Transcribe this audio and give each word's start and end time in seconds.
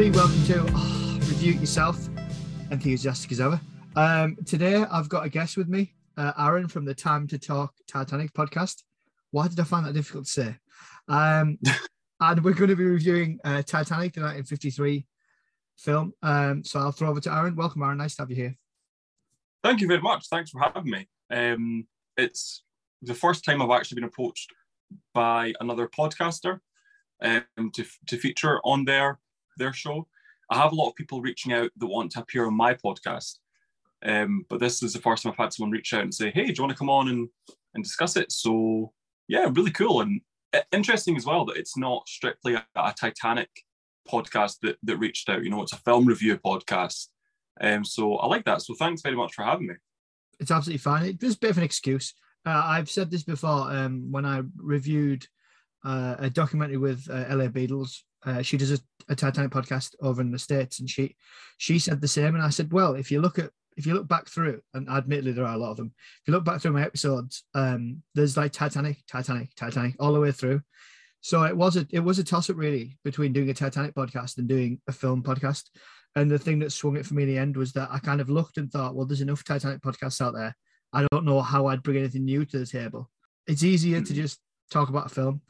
Welcome, 0.00 0.18
everybody. 0.18 0.56
Welcome 0.56 0.72
to 0.72 0.78
oh, 0.78 1.18
Review 1.28 1.52
It 1.52 1.60
Yourself, 1.60 2.08
enthusiastic 2.70 3.32
as 3.32 3.40
ever. 3.40 3.60
Um, 3.96 4.34
today, 4.46 4.76
I've 4.90 5.10
got 5.10 5.26
a 5.26 5.28
guest 5.28 5.58
with 5.58 5.68
me, 5.68 5.92
uh, 6.16 6.32
Aaron 6.38 6.68
from 6.68 6.86
the 6.86 6.94
Time 6.94 7.26
to 7.26 7.38
Talk 7.38 7.74
Titanic 7.86 8.32
podcast. 8.32 8.82
Why 9.30 9.46
did 9.48 9.60
I 9.60 9.64
find 9.64 9.84
that 9.84 9.92
difficult 9.92 10.24
to 10.24 10.30
say? 10.30 10.56
Um, 11.06 11.58
and 12.20 12.42
we're 12.42 12.54
going 12.54 12.70
to 12.70 12.76
be 12.76 12.84
reviewing 12.84 13.40
uh, 13.44 13.60
Titanic, 13.60 14.14
the 14.14 14.22
1953 14.22 15.06
film. 15.76 16.14
Um, 16.22 16.64
so 16.64 16.80
I'll 16.80 16.92
throw 16.92 17.10
over 17.10 17.20
to 17.20 17.34
Aaron. 17.34 17.54
Welcome, 17.54 17.82
Aaron. 17.82 17.98
Nice 17.98 18.16
to 18.16 18.22
have 18.22 18.30
you 18.30 18.36
here. 18.36 18.56
Thank 19.62 19.82
you 19.82 19.86
very 19.86 20.00
much. 20.00 20.28
Thanks 20.28 20.48
for 20.48 20.62
having 20.62 20.90
me. 20.90 21.08
Um, 21.30 21.86
it's 22.16 22.62
the 23.02 23.14
first 23.14 23.44
time 23.44 23.60
I've 23.60 23.78
actually 23.78 23.96
been 23.96 24.04
approached 24.08 24.50
by 25.12 25.52
another 25.60 25.86
podcaster 25.86 26.60
um, 27.20 27.44
to, 27.74 27.84
to 28.06 28.16
feature 28.16 28.60
on 28.64 28.86
their 28.86 29.18
their 29.60 29.72
show. 29.72 30.08
I 30.50 30.58
have 30.58 30.72
a 30.72 30.74
lot 30.74 30.88
of 30.88 30.96
people 30.96 31.20
reaching 31.20 31.52
out 31.52 31.70
that 31.76 31.86
want 31.86 32.10
to 32.12 32.20
appear 32.20 32.46
on 32.46 32.56
my 32.56 32.74
podcast, 32.74 33.36
um, 34.04 34.44
but 34.48 34.58
this 34.58 34.82
is 34.82 34.92
the 34.92 35.00
first 35.00 35.22
time 35.22 35.32
I've 35.32 35.38
had 35.38 35.52
someone 35.52 35.70
reach 35.70 35.94
out 35.94 36.02
and 36.02 36.14
say, 36.14 36.30
"Hey, 36.30 36.46
do 36.46 36.54
you 36.54 36.62
want 36.62 36.72
to 36.72 36.78
come 36.78 36.90
on 36.90 37.08
and 37.08 37.28
and 37.74 37.84
discuss 37.84 38.16
it?" 38.16 38.32
So 38.32 38.92
yeah, 39.28 39.48
really 39.52 39.70
cool 39.70 40.00
and 40.00 40.20
interesting 40.72 41.16
as 41.16 41.24
well 41.24 41.44
that 41.44 41.56
it's 41.56 41.76
not 41.76 42.08
strictly 42.08 42.54
a, 42.54 42.66
a 42.74 42.94
Titanic 42.98 43.48
podcast 44.08 44.58
that 44.62 44.76
that 44.82 44.96
reached 44.96 45.28
out. 45.28 45.44
You 45.44 45.50
know, 45.50 45.62
it's 45.62 45.72
a 45.72 45.76
film 45.76 46.06
review 46.06 46.36
podcast. 46.38 47.06
Um, 47.60 47.84
so 47.84 48.16
I 48.16 48.26
like 48.26 48.44
that. 48.46 48.62
So 48.62 48.74
thanks 48.74 49.02
very 49.02 49.16
much 49.16 49.34
for 49.34 49.44
having 49.44 49.68
me. 49.68 49.74
It's 50.38 50.50
absolutely 50.50 50.78
fine. 50.78 51.18
It's 51.20 51.34
a 51.34 51.38
bit 51.38 51.50
of 51.50 51.58
an 51.58 51.64
excuse. 51.64 52.14
Uh, 52.46 52.62
I've 52.64 52.90
said 52.90 53.10
this 53.10 53.22
before 53.22 53.70
um, 53.70 54.10
when 54.10 54.24
I 54.24 54.42
reviewed 54.56 55.26
uh, 55.84 56.16
a 56.18 56.30
documentary 56.30 56.78
with 56.78 57.06
uh, 57.10 57.26
LA 57.28 57.48
Beatles. 57.48 57.98
Uh, 58.24 58.42
she 58.42 58.56
does 58.56 58.72
a, 58.72 58.78
a, 59.08 59.16
Titanic 59.16 59.50
podcast 59.50 59.94
over 60.00 60.20
in 60.20 60.30
the 60.30 60.38
states, 60.38 60.80
and 60.80 60.88
she 60.88 61.16
she 61.56 61.78
said 61.78 62.00
the 62.00 62.08
same. 62.08 62.34
And 62.34 62.44
I 62.44 62.50
said, 62.50 62.72
well, 62.72 62.94
if 62.94 63.10
you 63.10 63.20
look 63.20 63.38
at 63.38 63.50
if 63.76 63.86
you 63.86 63.94
look 63.94 64.08
back 64.08 64.28
through, 64.28 64.60
and 64.74 64.88
admittedly 64.88 65.32
there 65.32 65.46
are 65.46 65.54
a 65.54 65.58
lot 65.58 65.70
of 65.70 65.76
them. 65.78 65.92
If 65.96 66.28
you 66.28 66.34
look 66.34 66.44
back 66.44 66.60
through 66.60 66.72
my 66.72 66.82
episodes, 66.82 67.44
um, 67.54 68.02
there's 68.14 68.36
like 68.36 68.52
Titanic, 68.52 68.98
Titanic, 69.06 69.54
Titanic 69.54 69.96
all 69.98 70.12
the 70.12 70.20
way 70.20 70.32
through. 70.32 70.60
So 71.22 71.44
it 71.44 71.56
was 71.56 71.76
a 71.76 71.86
it 71.90 72.00
was 72.00 72.18
a 72.18 72.24
toss 72.24 72.50
up 72.50 72.56
really 72.56 72.98
between 73.04 73.32
doing 73.32 73.50
a 73.50 73.54
Titanic 73.54 73.94
podcast 73.94 74.38
and 74.38 74.48
doing 74.48 74.80
a 74.88 74.92
film 74.92 75.22
podcast. 75.22 75.64
And 76.16 76.30
the 76.30 76.38
thing 76.38 76.58
that 76.58 76.72
swung 76.72 76.96
it 76.96 77.06
for 77.06 77.14
me 77.14 77.22
in 77.22 77.28
the 77.28 77.38
end 77.38 77.56
was 77.56 77.72
that 77.74 77.88
I 77.90 77.98
kind 78.00 78.20
of 78.20 78.28
looked 78.28 78.58
and 78.58 78.70
thought, 78.70 78.94
well, 78.94 79.06
there's 79.06 79.20
enough 79.20 79.44
Titanic 79.44 79.80
podcasts 79.80 80.20
out 80.20 80.34
there. 80.34 80.56
I 80.92 81.06
don't 81.12 81.24
know 81.24 81.40
how 81.40 81.66
I'd 81.66 81.84
bring 81.84 81.98
anything 81.98 82.24
new 82.24 82.44
to 82.44 82.58
the 82.58 82.66
table. 82.66 83.08
It's 83.46 83.62
easier 83.62 84.00
to 84.00 84.12
hmm. 84.12 84.20
just 84.20 84.40
talk 84.70 84.88
about 84.88 85.06
a 85.06 85.14
film. 85.14 85.42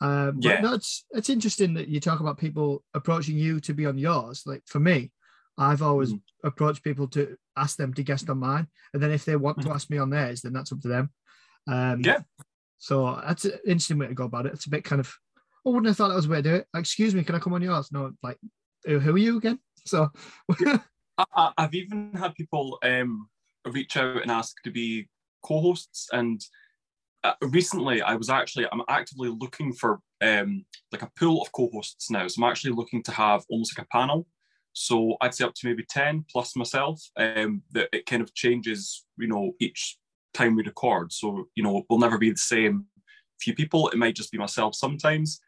Um, 0.00 0.38
yeah. 0.40 0.60
no, 0.60 0.74
it's 0.74 1.04
it's 1.12 1.30
interesting 1.30 1.74
that 1.74 1.88
you 1.88 2.00
talk 2.00 2.20
about 2.20 2.38
people 2.38 2.84
approaching 2.94 3.38
you 3.38 3.60
to 3.60 3.72
be 3.72 3.86
on 3.86 3.98
yours. 3.98 4.42
Like 4.44 4.62
for 4.66 4.78
me, 4.78 5.10
I've 5.56 5.82
always 5.82 6.12
mm. 6.12 6.20
approached 6.44 6.84
people 6.84 7.08
to 7.08 7.36
ask 7.56 7.76
them 7.76 7.94
to 7.94 8.02
guest 8.02 8.28
on 8.28 8.38
mine, 8.38 8.66
and 8.92 9.02
then 9.02 9.10
if 9.10 9.24
they 9.24 9.36
want 9.36 9.58
mm. 9.58 9.64
to 9.64 9.70
ask 9.70 9.88
me 9.88 9.98
on 9.98 10.10
theirs, 10.10 10.42
then 10.42 10.52
that's 10.52 10.72
up 10.72 10.80
to 10.82 10.88
them. 10.88 11.10
Um, 11.68 12.00
yeah. 12.00 12.20
So 12.78 13.20
that's 13.26 13.44
an 13.44 13.58
interesting 13.64 13.98
way 13.98 14.08
to 14.08 14.14
go 14.14 14.24
about 14.24 14.46
it. 14.46 14.52
It's 14.52 14.66
a 14.66 14.70
bit 14.70 14.84
kind 14.84 15.00
of, 15.00 15.12
I 15.66 15.70
wouldn't 15.70 15.86
have 15.86 15.96
thought 15.96 16.08
that 16.08 16.14
was 16.14 16.26
a 16.26 16.30
way 16.30 16.36
to 16.36 16.42
do 16.42 16.54
it. 16.56 16.66
Like, 16.72 16.82
excuse 16.82 17.14
me, 17.14 17.24
can 17.24 17.34
I 17.34 17.38
come 17.38 17.54
on 17.54 17.62
yours? 17.62 17.90
No, 17.90 18.12
like, 18.22 18.38
who 18.84 19.14
are 19.14 19.18
you 19.18 19.38
again? 19.38 19.58
So, 19.86 20.10
I, 21.16 21.52
have 21.56 21.72
even 21.72 22.10
had 22.12 22.34
people 22.34 22.76
um, 22.82 23.28
reach 23.64 23.96
out 23.96 24.20
and 24.20 24.32
ask 24.32 24.60
to 24.64 24.72
be 24.72 25.08
co-hosts, 25.44 26.08
and 26.12 26.40
recently 27.40 28.02
I 28.02 28.14
was 28.14 28.30
actually 28.30 28.66
I'm 28.70 28.82
actively 28.88 29.28
looking 29.28 29.72
for 29.72 30.00
um, 30.20 30.64
like 30.92 31.02
a 31.02 31.10
pool 31.18 31.42
of 31.42 31.52
co-hosts 31.52 32.10
now. 32.10 32.26
So 32.26 32.42
I'm 32.42 32.50
actually 32.50 32.72
looking 32.72 33.02
to 33.04 33.12
have 33.12 33.44
almost 33.48 33.76
like 33.76 33.86
a 33.86 33.96
panel. 33.96 34.26
So 34.72 35.16
I'd 35.20 35.34
say 35.34 35.44
up 35.44 35.54
to 35.54 35.66
maybe 35.66 35.84
10 35.88 36.26
plus 36.30 36.56
myself. 36.56 37.02
Um, 37.16 37.62
that 37.72 37.88
it 37.92 38.06
kind 38.06 38.22
of 38.22 38.34
changes, 38.34 39.06
you 39.18 39.28
know, 39.28 39.52
each 39.60 39.98
time 40.34 40.54
we 40.54 40.62
record. 40.62 41.12
So, 41.12 41.48
you 41.54 41.62
know, 41.62 41.82
we'll 41.88 41.98
never 41.98 42.18
be 42.18 42.30
the 42.30 42.36
same 42.36 42.86
few 43.40 43.54
people. 43.54 43.88
It 43.88 43.96
might 43.96 44.16
just 44.16 44.32
be 44.32 44.38
myself 44.38 44.74
sometimes. 44.74 45.40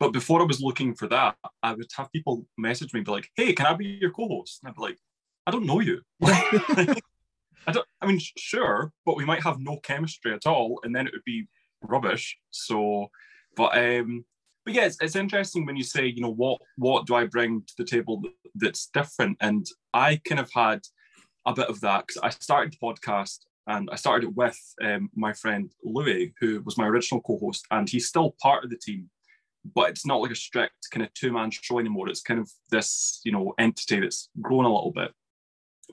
But 0.00 0.12
before 0.12 0.40
I 0.40 0.44
was 0.44 0.60
looking 0.60 0.94
for 0.94 1.06
that, 1.08 1.36
I 1.62 1.72
would 1.72 1.86
have 1.96 2.12
people 2.12 2.46
message 2.58 2.92
me 2.92 2.98
and 2.98 3.06
be 3.06 3.12
like, 3.12 3.30
hey, 3.36 3.52
can 3.52 3.66
I 3.66 3.74
be 3.74 3.98
your 4.00 4.10
co-host? 4.10 4.60
And 4.62 4.68
I'd 4.68 4.76
be 4.76 4.82
like, 4.82 4.98
I 5.46 5.50
don't 5.50 5.66
know 5.66 5.80
you. 5.80 6.00
I 7.66 7.72
don't. 7.72 7.86
I 8.00 8.06
mean, 8.06 8.20
sure, 8.36 8.92
but 9.06 9.16
we 9.16 9.24
might 9.24 9.42
have 9.42 9.58
no 9.58 9.78
chemistry 9.78 10.32
at 10.32 10.46
all, 10.46 10.80
and 10.82 10.94
then 10.94 11.06
it 11.06 11.12
would 11.12 11.24
be 11.24 11.46
rubbish. 11.82 12.36
So, 12.50 13.08
but 13.56 13.76
um, 13.76 14.24
but 14.64 14.74
yeah, 14.74 14.86
it's, 14.86 14.98
it's 15.00 15.16
interesting 15.16 15.66
when 15.66 15.76
you 15.76 15.84
say, 15.84 16.06
you 16.06 16.20
know, 16.20 16.32
what 16.32 16.60
what 16.76 17.06
do 17.06 17.14
I 17.14 17.26
bring 17.26 17.62
to 17.66 17.74
the 17.78 17.84
table 17.84 18.22
that's 18.54 18.86
different? 18.86 19.36
And 19.40 19.66
I 19.92 20.20
kind 20.28 20.40
of 20.40 20.50
had 20.52 20.80
a 21.46 21.54
bit 21.54 21.68
of 21.68 21.80
that 21.80 22.06
because 22.06 22.22
I 22.22 22.30
started 22.30 22.72
the 22.72 22.78
podcast 22.86 23.40
and 23.66 23.88
I 23.90 23.96
started 23.96 24.28
it 24.28 24.36
with 24.36 24.58
um, 24.82 25.10
my 25.14 25.32
friend 25.32 25.70
Louis, 25.82 26.34
who 26.40 26.62
was 26.62 26.78
my 26.78 26.86
original 26.86 27.22
co-host, 27.22 27.66
and 27.70 27.88
he's 27.88 28.08
still 28.08 28.34
part 28.42 28.64
of 28.64 28.70
the 28.70 28.78
team. 28.78 29.10
But 29.74 29.88
it's 29.88 30.04
not 30.04 30.20
like 30.20 30.32
a 30.32 30.36
strict 30.36 30.74
kind 30.90 31.04
of 31.04 31.14
two-man 31.14 31.50
show 31.50 31.78
anymore. 31.78 32.10
It's 32.10 32.20
kind 32.20 32.38
of 32.38 32.50
this, 32.70 33.20
you 33.24 33.32
know, 33.32 33.54
entity 33.58 34.00
that's 34.00 34.28
grown 34.40 34.66
a 34.66 34.74
little 34.74 34.92
bit. 34.92 35.12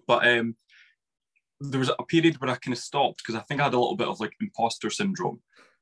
But 0.08 0.28
um, 0.28 0.58
there 1.61 1.79
was 1.79 1.89
a 1.89 2.03
period 2.03 2.39
where 2.41 2.49
I 2.49 2.55
kind 2.55 2.73
of 2.73 2.79
stopped 2.79 3.19
because 3.19 3.35
I 3.35 3.44
think 3.44 3.61
I 3.61 3.66
had 3.66 3.73
a 3.73 3.79
little 3.79 3.95
bit 3.95 4.07
of 4.07 4.19
like 4.19 4.33
imposter 4.41 4.89
syndrome 4.89 5.39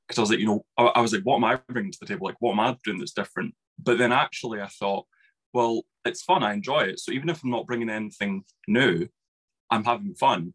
because 0.08 0.18
I 0.18 0.22
was 0.22 0.30
like, 0.30 0.40
you 0.40 0.46
know, 0.46 0.66
I, 0.78 0.86
I, 0.88 1.02
was 1.02 1.14
like, 1.14 1.24
what 1.24 1.38
am 1.38 1.46
I 1.46 1.60
bringing 1.70 1.92
to 1.92 2.00
the 2.02 2.06
table? 2.06 2.28
Like, 2.28 2.36
what 2.40 2.52
am 2.52 2.60
I 2.60 2.76
doing 2.84 3.00
that's 3.00 3.14
different? 3.14 3.56
But 3.82 3.98
then 3.98 4.12
actually, 4.12 4.60
I 4.60 4.68
thought, 4.68 5.06
well, 5.54 5.84
it's 6.04 6.22
fun. 6.22 6.44
I 6.44 6.54
enjoy 6.54 6.82
it. 6.82 7.00
So 7.00 7.12
even 7.12 7.30
if 7.30 7.44
I'm 7.44 7.52
not 7.52 7.66
bringing 7.66 7.90
anything 7.90 8.44
new, 8.68 9.08
I'm 9.70 9.86
having 9.86 10.16
fun. 10.16 10.54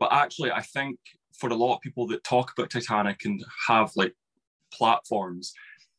But 0.00 0.12
actually, 0.12 0.50
I 0.50 0.62
think 0.62 0.98
for 1.38 1.50
a 1.50 1.54
lot 1.54 1.74
of 1.76 1.80
people 1.82 2.06
that 2.08 2.24
talk 2.24 2.52
about 2.52 2.70
Titanic 2.70 3.24
and 3.24 3.44
have 3.68 3.92
like 3.94 4.14
platforms, 4.72 5.52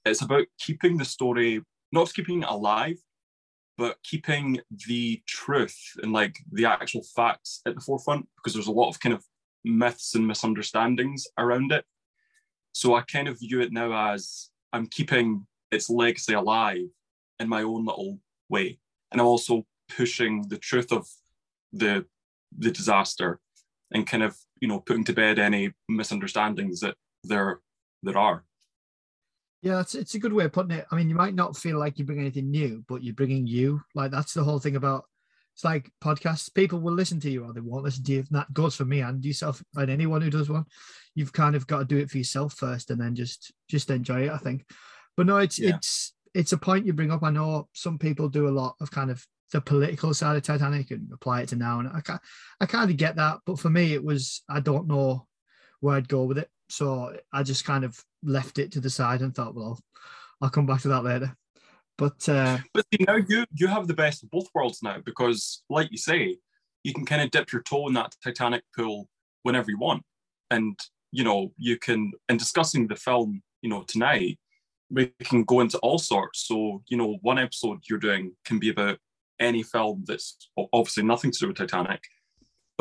it's 0.06 0.22
about 0.22 0.46
keeping 0.60 0.98
the 0.98 1.06
story, 1.06 1.62
not 1.92 2.14
keeping 2.14 2.42
it 2.42 2.50
alive, 2.50 2.98
but 3.78 3.98
keeping 4.04 4.60
the 4.88 5.22
truth 5.28 5.78
and 6.02 6.14
like 6.14 6.38
the 6.52 6.66
actual 6.66 7.04
facts 7.16 7.62
at 7.66 7.76
the 7.76 7.82
forefront 7.82 8.28
because 8.38 8.54
there's 8.54 8.68
a 8.68 8.72
lot 8.72 8.90
of 8.90 9.00
kind 9.00 9.16
of 9.16 9.24
myths 9.64 10.16
and 10.16 10.28
misunderstandings 10.28 11.26
around 11.38 11.72
it. 11.72 11.86
So 12.74 12.96
I 12.96 13.02
kind 13.02 13.28
of 13.28 13.40
view 13.40 13.62
it 13.62 13.72
now 13.72 14.14
as 14.14 14.50
I'm 14.72 14.88
keeping 14.88 15.46
its 15.72 15.90
legacy 15.90 16.34
alive 16.34 16.88
in 17.40 17.50
my 17.50 17.64
own 17.64 17.86
little 17.86 18.20
way. 18.50 18.80
And 19.12 19.22
I'm 19.22 19.28
also 19.28 19.66
pushing 19.90 20.48
the 20.48 20.58
truth 20.58 20.92
of 20.92 21.08
the 21.72 22.06
the 22.56 22.72
disaster 22.72 23.40
and 23.92 24.06
kind 24.06 24.22
of, 24.22 24.38
you 24.62 24.68
know, 24.68 24.80
putting 24.80 25.04
to 25.06 25.14
bed 25.14 25.40
any 25.40 25.72
misunderstandings 25.90 26.80
that 26.82 26.96
there 27.24 27.62
there 28.04 28.18
are. 28.18 28.44
Yeah, 29.64 29.80
it's 29.80 29.96
it's 29.96 30.14
a 30.14 30.20
good 30.20 30.34
way 30.34 30.44
of 30.44 30.52
putting 30.52 30.78
it. 30.78 30.86
I 30.92 30.98
mean, 30.98 31.08
you 31.08 31.16
might 31.16 31.36
not 31.36 31.56
feel 31.56 31.80
like 31.80 31.98
you 31.98 32.04
bring 32.04 32.20
anything 32.20 32.52
new, 32.52 32.84
but 32.90 33.02
you're 33.02 33.14
bringing 33.14 33.48
you. 33.48 33.82
Like 33.96 34.12
that's 34.12 34.34
the 34.34 34.44
whole 34.44 34.60
thing 34.60 34.76
about. 34.76 35.06
It's 35.56 35.64
like 35.64 35.90
podcasts. 36.04 36.54
People 36.54 36.80
will 36.80 36.94
listen 36.94 37.20
to 37.22 37.30
you 37.30 37.46
or 37.46 37.54
they 37.54 37.62
won't 37.62 37.86
listen 37.86 38.04
to 38.04 38.12
you. 38.12 38.20
And 38.20 38.28
that 38.32 38.54
goes 38.54 38.76
for 38.76 38.86
me 38.86 39.00
and 39.02 39.24
yourself 39.24 39.64
and 39.76 39.90
anyone 39.90 40.22
who 40.22 40.30
does 40.30 40.50
one. 40.50 40.66
You've 41.16 41.32
kind 41.32 41.56
of 41.56 41.66
got 41.66 41.80
to 41.80 41.86
do 41.86 41.98
it 41.98 42.10
for 42.10 42.18
yourself 42.18 42.56
first, 42.56 42.92
and 42.92 43.00
then 43.00 43.16
just 43.16 43.54
just 43.70 43.90
enjoy 43.90 44.26
it. 44.26 44.32
I 44.32 44.38
think. 44.38 44.66
But 45.16 45.28
no, 45.28 45.38
it's 45.38 45.58
yeah. 45.58 45.78
it's 45.78 46.14
it's 46.34 46.52
a 46.52 46.58
point 46.58 46.86
you 46.86 46.92
bring 46.92 47.12
up. 47.12 47.24
I 47.24 47.30
know 47.30 47.70
some 47.72 47.98
people 47.98 48.28
do 48.28 48.50
a 48.50 48.58
lot 48.58 48.76
of 48.82 48.92
kind 48.92 49.12
of 49.12 49.26
the 49.54 49.62
political 49.62 50.14
side 50.14 50.36
of 50.36 50.44
Titanic 50.44 50.92
and 50.92 51.08
apply 51.14 51.42
it 51.42 51.50
to 51.50 51.56
now, 51.56 51.80
and 51.80 51.88
I 51.88 52.02
I 52.60 52.66
kind 52.66 52.92
of 52.92 52.98
get 52.98 53.16
that. 53.16 53.38
But 53.46 53.60
for 53.60 53.70
me, 53.70 53.94
it 53.94 54.04
was 54.04 54.44
I 54.50 54.60
don't 54.60 54.88
know 54.88 55.26
where 55.80 55.96
I'd 55.96 56.10
go 56.10 56.24
with 56.24 56.40
it. 56.40 56.50
So 56.70 57.16
I 57.32 57.44
just 57.44 57.66
kind 57.66 57.84
of 57.84 58.00
left 58.24 58.58
it 58.58 58.72
to 58.74 58.80
the 58.80 58.90
side 58.90 59.22
and 59.22 59.34
thought, 59.36 59.56
well, 59.56 59.80
I'll 60.42 60.50
come 60.50 60.66
back 60.66 60.82
to 60.82 60.88
that 60.90 61.04
later. 61.04 61.36
But 61.98 62.28
uh, 62.28 62.58
but 62.74 62.86
see, 62.92 63.06
now 63.06 63.18
you 63.28 63.46
you 63.54 63.68
have 63.68 63.88
the 63.88 63.94
best 63.94 64.24
of 64.24 64.32
both 64.32 64.48
worlds 64.54 64.82
now 64.82 64.98
because, 65.06 65.64
like 65.70 65.92
you 65.92 65.98
say, 65.98 66.38
you 66.84 66.94
can 66.94 67.06
kind 67.06 67.22
of 67.22 67.32
dip 67.32 67.52
your 67.52 67.62
toe 67.62 67.88
in 67.88 67.94
that 67.94 68.16
Titanic 68.24 68.64
pool 68.76 69.08
whenever 69.44 69.70
you 69.70 69.78
want, 69.78 70.04
and 70.50 70.78
you 71.12 71.24
know 71.24 71.54
you 71.58 71.78
can. 71.78 72.12
In 72.30 72.38
discussing 72.38 72.88
the 72.88 72.96
film, 72.96 73.44
you 73.62 73.70
know 73.70 73.84
tonight, 73.84 74.40
we 74.90 75.14
can 75.22 75.44
go 75.44 75.60
into 75.60 75.78
all 75.80 76.00
sorts. 76.00 76.48
So 76.48 76.82
you 76.88 76.98
know, 76.98 77.20
one 77.22 77.38
episode 77.38 77.80
you're 77.88 78.00
doing 78.00 78.34
can 78.44 78.58
be 78.58 78.70
about 78.70 78.98
any 79.40 79.62
film 79.62 80.04
that's 80.08 80.50
obviously 80.74 81.04
nothing 81.04 81.32
to 81.32 81.40
do 81.40 81.48
with 81.48 81.58
Titanic, 81.58 82.02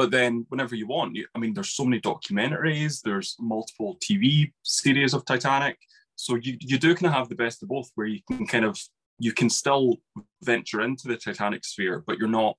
but 0.02 0.10
then 0.10 0.44
whenever 0.48 0.74
you 0.74 0.88
want, 0.88 1.16
I 1.32 1.38
mean, 1.38 1.54
there's 1.54 1.70
so 1.70 1.84
many 1.84 2.00
documentaries, 2.00 3.02
there's 3.02 3.36
multiple 3.38 3.98
TV 4.02 4.50
series 4.64 5.14
of 5.14 5.24
Titanic. 5.24 5.78
So 6.16 6.34
you, 6.34 6.56
you 6.58 6.76
do 6.76 6.92
kind 6.96 7.06
of 7.06 7.12
have 7.12 7.28
the 7.28 7.36
best 7.36 7.62
of 7.62 7.68
both 7.68 7.88
where 7.94 8.08
you 8.08 8.18
can 8.26 8.44
kind 8.44 8.64
of, 8.64 8.76
you 9.20 9.30
can 9.30 9.48
still 9.48 9.98
venture 10.42 10.80
into 10.80 11.06
the 11.06 11.16
Titanic 11.16 11.64
sphere, 11.64 12.02
but 12.04 12.18
you're 12.18 12.26
not 12.26 12.56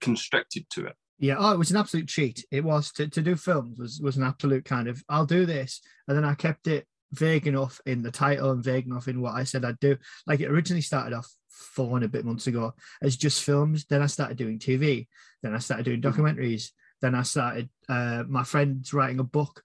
constricted 0.00 0.68
to 0.70 0.86
it. 0.86 0.96
Yeah, 1.20 1.36
oh, 1.38 1.52
it 1.52 1.58
was 1.58 1.70
an 1.70 1.76
absolute 1.76 2.08
cheat. 2.08 2.44
It 2.50 2.64
was 2.64 2.90
to, 2.94 3.06
to 3.06 3.22
do 3.22 3.36
films 3.36 3.78
was 3.78 4.00
was 4.00 4.16
an 4.16 4.24
absolute 4.24 4.64
kind 4.64 4.88
of 4.88 5.00
I'll 5.08 5.26
do 5.26 5.46
this, 5.46 5.80
and 6.08 6.16
then 6.16 6.24
I 6.24 6.34
kept 6.34 6.66
it 6.66 6.88
vague 7.12 7.46
enough 7.46 7.80
in 7.86 8.02
the 8.02 8.10
title 8.10 8.50
and 8.50 8.64
vague 8.64 8.86
enough 8.86 9.06
in 9.06 9.20
what 9.20 9.34
I 9.34 9.44
said 9.44 9.64
I'd 9.64 9.78
do. 9.78 9.96
Like 10.26 10.40
it 10.40 10.50
originally 10.50 10.82
started 10.82 11.14
off 11.14 11.30
four 11.54 11.96
and 11.96 12.04
a 12.04 12.08
bit 12.08 12.24
months 12.24 12.46
ago 12.46 12.74
as 13.02 13.16
just 13.16 13.42
films. 13.42 13.84
Then 13.86 14.02
I 14.02 14.06
started 14.06 14.36
doing 14.36 14.58
TV. 14.58 15.06
Then 15.42 15.54
I 15.54 15.58
started 15.58 15.84
doing 15.84 16.00
Mm-hmm. 16.00 16.20
documentaries. 16.24 16.70
Then 17.00 17.14
I 17.14 17.22
started. 17.22 17.68
Uh, 17.88 18.24
my 18.28 18.44
friend's 18.44 18.92
writing 18.92 19.20
a 19.20 19.24
book, 19.24 19.62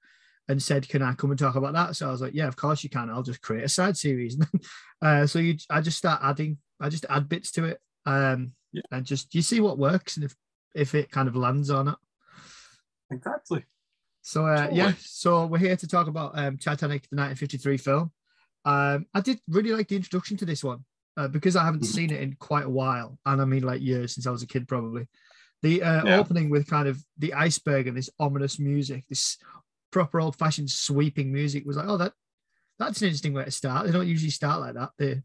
and 0.48 0.62
said, 0.62 0.88
"Can 0.90 1.02
I 1.02 1.14
come 1.14 1.30
and 1.32 1.40
talk 1.40 1.56
about 1.56 1.74
that?" 1.74 1.96
So 1.96 2.08
I 2.08 2.12
was 2.12 2.22
like, 2.22 2.34
"Yeah, 2.34 2.48
of 2.48 2.56
course 2.56 2.84
you 2.84 2.90
can. 2.90 3.10
I'll 3.10 3.24
just 3.24 3.42
create 3.42 3.64
a 3.64 3.70
side 3.70 3.96
series." 3.98 4.38
uh, 5.02 5.26
so 5.28 5.40
you, 5.40 5.58
I 5.70 5.82
just 5.82 5.98
start 5.98 6.22
adding. 6.24 6.58
I 6.80 6.90
just 6.90 7.06
add 7.10 7.30
bits 7.30 7.52
to 7.54 7.66
it, 7.66 7.80
um, 8.06 8.54
Yeah. 8.72 8.82
and 8.92 9.06
just 9.06 9.34
you 9.36 9.42
see 9.42 9.60
what 9.62 9.78
works 9.78 10.16
and 10.18 10.26
if 10.26 10.36
if 10.76 10.96
it 10.96 11.12
kind 11.12 11.28
of 11.28 11.36
lands 11.36 11.70
on 11.70 11.88
it. 11.90 11.96
Exactly. 13.12 13.66
So 14.22 14.46
uh, 14.46 14.64
Totally. 14.64 14.78
yeah, 14.78 14.94
so 15.00 15.46
we're 15.46 15.58
here 15.60 15.76
to 15.78 15.88
talk 15.88 16.08
about 16.08 16.38
um, 16.38 16.58
Titanic, 16.58 17.08
the 17.10 17.16
1953 17.16 17.78
film. 17.78 18.12
Um, 18.66 19.06
I 19.14 19.22
did 19.22 19.40
really 19.48 19.72
like 19.72 19.88
the 19.88 19.96
introduction 19.96 20.36
to 20.38 20.46
this 20.46 20.64
one 20.64 20.84
uh, 21.20 21.28
because 21.28 21.56
I 21.58 21.66
haven't 21.66 21.84
Mhm. 21.84 21.94
seen 21.96 22.12
it 22.12 22.22
in 22.22 22.36
quite 22.38 22.66
a 22.66 22.70
while, 22.70 23.20
and 23.26 23.42
I 23.42 23.46
mean 23.46 23.64
like 23.64 23.82
years 23.82 24.14
since 24.14 24.26
I 24.26 24.32
was 24.32 24.42
a 24.42 24.48
kid, 24.48 24.68
probably. 24.68 25.08
The 25.62 25.84
uh, 25.84 26.06
Yeah. 26.06 26.18
opening 26.20 26.50
with 26.50 26.68
kind 26.68 26.88
of 26.88 27.04
the 27.18 27.34
iceberg 27.34 27.88
and 27.88 27.98
this 27.98 28.10
ominous 28.20 28.58
music, 28.58 29.06
this 29.10 29.38
proper 29.92 30.22
old-fashioned 30.22 30.70
sweeping 30.72 31.34
music, 31.34 31.66
was 31.66 31.76
like, 31.78 31.88
oh, 31.90 31.98
that 31.98 32.14
that's 32.78 33.02
an 33.02 33.08
interesting 33.08 33.34
way 33.34 33.44
to 33.44 33.52
start. 33.52 33.86
They 33.86 33.92
don't 33.92 34.08
usually 34.08 34.30
start 34.32 34.62
like 34.62 34.76
that. 34.76 34.92
They 34.98 35.22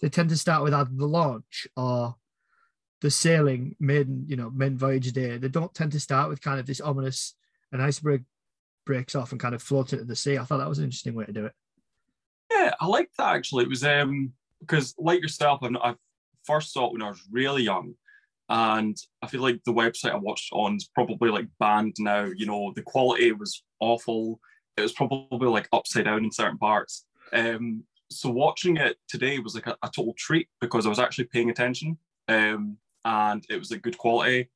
they 0.00 0.08
tend 0.08 0.30
to 0.30 0.36
start 0.38 0.62
with 0.64 0.72
either 0.74 0.90
the 0.90 1.06
launch 1.06 1.68
or 1.76 2.16
the 3.02 3.10
sailing 3.10 3.76
maiden, 3.78 4.24
you 4.26 4.36
know, 4.36 4.48
maiden 4.50 4.78
voyage 4.78 5.12
day. 5.12 5.36
They 5.36 5.48
don't 5.48 5.74
tend 5.74 5.92
to 5.92 6.00
start 6.00 6.30
with 6.30 6.40
kind 6.40 6.58
of 6.58 6.64
this 6.66 6.80
ominous 6.80 7.34
an 7.72 7.80
iceberg 7.82 8.24
breaks 8.86 9.14
off 9.14 9.32
and 9.32 9.40
kind 9.40 9.54
of 9.54 9.62
floats 9.62 9.92
into 9.92 10.04
the 10.06 10.16
sea. 10.16 10.38
I 10.38 10.44
thought 10.44 10.58
that 10.58 10.68
was 10.68 10.78
an 10.78 10.84
interesting 10.84 11.14
way 11.14 11.26
to 11.26 11.32
do 11.32 11.44
it. 11.44 11.54
Yeah, 12.50 12.72
I 12.80 12.86
liked 12.86 13.16
that 13.18 13.34
actually. 13.34 13.64
It 13.64 13.70
was 13.70 13.84
um 13.84 14.32
because 14.66 14.94
like 14.98 15.20
yourself, 15.20 15.60
I've, 15.62 15.76
I 15.76 15.94
first 16.44 16.72
saw 16.72 16.86
it 16.86 16.92
when 16.92 17.02
I 17.02 17.08
was 17.08 17.22
really 17.30 17.62
young, 17.62 17.94
and 18.48 18.96
I 19.22 19.26
feel 19.26 19.42
like 19.42 19.60
the 19.64 19.72
website 19.72 20.12
I 20.12 20.16
watched 20.16 20.52
on 20.52 20.76
is 20.76 20.90
probably 20.94 21.30
like 21.30 21.48
banned 21.58 21.96
now. 21.98 22.24
You 22.24 22.46
know, 22.46 22.72
the 22.74 22.82
quality 22.82 23.32
was 23.32 23.62
awful. 23.80 24.40
It 24.76 24.82
was 24.82 24.92
probably 24.92 25.48
like 25.48 25.68
upside 25.72 26.04
down 26.04 26.24
in 26.24 26.32
certain 26.32 26.58
parts. 26.58 27.06
Um, 27.32 27.84
so 28.10 28.30
watching 28.30 28.76
it 28.76 28.96
today 29.08 29.38
was 29.38 29.54
like 29.54 29.66
a, 29.66 29.76
a 29.82 29.90
total 29.94 30.14
treat 30.18 30.48
because 30.60 30.86
I 30.86 30.90
was 30.90 30.98
actually 30.98 31.24
paying 31.24 31.50
attention, 31.50 31.98
um, 32.28 32.76
and 33.04 33.44
it 33.48 33.58
was 33.58 33.70
like 33.70 33.82
good 33.82 33.98
quality. 33.98 34.50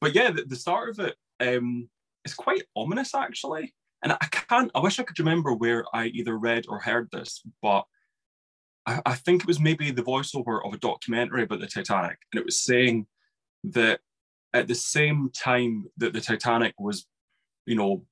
But 0.00 0.14
yeah, 0.14 0.30
the, 0.30 0.44
the 0.44 0.56
start 0.56 0.90
of 0.90 0.98
it 1.00 1.16
um, 1.40 1.88
is 2.24 2.34
quite 2.34 2.62
ominous 2.76 3.14
actually. 3.14 3.74
And 4.02 4.12
I 4.12 4.26
can't, 4.30 4.70
I 4.74 4.80
wish 4.80 4.98
I 4.98 5.02
could 5.02 5.18
remember 5.18 5.52
where 5.52 5.84
I 5.94 6.06
either 6.06 6.38
read 6.38 6.64
or 6.68 6.78
heard 6.78 7.10
this, 7.12 7.42
but 7.60 7.84
I, 8.86 9.00
I 9.06 9.14
think 9.14 9.42
it 9.42 9.46
was 9.46 9.60
maybe 9.60 9.90
the 9.90 10.02
voiceover 10.02 10.64
of 10.64 10.72
a 10.72 10.78
documentary 10.78 11.42
about 11.42 11.60
the 11.60 11.66
Titanic. 11.66 12.18
And 12.32 12.40
it 12.40 12.44
was 12.44 12.60
saying 12.60 13.06
that 13.64 14.00
at 14.52 14.68
the 14.68 14.74
same 14.74 15.30
time 15.34 15.86
that 15.98 16.12
the 16.12 16.20
Titanic 16.20 16.74
was, 16.78 17.06
you 17.66 17.76
know, 17.76 18.04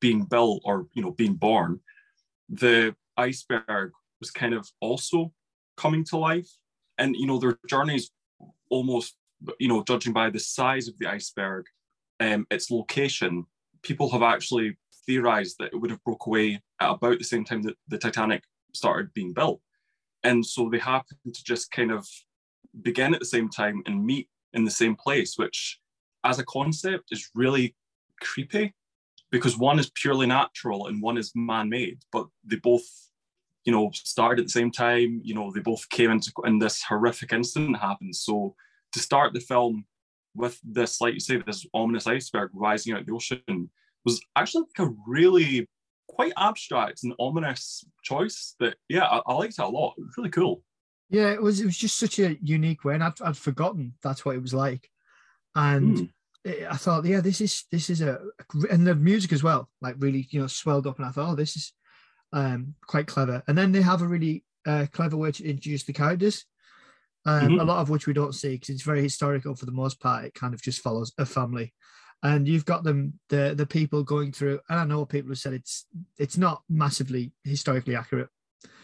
being 0.00 0.24
built 0.24 0.62
or, 0.64 0.86
you 0.94 1.02
know, 1.02 1.12
being 1.12 1.34
born, 1.34 1.80
the 2.48 2.94
iceberg 3.16 3.92
was 4.20 4.30
kind 4.30 4.54
of 4.54 4.68
also 4.80 5.32
coming 5.76 6.04
to 6.04 6.16
life. 6.18 6.48
And, 6.98 7.14
you 7.16 7.26
know, 7.26 7.38
their 7.38 7.58
journeys 7.68 8.10
almost, 8.70 9.16
you 9.58 9.68
know, 9.68 9.82
judging 9.84 10.12
by 10.12 10.30
the 10.30 10.40
size 10.40 10.88
of 10.88 10.98
the 10.98 11.06
iceberg, 11.06 11.66
um, 12.20 12.46
its 12.50 12.70
location, 12.70 13.46
people 13.82 14.10
have 14.10 14.22
actually 14.22 14.76
theorized 15.06 15.56
that 15.58 15.72
it 15.72 15.76
would 15.76 15.90
have 15.90 16.02
broke 16.04 16.26
away 16.26 16.60
at 16.80 16.90
about 16.90 17.18
the 17.18 17.24
same 17.24 17.44
time 17.44 17.62
that 17.62 17.76
the 17.86 17.98
Titanic 17.98 18.42
started 18.74 19.14
being 19.14 19.32
built. 19.32 19.60
And 20.24 20.44
so 20.44 20.68
they 20.68 20.78
happen 20.78 21.16
to 21.32 21.44
just 21.44 21.70
kind 21.70 21.90
of 21.90 22.06
begin 22.82 23.14
at 23.14 23.20
the 23.20 23.26
same 23.26 23.48
time 23.48 23.82
and 23.86 24.04
meet 24.04 24.28
in 24.52 24.64
the 24.64 24.70
same 24.70 24.96
place, 24.96 25.34
which 25.36 25.78
as 26.24 26.38
a 26.38 26.44
concept 26.44 27.04
is 27.10 27.30
really 27.34 27.74
creepy 28.20 28.74
because 29.30 29.56
one 29.56 29.78
is 29.78 29.90
purely 29.94 30.26
natural 30.26 30.86
and 30.86 31.02
one 31.02 31.18
is 31.18 31.32
man-made, 31.34 31.98
but 32.12 32.26
they 32.44 32.56
both, 32.56 32.82
you 33.64 33.72
know, 33.72 33.90
started 33.92 34.40
at 34.40 34.46
the 34.46 34.52
same 34.52 34.70
time, 34.70 35.20
you 35.22 35.34
know, 35.34 35.52
they 35.52 35.60
both 35.60 35.88
came 35.90 36.10
into 36.10 36.32
and 36.44 36.60
this 36.60 36.82
horrific 36.82 37.32
incident 37.32 37.78
happened. 37.78 38.16
So 38.16 38.54
to 38.92 38.98
start 38.98 39.34
the 39.34 39.40
film 39.40 39.84
with 40.34 40.58
this, 40.64 41.00
like 41.00 41.14
you 41.14 41.20
say, 41.20 41.36
this 41.36 41.66
ominous 41.74 42.06
iceberg 42.06 42.50
rising 42.54 42.94
out 42.94 43.00
of 43.00 43.06
the 43.06 43.12
ocean 43.12 43.70
was 44.04 44.20
actually 44.36 44.64
like 44.78 44.88
a 44.88 44.94
really 45.06 45.68
quite 46.08 46.32
abstract 46.36 47.04
and 47.04 47.14
ominous 47.18 47.84
choice 48.02 48.54
that 48.60 48.76
yeah 48.88 49.04
I, 49.04 49.20
I 49.26 49.34
liked 49.34 49.58
it 49.58 49.62
a 49.62 49.68
lot 49.68 49.94
it 49.98 50.02
was 50.02 50.14
really 50.16 50.30
cool 50.30 50.62
Yeah, 51.10 51.30
it 51.32 51.40
was. 51.42 51.60
It 51.60 51.64
was 51.66 51.78
just 51.78 51.98
such 51.98 52.18
a 52.18 52.36
unique 52.42 52.84
way, 52.84 52.94
and 52.94 53.04
I'd, 53.04 53.20
I'd 53.22 53.36
forgotten 53.36 53.94
that's 54.02 54.24
what 54.24 54.36
it 54.36 54.42
was 54.42 54.52
like. 54.52 54.90
And 55.54 55.96
Hmm. 55.98 56.04
it, 56.50 56.66
I 56.70 56.76
thought, 56.76 57.04
yeah, 57.06 57.22
this 57.22 57.40
is 57.40 57.64
this 57.72 57.88
is 57.90 58.00
a 58.02 58.20
and 58.70 58.86
the 58.86 58.94
music 58.94 59.32
as 59.32 59.42
well, 59.42 59.70
like 59.80 59.96
really, 59.98 60.26
you 60.30 60.40
know, 60.40 60.46
swelled 60.48 60.86
up. 60.86 60.98
And 60.98 61.06
I 61.06 61.10
thought, 61.10 61.30
oh, 61.32 61.34
this 61.34 61.56
is 61.56 61.72
um 62.32 62.74
quite 62.86 63.06
clever. 63.06 63.42
And 63.48 63.56
then 63.56 63.72
they 63.72 63.82
have 63.82 64.02
a 64.02 64.06
really 64.06 64.44
uh, 64.66 64.86
clever 64.92 65.16
way 65.16 65.32
to 65.32 65.44
introduce 65.48 65.84
the 65.84 65.92
characters. 65.94 66.44
Um, 67.24 67.52
Mhm. 67.56 67.60
A 67.60 67.64
lot 67.64 67.80
of 67.80 67.90
which 67.90 68.06
we 68.06 68.12
don't 68.12 68.34
see 68.34 68.52
because 68.54 68.70
it's 68.70 68.82
very 68.82 69.02
historical 69.02 69.54
for 69.54 69.66
the 69.66 69.72
most 69.82 70.00
part. 70.00 70.24
It 70.26 70.34
kind 70.34 70.54
of 70.54 70.60
just 70.62 70.80
follows 70.82 71.12
a 71.18 71.24
family, 71.24 71.72
and 72.22 72.48
you've 72.48 72.64
got 72.64 72.82
them 72.84 73.18
the 73.28 73.54
the 73.56 73.66
people 73.66 74.02
going 74.02 74.32
through. 74.32 74.60
And 74.68 74.78
I 74.80 74.84
know 74.84 75.04
people 75.04 75.30
have 75.30 75.38
said 75.38 75.52
it's 75.52 75.86
it's 76.16 76.36
not 76.36 76.62
massively 76.68 77.32
historically 77.44 77.94
accurate, 77.96 78.28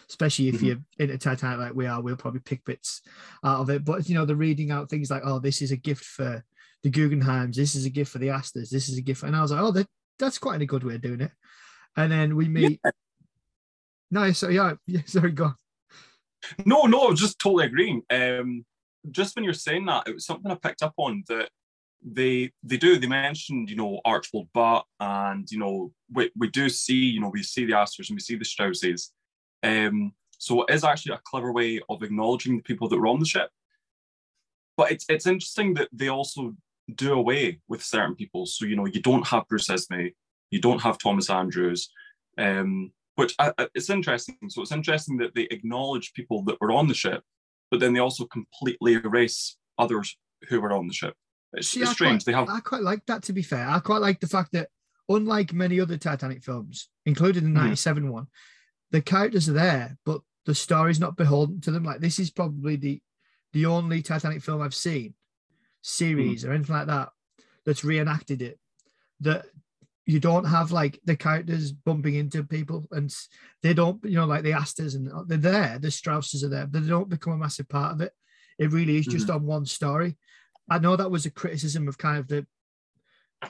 especially 0.09 0.47
if 0.49 0.61
Mhm. 0.61 0.63
you're 0.97 1.09
into 1.09 1.17
tight 1.35 1.55
like 1.57 1.73
we 1.75 1.85
are. 1.87 2.01
We'll 2.01 2.15
probably 2.15 2.41
pick 2.41 2.63
bits 2.65 3.01
out 3.43 3.59
of 3.61 3.69
it. 3.69 3.83
But 3.83 4.07
you 4.09 4.15
know, 4.15 4.25
they're 4.25 4.35
reading 4.35 4.71
out 4.71 4.89
things 4.89 5.09
like, 5.11 5.23
"Oh, 5.25 5.39
this 5.39 5.61
is 5.61 5.71
a 5.71 5.77
gift 5.77 6.05
for 6.05 6.43
the 6.83 6.89
Guggenheims. 6.91 7.55
This 7.55 7.75
is 7.75 7.85
a 7.85 7.89
gift 7.89 8.11
for 8.11 8.19
the 8.19 8.29
Astors. 8.29 8.69
This 8.69 8.87
is 8.89 8.97
a 8.97 9.01
gift." 9.01 9.23
And 9.23 9.35
I 9.35 9.41
was 9.41 9.51
like, 9.51 9.61
"Oh, 9.61 9.71
that, 9.71 9.87
that's 10.19 10.37
quite 10.37 10.61
a 10.61 10.65
good 10.65 10.83
way 10.83 10.95
of 10.95 11.01
doing 11.01 11.21
it." 11.21 11.31
And 11.97 12.11
then 12.11 12.35
we 12.35 12.47
meet. 12.47 12.79
No, 14.11 14.31
so 14.31 14.49
yeah, 14.49 14.75
yeah, 14.87 15.01
sorry, 15.05 15.31
go. 15.31 15.45
on. 15.45 15.55
no 16.65 16.83
no 16.83 17.07
i 17.07 17.09
was 17.09 17.19
just 17.19 17.39
totally 17.39 17.65
agreeing 17.65 18.03
um 18.11 18.63
just 19.09 19.35
when 19.35 19.43
you're 19.43 19.51
saying 19.53 19.83
that 19.85 20.07
it 20.07 20.13
was 20.13 20.27
something 20.27 20.51
i 20.51 20.55
picked 20.55 20.83
up 20.83 20.93
on 20.97 21.23
that 21.27 21.49
they 22.07 22.51
they 22.63 22.77
do 22.77 22.99
they 22.99 23.07
mentioned 23.07 23.69
you 23.69 23.75
know 23.75 23.99
archibald 24.05 24.47
butt 24.53 24.85
and 24.99 25.49
you 25.51 25.57
know 25.57 25.91
we, 26.13 26.29
we 26.37 26.47
do 26.49 26.69
see 26.69 26.93
you 26.93 27.19
know 27.19 27.29
we 27.29 27.41
see 27.41 27.65
the 27.65 27.73
astors 27.73 28.09
and 28.09 28.15
we 28.15 28.21
see 28.21 28.35
the 28.35 28.45
strausses 28.45 29.11
um 29.63 30.13
so 30.37 30.63
it 30.63 30.73
is 30.73 30.83
actually 30.83 31.15
a 31.15 31.21
clever 31.25 31.51
way 31.51 31.81
of 31.89 32.03
acknowledging 32.03 32.57
the 32.57 32.63
people 32.63 32.87
that 32.87 32.99
were 32.99 33.07
on 33.07 33.19
the 33.19 33.25
ship 33.25 33.49
but 34.77 34.91
it's 34.91 35.05
it's 35.09 35.25
interesting 35.25 35.73
that 35.73 35.89
they 35.91 36.07
also 36.07 36.53
do 36.93 37.13
away 37.13 37.59
with 37.67 37.83
certain 37.83 38.15
people 38.15 38.45
so 38.45 38.65
you 38.65 38.75
know 38.75 38.85
you 38.85 39.01
don't 39.01 39.27
have 39.27 39.47
bruce 39.47 39.69
Ismay, 39.69 40.13
you 40.51 40.61
don't 40.61 40.81
have 40.81 40.99
thomas 40.99 41.29
andrews 41.29 41.89
um 42.37 42.91
which 43.15 43.33
I, 43.39 43.53
I- 43.57 43.69
it's 43.73 43.89
interesting. 43.89 44.37
So 44.49 44.61
it's 44.61 44.71
interesting 44.71 45.17
that 45.17 45.33
they 45.35 45.43
acknowledge 45.43 46.13
people 46.13 46.43
that 46.43 46.59
were 46.61 46.71
on 46.71 46.87
the 46.87 46.93
ship, 46.93 47.23
but 47.71 47.79
then 47.79 47.93
they 47.93 47.99
also 47.99 48.25
completely 48.25 48.93
erase 48.93 49.57
others 49.77 50.17
who 50.49 50.61
were 50.61 50.73
on 50.73 50.87
the 50.87 50.93
ship. 50.93 51.15
It's, 51.55 51.69
See, 51.69 51.81
it's 51.81 51.91
I 51.91 51.93
strange. 51.93 52.23
Quite, 52.23 52.31
they 52.31 52.37
have 52.37 52.49
I 52.49 52.59
quite 52.59 52.81
like 52.81 53.05
that. 53.07 53.23
To 53.23 53.33
be 53.33 53.41
fair, 53.41 53.67
I 53.67 53.79
quite 53.79 54.01
like 54.01 54.19
the 54.19 54.27
fact 54.27 54.51
that, 54.53 54.69
unlike 55.09 55.53
many 55.53 55.79
other 55.79 55.97
Titanic 55.97 56.43
films, 56.43 56.89
including 57.05 57.43
the 57.43 57.49
Mhm. 57.49 57.63
'97 57.63 58.11
one, 58.11 58.27
the 58.91 59.01
characters 59.01 59.49
are 59.49 59.53
there, 59.53 59.97
but 60.05 60.21
the 60.45 60.55
story's 60.55 60.99
not 60.99 61.17
beholden 61.17 61.61
to 61.61 61.71
them. 61.71 61.83
Like 61.83 61.99
this 62.01 62.19
is 62.19 62.29
probably 62.31 62.75
the 62.75 63.01
the 63.53 63.65
only 63.65 64.01
Titanic 64.01 64.41
film 64.43 64.61
I've 64.61 64.75
seen, 64.75 65.13
series 65.81 66.43
or 66.43 66.51
anything 66.51 66.75
like 66.75 66.87
that, 66.87 67.09
that's 67.65 67.85
reenacted 67.85 68.41
it. 68.41 68.59
That 69.21 69.45
you 70.05 70.19
don't 70.19 70.45
have 70.45 70.71
like 70.71 70.99
the 71.05 71.15
characters 71.15 71.71
bumping 71.71 72.15
into 72.15 72.43
people, 72.43 72.85
and 72.91 73.13
they 73.63 73.73
don't, 73.73 74.03
you 74.03 74.15
know, 74.15 74.25
like 74.25 74.43
the 74.43 74.53
Astors 74.53 74.93
and 74.95 75.09
they're 75.27 75.37
there. 75.37 75.79
The 75.79 75.89
Strausses 75.89 76.43
are 76.43 76.49
there, 76.49 76.67
but 76.67 76.83
they 76.83 76.89
don't 76.89 77.09
become 77.09 77.33
a 77.33 77.37
massive 77.37 77.69
part 77.69 77.93
of 77.93 78.01
it. 78.01 78.11
It 78.59 78.71
really 78.71 78.97
is 78.97 79.05
just 79.05 79.29
on 79.29 79.43
one 79.45 79.65
story. 79.65 80.17
I 80.69 80.79
know 80.79 80.95
that 80.95 81.11
was 81.11 81.25
a 81.25 81.31
criticism 81.31 81.87
of 81.87 81.97
kind 81.97 82.17
of 82.17 82.27
the 82.27 82.45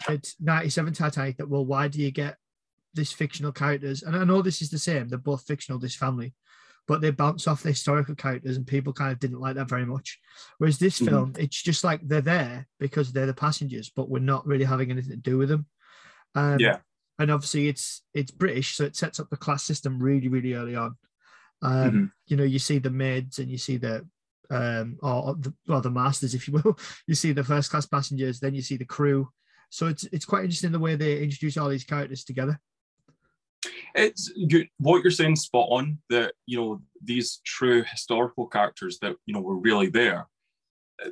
it's 0.10 0.36
97 0.42 0.94
Titanic 0.94 1.38
that 1.38 1.50
well, 1.50 1.66
why 1.66 1.88
do 1.88 2.02
you 2.02 2.12
get 2.12 2.38
this 2.94 3.12
fictional 3.12 3.52
characters? 3.52 4.04
And 4.04 4.16
I 4.16 4.24
know 4.24 4.42
this 4.42 4.62
is 4.62 4.70
the 4.70 4.80
same, 4.80 5.08
they're 5.08 5.18
both 5.18 5.46
fictional, 5.46 5.80
this 5.80 5.96
family, 5.96 6.34
but 6.88 7.02
they 7.02 7.12
bounce 7.12 7.48
off 7.48 7.64
the 7.64 7.70
historical 7.70 8.16
characters 8.16 8.58
and 8.58 8.68
people 8.68 8.94
kind 8.94 9.12
of 9.12 9.20
didn't 9.20 9.40
like 9.40 9.56
that 9.56 9.70
very 9.70 9.86
much. 9.86 10.20
Whereas 10.58 10.80
this 10.80 11.00
Mhm. 11.00 11.06
film, 11.06 11.34
it's 11.38 11.62
just 11.62 11.84
like 11.84 12.02
they're 12.08 12.22
there 12.22 12.68
because 12.80 13.14
they're 13.14 13.26
the 13.26 13.34
passengers, 13.34 13.90
but 13.96 14.10
we're 14.10 14.20
not 14.20 14.46
really 14.46 14.66
having 14.66 14.92
anything 14.92 15.12
to 15.12 15.18
do 15.18 15.38
with 15.38 15.50
them. 15.50 15.68
Um, 16.36 16.60
Yeah. 16.60 16.80
And 17.18 17.32
obviously 17.32 17.70
it's 17.70 18.04
it's 18.14 18.32
British, 18.32 18.76
so 18.76 18.84
it 18.84 18.98
sets 18.98 19.22
up 19.22 19.30
the 19.30 19.38
class 19.38 19.64
system 19.64 20.04
really, 20.04 20.28
really 20.28 20.54
early 20.54 20.76
on. 20.76 20.98
Um, 21.62 21.92
Mhm. 21.92 22.12
You 22.28 22.38
know, 22.38 22.44
you 22.44 22.60
see 22.60 22.80
the 22.80 22.90
maids 22.90 23.40
and 23.40 23.50
you 23.50 23.58
see 23.58 23.78
the 23.78 24.06
um 24.50 24.98
or, 25.02 25.36
the 25.36 25.54
or 25.70 25.82
the 25.82 25.92
masters, 25.92 26.34
if 26.34 26.48
you 26.48 26.54
will. 26.56 26.78
You 27.08 27.16
see 27.16 27.32
the 27.32 27.44
first 27.44 27.72
class 27.72 27.86
passengers, 27.86 28.40
then 28.40 28.54
you 28.56 28.62
see 28.62 28.78
the 28.78 28.86
crew. 28.86 29.30
So 29.70 29.88
it's 29.88 30.04
it's 30.06 30.26
quite 30.26 30.44
interesting 30.44 30.72
the 30.72 30.80
way 30.80 30.96
they 30.96 31.22
introduce 31.22 31.58
all 31.58 31.70
these 31.70 31.84
characters 31.84 32.24
together. 32.24 32.60
it's 33.96 34.32
you, 34.36 34.66
what 34.78 35.02
you're 35.04 35.12
saying 35.12 35.36
spot 35.36 35.68
on 35.70 35.98
that 36.10 36.34
you 36.46 36.58
know 36.58 36.82
these 37.04 37.42
true 37.46 37.84
historical 37.84 38.46
characters 38.48 39.00
that 39.00 39.16
you 39.26 39.34
know 39.34 39.42
were 39.42 39.58
really 39.58 39.90
there 39.90 40.28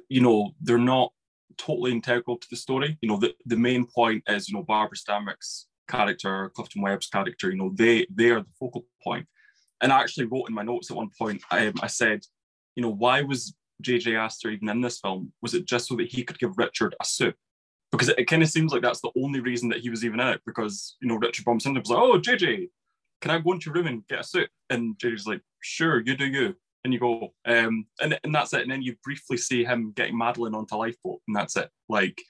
you 0.10 0.22
know 0.22 0.52
they're 0.62 0.78
not 0.78 1.12
totally 1.58 1.92
integral 1.92 2.38
to 2.38 2.48
the 2.50 2.56
story 2.56 2.98
you 3.02 3.10
know 3.10 3.18
the, 3.18 3.34
the 3.46 3.56
main 3.58 3.86
point 3.86 4.24
is 4.28 4.50
you 4.50 4.56
know 4.56 4.64
barbara 4.64 4.98
stanwyck's 4.98 5.68
character 5.90 6.50
clifton 6.56 6.82
webb's 6.82 7.08
character 7.08 7.50
you 7.50 7.58
know 7.58 7.72
they 7.76 8.06
they 8.14 8.30
are 8.30 8.42
the 8.42 8.56
focal 8.60 8.86
point. 9.04 9.26
and 9.82 9.92
i 9.92 10.00
actually 10.02 10.26
wrote 10.26 10.48
in 10.50 10.56
my 10.56 10.64
notes 10.64 10.90
at 10.90 10.98
one 10.98 11.10
point 11.20 11.42
I, 11.52 11.72
I 11.82 11.88
said 11.88 12.22
you 12.76 12.84
know 12.84 12.90
why 12.90 13.22
was 13.22 13.54
jj 13.82 14.18
astor 14.18 14.50
even 14.50 14.70
in 14.70 14.82
this 14.82 15.00
film 15.00 15.32
was 15.42 15.54
it 15.54 15.66
just 15.66 15.88
so 15.88 15.96
that 15.96 16.08
he 16.08 16.24
could 16.24 16.40
give 16.40 16.58
richard 16.58 16.96
a 17.02 17.06
suit 17.06 17.36
because 17.94 18.10
it, 18.10 18.20
it 18.20 18.26
kind 18.26 18.44
of 18.44 18.50
seems 18.50 18.74
like 18.74 18.82
that's 18.82 19.02
the 19.02 19.12
only 19.16 19.40
reason 19.40 19.70
that 19.70 19.80
he 19.80 19.90
was 19.90 20.04
even 20.04 20.20
in 20.20 20.28
it 20.28 20.42
because 20.46 20.98
you 21.00 21.08
know 21.08 21.16
Richard 21.16 21.46
bumps 21.46 21.66
into 21.66 21.78
him 21.78 21.84
was 21.84 21.90
like, 21.92 22.00
"Oh, 22.00 22.20
JJ, 22.20 22.70
can 23.22 23.32
I 23.32 23.40
go 23.40 23.54
into 23.54 23.68
your 23.68 23.76
room 23.76 23.88
and 23.88 24.08
get 24.08 24.22
a 24.22 24.24
suit?" 24.24 24.50
And 24.70 24.98
JJ's 24.98 25.28
like, 25.28 25.42
"Sure, 25.62 26.02
you 26.02 26.18
do 26.18 26.26
you." 26.26 26.56
And 26.84 26.92
you 26.92 27.00
go, 27.00 27.34
um, 27.46 27.86
and 28.02 28.20
and 28.24 28.36
that's 28.36 28.52
it. 28.54 28.62
And 28.62 28.72
then 28.72 28.82
you 28.82 28.96
briefly 29.04 29.38
see 29.38 29.64
him 29.64 29.94
getting 29.96 30.18
Madeleine 30.18 30.56
onto 30.56 30.76
lifeboat, 30.76 31.22
and 31.28 31.36
that's 31.36 31.56
it. 31.56 31.70
Like, 31.88 32.22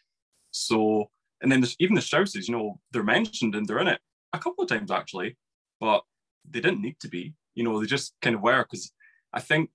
so, 0.51 1.09
and 1.41 1.51
then 1.51 1.61
there's 1.61 1.75
even 1.79 1.95
the 1.95 2.01
Strausses, 2.01 2.47
you 2.47 2.55
know, 2.55 2.79
they're 2.91 3.01
mentioned 3.01 3.55
and 3.55 3.65
they're 3.65 3.79
in 3.79 3.87
it 3.87 3.99
a 4.33 4.37
couple 4.37 4.63
of 4.63 4.69
times 4.69 4.91
actually, 4.91 5.37
but 5.79 6.03
they 6.47 6.59
didn't 6.59 6.81
need 6.81 6.99
to 6.99 7.07
be. 7.07 7.33
You 7.55 7.63
know, 7.63 7.79
they 7.79 7.87
just 7.87 8.13
kind 8.21 8.35
of 8.35 8.41
were 8.41 8.63
because 8.63 8.91
I 9.33 9.39
think 9.39 9.71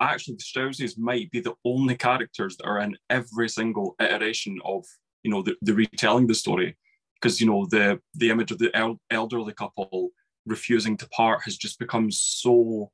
actually 0.00 0.34
the 0.34 0.44
Strausses 0.44 0.98
might 0.98 1.30
be 1.30 1.40
the 1.40 1.54
only 1.64 1.96
characters 1.96 2.56
that 2.56 2.66
are 2.66 2.80
in 2.80 2.96
every 3.10 3.48
single 3.48 3.94
iteration 4.00 4.58
of 4.64 4.84
you 5.22 5.30
know 5.30 5.42
the, 5.42 5.56
the 5.62 5.74
retelling 5.74 6.26
the 6.26 6.34
story. 6.34 6.76
Because 7.20 7.40
you 7.40 7.46
know 7.46 7.66
the 7.70 8.00
the 8.14 8.30
image 8.30 8.50
of 8.50 8.58
the 8.58 8.74
el- 8.76 9.00
elderly 9.10 9.54
couple 9.54 10.10
refusing 10.44 10.96
to 10.98 11.08
part 11.08 11.42
has 11.44 11.56
just 11.56 11.78
become 11.78 12.10
so 12.10 12.90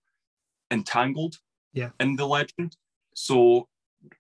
entangled 0.70 1.36
yeah. 1.74 1.90
in 2.00 2.16
the 2.16 2.26
legend. 2.26 2.76
So 3.14 3.68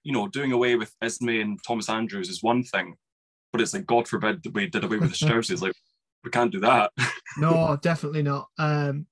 you 0.02 0.12
know 0.12 0.28
doing 0.28 0.52
away 0.52 0.76
with 0.76 0.94
Ismay 1.02 1.40
and 1.40 1.58
Thomas 1.66 1.88
Andrews 1.88 2.28
is 2.28 2.42
one 2.42 2.62
thing 2.62 2.96
but 3.52 3.60
it's 3.60 3.74
like 3.74 3.86
God 3.86 4.08
forbid 4.08 4.42
that 4.42 4.54
we 4.54 4.66
did 4.66 4.82
away 4.82 4.96
with 4.96 5.10
the 5.10 5.16
Strausses 5.26 5.62
like 5.62 5.74
we 6.24 6.30
can't 6.30 6.52
do 6.52 6.60
that. 6.60 6.92
No 7.36 7.76
definitely 7.82 8.22
not. 8.22 8.48
Um 8.58 9.06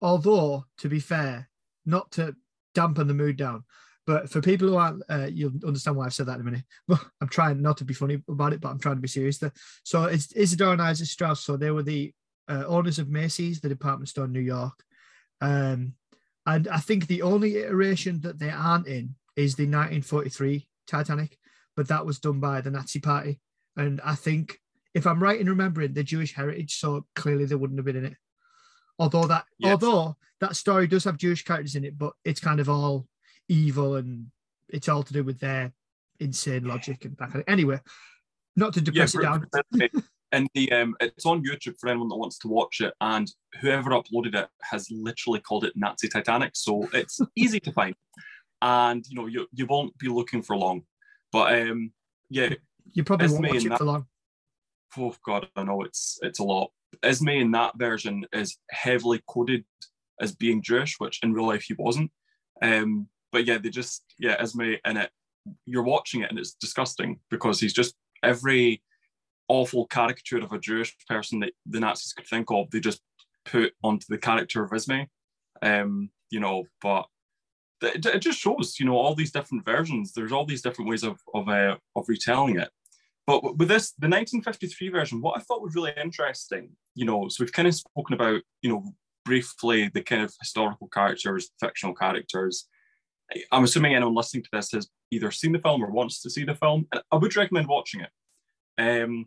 although 0.00 0.64
to 0.78 0.88
be 0.88 1.00
fair 1.00 1.50
not 1.84 2.10
to 2.12 2.34
dampen 2.74 3.06
the 3.06 3.14
mood 3.14 3.36
down. 3.36 3.64
But 4.06 4.30
for 4.30 4.40
people 4.40 4.68
who 4.68 4.76
aren't, 4.76 5.02
uh, 5.08 5.28
you'll 5.30 5.52
understand 5.64 5.96
why 5.96 6.06
I've 6.06 6.14
said 6.14 6.26
that 6.26 6.36
in 6.36 6.40
a 6.40 6.44
minute. 6.44 6.64
But 6.88 7.00
I'm 7.20 7.28
trying 7.28 7.62
not 7.62 7.76
to 7.78 7.84
be 7.84 7.94
funny 7.94 8.22
about 8.28 8.52
it, 8.52 8.60
but 8.60 8.70
I'm 8.70 8.80
trying 8.80 8.96
to 8.96 9.00
be 9.00 9.08
serious. 9.08 9.38
There. 9.38 9.52
So 9.84 10.04
it's 10.04 10.32
Isidore 10.32 10.72
and 10.72 10.82
Isaac 10.82 11.06
Strauss. 11.06 11.44
So 11.44 11.56
they 11.56 11.70
were 11.70 11.82
the 11.82 12.12
uh, 12.48 12.64
owners 12.66 12.98
of 12.98 13.08
Macy's, 13.08 13.60
the 13.60 13.68
department 13.68 14.08
store 14.08 14.24
in 14.24 14.32
New 14.32 14.40
York. 14.40 14.82
Um, 15.40 15.94
and 16.46 16.68
I 16.68 16.78
think 16.78 17.06
the 17.06 17.22
only 17.22 17.56
iteration 17.58 18.20
that 18.22 18.38
they 18.38 18.50
aren't 18.50 18.88
in 18.88 19.14
is 19.36 19.54
the 19.54 19.64
1943 19.64 20.66
Titanic, 20.86 21.38
but 21.76 21.88
that 21.88 22.04
was 22.04 22.18
done 22.18 22.40
by 22.40 22.60
the 22.60 22.70
Nazi 22.70 22.98
Party. 22.98 23.38
And 23.76 24.00
I 24.04 24.14
think, 24.14 24.58
if 24.94 25.06
I'm 25.06 25.22
right 25.22 25.40
in 25.40 25.48
remembering, 25.48 25.92
the 25.92 26.02
Jewish 26.02 26.34
heritage, 26.34 26.78
so 26.78 27.06
clearly 27.14 27.44
they 27.44 27.54
wouldn't 27.54 27.78
have 27.78 27.86
been 27.86 27.96
in 27.96 28.06
it. 28.06 28.16
Although 29.00 29.26
that, 29.28 29.46
yes. 29.58 29.70
although 29.72 30.16
that 30.40 30.56
story 30.56 30.86
does 30.86 31.04
have 31.04 31.16
Jewish 31.16 31.42
characters 31.42 31.74
in 31.74 31.84
it, 31.84 31.98
but 31.98 32.12
it's 32.24 32.40
kind 32.40 32.60
of 32.60 32.68
all 32.68 33.06
evil 33.48 33.96
and 33.96 34.26
it's 34.68 34.88
all 34.88 35.02
to 35.02 35.12
do 35.12 35.24
with 35.24 35.40
their 35.40 35.72
insane 36.20 36.64
logic 36.64 37.06
and 37.06 37.16
that 37.16 37.32
kind 37.32 37.40
of. 37.40 37.48
Anyway, 37.48 37.80
not 38.56 38.74
to 38.74 38.80
depress 38.82 39.14
yeah, 39.14 39.36
it 39.38 39.50
down. 39.50 39.90
and 40.32 40.48
the 40.54 40.70
um, 40.72 40.94
it's 41.00 41.26
on 41.26 41.42
YouTube 41.42 41.76
for 41.80 41.88
anyone 41.88 42.08
that 42.08 42.16
wants 42.16 42.38
to 42.40 42.48
watch 42.48 42.80
it, 42.80 42.94
and 43.00 43.30
whoever 43.60 43.90
uploaded 43.90 44.34
it 44.34 44.48
has 44.62 44.86
literally 44.90 45.40
called 45.40 45.64
it 45.64 45.72
Nazi 45.76 46.08
Titanic, 46.08 46.52
so 46.54 46.88
it's 46.92 47.20
easy 47.36 47.60
to 47.60 47.72
find, 47.72 47.94
and 48.62 49.04
you 49.08 49.16
know 49.16 49.26
you 49.26 49.46
you 49.52 49.66
won't 49.66 49.96
be 49.98 50.08
looking 50.08 50.42
for 50.42 50.56
long, 50.56 50.82
but 51.32 51.58
um, 51.58 51.92
yeah, 52.28 52.50
you 52.92 53.02
probably 53.02 53.28
won't 53.28 53.48
watch 53.48 53.64
it 53.64 53.68
that, 53.70 53.78
for 53.78 53.84
long. 53.84 54.06
Oh 54.98 55.14
God, 55.24 55.48
I 55.56 55.64
know 55.64 55.82
it's 55.82 56.18
it's 56.22 56.38
a 56.38 56.44
lot. 56.44 56.70
Ismay 57.02 57.40
in 57.40 57.50
that 57.52 57.78
version 57.78 58.26
is 58.32 58.58
heavily 58.70 59.22
coded 59.26 59.64
as 60.20 60.34
being 60.34 60.62
Jewish, 60.62 60.96
which 60.98 61.20
in 61.22 61.32
real 61.32 61.46
life 61.46 61.62
he 61.62 61.74
wasn't. 61.74 62.10
Um, 62.62 63.08
but 63.32 63.46
yeah, 63.46 63.58
they 63.58 63.70
just 63.70 64.04
yeah, 64.18 64.40
Ismay 64.42 64.78
in 64.84 64.96
it. 64.96 65.10
You're 65.64 65.82
watching 65.82 66.22
it 66.22 66.30
and 66.30 66.38
it's 66.38 66.54
disgusting 66.54 67.20
because 67.30 67.60
he's 67.60 67.72
just 67.72 67.94
every 68.22 68.82
awful 69.48 69.86
caricature 69.86 70.38
of 70.38 70.52
a 70.52 70.58
Jewish 70.58 70.94
person 71.08 71.40
that 71.40 71.52
the 71.66 71.80
Nazis 71.80 72.12
could 72.12 72.26
think 72.26 72.50
of. 72.50 72.70
They 72.70 72.80
just 72.80 73.00
put 73.44 73.72
onto 73.82 74.06
the 74.08 74.18
character 74.18 74.62
of 74.62 74.72
Ismay. 74.72 75.08
Um, 75.62 76.10
you 76.30 76.40
know, 76.40 76.64
but 76.82 77.06
it, 77.82 78.04
it 78.04 78.20
just 78.20 78.38
shows 78.38 78.78
you 78.78 78.86
know 78.86 78.96
all 78.96 79.14
these 79.14 79.32
different 79.32 79.64
versions. 79.64 80.12
There's 80.12 80.32
all 80.32 80.44
these 80.44 80.62
different 80.62 80.90
ways 80.90 81.02
of 81.02 81.18
of 81.34 81.48
uh, 81.48 81.76
of 81.96 82.08
retelling 82.08 82.58
it. 82.58 82.70
But 83.26 83.42
with 83.56 83.68
this, 83.68 83.92
the 83.92 84.08
1953 84.08 84.88
version, 84.88 85.20
what 85.20 85.36
I 85.36 85.40
thought 85.40 85.62
was 85.62 85.74
really 85.74 85.92
interesting, 86.00 86.70
you 86.94 87.04
know, 87.04 87.28
so 87.28 87.44
we've 87.44 87.52
kind 87.52 87.68
of 87.68 87.74
spoken 87.74 88.14
about, 88.14 88.42
you 88.62 88.70
know, 88.70 88.94
briefly 89.24 89.88
the 89.92 90.02
kind 90.02 90.22
of 90.22 90.34
historical 90.40 90.88
characters, 90.88 91.50
fictional 91.60 91.94
characters. 91.94 92.66
I'm 93.52 93.64
assuming 93.64 93.94
anyone 93.94 94.14
listening 94.14 94.42
to 94.44 94.50
this 94.52 94.72
has 94.72 94.88
either 95.10 95.30
seen 95.30 95.52
the 95.52 95.60
film 95.60 95.84
or 95.84 95.90
wants 95.90 96.20
to 96.22 96.30
see 96.30 96.44
the 96.44 96.54
film. 96.54 96.86
And 96.92 97.02
I 97.12 97.16
would 97.16 97.36
recommend 97.36 97.68
watching 97.68 98.00
it. 98.00 98.10
Um, 98.78 99.26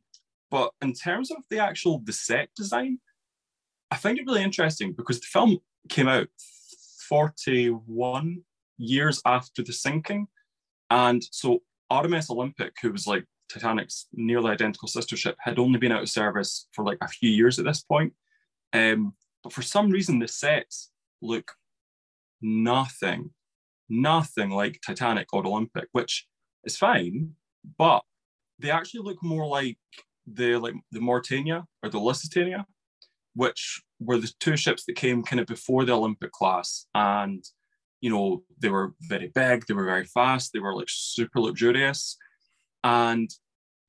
but 0.51 0.71
in 0.81 0.93
terms 0.93 1.31
of 1.31 1.38
the 1.50 1.59
actual 1.59 2.00
the 2.03 2.13
set 2.13 2.50
design, 2.55 3.00
I 3.91 3.95
find 3.95 4.17
it 4.17 4.25
really 4.25 4.43
interesting 4.43 4.93
because 4.93 5.19
the 5.19 5.27
film 5.27 5.59
came 5.88 6.07
out 6.07 6.27
41 7.07 8.41
years 8.77 9.21
after 9.25 9.63
the 9.63 9.73
sinking. 9.73 10.27
And 10.89 11.23
so 11.31 11.59
RMS 11.91 12.29
Olympic, 12.29 12.73
who 12.81 12.91
was 12.91 13.07
like 13.07 13.25
Titanic's 13.53 14.07
nearly 14.13 14.51
identical 14.51 14.88
sister 14.88 15.15
ship, 15.15 15.36
had 15.39 15.60
only 15.60 15.79
been 15.79 15.91
out 15.91 16.01
of 16.01 16.10
service 16.10 16.67
for 16.72 16.83
like 16.83 16.98
a 17.01 17.07
few 17.07 17.29
years 17.29 17.60
at 17.60 17.65
this 17.65 17.81
point. 17.81 18.13
Um, 18.74 19.13
but 19.43 19.53
for 19.53 19.62
some 19.62 19.89
reason, 19.89 20.19
the 20.19 20.27
sets 20.27 20.91
look 21.22 21.51
nothing, 22.41 23.31
nothing 23.89 24.50
like 24.50 24.81
Titanic 24.86 25.27
or 25.33 25.45
Olympic, 25.45 25.88
which 25.91 26.27
is 26.63 26.77
fine, 26.77 27.31
but 27.77 28.03
they 28.60 28.72
actually 28.72 29.03
look 29.03 29.22
more 29.24 29.45
like 29.45 29.77
the 30.25 30.55
like 30.57 30.75
the 30.91 31.00
Mauretania 31.00 31.65
or 31.83 31.89
the 31.89 32.00
Lusitania, 32.00 32.65
which 33.36 33.81
were 34.00 34.17
the 34.17 34.31
two 34.39 34.57
ships 34.57 34.86
that 34.86 34.95
came 34.95 35.24
kind 35.24 35.39
of 35.39 35.48
before 35.48 35.86
the 35.86 35.93
Olympic 35.93 36.31
class. 36.31 36.86
And 36.95 37.43
you 38.01 38.10
know, 38.10 38.43
they 38.60 38.69
were 38.69 38.93
very 39.01 39.31
big, 39.33 39.65
they 39.65 39.74
were 39.74 39.86
very 39.86 40.05
fast, 40.05 40.51
they 40.51 40.60
were 40.60 40.75
like 40.75 40.89
super 40.89 41.39
luxurious. 41.39 42.17
And 42.83 43.29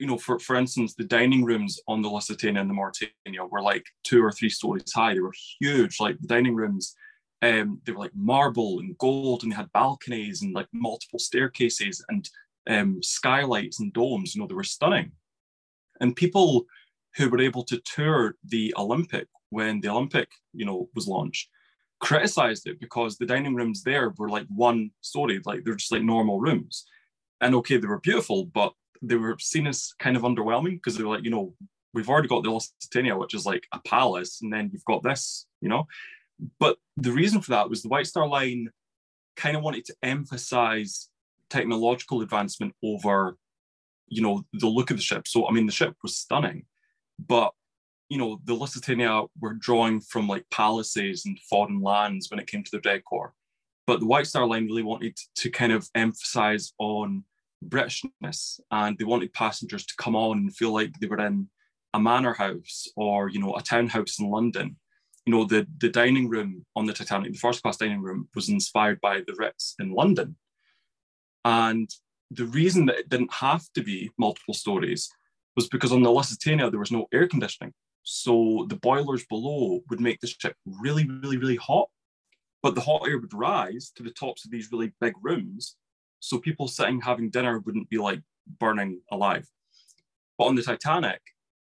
you 0.04 0.10
know, 0.10 0.18
for, 0.18 0.38
for 0.38 0.56
instance, 0.56 0.92
the 0.92 1.04
dining 1.04 1.46
rooms 1.46 1.80
on 1.88 2.02
the 2.02 2.10
Lusitania 2.10 2.60
and 2.60 2.68
the 2.68 2.74
Mauretania 2.74 3.50
were 3.50 3.62
like 3.62 3.86
two 4.02 4.22
or 4.22 4.30
three 4.30 4.50
stories 4.50 4.92
high. 4.92 5.14
They 5.14 5.20
were 5.20 5.32
huge. 5.58 5.98
Like 5.98 6.20
the 6.20 6.28
dining 6.28 6.54
rooms, 6.54 6.94
um, 7.40 7.80
they 7.86 7.92
were 7.92 8.00
like 8.00 8.14
marble 8.14 8.80
and 8.80 8.98
gold, 8.98 9.42
and 9.42 9.50
they 9.50 9.56
had 9.56 9.72
balconies 9.72 10.42
and 10.42 10.54
like 10.54 10.66
multiple 10.74 11.18
staircases 11.18 12.04
and 12.10 12.28
um, 12.68 13.02
skylights 13.02 13.80
and 13.80 13.94
domes. 13.94 14.34
You 14.34 14.42
know, 14.42 14.46
they 14.46 14.54
were 14.54 14.62
stunning. 14.62 15.12
And 16.02 16.14
people 16.14 16.66
who 17.16 17.30
were 17.30 17.40
able 17.40 17.64
to 17.64 17.78
tour 17.78 18.34
the 18.44 18.74
Olympic 18.76 19.26
when 19.48 19.80
the 19.80 19.88
Olympic, 19.88 20.28
you 20.52 20.66
know, 20.66 20.90
was 20.94 21.08
launched, 21.08 21.48
criticized 21.98 22.66
it 22.66 22.78
because 22.78 23.16
the 23.16 23.24
dining 23.24 23.54
rooms 23.54 23.82
there 23.82 24.12
were 24.18 24.28
like 24.28 24.46
one 24.48 24.90
story, 25.00 25.40
like 25.46 25.64
they're 25.64 25.76
just 25.76 25.92
like 25.92 26.02
normal 26.02 26.40
rooms. 26.40 26.84
And 27.40 27.54
okay, 27.54 27.78
they 27.78 27.86
were 27.86 28.00
beautiful, 28.00 28.44
but 28.44 28.74
they 29.02 29.16
were 29.16 29.36
seen 29.38 29.66
as 29.66 29.92
kind 29.98 30.16
of 30.16 30.22
underwhelming 30.22 30.74
because 30.74 30.96
they 30.96 31.04
were 31.04 31.14
like, 31.14 31.24
you 31.24 31.30
know, 31.30 31.54
we've 31.92 32.08
already 32.08 32.28
got 32.28 32.42
the 32.42 32.50
Lusitania, 32.50 33.16
which 33.16 33.34
is 33.34 33.46
like 33.46 33.66
a 33.72 33.80
palace, 33.80 34.40
and 34.42 34.52
then 34.52 34.70
you've 34.72 34.84
got 34.84 35.02
this, 35.02 35.46
you 35.60 35.68
know. 35.68 35.86
But 36.58 36.76
the 36.96 37.12
reason 37.12 37.40
for 37.40 37.50
that 37.52 37.70
was 37.70 37.82
the 37.82 37.88
White 37.88 38.06
Star 38.06 38.26
Line 38.26 38.68
kind 39.36 39.56
of 39.56 39.62
wanted 39.62 39.84
to 39.86 39.94
emphasize 40.02 41.08
technological 41.50 42.22
advancement 42.22 42.74
over, 42.82 43.36
you 44.08 44.22
know, 44.22 44.44
the 44.52 44.66
look 44.66 44.90
of 44.90 44.96
the 44.96 45.02
ship. 45.02 45.28
So 45.28 45.48
I 45.48 45.52
mean, 45.52 45.66
the 45.66 45.72
ship 45.72 45.94
was 46.02 46.16
stunning, 46.16 46.66
but 47.18 47.52
you 48.08 48.18
know, 48.18 48.38
the 48.44 48.54
Lusitania 48.54 49.22
were 49.40 49.54
drawing 49.54 50.00
from 50.00 50.28
like 50.28 50.44
palaces 50.50 51.24
and 51.24 51.38
foreign 51.48 51.80
lands 51.80 52.30
when 52.30 52.38
it 52.38 52.46
came 52.46 52.62
to 52.62 52.70
the 52.70 52.80
decor. 52.80 53.32
But 53.86 54.00
the 54.00 54.06
White 54.06 54.26
Star 54.26 54.46
Line 54.46 54.66
really 54.66 54.82
wanted 54.82 55.18
to 55.36 55.50
kind 55.50 55.72
of 55.72 55.88
emphasize 55.94 56.72
on 56.78 57.24
Britishness, 57.68 58.60
and 58.70 58.96
they 58.98 59.04
wanted 59.04 59.32
passengers 59.32 59.84
to 59.86 59.94
come 59.98 60.16
on 60.16 60.38
and 60.38 60.56
feel 60.56 60.72
like 60.72 60.92
they 61.00 61.06
were 61.06 61.20
in 61.20 61.48
a 61.92 62.00
manor 62.00 62.34
house 62.34 62.88
or 62.96 63.28
you 63.28 63.40
know 63.40 63.54
a 63.56 63.62
townhouse 63.62 64.18
in 64.18 64.30
London. 64.30 64.76
You 65.26 65.32
know 65.32 65.44
the 65.44 65.66
the 65.78 65.88
dining 65.88 66.28
room 66.28 66.64
on 66.76 66.86
the 66.86 66.92
Titanic, 66.92 67.32
the 67.32 67.38
first 67.38 67.62
class 67.62 67.76
dining 67.76 68.02
room, 68.02 68.28
was 68.34 68.48
inspired 68.48 69.00
by 69.00 69.18
the 69.26 69.34
Ritz 69.38 69.74
in 69.78 69.92
London, 69.92 70.36
and 71.44 71.88
the 72.30 72.46
reason 72.46 72.86
that 72.86 72.98
it 72.98 73.08
didn't 73.08 73.32
have 73.32 73.64
to 73.74 73.82
be 73.82 74.10
multiple 74.18 74.54
stories 74.54 75.08
was 75.56 75.68
because 75.68 75.92
on 75.92 76.02
the 76.02 76.10
Lusitania 76.10 76.70
there 76.70 76.80
was 76.80 76.90
no 76.90 77.06
air 77.12 77.28
conditioning. 77.28 77.72
So 78.02 78.66
the 78.68 78.76
boilers 78.76 79.24
below 79.26 79.80
would 79.88 80.00
make 80.00 80.20
the 80.20 80.26
ship 80.26 80.54
really, 80.66 81.08
really, 81.08 81.38
really 81.38 81.56
hot, 81.56 81.88
but 82.62 82.74
the 82.74 82.80
hot 82.80 83.08
air 83.08 83.18
would 83.18 83.32
rise 83.32 83.92
to 83.96 84.02
the 84.02 84.10
tops 84.10 84.44
of 84.44 84.50
these 84.50 84.70
really 84.72 84.92
big 85.00 85.14
rooms. 85.22 85.76
So 86.24 86.38
people 86.38 86.68
sitting 86.68 87.02
having 87.02 87.28
dinner 87.28 87.58
wouldn't 87.58 87.90
be 87.90 87.98
like 87.98 88.22
burning 88.58 89.02
alive. 89.12 89.46
But 90.38 90.46
on 90.46 90.54
the 90.54 90.62
Titanic, 90.62 91.20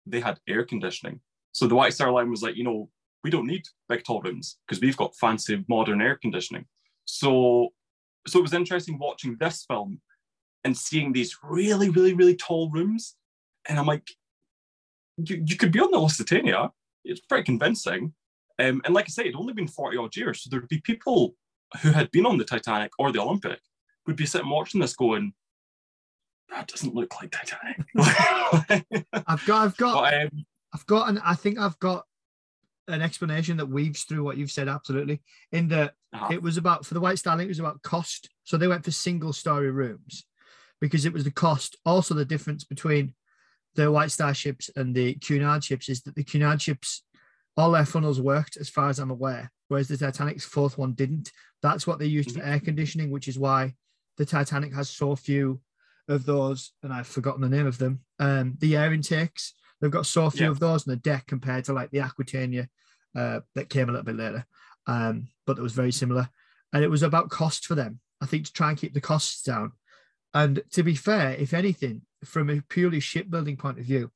they 0.06 0.18
had 0.18 0.40
air 0.48 0.64
conditioning. 0.64 1.20
So 1.52 1.66
the 1.66 1.74
White 1.74 1.92
Star 1.92 2.10
Line 2.10 2.30
was 2.30 2.40
like, 2.40 2.56
you 2.56 2.64
know, 2.64 2.88
we 3.22 3.28
don't 3.28 3.46
need 3.46 3.64
big 3.90 4.02
tall 4.04 4.22
rooms 4.22 4.56
because 4.66 4.80
we've 4.80 4.96
got 4.96 5.14
fancy 5.16 5.62
modern 5.68 6.00
air 6.00 6.16
conditioning. 6.16 6.64
So, 7.04 7.68
so 8.26 8.38
it 8.38 8.42
was 8.42 8.54
interesting 8.54 8.98
watching 8.98 9.36
this 9.38 9.66
film 9.68 10.00
and 10.64 10.74
seeing 10.74 11.12
these 11.12 11.36
really, 11.42 11.90
really, 11.90 12.14
really 12.14 12.36
tall 12.36 12.70
rooms. 12.70 13.14
And 13.68 13.78
I'm 13.78 13.86
like, 13.86 14.08
you, 15.18 15.44
you 15.46 15.56
could 15.56 15.72
be 15.72 15.80
on 15.80 15.90
the 15.90 15.98
Lusitania. 15.98 16.70
It's 17.04 17.20
pretty 17.20 17.44
convincing. 17.44 18.14
Um, 18.58 18.80
and 18.86 18.94
like 18.94 19.04
I 19.04 19.08
say, 19.08 19.24
it'd 19.24 19.36
only 19.36 19.52
been 19.52 19.68
40 19.68 19.98
odd 19.98 20.16
years. 20.16 20.42
So 20.42 20.48
there'd 20.50 20.68
be 20.68 20.80
people 20.80 21.34
who 21.82 21.90
had 21.90 22.10
been 22.10 22.24
on 22.24 22.38
the 22.38 22.44
Titanic 22.44 22.92
or 22.98 23.12
the 23.12 23.20
Olympic 23.20 23.60
would 24.06 24.16
be 24.16 24.26
sitting 24.26 24.48
watching 24.48 24.80
this 24.80 24.94
going, 24.94 25.32
that 26.50 26.68
doesn't 26.68 26.94
look 26.94 27.14
like 27.20 27.30
Titanic. 27.32 27.78
I've 29.26 29.44
got, 29.46 29.64
I've 29.64 29.76
got, 29.76 30.02
but, 30.02 30.14
um, 30.14 30.46
I've 30.72 30.86
got, 30.86 31.08
and 31.08 31.20
I 31.24 31.34
think 31.34 31.58
I've 31.58 31.78
got 31.78 32.04
an 32.88 33.02
explanation 33.02 33.56
that 33.56 33.68
weaves 33.68 34.04
through 34.04 34.22
what 34.22 34.36
you've 34.36 34.50
said 34.50 34.68
absolutely. 34.68 35.20
In 35.52 35.68
that 35.68 35.94
uh-huh. 36.12 36.28
it 36.32 36.42
was 36.42 36.56
about 36.56 36.86
for 36.86 36.94
the 36.94 37.00
White 37.00 37.18
Star 37.18 37.36
Line, 37.36 37.46
it 37.46 37.48
was 37.48 37.58
about 37.58 37.82
cost. 37.82 38.28
So 38.44 38.56
they 38.56 38.68
went 38.68 38.84
for 38.84 38.90
single 38.90 39.32
story 39.32 39.70
rooms 39.70 40.24
because 40.80 41.04
it 41.04 41.12
was 41.12 41.24
the 41.24 41.30
cost. 41.30 41.76
Also, 41.84 42.14
the 42.14 42.24
difference 42.24 42.64
between 42.64 43.14
the 43.74 43.90
White 43.90 44.10
Star 44.10 44.34
ships 44.34 44.70
and 44.76 44.94
the 44.94 45.14
Cunard 45.14 45.64
ships 45.64 45.88
is 45.88 46.02
that 46.02 46.14
the 46.14 46.24
Cunard 46.24 46.62
ships, 46.62 47.02
all 47.56 47.72
their 47.72 47.86
funnels 47.86 48.20
worked, 48.20 48.56
as 48.56 48.68
far 48.68 48.88
as 48.88 48.98
I'm 48.98 49.10
aware, 49.10 49.50
whereas 49.68 49.88
the 49.88 49.96
Titanic's 49.96 50.44
fourth 50.44 50.78
one 50.78 50.92
didn't. 50.92 51.32
That's 51.62 51.86
what 51.86 51.98
they 51.98 52.06
used 52.06 52.30
mm-hmm. 52.30 52.40
for 52.40 52.46
air 52.46 52.60
conditioning, 52.60 53.10
which 53.10 53.28
is 53.28 53.38
why 53.38 53.74
the 54.16 54.26
Titanic 54.26 54.74
has 54.74 54.90
so 54.90 55.16
few 55.16 55.60
of 56.08 56.24
those, 56.24 56.72
and 56.82 56.92
I've 56.92 57.06
forgotten 57.06 57.42
the 57.42 57.48
name 57.48 57.66
of 57.66 57.78
them. 57.78 58.00
Um, 58.18 58.56
the 58.60 58.76
air 58.76 58.92
intakes, 58.92 59.54
they've 59.80 59.90
got 59.90 60.06
so 60.06 60.30
few 60.30 60.46
yeah. 60.46 60.50
of 60.50 60.60
those 60.60 60.86
on 60.86 60.92
the 60.92 61.00
deck 61.00 61.26
compared 61.26 61.64
to 61.64 61.72
like 61.72 61.90
the 61.90 62.00
Aquitania 62.00 62.68
uh, 63.14 63.40
that 63.54 63.70
came 63.70 63.88
a 63.88 63.92
little 63.92 64.04
bit 64.04 64.16
later, 64.16 64.46
um, 64.86 65.28
but 65.46 65.58
it 65.58 65.62
was 65.62 65.72
very 65.72 65.92
similar. 65.92 66.28
And 66.72 66.84
it 66.84 66.88
was 66.88 67.02
about 67.02 67.30
cost 67.30 67.66
for 67.66 67.74
them, 67.74 68.00
I 68.20 68.26
think, 68.26 68.46
to 68.46 68.52
try 68.52 68.68
and 68.68 68.78
keep 68.78 68.94
the 68.94 69.00
costs 69.00 69.42
down. 69.42 69.72
And 70.34 70.62
to 70.72 70.82
be 70.82 70.94
fair, 70.94 71.32
if 71.32 71.54
anything, 71.54 72.02
from 72.24 72.50
a 72.50 72.62
purely 72.68 73.00
shipbuilding 73.00 73.56
point 73.56 73.78
of 73.78 73.84
view, 73.84 74.10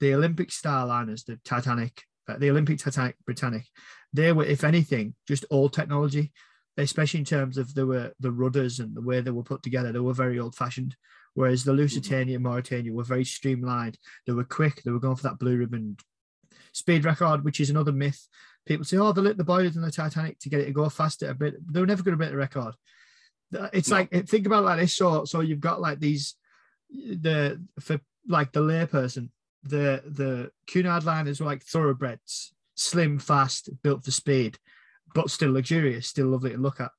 the 0.00 0.14
Olympic 0.14 0.50
Starliners, 0.50 1.24
the 1.24 1.38
Titanic, 1.44 2.04
uh, 2.28 2.38
the 2.38 2.50
Olympic 2.50 2.78
Titanic 2.78 3.16
Britannic, 3.26 3.66
they 4.12 4.32
were, 4.32 4.44
if 4.44 4.64
anything, 4.64 5.14
just 5.26 5.44
old 5.50 5.72
technology, 5.72 6.32
especially 6.78 7.20
in 7.20 7.26
terms 7.26 7.58
of 7.58 7.74
the 7.74 8.12
the 8.20 8.30
rudders 8.30 8.80
and 8.80 8.94
the 8.94 9.02
way 9.02 9.20
they 9.20 9.30
were 9.30 9.42
put 9.42 9.62
together. 9.62 9.92
They 9.92 9.98
were 9.98 10.14
very 10.14 10.38
old 10.38 10.54
fashioned, 10.54 10.96
whereas 11.34 11.64
the 11.64 11.72
mm-hmm. 11.72 11.80
Lusitania 11.80 12.36
and 12.36 12.44
Mauretania 12.44 12.92
were 12.92 13.04
very 13.04 13.24
streamlined. 13.24 13.98
They 14.26 14.32
were 14.32 14.44
quick. 14.44 14.82
They 14.82 14.90
were 14.90 15.00
going 15.00 15.16
for 15.16 15.24
that 15.24 15.38
blue 15.38 15.56
ribbon 15.56 15.96
speed 16.72 17.04
record, 17.04 17.44
which 17.44 17.60
is 17.60 17.70
another 17.70 17.92
myth. 17.92 18.26
People 18.64 18.84
say, 18.84 18.96
"Oh, 18.96 19.12
they 19.12 19.20
lit 19.20 19.36
the 19.36 19.44
boilers 19.44 19.76
in 19.76 19.82
the 19.82 19.90
Titanic 19.90 20.38
to 20.40 20.48
get 20.48 20.60
it 20.60 20.66
to 20.66 20.72
go 20.72 20.88
faster 20.88 21.30
a 21.30 21.34
bit." 21.34 21.56
They 21.72 21.80
were 21.80 21.86
never 21.86 22.02
going 22.02 22.12
to 22.12 22.18
break 22.18 22.30
the 22.30 22.36
record. 22.36 22.74
It's 23.72 23.90
no. 23.90 23.96
like 23.96 24.28
think 24.28 24.46
about 24.46 24.64
like 24.64 24.78
this. 24.78 24.94
So, 24.94 25.24
so 25.24 25.40
you've 25.40 25.60
got 25.60 25.80
like 25.80 26.00
these 26.00 26.34
the 26.90 27.62
for 27.80 28.00
like 28.26 28.52
the 28.52 28.60
layperson, 28.60 29.30
the 29.64 30.02
the 30.06 30.50
Cunard 30.66 31.04
liners 31.04 31.40
were 31.40 31.46
like 31.46 31.64
thoroughbreds, 31.64 32.54
slim, 32.76 33.18
fast, 33.18 33.70
built 33.82 34.04
for 34.04 34.10
speed, 34.10 34.58
but 35.14 35.30
still 35.30 35.52
luxurious, 35.52 36.06
still 36.06 36.26
lovely 36.26 36.50
to 36.50 36.58
look 36.58 36.80
at. 36.80 36.90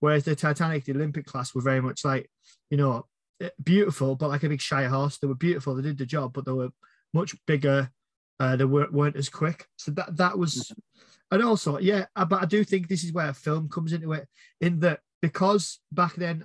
Whereas 0.00 0.24
the 0.24 0.36
Titanic, 0.36 0.84
the 0.84 0.92
Olympic 0.92 1.26
class, 1.26 1.54
were 1.54 1.62
very 1.62 1.80
much 1.80 2.04
like, 2.04 2.30
you 2.70 2.76
know, 2.76 3.06
eh, 3.40 3.50
beautiful, 3.62 4.14
but 4.14 4.28
like 4.28 4.44
a 4.44 4.48
big 4.48 4.60
shy 4.60 4.84
horse. 4.84 5.18
They 5.18 5.26
were 5.26 5.34
beautiful, 5.34 5.74
they 5.74 5.82
did 5.82 5.98
the 5.98 6.06
job, 6.06 6.32
but 6.32 6.44
they 6.44 6.52
were 6.52 6.70
much 7.12 7.34
bigger. 7.46 7.90
Uh, 8.40 8.54
they 8.54 8.64
weren't, 8.64 8.92
weren't 8.92 9.16
as 9.16 9.28
quick. 9.28 9.66
So 9.76 9.90
that 9.92 10.16
that 10.16 10.38
was, 10.38 10.54
mm-hmm. 10.54 11.34
and 11.34 11.44
also, 11.44 11.78
yeah, 11.78 12.06
uh, 12.14 12.24
but 12.24 12.42
I 12.42 12.46
do 12.46 12.62
think 12.62 12.86
this 12.86 13.02
is 13.02 13.12
where 13.12 13.32
film 13.32 13.68
comes 13.68 13.92
into 13.92 14.12
it, 14.12 14.28
in 14.60 14.78
that 14.80 15.00
because 15.20 15.80
back 15.90 16.14
then 16.14 16.44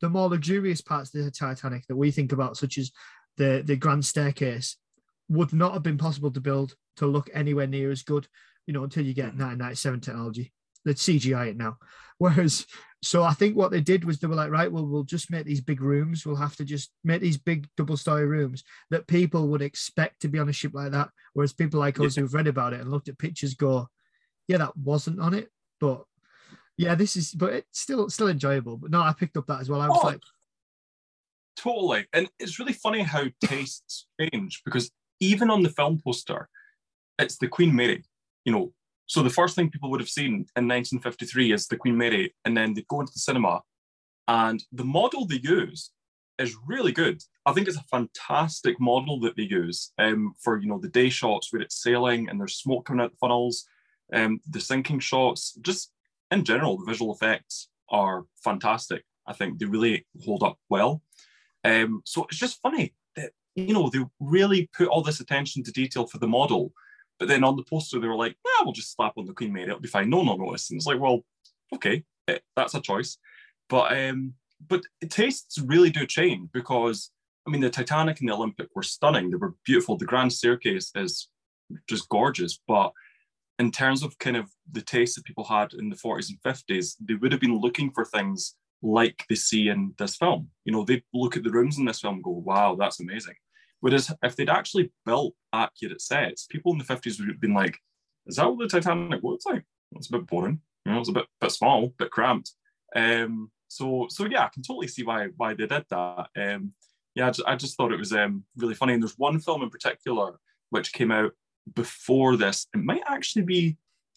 the 0.00 0.08
more 0.08 0.28
luxurious 0.28 0.80
parts 0.80 1.12
of 1.14 1.24
the 1.24 1.30
Titanic 1.30 1.86
that 1.88 1.96
we 1.96 2.10
think 2.10 2.32
about, 2.32 2.56
such 2.56 2.78
as 2.78 2.92
the, 3.36 3.62
the 3.64 3.76
grand 3.76 4.04
staircase, 4.04 4.76
would 5.28 5.52
not 5.52 5.72
have 5.72 5.82
been 5.82 5.98
possible 5.98 6.30
to 6.30 6.40
build 6.40 6.74
to 6.96 7.06
look 7.06 7.28
anywhere 7.34 7.66
near 7.66 7.90
as 7.90 8.02
good, 8.02 8.26
you 8.68 8.74
know, 8.74 8.84
until 8.84 9.04
you 9.04 9.14
get 9.14 9.34
1997 9.34 9.98
mm-hmm. 9.98 10.04
technology. 10.04 10.52
Let's 10.84 11.02
CGI 11.02 11.48
it 11.48 11.56
now. 11.56 11.78
Whereas, 12.18 12.66
so 13.02 13.22
I 13.22 13.32
think 13.32 13.56
what 13.56 13.70
they 13.70 13.80
did 13.80 14.04
was 14.04 14.18
they 14.18 14.26
were 14.26 14.34
like, 14.34 14.50
right, 14.50 14.70
well, 14.70 14.84
we'll 14.84 15.04
just 15.04 15.30
make 15.30 15.46
these 15.46 15.60
big 15.60 15.80
rooms. 15.80 16.26
We'll 16.26 16.36
have 16.36 16.56
to 16.56 16.64
just 16.64 16.90
make 17.02 17.22
these 17.22 17.38
big 17.38 17.66
double 17.76 17.96
story 17.96 18.26
rooms 18.26 18.64
that 18.90 19.06
people 19.06 19.48
would 19.48 19.62
expect 19.62 20.20
to 20.20 20.28
be 20.28 20.38
on 20.38 20.48
a 20.48 20.52
ship 20.52 20.72
like 20.74 20.92
that. 20.92 21.08
Whereas 21.32 21.54
people 21.54 21.80
like 21.80 21.98
us 21.98 22.16
who've 22.16 22.34
read 22.34 22.46
about 22.46 22.74
it 22.74 22.80
and 22.80 22.90
looked 22.90 23.08
at 23.08 23.18
pictures 23.18 23.54
go, 23.54 23.88
yeah, 24.48 24.58
that 24.58 24.76
wasn't 24.76 25.20
on 25.20 25.32
it. 25.32 25.48
But 25.80 26.04
yeah, 26.76 26.94
this 26.94 27.16
is, 27.16 27.32
but 27.32 27.52
it's 27.54 27.80
still 27.80 28.10
still 28.10 28.28
enjoyable. 28.28 28.76
But 28.76 28.90
no, 28.90 29.00
I 29.00 29.14
picked 29.14 29.36
up 29.36 29.46
that 29.46 29.60
as 29.60 29.70
well. 29.70 29.80
I 29.80 29.88
was 29.88 30.00
oh, 30.02 30.06
like, 30.06 30.20
totally, 31.56 32.06
and 32.12 32.28
it's 32.38 32.58
really 32.58 32.72
funny 32.72 33.02
how 33.02 33.24
tastes 33.44 34.06
change 34.20 34.60
because 34.64 34.90
even 35.20 35.50
on 35.50 35.62
the 35.62 35.70
film 35.70 36.00
poster, 36.04 36.48
it's 37.18 37.38
the 37.38 37.48
Queen 37.48 37.74
Mary. 37.74 38.02
You 38.44 38.52
know, 38.52 38.72
so 39.06 39.22
the 39.22 39.30
first 39.30 39.56
thing 39.56 39.70
people 39.70 39.90
would 39.90 40.00
have 40.00 40.08
seen 40.08 40.46
in 40.56 40.68
1953 40.68 41.52
is 41.52 41.66
the 41.66 41.76
Queen 41.76 41.96
Mary, 41.96 42.34
and 42.44 42.56
then 42.56 42.74
they 42.74 42.84
go 42.88 43.00
into 43.00 43.12
the 43.12 43.20
cinema, 43.20 43.62
and 44.26 44.62
the 44.72 44.84
model 44.84 45.26
they 45.26 45.40
use 45.42 45.90
is 46.38 46.56
really 46.66 46.92
good. 46.92 47.22
I 47.46 47.52
think 47.52 47.66
it's 47.66 47.76
a 47.76 47.84
fantastic 47.84 48.78
model 48.80 49.18
that 49.20 49.36
they 49.36 49.42
use 49.42 49.92
um, 49.98 50.34
for 50.38 50.60
you 50.60 50.68
know 50.68 50.78
the 50.78 50.88
day 50.88 51.08
shots 51.08 51.52
where 51.52 51.62
it's 51.62 51.82
sailing 51.82 52.28
and 52.28 52.38
there's 52.38 52.56
smoke 52.56 52.86
coming 52.86 53.04
out 53.04 53.10
the 53.10 53.18
funnels, 53.18 53.64
um, 54.12 54.40
the 54.48 54.60
sinking 54.60 55.00
shots, 55.00 55.58
just 55.60 55.92
in 56.30 56.44
general, 56.44 56.78
the 56.78 56.84
visual 56.84 57.12
effects 57.12 57.68
are 57.90 58.24
fantastic. 58.42 59.04
I 59.26 59.32
think 59.32 59.58
they 59.58 59.66
really 59.66 60.06
hold 60.24 60.42
up 60.42 60.58
well. 60.68 61.02
Um, 61.64 62.02
so 62.04 62.24
it's 62.24 62.38
just 62.38 62.62
funny 62.62 62.94
that 63.16 63.32
you 63.54 63.74
know 63.74 63.90
they 63.90 64.04
really 64.20 64.68
put 64.76 64.88
all 64.88 65.02
this 65.02 65.20
attention 65.20 65.62
to 65.64 65.72
detail 65.72 66.06
for 66.06 66.18
the 66.18 66.28
model, 66.28 66.72
but 67.18 67.28
then 67.28 67.44
on 67.44 67.56
the 67.56 67.64
poster 67.64 67.98
they 67.98 68.08
were 68.08 68.16
like, 68.16 68.36
"Yeah, 68.44 68.64
we'll 68.64 68.72
just 68.72 68.94
slap 68.94 69.14
on 69.16 69.26
the 69.26 69.32
Queen 69.32 69.52
Mary; 69.52 69.66
it'll 69.66 69.80
be 69.80 69.88
fine. 69.88 70.10
No 70.10 70.18
one 70.18 70.38
notice." 70.38 70.70
And 70.70 70.78
it's 70.78 70.86
like, 70.86 71.00
well, 71.00 71.24
okay, 71.74 72.04
eh, 72.28 72.38
that's 72.56 72.74
a 72.74 72.80
choice, 72.80 73.18
but 73.68 73.96
um, 73.96 74.34
but 74.66 74.82
tastes 75.08 75.58
really 75.58 75.90
do 75.90 76.06
change 76.06 76.50
because 76.52 77.10
I 77.46 77.50
mean 77.50 77.60
the 77.60 77.70
Titanic 77.70 78.20
and 78.20 78.28
the 78.28 78.34
Olympic 78.34 78.68
were 78.74 78.82
stunning. 78.82 79.30
They 79.30 79.36
were 79.36 79.54
beautiful. 79.64 79.96
The 79.96 80.04
Grand 80.04 80.32
Staircase 80.32 80.90
is 80.94 81.28
just 81.88 82.08
gorgeous, 82.08 82.60
but 82.66 82.92
in 83.58 83.70
terms 83.70 84.02
of 84.02 84.18
kind 84.18 84.36
of 84.36 84.50
the 84.70 84.82
taste 84.82 85.16
that 85.16 85.24
people 85.24 85.44
had 85.44 85.72
in 85.74 85.90
the 85.90 85.96
40s 85.96 86.30
and 86.30 86.40
50s, 86.42 86.94
they 87.00 87.14
would 87.14 87.32
have 87.32 87.40
been 87.40 87.58
looking 87.58 87.90
for 87.90 88.04
things 88.04 88.54
like 88.82 89.24
they 89.28 89.34
see 89.34 89.68
in 89.68 89.94
this 89.98 90.16
film. 90.16 90.48
You 90.64 90.72
know, 90.72 90.84
they 90.84 91.02
look 91.12 91.36
at 91.36 91.42
the 91.42 91.50
rooms 91.50 91.78
in 91.78 91.84
this 91.84 92.00
film 92.00 92.22
go, 92.22 92.30
wow, 92.30 92.76
that's 92.78 93.00
amazing. 93.00 93.34
Whereas 93.80 94.12
if 94.22 94.36
they'd 94.36 94.50
actually 94.50 94.92
built 95.06 95.34
accurate 95.52 96.00
sets, 96.00 96.46
people 96.46 96.72
in 96.72 96.78
the 96.78 96.84
50s 96.84 97.18
would 97.18 97.28
have 97.28 97.40
been 97.40 97.54
like, 97.54 97.78
is 98.26 98.36
that 98.36 98.48
what 98.48 98.58
the 98.58 98.68
Titanic 98.68 99.22
looks 99.22 99.46
like? 99.46 99.64
It's 99.92 100.08
a 100.08 100.12
bit 100.12 100.26
boring. 100.26 100.60
You 100.84 100.92
know, 100.92 101.00
it's 101.00 101.08
a 101.08 101.12
bit 101.12 101.26
bit 101.40 101.52
small, 101.52 101.94
bit 101.98 102.10
cramped. 102.10 102.52
Um, 102.94 103.50
so 103.68 104.06
so 104.10 104.26
yeah, 104.26 104.44
I 104.44 104.48
can 104.48 104.62
totally 104.62 104.88
see 104.88 105.02
why 105.02 105.28
why 105.36 105.54
they 105.54 105.66
did 105.66 105.84
that. 105.90 106.28
Um, 106.36 106.72
yeah, 107.14 107.28
I 107.28 107.30
just, 107.30 107.48
I 107.48 107.56
just 107.56 107.76
thought 107.76 107.92
it 107.92 107.98
was 107.98 108.12
um, 108.12 108.44
really 108.56 108.74
funny. 108.74 108.94
And 108.94 109.02
there's 109.02 109.18
one 109.18 109.40
film 109.40 109.62
in 109.62 109.70
particular 109.70 110.38
which 110.70 110.92
came 110.92 111.10
out 111.10 111.32
before 111.74 112.36
this, 112.36 112.66
it 112.74 112.82
might 112.82 113.02
actually 113.06 113.42
be 113.42 113.76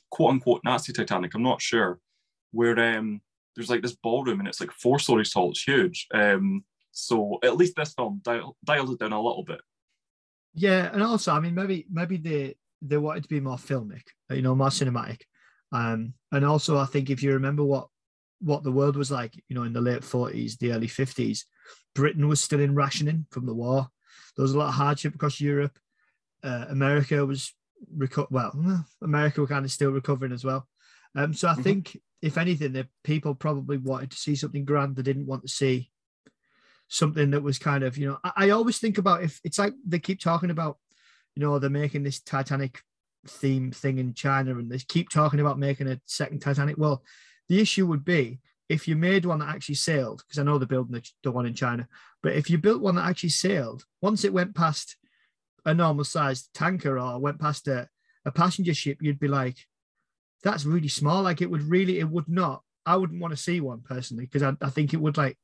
quote 0.09 0.31
unquote 0.31 0.61
Nazi 0.63 0.93
Titanic. 0.93 1.33
I'm 1.33 1.43
not 1.43 1.61
sure. 1.61 1.99
Where 2.51 2.77
um, 2.79 3.21
there's 3.55 3.69
like 3.69 3.81
this 3.81 3.95
ballroom 3.95 4.39
and 4.39 4.47
it's 4.47 4.59
like 4.59 4.71
four 4.71 4.99
stories 4.99 5.31
tall. 5.31 5.51
It's 5.51 5.63
huge. 5.63 6.07
Um, 6.13 6.63
so 6.91 7.39
at 7.43 7.57
least 7.57 7.75
this 7.75 7.93
film 7.93 8.21
dial, 8.23 8.57
dials 8.63 8.91
it 8.91 8.99
down 8.99 9.13
a 9.13 9.21
little 9.21 9.43
bit. 9.43 9.61
Yeah, 10.53 10.89
and 10.91 11.01
also 11.01 11.31
I 11.31 11.39
mean 11.39 11.55
maybe 11.55 11.85
maybe 11.89 12.17
they 12.17 12.55
they 12.81 12.97
wanted 12.97 13.23
to 13.23 13.29
be 13.29 13.39
more 13.39 13.57
filmic, 13.57 14.03
you 14.29 14.41
know, 14.41 14.55
more 14.55 14.69
cinematic. 14.69 15.21
Um, 15.71 16.13
and 16.31 16.43
also 16.43 16.77
I 16.77 16.85
think 16.85 17.09
if 17.09 17.23
you 17.23 17.33
remember 17.33 17.63
what 17.63 17.87
what 18.39 18.63
the 18.63 18.71
world 18.71 18.95
was 18.95 19.11
like, 19.11 19.35
you 19.49 19.55
know, 19.55 19.63
in 19.63 19.73
the 19.73 19.81
late 19.81 20.01
40s, 20.01 20.57
the 20.57 20.73
early 20.73 20.87
50s, 20.87 21.43
Britain 21.93 22.27
was 22.27 22.41
still 22.41 22.59
in 22.59 22.73
rationing 22.73 23.27
from 23.29 23.45
the 23.45 23.53
war. 23.53 23.87
There 24.35 24.41
was 24.41 24.53
a 24.53 24.57
lot 24.57 24.69
of 24.69 24.73
hardship 24.73 25.13
across 25.13 25.39
Europe 25.39 25.77
uh, 26.43 26.65
America 26.69 27.25
was 27.25 27.53
reco- 27.97 28.31
well, 28.31 28.85
America 29.01 29.41
were 29.41 29.47
kind 29.47 29.65
of 29.65 29.71
still 29.71 29.91
recovering 29.91 30.31
as 30.31 30.43
well. 30.43 30.67
Um, 31.15 31.33
so 31.33 31.47
I 31.47 31.53
mm-hmm. 31.53 31.61
think 31.61 31.97
if 32.21 32.37
anything, 32.37 32.73
the 32.73 32.87
people 33.03 33.35
probably 33.35 33.77
wanted 33.77 34.11
to 34.11 34.17
see 34.17 34.35
something 34.35 34.65
grand. 34.65 34.95
They 34.95 35.01
didn't 35.01 35.27
want 35.27 35.43
to 35.43 35.47
see 35.47 35.91
something 36.91 37.31
that 37.31 37.41
was 37.41 37.57
kind 37.57 37.83
of, 37.83 37.97
you 37.97 38.07
know, 38.07 38.17
I, 38.23 38.31
I, 38.35 38.49
always 38.49 38.77
think 38.77 38.97
about 38.97 39.23
if 39.23 39.39
it's 39.43 39.57
like 39.57 39.73
they 39.87 39.99
keep 39.99 40.19
talking 40.19 40.49
about 40.49 40.77
you 41.35 41.41
know, 41.41 41.59
they're 41.59 41.69
making 41.69 42.03
this 42.03 42.19
Titanic 42.19 42.81
theme 43.27 43.71
thing 43.71 43.99
in 43.99 44.13
China 44.13 44.57
and 44.57 44.71
they 44.71 44.79
keep 44.79 45.09
talking 45.09 45.39
about 45.39 45.59
making 45.59 45.87
a 45.87 45.99
second 46.05 46.39
Titanic. 46.39 46.77
Well, 46.77 47.03
the 47.47 47.59
issue 47.59 47.87
would 47.87 48.03
be 48.03 48.39
if 48.69 48.87
you 48.87 48.95
made 48.95 49.25
one 49.25 49.39
that 49.39 49.49
actually 49.49 49.75
sailed, 49.75 50.23
because 50.25 50.39
I 50.39 50.43
know 50.43 50.57
they're 50.57 50.67
building 50.67 50.93
the, 50.93 51.09
the 51.23 51.31
one 51.31 51.45
in 51.45 51.53
China, 51.53 51.87
but 52.23 52.33
if 52.33 52.49
you 52.49 52.57
built 52.57 52.81
one 52.81 52.95
that 52.95 53.07
actually 53.07 53.29
sailed, 53.29 53.83
once 54.01 54.23
it 54.23 54.33
went 54.33 54.55
past 54.55 54.95
a 55.65 55.73
normal 55.73 56.05
sized 56.05 56.49
tanker 56.53 56.97
or 56.99 57.19
went 57.19 57.39
past 57.39 57.67
a, 57.67 57.87
a 58.25 58.31
passenger 58.31 58.73
ship, 58.73 58.97
you'd 59.01 59.19
be 59.19 59.27
like, 59.27 59.57
that's 60.43 60.65
really 60.65 60.87
small. 60.87 61.21
Like 61.23 61.41
it 61.41 61.51
would 61.51 61.63
really, 61.63 61.99
it 61.99 62.09
would 62.09 62.27
not, 62.27 62.63
I 62.85 62.95
wouldn't 62.95 63.21
want 63.21 63.31
to 63.31 63.37
see 63.37 63.59
one 63.61 63.81
personally, 63.81 64.25
because 64.25 64.43
I, 64.43 64.53
I 64.61 64.69
think 64.69 64.93
it 64.93 65.01
would 65.01 65.17
like 65.17 65.37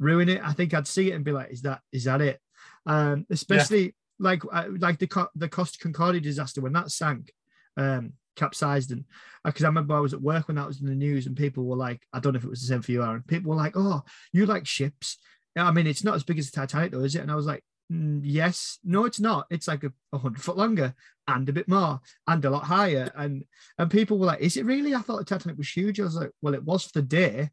ruin 0.00 0.28
it. 0.28 0.40
I 0.42 0.52
think 0.52 0.74
I'd 0.74 0.88
see 0.88 1.12
it 1.12 1.14
and 1.14 1.24
be 1.24 1.32
like, 1.32 1.52
is 1.52 1.62
that, 1.62 1.80
is 1.92 2.04
that 2.04 2.20
it? 2.20 2.40
Um, 2.86 3.26
especially 3.30 3.84
yeah. 3.84 3.90
like, 4.18 4.42
uh, 4.50 4.64
like 4.78 4.98
the, 4.98 5.28
the 5.36 5.48
Costa 5.48 5.78
Concordia 5.78 6.20
disaster 6.20 6.60
when 6.60 6.72
that 6.72 6.90
sank, 6.90 7.30
um, 7.76 8.14
capsized 8.36 8.90
and 8.90 9.04
because 9.44 9.62
uh, 9.64 9.66
I 9.66 9.68
remember 9.68 9.94
I 9.94 10.00
was 10.00 10.14
at 10.14 10.22
work 10.22 10.48
when 10.48 10.56
that 10.56 10.66
was 10.66 10.80
in 10.80 10.86
the 10.86 10.94
news 10.94 11.26
and 11.26 11.36
people 11.36 11.64
were 11.64 11.76
like, 11.76 12.02
I 12.12 12.20
don't 12.20 12.32
know 12.32 12.38
if 12.38 12.44
it 12.44 12.50
was 12.50 12.60
the 12.60 12.66
same 12.66 12.82
for 12.82 12.92
you, 12.92 13.02
Aaron. 13.02 13.22
People 13.26 13.50
were 13.50 13.56
like, 13.56 13.74
"Oh, 13.76 14.02
you 14.32 14.46
like 14.46 14.66
ships?" 14.66 15.18
I 15.56 15.70
mean, 15.72 15.86
it's 15.86 16.04
not 16.04 16.14
as 16.14 16.24
big 16.24 16.38
as 16.38 16.50
the 16.50 16.60
Titanic, 16.60 16.92
though, 16.92 17.00
is 17.00 17.14
it? 17.14 17.20
And 17.20 17.30
I 17.30 17.34
was 17.34 17.46
like, 17.46 17.62
mm, 17.92 18.20
"Yes, 18.22 18.78
no, 18.84 19.04
it's 19.04 19.20
not. 19.20 19.46
It's 19.50 19.68
like 19.68 19.84
a, 19.84 19.92
a 20.12 20.18
hundred 20.18 20.42
foot 20.42 20.56
longer 20.56 20.94
and 21.26 21.48
a 21.48 21.52
bit 21.52 21.68
more 21.68 22.00
and 22.26 22.44
a 22.44 22.50
lot 22.50 22.64
higher." 22.64 23.10
And 23.16 23.44
and 23.78 23.90
people 23.90 24.18
were 24.18 24.26
like, 24.26 24.40
"Is 24.40 24.56
it 24.56 24.64
really?" 24.64 24.94
I 24.94 25.00
thought 25.00 25.18
the 25.18 25.24
Titanic 25.24 25.58
was 25.58 25.70
huge. 25.70 26.00
I 26.00 26.04
was 26.04 26.16
like, 26.16 26.30
"Well, 26.40 26.54
it 26.54 26.64
was 26.64 26.84
for 26.84 27.00
the 27.00 27.06
day." 27.06 27.50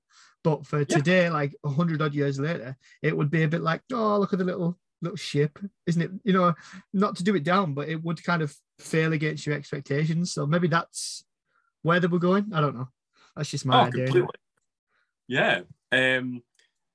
But 0.47 0.65
for 0.65 0.79
yeah. 0.79 0.85
today, 0.85 1.29
like 1.29 1.53
a 1.65 1.69
hundred 1.69 2.01
odd 2.01 2.13
years 2.13 2.39
later, 2.39 2.77
it 3.01 3.15
would 3.15 3.29
be 3.29 3.43
a 3.43 3.49
bit 3.49 3.61
like, 3.61 3.81
oh, 3.91 4.17
look 4.17 4.31
at 4.31 4.39
the 4.39 4.45
little 4.45 4.77
little 5.01 5.17
ship, 5.17 5.59
isn't 5.85 6.01
it? 6.01 6.11
You 6.23 6.31
know, 6.31 6.53
not 6.93 7.17
to 7.17 7.23
do 7.25 7.35
it 7.35 7.43
down, 7.43 7.73
but 7.73 7.89
it 7.89 8.01
would 8.01 8.23
kind 8.23 8.41
of 8.41 8.55
fail 8.79 9.11
against 9.11 9.45
your 9.45 9.57
expectations. 9.57 10.31
So 10.31 10.47
maybe 10.47 10.69
that's 10.69 11.25
where 11.81 11.99
they 11.99 12.07
were 12.07 12.17
going. 12.17 12.53
I 12.53 12.61
don't 12.61 12.75
know. 12.75 12.87
That's 13.35 13.49
just 13.49 13.65
my 13.65 13.81
oh, 13.81 13.85
idea. 13.87 14.05
Completely. 14.05 14.29
Yeah. 15.27 15.61
Um, 15.91 16.41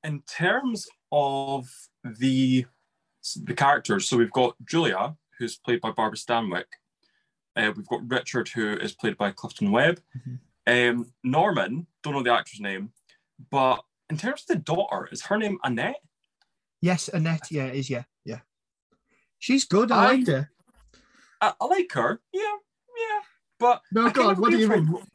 in 0.02 0.22
terms 0.22 0.88
of 1.10 1.68
the 2.02 2.64
the 3.36 3.54
characters, 3.54 4.08
so 4.08 4.16
we've 4.16 4.32
got 4.32 4.56
Julia, 4.64 5.14
who's 5.38 5.58
played 5.58 5.82
by 5.82 5.90
Barbara 5.90 6.16
Stanwyck. 6.16 6.64
Uh, 7.54 7.70
we've 7.76 7.86
got 7.86 8.08
Richard, 8.08 8.48
who 8.48 8.78
is 8.78 8.94
played 8.94 9.18
by 9.18 9.30
Clifton 9.30 9.70
Webb. 9.72 10.00
Mm-hmm. 10.16 10.36
Um, 10.64 11.12
Norman, 11.22 11.86
don't 12.02 12.14
know 12.14 12.22
the 12.22 12.32
actor's 12.32 12.60
name, 12.60 12.92
but 13.50 13.82
in 14.10 14.16
terms 14.16 14.42
of 14.42 14.46
the 14.48 14.56
daughter, 14.56 15.08
is 15.10 15.22
her 15.22 15.38
name 15.38 15.58
Annette? 15.64 16.00
Yes, 16.80 17.08
Annette. 17.08 17.50
Yeah, 17.50 17.66
is 17.66 17.88
yeah, 17.88 18.04
yeah. 18.24 18.40
She's 19.38 19.64
good. 19.64 19.90
I, 19.90 19.96
I 19.96 20.06
liked 20.12 20.28
her. 20.28 20.50
I, 21.40 21.52
I, 21.60 21.64
like 21.66 21.92
her. 21.92 22.20
Yeah, 22.32 22.40
yeah. 22.40 23.20
But 23.58 23.82
no, 23.92 24.10
God, 24.10 24.38
what 24.38 24.50
do 24.50 24.58
you 24.58 24.68
mean? 24.68 24.94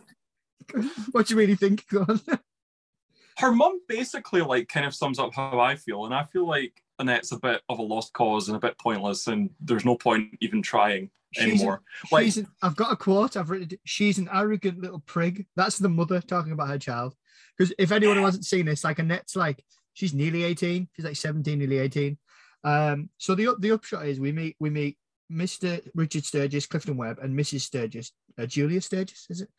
What 1.12 1.28
do 1.28 1.34
you 1.34 1.40
really 1.40 1.56
think? 1.56 1.86
her 3.38 3.52
mum 3.54 3.80
basically 3.88 4.42
like 4.42 4.68
kind 4.68 4.86
of 4.86 4.94
sums 4.94 5.18
up 5.18 5.34
how 5.34 5.60
I 5.62 5.76
feel, 5.76 6.06
and 6.06 6.14
I 6.14 6.24
feel 6.24 6.46
like 6.46 6.84
Annette's 7.00 7.32
a 7.32 7.40
bit 7.40 7.62
of 7.70 7.80
a 7.80 7.84
lost 7.84 8.12
cause 8.14 8.50
and 8.50 8.58
a 8.58 8.60
bit 8.60 8.78
pointless, 8.78 9.28
and 9.28 9.50
there's 9.62 9.86
no 9.86 9.96
point 9.96 10.38
even 10.42 10.62
trying 10.62 11.10
she's 11.34 11.44
anymore. 11.44 11.82
An, 12.04 12.08
like, 12.12 12.36
an, 12.36 12.48
I've 12.62 12.76
got 12.76 12.92
a 12.92 12.96
quote. 12.96 13.38
I've 13.38 13.50
written. 13.50 13.78
She's 13.86 14.18
an 14.18 14.30
arrogant 14.34 14.82
little 14.82 15.00
prig. 15.00 15.46
That's 15.56 15.78
the 15.78 15.90
mother 15.90 16.20
talking 16.20 16.52
about 16.52 16.70
her 16.70 16.80
child. 16.80 17.16
Because 17.58 17.74
if 17.78 17.92
anyone 17.92 18.18
who 18.18 18.26
hasn't 18.26 18.46
seen 18.46 18.66
this, 18.66 18.84
like 18.84 19.00
Annette's 19.00 19.36
like 19.36 19.64
she's 19.94 20.14
nearly 20.14 20.44
18. 20.44 20.90
She's 20.96 21.06
like 21.06 21.16
17, 21.16 21.58
nearly 21.58 21.80
18. 21.80 22.18
Um, 22.64 23.10
so 23.18 23.34
the 23.36 23.56
the 23.60 23.72
upshot 23.72 24.08
is 24.08 24.20
we 24.20 24.32
meet 24.32 24.56
we 24.60 24.70
meet 24.70 24.98
Mr. 25.32 25.82
Richard 25.96 26.26
Sturgis, 26.26 26.68
Clifton 26.68 26.98
Webb, 26.98 27.20
and 27.22 27.38
Mrs. 27.38 27.62
Sturgis, 27.62 28.12
uh, 28.38 28.46
Julia 28.46 28.82
Sturgis, 28.82 29.28
is 29.30 29.42
it? 29.42 29.50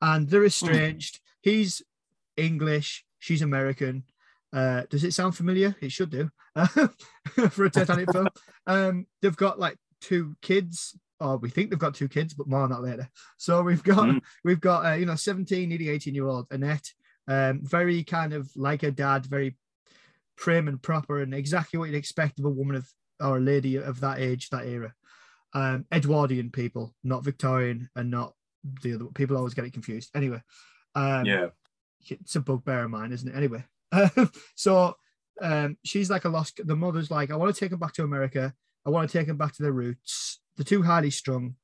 And 0.00 0.28
they're 0.28 0.44
estranged. 0.44 1.16
Mm. 1.16 1.20
He's 1.42 1.82
English, 2.36 3.04
she's 3.18 3.42
American. 3.42 4.04
Uh, 4.52 4.82
does 4.90 5.04
it 5.04 5.12
sound 5.12 5.36
familiar? 5.36 5.76
It 5.80 5.92
should 5.92 6.10
do 6.10 6.30
for 7.50 7.64
a 7.64 7.70
Titanic 7.70 8.10
film. 8.12 8.28
Um, 8.68 9.06
they've 9.22 9.36
got 9.36 9.60
like 9.60 9.76
two 10.00 10.34
kids, 10.42 10.98
or 11.20 11.36
we 11.36 11.50
think 11.50 11.70
they've 11.70 11.78
got 11.78 11.94
two 11.94 12.08
kids, 12.08 12.34
but 12.34 12.48
more 12.48 12.62
on 12.62 12.70
that 12.70 12.82
later. 12.82 13.08
So 13.36 13.62
we've 13.62 13.82
got 13.84 14.08
mm. 14.08 14.20
we've 14.42 14.60
got 14.60 14.84
uh, 14.84 14.94
you 14.96 15.06
know 15.06 15.14
17, 15.14 15.68
nearly 15.68 15.90
18 15.90 16.12
year 16.12 16.26
old 16.26 16.48
Annette, 16.50 16.92
um, 17.28 17.60
very 17.62 18.04
kind 18.04 18.32
of 18.32 18.50
like 18.56 18.82
her 18.82 18.90
dad, 18.90 19.26
very 19.26 19.56
prim 20.36 20.68
and 20.68 20.82
proper 20.82 21.22
and 21.22 21.34
exactly 21.34 21.78
what 21.78 21.88
you'd 21.88 21.96
expect 21.96 22.38
of 22.38 22.44
a 22.44 22.50
woman 22.50 22.76
of 22.76 22.88
or 23.20 23.38
a 23.38 23.40
lady 23.40 23.76
of 23.76 24.00
that 24.00 24.18
age, 24.18 24.50
that 24.50 24.66
era. 24.66 24.92
Um, 25.54 25.86
Edwardian 25.92 26.50
people, 26.50 26.94
not 27.02 27.24
Victorian 27.24 27.88
and 27.96 28.10
not 28.10 28.34
the 28.82 28.94
other 28.94 29.06
people 29.14 29.36
always 29.36 29.54
get 29.54 29.64
it 29.64 29.72
confused. 29.72 30.10
Anyway, 30.14 30.42
um, 30.94 31.24
yeah, 31.24 31.46
it's 32.08 32.36
a 32.36 32.40
bugbear 32.40 32.84
of 32.84 32.90
mine, 32.90 33.12
isn't 33.12 33.28
it? 33.28 33.34
Anyway, 33.34 33.64
so 34.54 34.94
um, 35.40 35.78
she's 35.84 36.10
like 36.10 36.24
a 36.24 36.28
lost. 36.28 36.60
The 36.64 36.76
mother's 36.76 37.10
like, 37.10 37.30
I 37.30 37.36
want 37.36 37.54
to 37.54 37.58
take 37.58 37.72
him 37.72 37.78
back 37.78 37.94
to 37.94 38.04
America. 38.04 38.52
I 38.84 38.90
want 38.90 39.10
to 39.10 39.18
take 39.18 39.28
him 39.28 39.36
back 39.36 39.54
to 39.54 39.62
their 39.62 39.72
roots. 39.72 40.40
The 40.56 40.64
too 40.64 40.82
highly 40.82 41.10
strung. 41.10 41.54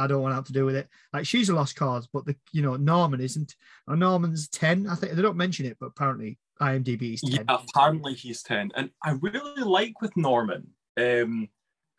I 0.00 0.06
don't 0.06 0.22
want 0.22 0.32
to 0.32 0.36
have 0.36 0.46
to 0.46 0.52
do 0.52 0.64
with 0.64 0.76
it. 0.76 0.88
Like 1.12 1.26
she's 1.26 1.48
a 1.48 1.54
lost 1.54 1.76
cause, 1.76 2.08
but 2.12 2.24
the 2.26 2.36
you 2.52 2.62
know 2.62 2.76
Norman 2.76 3.20
isn't. 3.20 3.54
Norman's 3.86 4.48
ten. 4.48 4.86
I 4.86 4.94
think 4.94 5.12
they 5.12 5.22
don't 5.22 5.36
mention 5.36 5.66
it, 5.66 5.76
but 5.78 5.86
apparently 5.86 6.38
IMDb 6.60 7.14
is 7.14 7.22
10. 7.22 7.32
Yeah, 7.32 7.42
apparently 7.48 8.14
he's 8.14 8.42
10. 8.42 8.72
And 8.76 8.90
I 9.02 9.12
really 9.12 9.62
like 9.62 10.00
with 10.02 10.14
Norman 10.16 10.68
um, 10.98 11.48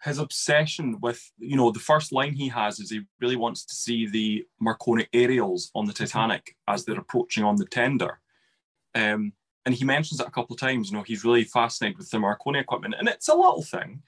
his 0.04 0.18
obsession 0.18 1.00
with, 1.02 1.32
you 1.38 1.56
know, 1.56 1.72
the 1.72 1.80
first 1.80 2.12
line 2.12 2.34
he 2.34 2.48
has 2.50 2.80
is 2.80 2.90
he 2.90 3.02
really 3.20 3.36
wants 3.36 3.66
to 3.66 3.76
see 3.76 4.08
the 4.08 4.46
Marconi 4.60 5.08
aerials 5.14 5.72
on 5.76 5.86
the 5.86 5.94
Titanic 5.94 6.56
as 6.68 6.86
they're 6.86 7.00
approaching 7.00 7.44
on 7.44 7.56
the 7.56 7.66
tender. 7.66 8.20
Um, 8.96 9.34
and 9.66 9.76
he 9.76 9.86
mentions 9.86 10.20
it 10.20 10.28
a 10.28 10.32
couple 10.32 10.56
of 10.56 10.60
times, 10.60 10.90
you 10.90 10.98
know, 10.98 11.04
he's 11.04 11.24
really 11.24 11.44
fascinated 11.44 11.98
with 11.98 12.10
the 12.10 12.20
Marconi 12.20 12.60
equipment. 12.60 12.96
And 12.98 13.08
it's 13.08 13.30
a 13.30 13.36
little 13.36 13.64
thing, 13.64 14.02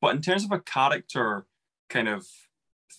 but 0.00 0.14
in 0.14 0.22
terms 0.22 0.44
of 0.44 0.52
a 0.52 0.60
character 0.60 1.46
kind 1.88 2.08
of 2.08 2.26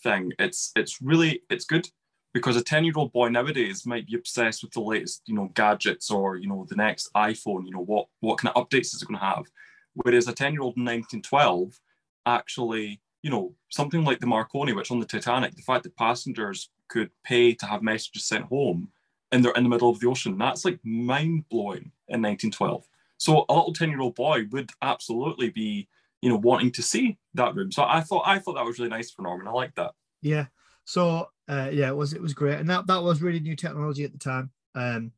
thing, 0.03 0.31
it's 0.39 0.71
it's 0.75 1.01
really 1.01 1.41
it's 1.49 1.65
good 1.65 1.87
because 2.33 2.55
a 2.55 2.63
10 2.63 2.85
year 2.85 2.93
old 2.95 3.11
boy 3.11 3.29
nowadays 3.29 3.85
might 3.85 4.07
be 4.07 4.15
obsessed 4.15 4.63
with 4.63 4.71
the 4.71 4.79
latest 4.79 5.21
you 5.25 5.35
know 5.35 5.51
gadgets 5.53 6.09
or 6.09 6.37
you 6.37 6.47
know 6.47 6.65
the 6.69 6.75
next 6.75 7.09
iphone 7.15 7.65
you 7.65 7.71
know 7.71 7.83
what 7.83 8.07
what 8.21 8.37
kind 8.37 8.53
of 8.55 8.63
updates 8.63 8.93
is 8.93 9.01
it 9.01 9.07
going 9.07 9.19
to 9.19 9.25
have? 9.25 9.45
Whereas 9.93 10.27
a 10.27 10.33
10 10.33 10.53
year 10.53 10.61
old 10.61 10.77
in 10.77 10.85
1912 10.85 11.79
actually 12.25 13.01
you 13.23 13.29
know 13.29 13.53
something 13.69 14.03
like 14.03 14.19
the 14.19 14.27
marconi 14.27 14.73
which 14.73 14.91
on 14.91 14.99
the 14.99 15.05
titanic 15.05 15.55
the 15.55 15.61
fact 15.61 15.83
that 15.83 15.95
passengers 15.95 16.69
could 16.87 17.09
pay 17.23 17.53
to 17.53 17.65
have 17.65 17.81
messages 17.81 18.25
sent 18.25 18.45
home 18.45 18.89
and 19.31 19.43
they're 19.43 19.53
in 19.53 19.63
the 19.63 19.69
middle 19.69 19.89
of 19.89 19.99
the 19.99 20.07
ocean 20.07 20.37
that's 20.37 20.65
like 20.65 20.79
mind-blowing 20.83 21.91
in 22.09 22.21
1912 22.21 22.85
so 23.17 23.45
a 23.49 23.53
little 23.53 23.73
10 23.73 23.89
year 23.89 24.01
old 24.01 24.15
boy 24.15 24.45
would 24.51 24.71
absolutely 24.81 25.49
be 25.49 25.87
you 26.21 26.29
know 26.29 26.37
wanting 26.37 26.71
to 26.71 26.81
see 26.81 27.17
that 27.33 27.55
room 27.55 27.71
so 27.71 27.83
i 27.83 28.01
thought 28.01 28.23
i 28.25 28.39
thought 28.39 28.55
that 28.55 28.65
was 28.65 28.79
really 28.79 28.89
nice 28.89 29.11
for 29.11 29.21
norman 29.21 29.47
i 29.47 29.51
like 29.51 29.73
that 29.75 29.91
yeah 30.21 30.45
so 30.85 31.27
uh, 31.47 31.69
yeah, 31.71 31.89
it 31.89 31.95
was 31.95 32.13
it 32.13 32.21
was 32.21 32.33
great, 32.33 32.59
and 32.59 32.69
that 32.69 32.87
that 32.87 33.03
was 33.03 33.21
really 33.21 33.39
new 33.39 33.55
technology 33.55 34.03
at 34.03 34.13
the 34.13 34.17
time. 34.17 34.51
Um, 34.73 35.11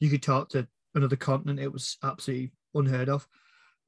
you 0.00 0.10
could 0.10 0.22
talk 0.22 0.50
to 0.50 0.68
another 0.94 1.16
continent; 1.16 1.60
it 1.60 1.72
was 1.72 1.96
absolutely 2.02 2.52
unheard 2.74 3.08
of. 3.08 3.26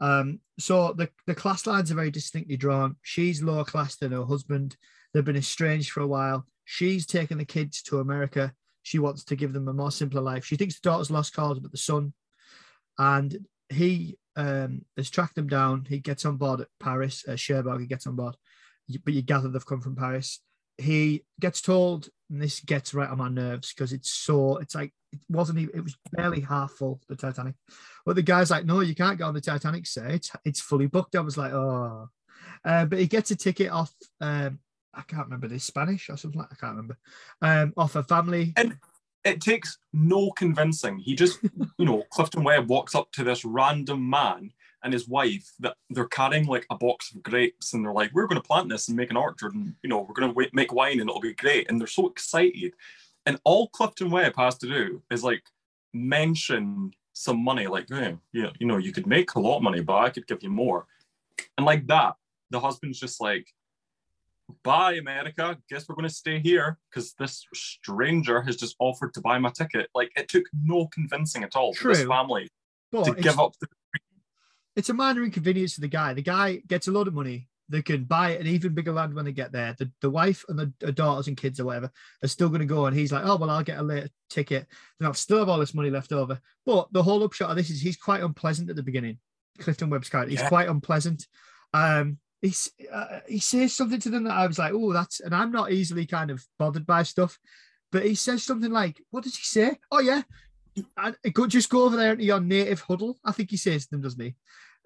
Um, 0.00 0.40
so 0.59 0.94
the 0.94 1.11
the 1.26 1.35
class 1.35 1.66
lines 1.66 1.92
are 1.92 1.96
very 1.96 2.11
distinctly 2.11 2.56
drawn. 2.56 2.96
She's 3.02 3.42
lower 3.42 3.64
class 3.64 3.96
than 3.96 4.12
her 4.12 4.24
husband. 4.24 4.76
They've 5.12 5.24
been 5.24 5.37
estranged 5.37 5.90
for 5.90 6.00
a 6.00 6.06
while. 6.06 6.46
She's 6.64 7.04
taken 7.04 7.38
the 7.38 7.44
kids 7.44 7.83
to 7.85 7.98
America. 7.98 8.54
She 8.83 8.98
wants 8.98 9.24
to 9.24 9.37
give 9.37 9.52
them 9.52 9.68
a 9.68 9.74
more 9.74 9.90
simpler 9.90 10.22
life. 10.22 10.46
She 10.46 10.56
thinks 10.56 10.80
the 10.80 10.88
daughter's 10.88 11.11
lost 11.11 11.35
cause, 11.35 11.59
but 11.59 11.70
the 11.70 11.76
son, 11.76 12.14
and 12.98 13.46
he 13.68 14.16
um, 14.40 14.85
has 14.96 15.11
tracked 15.11 15.35
them 15.35 15.48
down. 15.48 15.87
He 15.88 15.98
gets 15.98 16.24
on 16.24 16.37
board 16.37 16.61
at 16.61 16.68
Paris. 16.79 17.24
Uh, 17.26 17.37
Cherbourg, 17.37 17.81
he 17.81 17.87
gets 17.87 18.07
on 18.07 18.16
board, 18.16 18.37
but 19.05 19.14
you 19.14 19.22
gather 19.22 19.48
they've 19.48 19.66
come 19.66 19.81
from 19.81 19.96
Paris 19.96 20.40
he 20.81 21.24
gets 21.38 21.61
told, 21.61 22.09
and 22.31 22.40
this 22.40 22.61
gets 22.61 22.94
right 22.94 23.09
on 23.09 23.18
my 23.18 23.29
nerves 23.29 23.72
because 23.72 23.92
it's 23.92 24.11
so, 24.11 24.57
it's 24.59 24.74
like, 24.74 24.92
it 25.12 25.20
wasn't 25.29 25.59
even, 25.59 25.76
it 25.76 25.83
was 25.83 25.96
barely 26.12 26.40
half 26.40 26.72
full, 26.72 27.00
the 27.09 27.16
Titanic. 27.16 27.55
But 28.07 28.16
the 28.16 28.22
guy's 28.22 28.50
like, 28.50 28.64
no, 28.64 28.81
you 28.81 28.94
can't 28.94 29.18
go 29.18 29.26
on 29.26 29.35
the 29.35 29.40
Titanic, 29.40 29.87
sir. 29.87 30.07
It's, 30.09 30.31
it's 30.44 30.61
fully 30.61 30.87
booked. 30.87 31.16
I 31.16 31.20
was 31.20 31.37
like, 31.37 31.53
oh. 31.53 32.09
Uh, 32.64 32.85
but 32.87 32.98
he 32.98 33.07
gets 33.07 33.31
a 33.31 33.37
ticket 33.37 33.70
off, 33.70 33.92
um, 34.20 34.59
I 34.94 35.03
can't 35.03 35.26
remember 35.26 35.48
this, 35.48 35.64
Spanish 35.64 36.09
or 36.09 36.16
something 36.16 36.40
like 36.40 36.53
I 36.53 36.57
can't 36.57 36.76
remember, 36.76 36.98
um, 37.42 37.72
off 37.76 37.96
a 37.96 38.03
family. 38.03 38.53
And 38.57 38.76
it 39.24 39.40
takes 39.40 39.78
no 39.92 40.30
convincing. 40.33 40.98
He 40.98 41.14
just, 41.14 41.40
you 41.78 41.85
know, 41.85 42.04
Clifton 42.11 42.44
Webb 42.44 42.68
walks 42.68 42.94
up 42.94 43.12
to 43.12 43.24
this 43.24 43.44
random 43.44 44.09
man 44.09 44.52
and 44.83 44.92
his 44.92 45.09
wife 45.09 45.52
that 45.61 45.76
they're 45.90 46.06
carrying 46.06 46.46
like 46.46 46.66
a 46.70 46.76
box 46.76 47.14
of 47.14 47.22
grapes 47.22 47.74
and 47.74 47.85
they're 47.85 47.92
like 47.92 48.11
we're 48.14 48.26
going 48.26 48.40
to 48.40 48.46
plant 48.46 48.68
this 48.68 48.88
and 48.88 48.96
make 48.96 49.11
an 49.11 49.16
orchard 49.16 49.54
and 49.54 49.74
you 49.83 49.90
know 49.90 50.00
we're 50.00 50.14
going 50.14 50.33
to 50.33 50.50
make 50.54 50.72
wine 50.72 51.00
and 51.00 51.09
it'll 51.09 51.20
be 51.20 51.35
great. 51.35 51.68
And 51.68 51.78
they're 51.78 51.87
so 51.87 52.09
excited. 52.09 52.72
And 53.26 53.38
all 53.44 53.68
clifton 53.68 54.11
webb 54.11 54.35
has 54.37 54.56
to 54.59 54.68
do 54.68 55.02
is 55.11 55.22
like 55.22 55.42
mention 55.92 56.92
some 57.12 57.44
money 57.44 57.66
like 57.66 57.87
hey, 57.90 58.16
you, 58.33 58.48
you 58.59 58.66
know 58.66 58.78
you 58.78 58.92
could 58.92 59.06
make 59.06 59.35
a 59.35 59.40
lot 59.40 59.59
of 59.59 59.62
money 59.62 59.83
but 59.83 59.98
i 59.98 60.09
could 60.09 60.26
give 60.26 60.42
you 60.42 60.50
more. 60.50 60.87
And 61.59 61.66
like 61.66 61.87
that 61.88 62.14
the 62.50 62.61
husband's 62.61 62.98
just 62.98 63.20
like 63.20 63.46
bye, 64.62 64.94
America. 64.94 65.56
Guess 65.68 65.88
we're 65.88 65.94
going 65.94 66.08
to 66.08 66.14
stay 66.14 66.40
here 66.40 66.78
because 66.90 67.14
this 67.18 67.44
stranger 67.54 68.40
has 68.42 68.56
just 68.56 68.76
offered 68.78 69.14
to 69.14 69.20
buy 69.20 69.38
my 69.38 69.50
ticket. 69.50 69.88
Like, 69.94 70.10
it 70.16 70.28
took 70.28 70.44
no 70.64 70.86
convincing 70.88 71.42
at 71.42 71.56
all 71.56 71.72
True. 71.72 71.94
for 71.94 71.98
this 71.98 72.06
family 72.06 72.48
But 72.92 73.04
to 73.04 73.12
it's, 73.12 73.22
give 73.22 73.38
up. 73.38 73.52
The, 73.60 73.68
it's 74.76 74.88
a 74.88 74.94
minor 74.94 75.22
inconvenience 75.24 75.74
to 75.74 75.80
the 75.80 75.88
guy. 75.88 76.14
The 76.14 76.22
guy 76.22 76.62
gets 76.66 76.88
a 76.88 76.92
lot 76.92 77.08
of 77.08 77.14
money. 77.14 77.48
They 77.68 77.82
can 77.82 78.04
buy 78.04 78.30
an 78.32 78.48
even 78.48 78.74
bigger 78.74 78.92
land 78.92 79.14
when 79.14 79.24
they 79.24 79.32
get 79.32 79.52
there. 79.52 79.76
The, 79.78 79.90
the 80.00 80.10
wife 80.10 80.44
and 80.48 80.58
the, 80.58 80.72
the 80.80 80.90
daughters 80.90 81.28
and 81.28 81.36
kids 81.36 81.60
or 81.60 81.66
whatever 81.66 81.90
are 82.22 82.28
still 82.28 82.48
going 82.48 82.60
to 82.60 82.66
go. 82.66 82.86
And 82.86 82.96
he's 82.96 83.12
like, 83.12 83.24
oh, 83.24 83.36
well, 83.36 83.48
I'll 83.50 83.62
get 83.62 83.78
a 83.78 83.82
later 83.82 84.08
ticket. 84.28 84.66
Then 84.98 85.06
I'll 85.06 85.14
still 85.14 85.38
have 85.38 85.48
all 85.48 85.58
this 85.58 85.74
money 85.74 85.88
left 85.90 86.12
over. 86.12 86.40
But 86.66 86.92
the 86.92 87.02
whole 87.02 87.22
upshot 87.22 87.50
of 87.50 87.56
this 87.56 87.70
is 87.70 87.80
he's 87.80 87.96
quite 87.96 88.22
unpleasant 88.24 88.70
at 88.70 88.76
the 88.76 88.82
beginning. 88.82 89.18
Clifton 89.60 89.88
Webb's 89.88 90.08
character. 90.08 90.30
He's 90.30 90.40
Yeah. 90.40 90.48
quite 90.48 90.68
unpleasant. 90.68 91.26
Um, 91.72 92.18
he's, 92.42 92.72
uh, 92.92 93.20
he 93.29 93.38
says 93.38 93.72
something 93.74 94.00
to 94.00 94.11
them 94.11 94.24
that 94.24 94.37
I 94.37 94.46
was 94.46 94.59
like, 94.59 94.72
oh, 94.74 94.92
that's, 94.92 95.20
and 95.20 95.35
I'm 95.35 95.53
not 95.53 95.72
easily 95.72 96.07
kind 96.07 96.31
of 96.31 96.44
bothered 96.59 96.87
by 96.87 97.03
stuff. 97.03 97.38
But 97.92 98.05
he 98.05 98.14
says 98.14 98.44
something 98.44 98.70
like, 98.70 99.03
what 99.11 99.24
does 99.24 99.37
he 99.37 99.44
say? 99.44 99.79
Oh, 99.90 100.00
yeah. 100.00 100.22
And 100.96 101.16
go, 101.33 101.46
just 101.46 101.68
go 101.68 101.85
over 101.85 101.96
there 101.96 102.12
into 102.12 102.24
your 102.24 102.40
native 102.40 102.81
huddle. 102.81 103.18
I 103.24 103.33
think 103.33 103.50
he 103.50 103.57
says 103.57 103.85
to 103.85 103.90
them, 103.90 104.03
doesn't 104.03 104.22
he? 104.22 104.35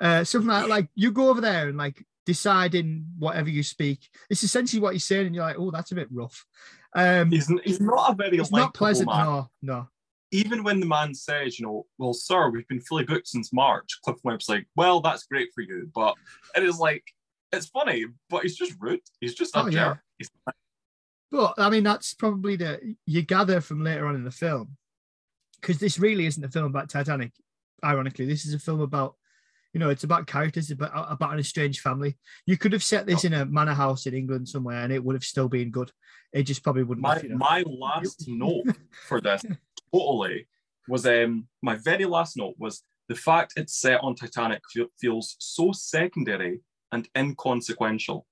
Uh, 0.00 0.24
something 0.24 0.48
like, 0.48 0.68
like 0.68 0.88
you 0.94 1.12
go 1.12 1.28
over 1.28 1.40
there 1.40 1.68
and 1.68 1.76
like 1.76 2.02
decide 2.26 2.74
in 2.74 3.06
whatever 3.18 3.50
you 3.50 3.62
speak. 3.62 4.08
It's 4.30 4.42
essentially 4.42 4.80
what 4.80 4.94
he's 4.94 5.04
saying, 5.04 5.26
and 5.26 5.34
you're 5.34 5.44
like, 5.44 5.58
oh, 5.58 5.70
that's 5.70 5.92
a 5.92 5.94
bit 5.94 6.08
rough. 6.10 6.46
Um, 6.96 7.30
he's, 7.30 7.52
he's 7.64 7.80
not 7.80 8.12
a 8.12 8.14
very 8.14 8.38
likable 8.38 8.58
not 8.58 8.74
pleasant. 8.74 9.08
man. 9.08 9.26
No, 9.26 9.50
no. 9.62 9.88
Even 10.30 10.64
when 10.64 10.80
the 10.80 10.86
man 10.86 11.14
says, 11.14 11.58
you 11.60 11.66
know, 11.66 11.86
well, 11.98 12.14
sir, 12.14 12.50
we've 12.50 12.66
been 12.66 12.80
fully 12.80 13.04
booked 13.04 13.28
since 13.28 13.52
March, 13.52 13.98
Cliff 14.02 14.16
Webb's 14.24 14.48
like, 14.48 14.66
well, 14.74 15.00
that's 15.00 15.24
great 15.24 15.50
for 15.54 15.60
you. 15.60 15.90
But 15.94 16.14
it 16.56 16.64
is 16.64 16.78
like, 16.78 17.04
it's 17.56 17.66
funny, 17.66 18.04
but 18.30 18.42
he's 18.42 18.56
just 18.56 18.74
rude. 18.80 19.00
He's 19.20 19.34
just 19.34 19.56
Oh, 19.56 19.66
yeah. 19.66 19.94
He's 20.18 20.30
But 21.30 21.54
I 21.58 21.70
mean, 21.70 21.84
that's 21.84 22.14
probably 22.14 22.56
the 22.56 22.96
you 23.06 23.22
gather 23.22 23.60
from 23.60 23.82
later 23.82 24.06
on 24.06 24.14
in 24.14 24.24
the 24.24 24.30
film, 24.30 24.76
because 25.60 25.78
this 25.78 25.98
really 25.98 26.26
isn't 26.26 26.44
a 26.44 26.50
film 26.50 26.66
about 26.66 26.88
Titanic. 26.88 27.32
Ironically, 27.84 28.26
this 28.26 28.46
is 28.46 28.54
a 28.54 28.58
film 28.58 28.80
about, 28.80 29.14
you 29.72 29.80
know, 29.80 29.90
it's 29.90 30.04
about 30.04 30.26
characters, 30.26 30.70
about 30.70 30.92
about 31.10 31.32
an 31.32 31.38
estranged 31.38 31.80
family. 31.80 32.16
You 32.46 32.56
could 32.56 32.72
have 32.72 32.84
set 32.84 33.06
this 33.06 33.24
in 33.24 33.32
a 33.32 33.44
manor 33.44 33.74
house 33.74 34.06
in 34.06 34.14
England 34.14 34.48
somewhere, 34.48 34.82
and 34.82 34.92
it 34.92 35.02
would 35.04 35.14
have 35.14 35.24
still 35.24 35.48
been 35.48 35.70
good. 35.70 35.90
It 36.32 36.44
just 36.44 36.62
probably 36.62 36.84
wouldn't. 36.84 37.02
my 37.02 37.14
have, 37.14 37.24
you 37.24 37.30
know. 37.30 37.36
my 37.36 37.62
last 37.66 38.24
note 38.28 38.66
for 39.06 39.20
this 39.20 39.44
totally 39.92 40.46
was 40.88 41.06
um 41.06 41.46
my 41.62 41.74
very 41.76 42.04
last 42.04 42.36
note 42.36 42.54
was 42.58 42.82
the 43.08 43.14
fact 43.14 43.54
it's 43.56 43.78
set 43.78 44.00
on 44.02 44.14
Titanic 44.14 44.62
feels 45.00 45.36
so 45.38 45.72
secondary 45.72 46.60
and 46.94 47.08
inconsequential. 47.16 48.24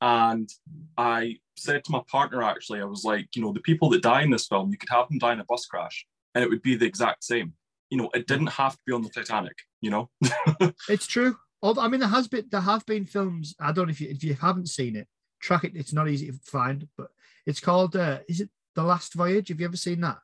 And 0.00 0.48
I 0.96 1.36
said 1.56 1.84
to 1.84 1.92
my 1.92 2.00
partner 2.10 2.42
actually, 2.42 2.80
I 2.80 2.84
was 2.84 3.04
like, 3.04 3.28
you 3.36 3.42
know, 3.42 3.52
the 3.52 3.60
people 3.60 3.90
that 3.90 4.02
die 4.02 4.22
in 4.22 4.30
this 4.30 4.46
film, 4.46 4.70
you 4.70 4.78
could 4.78 4.88
have 4.88 5.08
them 5.08 5.18
die 5.18 5.34
in 5.34 5.40
a 5.40 5.44
bus 5.44 5.66
crash, 5.66 6.06
and 6.34 6.42
it 6.42 6.48
would 6.48 6.62
be 6.62 6.74
the 6.74 6.86
exact 6.86 7.22
same. 7.22 7.52
You 7.90 7.98
know, 7.98 8.10
it 8.14 8.26
didn't 8.26 8.48
have 8.48 8.72
to 8.72 8.82
be 8.86 8.94
on 8.94 9.02
the 9.02 9.10
Titanic. 9.10 9.56
You 9.82 9.90
know, 9.90 10.10
It's 10.88 11.06
true. 11.06 11.36
Although 11.62 11.82
I 11.82 11.88
mean, 11.88 12.00
there 12.00 12.08
has 12.08 12.26
been 12.26 12.46
there 12.50 12.62
have 12.62 12.86
been 12.86 13.04
films. 13.04 13.54
I 13.60 13.72
don't 13.72 13.86
know 13.86 13.90
if 13.90 14.00
you 14.00 14.08
if 14.08 14.24
you 14.24 14.34
haven't 14.34 14.70
seen 14.70 14.96
it, 14.96 15.06
track 15.40 15.64
it. 15.64 15.76
It's 15.76 15.92
not 15.92 16.08
easy 16.08 16.28
to 16.28 16.38
find, 16.44 16.88
but 16.96 17.08
it's 17.46 17.60
called. 17.60 17.94
Uh, 17.94 18.20
is 18.26 18.40
it 18.40 18.48
the 18.74 18.82
Last 18.82 19.12
Voyage? 19.12 19.48
Have 19.48 19.60
you 19.60 19.66
ever 19.66 19.76
seen 19.76 20.00
that? 20.00 20.18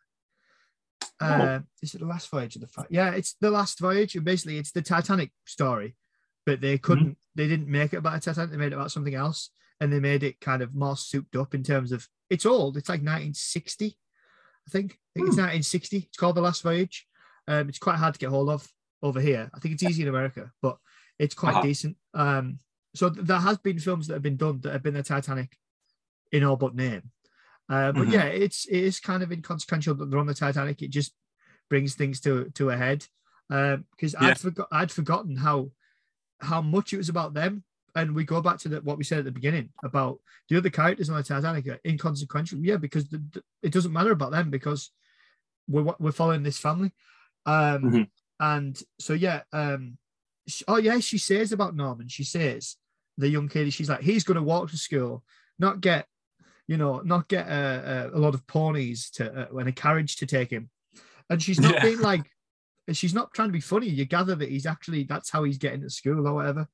Uh, 1.20 1.60
is 1.82 1.94
it 1.94 1.98
the 1.98 2.06
Last 2.06 2.30
Voyage 2.30 2.56
of 2.56 2.62
the? 2.62 2.68
Fi- 2.68 2.86
yeah, 2.88 3.10
it's 3.10 3.36
the 3.40 3.50
Last 3.50 3.78
Voyage. 3.78 4.14
And 4.16 4.24
basically, 4.24 4.56
it's 4.56 4.72
the 4.72 4.80
Titanic 4.80 5.32
story, 5.44 5.96
but 6.46 6.60
they 6.60 6.78
couldn't. 6.78 7.18
They 7.34 7.48
didn't 7.48 7.68
make 7.68 7.92
it 7.92 7.96
about 7.98 8.16
a 8.16 8.20
Titanic. 8.20 8.50
They 8.52 8.56
made 8.56 8.72
it 8.72 8.76
about 8.76 8.92
something 8.92 9.14
else, 9.14 9.50
and 9.80 9.92
they 9.92 10.00
made 10.00 10.22
it 10.22 10.40
kind 10.40 10.62
of 10.62 10.74
more 10.74 10.96
souped 10.96 11.36
up 11.36 11.54
in 11.54 11.62
terms 11.62 11.92
of. 11.92 12.08
It's 12.30 12.46
old. 12.46 12.76
It's 12.76 12.88
like 12.88 13.00
1960, 13.02 13.98
I 14.66 14.70
think. 14.70 14.92
I 14.92 15.10
think 15.18 15.28
it's 15.28 15.36
1960. 15.36 15.96
It's 15.98 16.16
called 16.16 16.36
the 16.36 16.40
Last 16.40 16.62
Voyage. 16.62 17.06
Um, 17.46 17.68
it's 17.68 17.78
quite 17.78 17.96
hard 17.96 18.14
to 18.14 18.18
get 18.20 18.30
hold 18.30 18.48
of 18.48 18.66
over 19.02 19.20
here. 19.20 19.50
I 19.54 19.58
think 19.60 19.74
it's 19.74 19.82
easy 19.82 20.02
in 20.02 20.08
America, 20.08 20.50
but 20.62 20.78
it's 21.18 21.34
quite 21.34 21.52
Uh-huh. 21.54 21.62
decent. 21.62 21.96
Um, 22.14 22.58
so 22.94 23.10
th- 23.10 23.26
there 23.26 23.38
has 23.38 23.58
been 23.58 23.78
films 23.78 24.06
that 24.06 24.14
have 24.14 24.22
been 24.22 24.36
done 24.36 24.60
that 24.62 24.72
have 24.72 24.82
been 24.82 24.94
the 24.94 25.02
Titanic 25.02 25.56
in 26.32 26.42
all 26.42 26.56
but 26.56 26.74
name. 26.74 27.10
Uh, 27.68 27.92
but 27.92 28.08
Mhm. 28.08 28.12
yeah, 28.12 28.24
it's 28.24 28.64
it 28.66 28.78
is 28.82 28.98
kind 29.00 29.22
of 29.22 29.30
inconsequential 29.32 29.94
that 29.96 30.10
they're 30.10 30.18
on 30.18 30.26
the 30.26 30.34
Titanic. 30.34 30.82
It 30.82 30.90
just 30.90 31.12
brings 31.68 31.94
things 31.94 32.20
to 32.22 32.50
to 32.54 32.70
a 32.70 32.76
head. 32.76 33.06
Because 33.48 34.14
Yeah. 34.14 34.28
I'd 34.30 34.40
forgot 34.40 34.68
I'd 34.72 34.90
forgotten 34.92 35.36
how 35.36 35.70
how 36.40 36.60
much 36.60 36.92
it 36.92 36.98
was 36.98 37.08
about 37.08 37.34
them. 37.34 37.64
And 37.94 38.14
we 38.14 38.24
go 38.24 38.42
back 38.42 38.58
to 38.58 38.68
the, 38.68 38.80
what 38.82 38.98
we 38.98 39.04
said 39.04 39.20
at 39.20 39.24
the 39.24 39.30
beginning 39.32 39.70
about 39.82 40.18
the 40.50 40.58
other 40.58 40.68
characters 40.68 41.08
on 41.08 41.16
the 41.16 41.22
Titanic 41.22 41.66
are 41.66 41.80
inconsequential. 41.86 42.58
Yeah, 42.58 42.76
because 42.76 43.08
the, 43.08 43.18
the- 43.32 43.42
it 43.62 43.72
doesn't 43.72 43.92
matter 43.92 44.10
about 44.12 44.32
them 44.32 44.50
because 44.50 44.90
we're 45.66 45.94
we're 45.98 46.12
following 46.12 46.42
this 46.42 46.58
family. 46.58 46.92
Um, 47.46 47.82
Mhm. 47.82 48.08
and 48.38 48.82
so 49.00 49.14
yeah, 49.14 49.42
um, 49.52 49.96
sh- 50.46 50.62
oh 50.68 50.76
yeah, 50.76 50.98
she 51.00 51.16
says 51.18 51.52
about 51.52 51.74
Norman. 51.74 52.08
She 52.08 52.22
says 52.24 52.76
the 53.16 53.28
young 53.30 53.48
kid. 53.48 53.72
She's 53.72 53.88
like, 53.88 54.02
he's 54.02 54.24
going 54.24 54.36
to 54.36 54.42
walk 54.42 54.68
to 54.70 54.76
school, 54.76 55.24
not 55.58 55.80
get, 55.80 56.06
you 56.68 56.76
know, 56.76 57.00
not 57.00 57.28
get 57.28 57.48
a, 57.48 58.10
a, 58.12 58.18
a 58.18 58.20
lot 58.20 58.34
of 58.34 58.46
ponies 58.46 59.08
to 59.12 59.32
uh, 59.50 59.56
and 59.56 59.68
a 59.68 59.72
carriage 59.72 60.16
to 60.16 60.26
take 60.26 60.50
him. 60.50 60.68
And 61.30 61.42
she's 61.42 61.58
not 61.58 61.72
Yeah. 61.74 61.82
being 61.82 62.00
like, 62.00 62.30
she's 62.94 63.14
not 63.14 63.32
trying 63.32 63.48
to 63.48 63.52
be 63.52 63.60
funny. 63.60 63.88
You 63.88 64.04
gather 64.04 64.34
that 64.34 64.48
he's 64.50 64.66
actually 64.66 65.04
that's 65.04 65.30
how 65.30 65.44
he's 65.44 65.58
getting 65.58 65.80
to 65.82 65.90
school 65.90 66.26
or 66.28 66.34
whatever. 66.34 66.68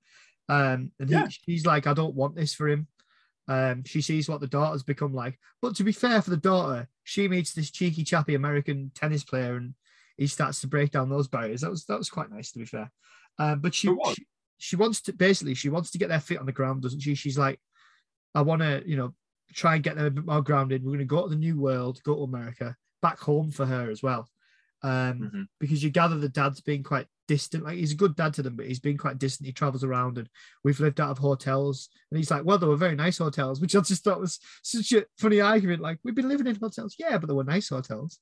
Um, 0.48 0.90
and 0.98 1.08
he, 1.08 1.14
Yeah. 1.14 1.28
she's 1.28 1.64
like, 1.64 1.86
I 1.86 1.94
don't 1.94 2.14
want 2.14 2.34
this 2.34 2.52
for 2.54 2.68
him. 2.68 2.88
Um, 3.48 3.84
she 3.84 4.00
sees 4.02 4.28
what 4.28 4.40
the 4.40 4.46
daughter's 4.46 4.82
become 4.82 5.14
like. 5.14 5.38
But 5.60 5.76
to 5.76 5.84
be 5.84 5.92
fair 5.92 6.20
for 6.22 6.30
the 6.30 6.36
daughter, 6.36 6.88
she 7.04 7.28
meets 7.28 7.52
this 7.52 7.70
cheeky 7.70 8.04
chappy 8.04 8.34
American 8.34 8.90
tennis 8.94 9.24
player 9.24 9.56
and 9.56 9.74
he 10.16 10.26
starts 10.26 10.60
to 10.60 10.66
break 10.66 10.90
down 10.90 11.08
those 11.08 11.28
barriers. 11.28 11.62
That 11.62 11.70
was 11.70 11.84
that 11.86 11.98
was 11.98 12.10
quite 12.10 12.30
nice 12.30 12.52
to 12.52 12.58
be 12.58 12.64
fair. 12.66 12.90
Um, 13.38 13.60
but 13.60 13.74
she, 13.74 13.88
she 14.14 14.26
she 14.58 14.76
wants 14.76 15.00
to 15.02 15.12
basically 15.12 15.54
she 15.54 15.70
wants 15.70 15.90
to 15.92 15.98
get 15.98 16.08
their 16.08 16.20
feet 16.20 16.38
on 16.38 16.46
the 16.46 16.52
ground, 16.52 16.82
doesn't 16.82 17.00
she? 17.00 17.14
She's 17.14 17.38
like, 17.38 17.58
I 18.34 18.42
want 18.42 18.62
to, 18.62 18.82
you 18.86 18.96
know, 18.96 19.14
try 19.52 19.74
and 19.74 19.82
get 19.84 19.96
them 19.96 20.06
a 20.06 20.10
bit 20.10 20.24
more 20.26 20.42
grounded. 20.42 20.82
We're 20.84 20.90
going 20.90 20.98
to 21.00 21.04
go 21.04 21.22
to 21.24 21.28
the 21.28 21.36
new 21.36 21.58
world, 21.58 22.00
go 22.04 22.14
to 22.14 22.22
America, 22.22 22.76
back 23.00 23.18
home 23.18 23.50
for 23.50 23.66
her 23.66 23.90
as 23.90 24.02
well. 24.02 24.28
Um, 24.84 25.20
Mhm. 25.20 25.48
because 25.60 25.84
you 25.84 25.90
gather 25.90 26.18
the 26.18 26.28
dad's 26.28 26.60
being 26.60 26.82
quite 26.82 27.06
distant. 27.28 27.62
Like 27.62 27.78
he's 27.78 27.92
a 27.92 27.96
good 27.96 28.16
dad 28.16 28.34
to 28.34 28.42
them, 28.42 28.56
but 28.56 28.66
he's 28.66 28.80
been 28.80 28.98
quite 28.98 29.18
distant. 29.18 29.46
He 29.46 29.52
travels 29.52 29.84
around, 29.84 30.18
and 30.18 30.28
we've 30.64 30.80
lived 30.80 31.00
out 31.00 31.10
of 31.10 31.18
hotels. 31.18 31.88
And 32.10 32.18
he's 32.18 32.32
like, 32.32 32.44
"Well, 32.44 32.58
they 32.58 32.66
were 32.66 32.76
very 32.76 32.96
nice 32.96 33.18
hotels," 33.18 33.60
which 33.60 33.76
I 33.76 33.80
just 33.80 34.02
thought 34.02 34.20
was 34.20 34.40
such 34.62 34.92
a 34.92 35.06
funny 35.18 35.40
argument. 35.40 35.82
Like 35.82 35.98
we've 36.02 36.16
been 36.16 36.28
living 36.28 36.48
in 36.48 36.56
hotels, 36.56 36.96
yeah, 36.98 37.16
but 37.18 37.28
they 37.28 37.34
were 37.34 37.44
nice 37.44 37.68
hotels. 37.68 38.18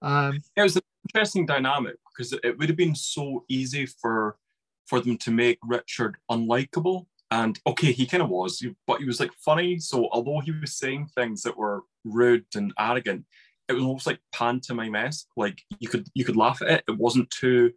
Um, 0.00 0.40
it 0.54 0.62
was 0.62 0.76
an 0.76 0.82
interesting 1.08 1.44
dynamic 1.46 1.96
because 2.16 2.32
it 2.32 2.56
would 2.56 2.68
have 2.68 2.76
been 2.76 2.94
so 2.94 3.44
easy 3.48 3.86
for 3.86 4.38
for 4.86 5.00
them 5.00 5.18
to 5.18 5.32
make 5.32 5.58
Richard 5.64 6.16
unlikable. 6.30 7.06
And 7.32 7.58
okay, 7.66 7.90
he 7.90 8.06
kind 8.06 8.22
of 8.22 8.28
was, 8.28 8.64
but 8.86 9.00
he 9.00 9.04
was 9.06 9.18
like 9.18 9.32
funny. 9.32 9.80
So 9.80 10.08
although 10.12 10.38
he 10.38 10.52
was 10.52 10.78
saying 10.78 11.08
things 11.16 11.42
that 11.42 11.56
were 11.56 11.82
rude 12.04 12.46
and 12.54 12.72
arrogant, 12.78 13.26
it 13.68 13.72
was 13.72 13.82
almost 13.82 14.06
like 14.06 14.20
pantomime-esque. 14.32 15.26
Like 15.36 15.62
you 15.80 15.88
could 15.88 16.08
you 16.14 16.24
could 16.24 16.36
laugh 16.36 16.62
at 16.62 16.70
it. 16.70 16.84
It 16.88 16.98
wasn't 16.98 17.30
too 17.30 17.72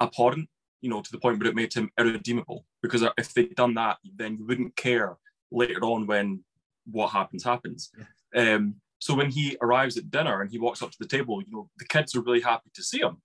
abhorrent, 0.00 0.48
you 0.80 0.90
know, 0.90 1.02
to 1.02 1.12
the 1.12 1.18
point 1.18 1.38
where 1.38 1.48
it 1.48 1.56
made 1.56 1.74
him 1.74 1.90
irredeemable. 1.98 2.66
Because 2.82 3.04
if 3.18 3.34
they'd 3.34 3.54
done 3.54 3.74
that, 3.74 3.98
then 4.16 4.36
you 4.36 4.46
wouldn't 4.46 4.76
care 4.76 5.16
later 5.50 5.80
on 5.82 6.06
when 6.06 6.44
what 6.86 7.08
happens 7.08 7.44
happens. 7.44 7.90
Um, 8.36 8.76
so 8.98 9.14
when 9.14 9.30
he 9.30 9.56
arrives 9.60 9.96
at 9.96 10.10
dinner 10.10 10.40
and 10.40 10.50
he 10.50 10.58
walks 10.58 10.82
up 10.82 10.90
to 10.90 10.98
the 10.98 11.08
table, 11.08 11.42
you 11.42 11.52
know, 11.52 11.68
the 11.78 11.84
kids 11.86 12.14
are 12.14 12.22
really 12.22 12.40
happy 12.40 12.70
to 12.74 12.82
see 12.82 13.00
him. 13.00 13.18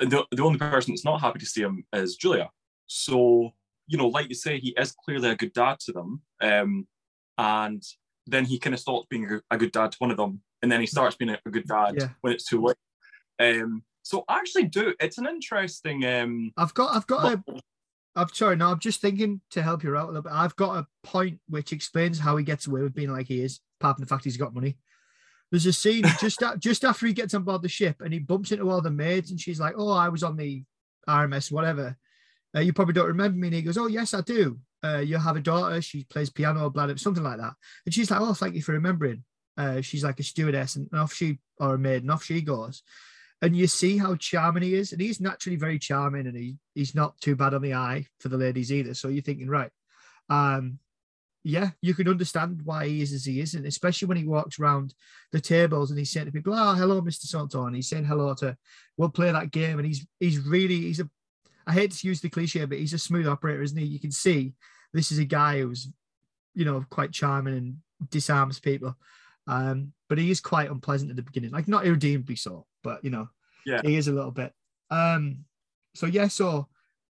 And 0.00 0.10
the, 0.10 0.24
the 0.30 0.42
only 0.42 0.58
person 0.58 0.92
that's 0.92 1.04
not 1.04 1.20
happy 1.20 1.38
to 1.38 1.46
see 1.46 1.62
him 1.62 1.84
is 1.92 2.16
Julia. 2.16 2.50
So, 2.86 3.50
you 3.86 3.98
know, 3.98 4.08
like 4.08 4.28
you 4.28 4.34
say, 4.34 4.58
he 4.58 4.74
is 4.76 4.92
clearly 4.92 5.30
a 5.30 5.36
good 5.36 5.52
dad 5.52 5.80
to 5.80 5.92
them. 5.92 6.22
Um, 6.40 6.86
and 7.36 7.82
then 8.26 8.44
he 8.44 8.58
kind 8.58 8.74
of 8.74 8.80
stops 8.80 9.06
being 9.08 9.40
a 9.50 9.56
good 9.56 9.72
dad 9.72 9.92
to 9.92 9.98
one 9.98 10.10
of 10.10 10.16
them. 10.16 10.42
And 10.62 10.70
then 10.72 10.80
he 10.80 10.86
starts 10.86 11.16
being 11.16 11.30
a, 11.30 11.38
a 11.46 11.50
good 11.50 11.66
dad 11.66 11.94
Yeah. 11.98 12.08
when 12.20 12.32
it's 12.32 12.46
too 12.46 12.60
late. 12.62 12.76
Um, 13.40 13.82
so 14.02 14.24
I 14.28 14.38
actually 14.38 14.64
do. 14.64 14.94
It's 15.00 15.18
an 15.18 15.26
interesting. 15.26 16.04
Um, 16.04 16.52
I've 16.56 16.74
got, 16.74 16.96
I've 16.96 17.06
got 17.06 17.32
a, 17.34 17.44
well, 17.46 17.60
I'm 18.16 18.28
sorry, 18.32 18.56
no, 18.56 18.70
I'm 18.70 18.80
just 18.80 19.00
thinking 19.00 19.40
to 19.50 19.62
help 19.62 19.84
you 19.84 19.96
out 19.96 20.04
a 20.04 20.06
little 20.08 20.22
bit. 20.22 20.32
I've 20.32 20.56
got 20.56 20.78
a 20.78 20.86
point 21.06 21.38
which 21.48 21.72
explains 21.72 22.18
how 22.18 22.36
he 22.36 22.44
gets 22.44 22.66
away 22.66 22.82
with 22.82 22.94
being 22.94 23.12
like 23.12 23.26
he 23.28 23.42
is, 23.42 23.60
apart 23.80 23.96
from 23.96 24.04
the 24.04 24.08
fact 24.08 24.24
he's 24.24 24.36
got 24.36 24.54
money. 24.54 24.76
There's 25.50 25.66
a 25.66 25.72
scene 25.72 26.04
just 26.20 26.42
a, 26.42 26.56
just 26.58 26.84
after 26.84 27.06
he 27.06 27.12
gets 27.12 27.34
on 27.34 27.44
board 27.44 27.62
the 27.62 27.68
ship 27.68 28.00
and 28.00 28.12
he 28.12 28.18
bumps 28.18 28.50
into 28.50 28.68
all 28.68 28.80
the 28.80 28.90
maids 28.90 29.30
and 29.30 29.40
she's 29.40 29.60
like, 29.60 29.74
"Oh, 29.76 29.92
I 29.92 30.08
was 30.08 30.22
on 30.24 30.36
the 30.36 30.64
RMS, 31.08 31.52
whatever. 31.52 31.96
Uh, 32.56 32.60
you 32.60 32.72
probably 32.72 32.94
don't 32.94 33.06
remember 33.06 33.38
me." 33.38 33.48
And 33.48 33.54
he 33.54 33.62
goes, 33.62 33.78
"Oh, 33.78 33.86
yes, 33.86 34.12
I 34.14 34.22
do. 34.22 34.58
Uh, 34.82 34.98
you 34.98 35.16
have 35.18 35.36
a 35.36 35.40
daughter. 35.40 35.80
She 35.80 36.04
plays 36.04 36.28
piano, 36.30 36.68
blah, 36.70 36.86
blah, 36.86 36.96
something 36.96 37.22
like 37.22 37.38
that." 37.38 37.52
And 37.86 37.94
she's 37.94 38.10
like, 38.10 38.20
"Oh, 38.20 38.34
thank 38.34 38.54
you 38.56 38.62
for 38.62 38.72
remembering." 38.72 39.22
Uh, 39.58 39.80
she's 39.82 40.04
like 40.04 40.20
a 40.20 40.22
stewardess, 40.22 40.76
and 40.76 40.88
off 40.94 41.12
she 41.12 41.38
or 41.58 41.74
a 41.74 41.78
maid, 41.78 42.02
and 42.02 42.10
off 42.12 42.24
she 42.24 42.40
goes. 42.40 42.82
And 43.42 43.56
you 43.56 43.66
see 43.66 43.98
how 43.98 44.14
charming 44.16 44.62
he 44.62 44.74
is, 44.74 44.92
and 44.92 45.00
he's 45.00 45.20
naturally 45.20 45.56
very 45.56 45.78
charming, 45.78 46.26
and 46.28 46.36
he 46.36 46.56
he's 46.74 46.94
not 46.94 47.20
too 47.20 47.36
bad 47.36 47.54
on 47.54 47.62
the 47.62 47.74
eye 47.74 48.06
for 48.20 48.28
the 48.28 48.36
ladies 48.38 48.72
either. 48.72 48.94
So 48.94 49.08
you're 49.08 49.22
thinking, 49.22 49.48
right, 49.48 49.70
um, 50.30 50.78
yeah, 51.44 51.70
you 51.82 51.94
can 51.94 52.08
understand 52.08 52.62
why 52.64 52.86
he 52.86 53.02
is 53.02 53.12
as 53.12 53.24
he 53.24 53.40
is, 53.40 53.54
and 53.54 53.66
especially 53.66 54.06
when 54.06 54.16
he 54.16 54.24
walks 54.24 54.58
around 54.58 54.94
the 55.32 55.40
tables 55.40 55.90
and 55.90 55.98
he's 55.98 56.10
saying 56.10 56.26
to 56.26 56.32
people, 56.32 56.52
"Oh, 56.54 56.74
hello, 56.74 57.00
Mister 57.00 57.26
Santo," 57.26 57.66
and 57.66 57.74
he's 57.74 57.88
saying 57.88 58.04
hello 58.04 58.34
to, 58.34 58.56
"We'll 58.96 59.08
play 59.08 59.32
that 59.32 59.50
game," 59.50 59.78
and 59.78 59.86
he's 59.86 60.06
he's 60.20 60.38
really 60.40 60.82
he's 60.82 61.00
a, 61.00 61.08
I 61.66 61.72
hate 61.72 61.92
to 61.92 62.06
use 62.06 62.20
the 62.20 62.28
cliche, 62.28 62.64
but 62.64 62.78
he's 62.78 62.92
a 62.92 62.98
smooth 62.98 63.26
operator, 63.26 63.62
isn't 63.62 63.78
he? 63.78 63.86
You 63.86 64.00
can 64.00 64.12
see 64.12 64.52
this 64.92 65.10
is 65.12 65.18
a 65.18 65.24
guy 65.24 65.60
who's, 65.60 65.88
you 66.54 66.64
know, 66.64 66.84
quite 66.90 67.12
charming 67.12 67.56
and 67.56 67.76
disarms 68.10 68.58
people, 68.60 68.96
um, 69.48 69.92
but 70.08 70.18
he 70.18 70.30
is 70.30 70.40
quite 70.40 70.70
unpleasant 70.70 71.10
at 71.10 71.16
the 71.16 71.22
beginning, 71.22 71.50
like 71.50 71.66
not 71.66 71.84
irredeemably 71.86 72.36
so, 72.36 72.66
but 72.84 73.02
you 73.02 73.10
know, 73.10 73.28
Yeah. 73.66 73.80
he 73.82 73.96
is 73.96 74.06
a 74.08 74.12
little 74.12 74.30
bit. 74.30 74.52
Um, 74.90 75.44
so 75.94 76.06
yeah, 76.06 76.28
so 76.28 76.68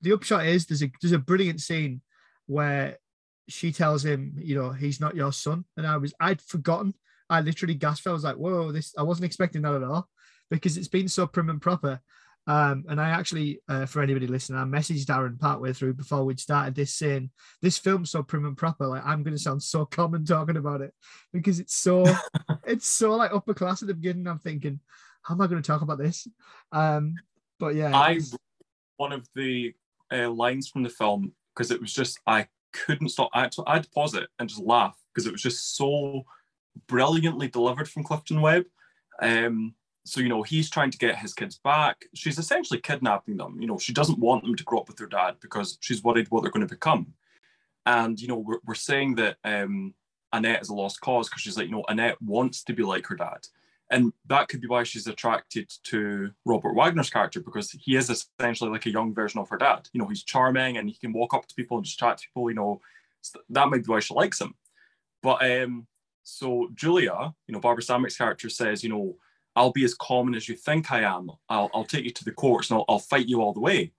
the 0.02 0.14
upshot 0.14 0.46
is 0.46 0.66
there's 0.66 0.82
a 0.84 0.92
there's 1.02 1.12
a 1.12 1.20
brilliant 1.20 1.60
scene 1.60 2.02
where 2.46 2.98
she 3.48 3.72
tells 3.72 4.06
him, 4.06 4.34
you 4.38 4.56
know, 4.56 4.72
he's 4.72 5.00
not 5.02 5.16
your 5.16 5.34
son. 5.34 5.66
And 5.76 5.86
I 5.86 5.98
was, 5.98 6.14
I'd 6.20 6.42
forgotten. 6.42 6.94
I 7.30 7.42
literally 7.42 7.74
gasped. 7.76 8.08
I 8.08 8.12
was 8.12 8.24
like, 8.24 8.36
whoa, 8.38 8.72
this, 8.72 8.94
I 8.98 9.04
wasn't 9.04 9.26
expecting 9.26 9.62
that 9.64 9.74
at 9.74 9.84
all 9.84 10.08
because 10.50 10.78
it's 10.78 10.88
been 10.88 11.08
so 11.08 11.28
prim 11.28 11.50
and 11.50 11.62
proper. 11.62 12.00
Um, 12.50 12.84
and 12.90 13.00
I 13.00 13.10
actually, 13.10 13.62
uh, 13.70 13.86
for 13.86 14.02
anybody 14.02 14.26
listening, 14.26 14.60
I 14.60 14.64
messaged 14.64 15.06
Darren 15.06 15.40
partway 15.40 15.72
through 15.72 15.94
before 15.94 16.26
we'd 16.26 16.40
started 16.40 16.74
this 16.74 16.96
saying, 16.96 17.30
this 17.62 17.78
film's 17.78 18.10
so 18.10 18.24
prim 18.24 18.46
and 18.46 18.58
proper. 18.58 18.88
Like, 18.88 19.06
I'm 19.06 19.22
going 19.22 19.36
to 19.36 19.42
sound 19.42 19.62
so 19.62 19.86
common 19.86 20.26
talking 20.26 20.58
about 20.58 20.82
it 20.82 20.92
because 21.32 21.60
it's 21.60 21.76
so, 21.76 22.06
it's 22.66 22.88
so 22.88 23.12
like 23.12 23.32
upper 23.32 23.54
class 23.54 23.84
at 23.84 23.88
the 23.88 23.94
beginning. 23.94 24.26
I'm 24.26 24.40
thinking, 24.40 24.80
how 25.22 25.36
am 25.36 25.42
I 25.42 25.46
going 25.46 25.62
to 25.62 25.68
talk 25.68 25.84
about 25.84 26.00
this? 26.00 26.28
Um, 26.72 27.14
but 27.60 27.76
yeah, 27.76 27.96
I 27.96 28.20
one 28.98 29.12
of 29.12 29.28
the 29.36 29.76
uh, 30.12 30.32
lines 30.32 30.70
from 30.70 30.82
the 30.82 30.90
film 30.90 31.34
because 31.54 31.70
it 31.70 31.80
was 31.80 31.94
just 31.94 32.20
I 32.26 32.48
couldn't 32.74 33.10
stop. 33.10 33.30
I 33.32 33.48
to, 33.48 33.64
I'd 33.68 33.92
pause 33.92 34.16
it 34.16 34.28
and 34.40 34.50
just 34.50 34.64
laugh 34.64 34.98
because 35.14 35.28
it 35.28 35.32
was 35.32 35.44
just 35.44 35.76
so 35.76 36.24
brilliantly 36.88 37.48
delivered 37.48 37.88
from 37.88 38.04
Clifton 38.04 38.42
Webb. 38.42 38.64
Um, 39.22 39.76
so 40.10 40.22
you 40.22 40.30
know 40.30 40.44
he's 40.44 40.70
trying 40.70 40.92
to 40.92 40.98
get 40.98 41.18
his 41.18 41.34
kids 41.34 41.60
back. 41.64 42.06
She's 42.14 42.40
essentially 42.40 42.80
kidnapping 42.80 43.38
them. 43.38 43.62
You 43.62 43.68
know 43.68 43.78
she 43.78 43.94
doesn't 43.94 44.20
want 44.20 44.44
them 44.44 44.56
to 44.56 44.64
grow 44.64 44.80
up 44.80 44.88
with 44.88 44.98
their 44.98 45.08
dad 45.08 45.36
because 45.42 45.78
she's 45.82 46.04
worried 46.04 46.28
what 46.30 46.44
they're 46.44 46.52
going 46.52 46.68
to 46.68 46.74
become. 46.74 47.14
And 47.86 48.20
you 48.20 48.28
know 48.28 48.38
we're, 48.38 48.60
we're 48.66 48.76
saying 48.76 49.16
that 49.16 49.38
um, 49.44 49.94
Annette 50.34 50.62
is 50.62 50.70
a 50.70 50.76
lost 50.76 51.02
cause 51.02 51.30
because 51.30 51.42
she's 51.42 51.58
like 51.58 51.68
you 51.68 51.74
know 51.74 51.86
Annette 51.88 52.22
wants 52.22 52.64
to 52.66 52.74
be 52.74 52.84
like 52.84 53.06
her 53.08 53.16
dad 53.16 53.48
and 53.92 54.14
that 54.28 54.48
could 54.48 54.62
be 54.62 54.68
why 54.68 54.84
she's 54.84 55.08
attracted 55.08 55.72
to 55.86 56.30
Robert 56.46 56.76
Wagner's 56.76 57.10
character 57.10 57.40
because 57.40 57.72
he 57.72 57.96
is 57.96 58.10
essentially 58.10 58.70
like 58.70 58.86
a 58.86 58.92
young 58.92 59.14
version 59.16 59.40
of 59.40 59.50
her 59.50 59.58
dad. 59.58 59.90
You 59.94 60.00
know, 60.00 60.08
he's 60.08 60.24
charming 60.24 60.78
and 60.78 60.88
he 60.88 60.96
can 60.96 61.12
walk 61.12 61.34
up 61.34 61.48
to 61.48 61.56
people 61.56 61.78
and 61.78 61.86
just 61.86 61.98
chat 61.98 62.20
to 62.20 62.28
people. 62.28 62.52
You 62.52 62.56
know, 62.56 62.82
so 63.22 63.40
that 63.50 63.68
might 63.68 63.84
be 63.84 63.92
why 63.92 64.00
she 64.00 64.14
likes 64.14 64.40
him. 64.40 64.54
But 65.24 65.44
um, 65.44 65.88
so 66.24 66.70
Julia, 66.76 67.34
you 67.48 67.54
know, 67.54 67.60
Barbara 67.60 67.84
Stanwyck's 67.84 68.18
character 68.18 68.50
says, 68.50 68.84
you 68.84 68.90
know, 68.90 69.16
I'll 69.56 69.72
be 69.72 69.84
as 69.84 69.94
common 69.96 70.36
as 70.36 70.48
you 70.48 70.56
think 70.56 70.92
I 70.92 71.02
am. 71.02 71.32
I'll, 71.50 71.70
I'll 71.74 71.86
take 71.86 72.06
you 72.06 72.12
to 72.12 72.24
the 72.24 72.32
courts 72.32 72.70
and 72.70 72.78
I'll, 72.80 72.86
I'll 72.88 73.00
fight 73.00 73.28
you 73.28 73.42
all 73.42 73.54
the 73.54 73.60
way. 73.60 73.92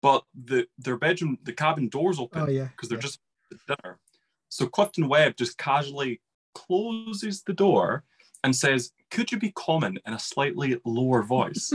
But 0.00 0.24
the 0.34 0.66
their 0.78 0.96
bedroom, 0.96 1.38
the 1.42 1.52
cabin 1.52 1.88
doors 1.88 2.18
oh, 2.18 2.24
open 2.24 2.42
oh 2.42 2.48
yeah, 2.48 2.68
because 2.68 2.88
they're 2.88 2.98
yeah. 2.98 3.02
just 3.02 3.20
dinner. 3.66 3.98
So 4.48 4.66
Clifton 4.66 5.08
Webb 5.08 5.36
just 5.36 5.58
casually 5.58 6.20
closes 6.54 7.42
the 7.42 7.52
door 7.52 8.04
and 8.44 8.54
says, 8.54 8.92
Could 9.10 9.32
you 9.32 9.38
be 9.38 9.52
common 9.52 9.98
in 10.06 10.12
a 10.14 10.18
slightly 10.18 10.80
lower 10.84 11.22
voice? 11.22 11.72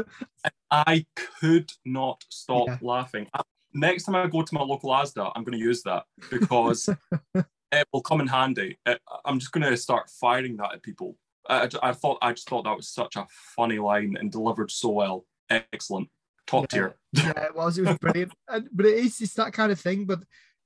I 0.70 1.06
could 1.16 1.70
not 1.84 2.24
stop 2.28 2.68
Yeah. 2.68 2.78
laughing. 2.80 3.28
Next 3.74 4.04
time 4.04 4.14
I 4.14 4.26
go 4.26 4.42
to 4.42 4.54
my 4.54 4.62
local 4.62 4.90
Asda, 4.90 5.32
I'm 5.34 5.44
going 5.44 5.58
to 5.58 5.64
use 5.64 5.82
that 5.82 6.04
because 6.30 6.88
it 7.34 7.88
will 7.92 8.02
come 8.02 8.20
in 8.20 8.26
handy. 8.26 8.78
I'm 9.24 9.38
just 9.38 9.52
going 9.52 9.68
to 9.68 9.76
start 9.76 10.10
firing 10.10 10.56
that 10.58 10.74
at 10.74 10.82
people. 10.82 11.16
I, 11.48 11.68
I- 11.82 11.92
thought 11.92 12.18
I 12.22 12.32
just 12.32 12.48
thought 12.48 12.64
that 12.64 12.76
was 12.76 12.88
such 12.88 13.16
a 13.16 13.26
funny 13.56 13.78
line 13.78 14.16
and 14.18 14.30
delivered 14.30 14.70
so 14.70 14.90
well. 14.90 15.26
Excellent, 15.50 16.08
top 16.46 16.66
Yeah. 16.72 16.78
tier. 16.78 16.96
yeah, 17.12 17.44
it 17.46 17.54
was. 17.56 17.78
It 17.78 17.86
was 17.86 17.98
brilliant. 17.98 18.32
and, 18.48 18.68
but 18.72 18.86
it 18.86 18.94
is 18.98 19.20
it's 19.20 19.34
that 19.34 19.52
kind 19.52 19.72
of 19.72 19.80
thing. 19.80 20.04
But 20.06 20.20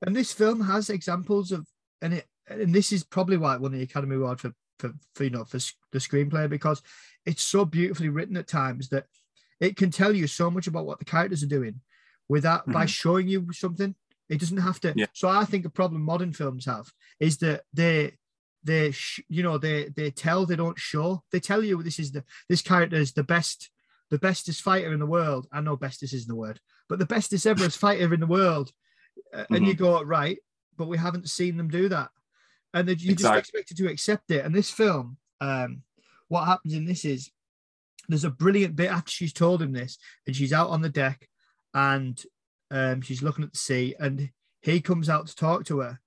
and 0.07 0.15
this 0.15 0.33
film 0.33 0.61
has 0.61 0.91
examples 0.91 1.53
of, 1.53 1.67
and 2.03 2.15
it 2.15 2.27
and 2.49 2.75
this 2.75 2.93
is 2.93 3.03
probably 3.05 3.37
why 3.37 3.55
it 3.55 3.61
won 3.61 3.73
the 3.73 3.83
Academy 3.83 4.17
Award 4.17 4.41
for 4.41 4.53
for, 4.79 4.93
for 5.15 5.25
you 5.25 5.31
know 5.31 5.45
for 5.45 5.59
the 5.93 5.99
screenplay 5.99 6.49
because 6.49 6.83
it's 7.25 7.43
so 7.43 7.65
beautifully 7.65 8.09
written 8.11 8.37
at 8.37 8.47
times 8.47 8.89
that 8.91 9.07
it 9.59 9.77
can 9.77 9.91
tell 9.91 10.15
you 10.15 10.27
so 10.27 10.51
much 10.51 10.67
about 10.67 10.85
what 10.87 10.99
the 10.99 11.05
characters 11.05 11.43
are 11.43 11.47
doing 11.49 11.81
without 12.29 12.71
by 12.71 12.85
Mhm. 12.85 12.89
showing 12.89 13.29
you 13.29 13.47
something. 13.53 13.95
It 14.29 14.39
doesn't 14.41 14.59
have 14.59 14.79
to. 14.81 14.93
Yeah. 14.97 15.07
So 15.15 15.29
I 15.29 15.45
think 15.45 15.65
a 15.65 15.71
problem 15.71 16.03
modern 16.03 16.33
films 16.33 16.67
have 16.67 16.93
is 17.21 17.39
that 17.39 17.63
they 17.73 18.19
they 18.67 18.91
sh- 18.91 19.21
you 19.29 19.43
know 19.43 19.59
they 19.59 19.89
they 19.97 20.11
tell 20.11 20.45
they 20.45 20.57
don't 20.57 20.79
show. 20.79 21.23
They 21.33 21.41
tell 21.41 21.63
you 21.65 21.83
this 21.83 21.99
is 21.99 22.13
the 22.13 22.25
this 22.49 22.63
character 22.63 22.97
is 22.97 23.13
the 23.13 23.25
best 23.25 23.71
the 24.11 24.19
bestest 24.19 24.63
fighter 24.63 24.93
in 24.93 25.01
the 25.01 25.07
world. 25.07 25.47
I 25.53 25.61
know 25.61 25.77
bestest 25.77 26.15
isn't 26.15 26.29
the 26.29 26.35
word, 26.35 26.61
but 26.89 26.99
the 26.99 27.07
bestest 27.07 27.47
ever 27.47 27.69
fighter 27.71 28.13
in 28.13 28.21
the 28.21 28.27
world. 28.27 28.71
Uh, 29.35 29.45
And 29.51 29.67
you 29.67 29.75
go 29.75 30.03
right, 30.03 30.39
but 30.77 30.89
we 30.89 30.99
haven't 30.99 31.31
seen 31.31 31.57
them 31.57 31.69
do 31.69 31.89
that, 31.89 32.11
and 32.75 32.89
you 32.89 33.13
Exactly. 33.13 33.15
just 33.15 33.39
expected 33.39 33.77
to 33.79 33.89
accept 33.89 34.31
it. 34.31 34.45
And 34.45 34.55
this 34.55 34.71
film, 34.71 35.17
um, 35.41 35.83
what 36.29 36.45
happens 36.45 36.75
in 36.75 36.85
this 36.85 37.05
is 37.05 37.31
there's 38.09 38.25
a 38.25 38.31
brilliant 38.31 38.77
bit 38.77 38.91
after 38.91 39.11
she's 39.11 39.33
told 39.33 39.63
him 39.63 39.73
this, 39.73 39.99
and 40.27 40.37
she's 40.37 40.53
out 40.53 40.71
on 40.71 40.83
the 40.83 40.89
deck, 40.91 41.29
and 41.75 42.23
um, 42.71 43.01
she's 43.01 43.23
looking 43.23 43.45
at 43.45 43.53
the 43.53 43.59
sea, 43.59 43.95
and 43.99 44.31
he 44.63 44.81
comes 44.81 45.09
out 45.09 45.27
to 45.27 45.35
talk 45.35 45.65
to 45.65 45.81
her, 45.81 46.01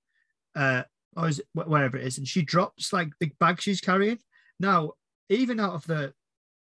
uh, 0.54 0.82
or 1.16 1.28
is 1.28 1.38
it 1.40 1.46
wherever 1.52 1.96
it 1.96 2.06
is, 2.06 2.18
and 2.18 2.26
she 2.28 2.42
drops 2.42 2.92
like 2.92 3.08
the 3.20 3.30
bag 3.40 3.60
she's 3.60 3.80
carrying. 3.80 4.18
Now, 4.58 4.92
even 5.28 5.60
out 5.60 5.74
of 5.74 5.86
the 5.86 6.14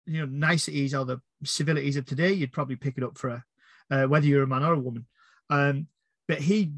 you 0.07 0.21
know 0.21 0.27
niceties 0.27 0.95
or 0.95 1.05
the 1.05 1.21
civilities 1.45 1.97
of 1.97 2.07
today, 2.07 2.33
you'd 2.33 2.53
probably 2.53 2.77
pick 2.77 2.97
it 2.97 3.05
up 3.05 3.19
for 3.19 3.31
her, 3.31 3.45
uh, 3.91 4.07
whether 4.07 4.27
you're 4.27 4.43
a 4.43 4.47
man 4.47 4.63
or 4.63 4.75
a 4.75 4.79
woman. 4.79 5.07
Um, 5.51 5.89
but 6.29 6.39
he, 6.39 6.73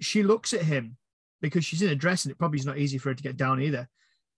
she 0.00 0.22
looks 0.22 0.52
at 0.54 0.62
him 0.62 0.96
because 1.40 1.64
she's 1.64 1.82
in 1.82 1.90
a 1.90 1.94
dress, 1.94 2.24
and 2.24 2.32
it 2.32 2.38
probably 2.38 2.58
is 2.58 2.66
not 2.66 2.78
easy 2.78 2.98
for 2.98 3.10
her 3.10 3.14
to 3.14 3.22
get 3.22 3.36
down 3.36 3.60
either, 3.60 3.88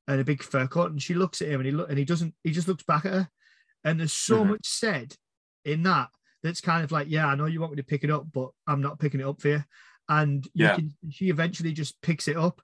and 0.09 0.21
a 0.21 0.25
big 0.25 0.43
fur 0.43 0.67
coat. 0.67 0.91
And 0.91 1.03
she 1.03 1.15
looks 1.15 1.41
at 1.41 1.49
him, 1.49 1.61
and 1.61 1.67
he 1.67 1.73
look, 1.73 1.89
and 1.89 1.99
he 1.99 2.05
doesn't. 2.05 2.35
He 2.45 2.51
just 2.51 2.69
looks 2.69 2.83
back 2.85 3.05
at 3.07 3.13
her, 3.13 3.29
and 3.85 3.99
there's 3.99 4.13
so 4.13 4.45
Mhm. 4.45 4.49
much 4.49 4.67
said 4.67 5.17
in 5.65 5.83
that 5.85 6.11
that's 6.43 6.61
kind 6.61 6.85
of 6.85 6.93
like, 6.93 7.09
yeah, 7.09 7.27
I 7.27 7.35
know 7.35 7.47
you 7.47 7.61
want 7.61 7.73
me 7.73 7.77
to 7.77 7.83
pick 7.83 8.05
it 8.05 8.11
up, 8.11 8.27
but 8.33 8.51
I'm 8.67 8.81
not 8.81 8.99
picking 9.01 9.21
it 9.21 9.27
up 9.27 9.41
for 9.41 9.49
you. 9.49 9.65
And 10.09 10.45
you 10.55 10.65
Yeah. 10.65 10.75
can, 10.77 10.97
she 11.11 11.29
eventually 11.31 11.73
just 11.73 12.01
picks 12.03 12.29
it 12.29 12.37
up, 12.37 12.61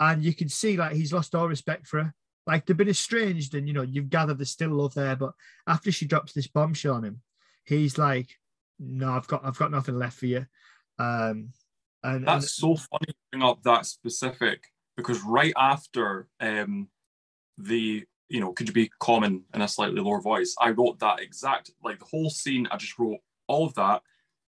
and 0.00 0.24
you 0.24 0.34
can 0.34 0.48
see 0.48 0.76
like 0.76 0.92
he's 0.92 1.12
lost 1.12 1.34
all 1.34 1.46
respect 1.46 1.86
for 1.86 2.02
her. 2.02 2.14
Like 2.46 2.66
they've 2.66 2.76
been 2.76 2.88
estranged, 2.88 3.54
and 3.54 3.68
you 3.68 3.74
know 3.74 3.82
you've 3.82 4.10
gathered 4.10 4.38
there's 4.38 4.50
still 4.50 4.70
love 4.70 4.94
there, 4.94 5.14
but 5.14 5.34
after 5.68 5.92
she 5.92 6.06
drops 6.06 6.32
this 6.32 6.48
bombshell 6.48 6.94
on 6.94 7.04
him, 7.04 7.20
he's 7.64 7.98
like, 7.98 8.30
"No, 8.78 9.12
I've 9.12 9.26
got, 9.28 9.44
I've 9.44 9.58
got 9.58 9.70
nothing 9.70 9.98
left 9.98 10.18
for 10.18 10.26
you." 10.26 10.46
Um, 10.98 11.52
and, 12.02 12.16
and 12.16 12.26
That's 12.26 12.56
so 12.56 12.74
funny 12.76 13.06
to 13.08 13.14
bring 13.30 13.42
up 13.42 13.62
that 13.62 13.86
specific 13.86 14.64
because 14.96 15.22
right 15.22 15.52
after 15.56 16.28
um, 16.40 16.88
the 17.58 18.04
you 18.28 18.40
know 18.40 18.52
could 18.52 18.68
you 18.68 18.74
be 18.74 18.90
common 19.00 19.44
in 19.54 19.60
a 19.60 19.68
slightly 19.68 20.00
lower 20.00 20.20
voice, 20.20 20.54
I 20.58 20.70
wrote 20.70 20.98
that 21.00 21.20
exact 21.20 21.70
like 21.84 21.98
the 21.98 22.06
whole 22.06 22.30
scene. 22.30 22.66
I 22.70 22.78
just 22.78 22.98
wrote 22.98 23.18
all 23.46 23.66
of 23.66 23.74
that 23.74 24.00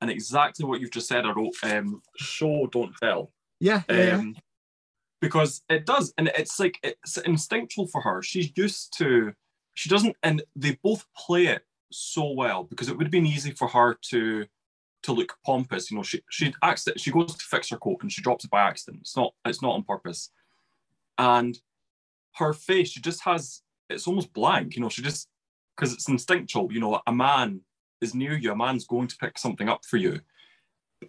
and 0.01 0.11
exactly 0.11 0.65
what 0.65 0.81
you've 0.81 0.91
just 0.91 1.07
said. 1.07 1.25
I 1.25 1.31
wrote 1.31 1.53
um, 1.63 2.01
show 2.17 2.67
don't 2.67 2.93
tell 3.01 3.31
yeah, 3.59 3.81
yeah, 3.89 3.97
yeah. 3.97 4.23
Because 5.21 5.63
it 5.69 5.85
does, 5.85 6.13
and 6.17 6.29
it's 6.37 6.59
like 6.59 6.79
it's 6.83 7.17
instinctual 7.17 7.87
for 7.87 8.01
her. 8.01 8.21
She's 8.21 8.51
used 8.55 8.97
to. 8.97 9.33
She 9.73 9.89
doesn't, 9.89 10.15
and 10.23 10.43
they 10.55 10.77
both 10.83 11.05
play 11.15 11.47
it 11.47 11.63
so 11.91 12.31
well 12.31 12.63
because 12.63 12.89
it 12.89 12.97
would 12.97 13.05
have 13.05 13.11
been 13.11 13.25
easy 13.25 13.51
for 13.51 13.67
her 13.67 13.97
to 14.09 14.45
to 15.03 15.11
look 15.11 15.37
pompous. 15.45 15.89
You 15.89 15.97
know, 15.97 16.03
she 16.03 16.21
she 16.29 16.53
accident 16.61 16.99
she 16.99 17.11
goes 17.11 17.35
to 17.35 17.45
fix 17.45 17.69
her 17.69 17.77
coat 17.77 17.99
and 18.01 18.11
she 18.11 18.21
drops 18.21 18.45
it 18.45 18.51
by 18.51 18.61
accident. 18.61 19.01
It's 19.01 19.17
not 19.17 19.33
it's 19.45 19.61
not 19.61 19.73
on 19.73 19.83
purpose, 19.83 20.31
and 21.17 21.57
her 22.35 22.53
face 22.53 22.89
she 22.89 23.01
just 23.01 23.23
has 23.23 23.61
it's 23.89 24.07
almost 24.07 24.33
blank. 24.33 24.75
You 24.75 24.81
know, 24.81 24.89
she 24.89 25.01
just 25.01 25.29
because 25.75 25.93
it's 25.93 26.09
instinctual. 26.09 26.71
You 26.71 26.79
know, 26.79 27.01
a 27.07 27.11
man 27.13 27.61
is 28.01 28.13
near 28.13 28.35
you. 28.35 28.51
A 28.51 28.55
man's 28.55 28.85
going 28.85 29.07
to 29.07 29.17
pick 29.17 29.37
something 29.37 29.69
up 29.69 29.85
for 29.85 29.97
you. 29.97 30.21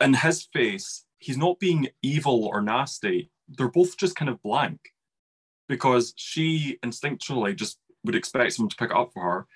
In 0.01 0.15
his 0.15 0.47
face, 0.53 1.05
he's 1.19 1.39
not 1.39 1.59
being 1.59 1.89
evil 2.03 2.45
or 2.45 2.61
nasty. 2.61 3.31
They're 3.49 3.69
both 3.69 3.97
just 3.97 4.17
kind 4.17 4.29
of 4.29 4.43
blank 4.43 4.79
because 5.69 6.15
she 6.17 6.79
instinctually 6.85 7.57
just 7.57 7.79
would 8.05 8.15
expect 8.15 8.53
someone 8.53 8.71
to 8.71 8.77
pick 8.77 8.91
it 8.91 8.97
up 8.97 9.13
for 9.13 9.23
her. 9.23 9.47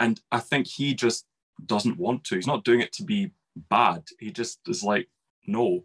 And 0.00 0.20
I 0.30 0.40
think 0.40 0.66
he 0.66 0.94
just 0.94 1.26
doesn't 1.64 1.98
want 1.98 2.24
to. 2.24 2.36
He's 2.36 2.46
not 2.46 2.64
doing 2.64 2.80
it 2.80 2.92
to 2.94 3.04
be 3.04 3.32
bad. 3.70 4.04
He 4.18 4.30
just 4.30 4.60
is 4.66 4.82
like, 4.82 5.08
no. 5.46 5.84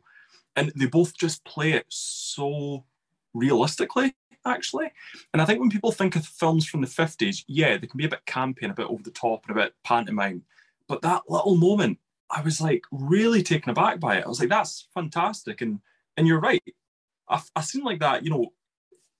And 0.55 0.71
they 0.75 0.87
both 0.87 1.15
just 1.15 1.45
play 1.45 1.73
it 1.73 1.85
so 1.89 2.85
realistically, 3.33 4.15
actually. 4.45 4.91
And 5.33 5.41
I 5.41 5.45
think 5.45 5.59
when 5.59 5.69
people 5.69 5.91
think 5.91 6.15
of 6.15 6.25
films 6.25 6.65
from 6.65 6.81
the 6.81 6.87
50s, 6.87 7.43
yeah, 7.47 7.77
they 7.77 7.87
can 7.87 7.97
be 7.97 8.05
a 8.05 8.09
bit 8.09 8.25
campy 8.25 8.63
and 8.63 8.71
a 8.71 8.75
bit 8.75 8.87
over 8.87 9.03
the 9.03 9.11
top 9.11 9.43
and 9.47 9.57
a 9.57 9.63
bit 9.63 9.73
pantomime. 9.83 10.43
But 10.87 11.01
that 11.03 11.23
little 11.27 11.55
moment, 11.55 11.99
I 12.29 12.41
was 12.41 12.59
like 12.59 12.83
really 12.91 13.43
taken 13.43 13.69
aback 13.69 13.99
by 13.99 14.17
it. 14.17 14.25
I 14.25 14.27
was 14.27 14.39
like, 14.39 14.49
that's 14.49 14.87
fantastic. 14.93 15.61
And 15.61 15.79
and 16.17 16.27
you're 16.27 16.39
right. 16.39 16.63
I, 17.29 17.41
I 17.55 17.61
seem 17.61 17.83
like 17.83 17.99
that. 17.99 18.23
You 18.23 18.31
know, 18.31 18.47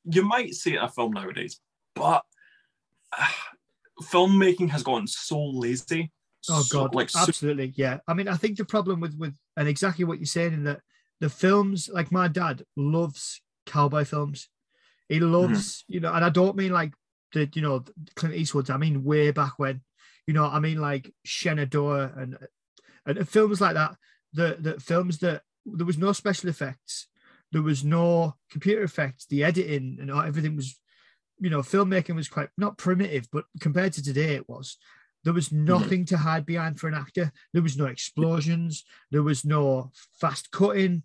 you 0.06 0.24
might 0.24 0.54
see 0.54 0.74
it 0.74 0.78
in 0.78 0.84
a 0.84 0.90
film 0.90 1.14
nowadays, 1.14 1.60
but 1.96 2.24
uh, 3.18 3.26
filmmaking 4.04 4.70
has 4.70 4.84
gone 4.84 5.08
so 5.08 5.44
lazy. 5.44 6.12
Oh 6.50 6.62
so, 6.62 6.80
God, 6.80 6.96
like 6.96 7.10
absolutely, 7.16 7.74
yeah. 7.76 8.00
I 8.08 8.14
mean, 8.14 8.28
I 8.28 8.36
think 8.36 8.58
the 8.58 8.66
problem 8.66 9.00
with 9.00 9.16
with 9.18 9.34
and 9.58 9.68
exactly 9.68 10.06
what 10.06 10.20
you're 10.20 10.26
saying 10.26 10.54
in 10.54 10.64
that 10.64 10.82
the 11.20 11.30
films, 11.30 11.90
like 11.92 12.12
my 12.12 12.28
dad 12.28 12.64
loves 12.76 13.42
cowboy 13.66 14.06
films. 14.06 14.50
He 15.10 15.20
loves, 15.20 15.84
mm-hmm. 15.84 15.94
you 15.94 16.00
know, 16.02 16.14
and 16.14 16.24
I 16.24 16.30
don't 16.30 16.58
mean 16.58 16.72
like 16.72 16.94
the, 17.34 17.50
you 17.54 17.62
know, 17.62 17.84
Clint 18.16 18.36
Eastwood's. 18.36 18.70
I 18.70 18.78
mean 18.78 19.04
way 19.04 19.32
back 19.32 19.54
when, 19.58 19.82
you 20.26 20.34
know, 20.34 20.46
I 20.46 20.60
mean 20.60 20.80
like 20.80 21.14
Shenandoah 21.26 22.12
and 22.16 22.38
and 23.06 23.30
films 23.30 23.62
like 23.62 23.76
that. 23.76 23.96
The 24.34 24.58
the 24.60 24.80
films 24.80 25.20
that 25.20 25.44
there 25.66 25.86
was 25.86 25.98
no 25.98 26.12
special 26.12 26.50
effects, 26.50 27.08
there 27.52 27.62
was 27.62 27.84
no 27.84 28.36
computer 28.52 28.84
effects. 28.84 29.26
The 29.26 29.44
editing 29.44 29.98
and 30.00 30.12
everything 30.12 30.56
was, 30.56 30.80
you 31.40 31.50
know, 31.50 31.60
filmmaking 31.60 32.16
was 32.16 32.28
quite 32.28 32.50
not 32.58 32.78
primitive, 32.78 33.28
but 33.32 33.46
compared 33.62 33.94
to 33.94 34.04
today, 34.04 34.36
it 34.36 34.50
was. 34.50 34.78
There 35.24 35.34
was 35.34 35.50
mm-hmm. 35.50 35.66
nothing 35.66 36.06
to 36.06 36.18
hide 36.18 36.46
behind 36.46 36.80
for 36.80 36.88
an 36.88 36.94
actor. 36.94 37.32
There 37.54 37.64
was 37.64 37.78
no 37.78 37.86
explosions. 37.86 38.86
There 39.12 39.24
was 39.24 39.44
no 39.46 39.92
fast 40.20 40.52
cutting. 40.52 41.04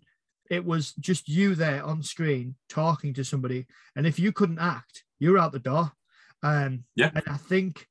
It 0.49 0.65
was 0.65 0.93
just 0.93 1.27
you 1.27 1.55
there 1.55 1.83
on 1.83 2.03
screen 2.03 2.55
talking 2.69 3.13
to 3.15 3.23
somebody. 3.23 3.65
And 3.95 4.05
if 4.05 4.19
you 4.19 4.31
couldn't 4.31 4.59
act, 4.59 5.03
you're 5.19 5.39
out 5.39 5.51
the 5.51 5.59
door. 5.59 5.91
Um, 6.41 6.83
yeah. 6.95 7.11
And 7.15 7.23
I 7.27 7.37
think 7.37 7.87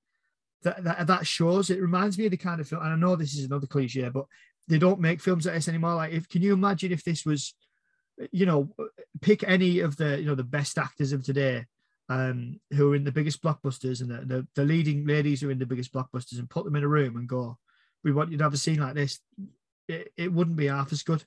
that, 0.62 0.84
that 0.84 1.07
that 1.07 1.26
shows. 1.26 1.70
It 1.70 1.80
reminds 1.80 2.18
me 2.18 2.26
of 2.26 2.30
the 2.30 2.36
kind 2.36 2.61
of 2.61 2.68
film. 2.68 2.82
And 2.82 2.92
I 2.92 2.96
know 2.96 3.16
this 3.16 3.34
is 3.34 3.44
another 3.44 3.66
cliche, 3.66 4.09
but 4.11 4.26
they 4.68 4.78
don't 4.78 5.00
make 5.00 5.20
films 5.20 5.46
like 5.46 5.57
this 5.57 5.68
anymore. 5.68 5.94
Like, 5.94 6.12
if 6.12 6.28
can 6.28 6.42
you 6.42 6.53
imagine 6.53 6.92
if 6.92 7.03
this 7.03 7.24
was, 7.24 7.55
you 8.31 8.47
know, 8.47 8.68
pick 9.20 9.43
any 9.45 9.81
of 9.81 9.97
the 9.97 10.20
you 10.20 10.27
know 10.27 10.35
the 10.35 10.45
best 10.45 10.79
actors 10.79 11.12
of 11.12 11.25
today 11.25 11.66
um, 12.09 12.61
who 12.73 12.93
are 12.93 12.97
in 12.97 13.05
the 13.05 13.12
biggest 13.12 13.43
blockbusters 13.43 14.01
and 14.01 14.11
the, 14.11 14.25
the, 14.27 14.47
the 14.55 14.64
leading 14.64 15.07
ladies 15.07 15.41
who 15.41 15.49
are 15.49 15.53
in 15.53 15.59
the 15.59 15.66
biggest 15.66 15.93
blockbusters 15.93 16.39
and 16.39 16.51
put 16.51 16.64
them 16.64 16.77
in 16.77 16.85
a 16.85 16.89
room 16.89 17.16
and 17.16 17.29
go, 17.29 17.57
we 18.05 18.12
want 18.12 18.31
you 18.31 18.39
to 18.39 18.45
have 18.45 18.53
a 18.53 18.59
scene 18.59 18.81
like 18.81 18.95
this. 18.95 19.20
It, 19.89 20.12
it 20.16 20.33
wouldn't 20.33 20.57
be 20.57 20.66
half 20.66 20.93
as 20.93 21.03
good, 21.03 21.25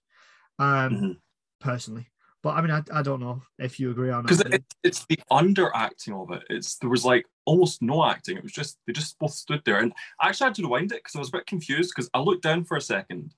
um, 0.59 0.93
mm-hmm. 0.93 1.11
personally. 1.59 2.07
But 2.43 2.51
I 2.51 2.61
mean, 2.61 2.71
I, 2.71 2.83
I 2.93 3.01
don't 3.01 3.21
know 3.21 3.41
if 3.57 3.79
you 3.79 3.89
agree 3.89 4.11
on. 4.11 4.21
Because 4.21 4.41
it, 4.41 4.63
it's 4.83 5.03
the 5.07 5.19
underacting 5.31 6.21
of 6.21 6.31
it. 6.35 6.43
It's 6.49 6.75
there 6.77 6.91
was 6.91 7.03
like 7.03 7.25
almost 7.45 7.81
no 7.81 8.05
acting. 8.05 8.37
It 8.37 8.43
was 8.43 8.51
just 8.51 8.77
they 8.85 8.93
just 8.93 9.17
both 9.17 9.31
stood 9.31 9.63
there, 9.65 9.79
and 9.79 9.91
I 10.21 10.29
actually 10.29 10.45
had 10.45 10.55
to 10.55 10.61
rewind 10.61 10.91
it 10.91 10.99
because 10.99 11.15
I 11.15 11.19
was 11.19 11.29
a 11.29 11.37
bit 11.37 11.47
confused 11.47 11.91
because 11.95 12.07
I 12.13 12.19
looked 12.19 12.43
down 12.43 12.63
for 12.63 12.77
a 12.77 12.81
second 12.81 13.33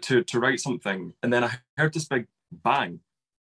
to 0.00 0.24
to 0.24 0.40
write 0.40 0.60
something, 0.60 1.12
and 1.22 1.30
then 1.30 1.44
I 1.44 1.58
heard 1.76 1.92
this 1.92 2.06
big 2.06 2.26
bang, 2.52 3.00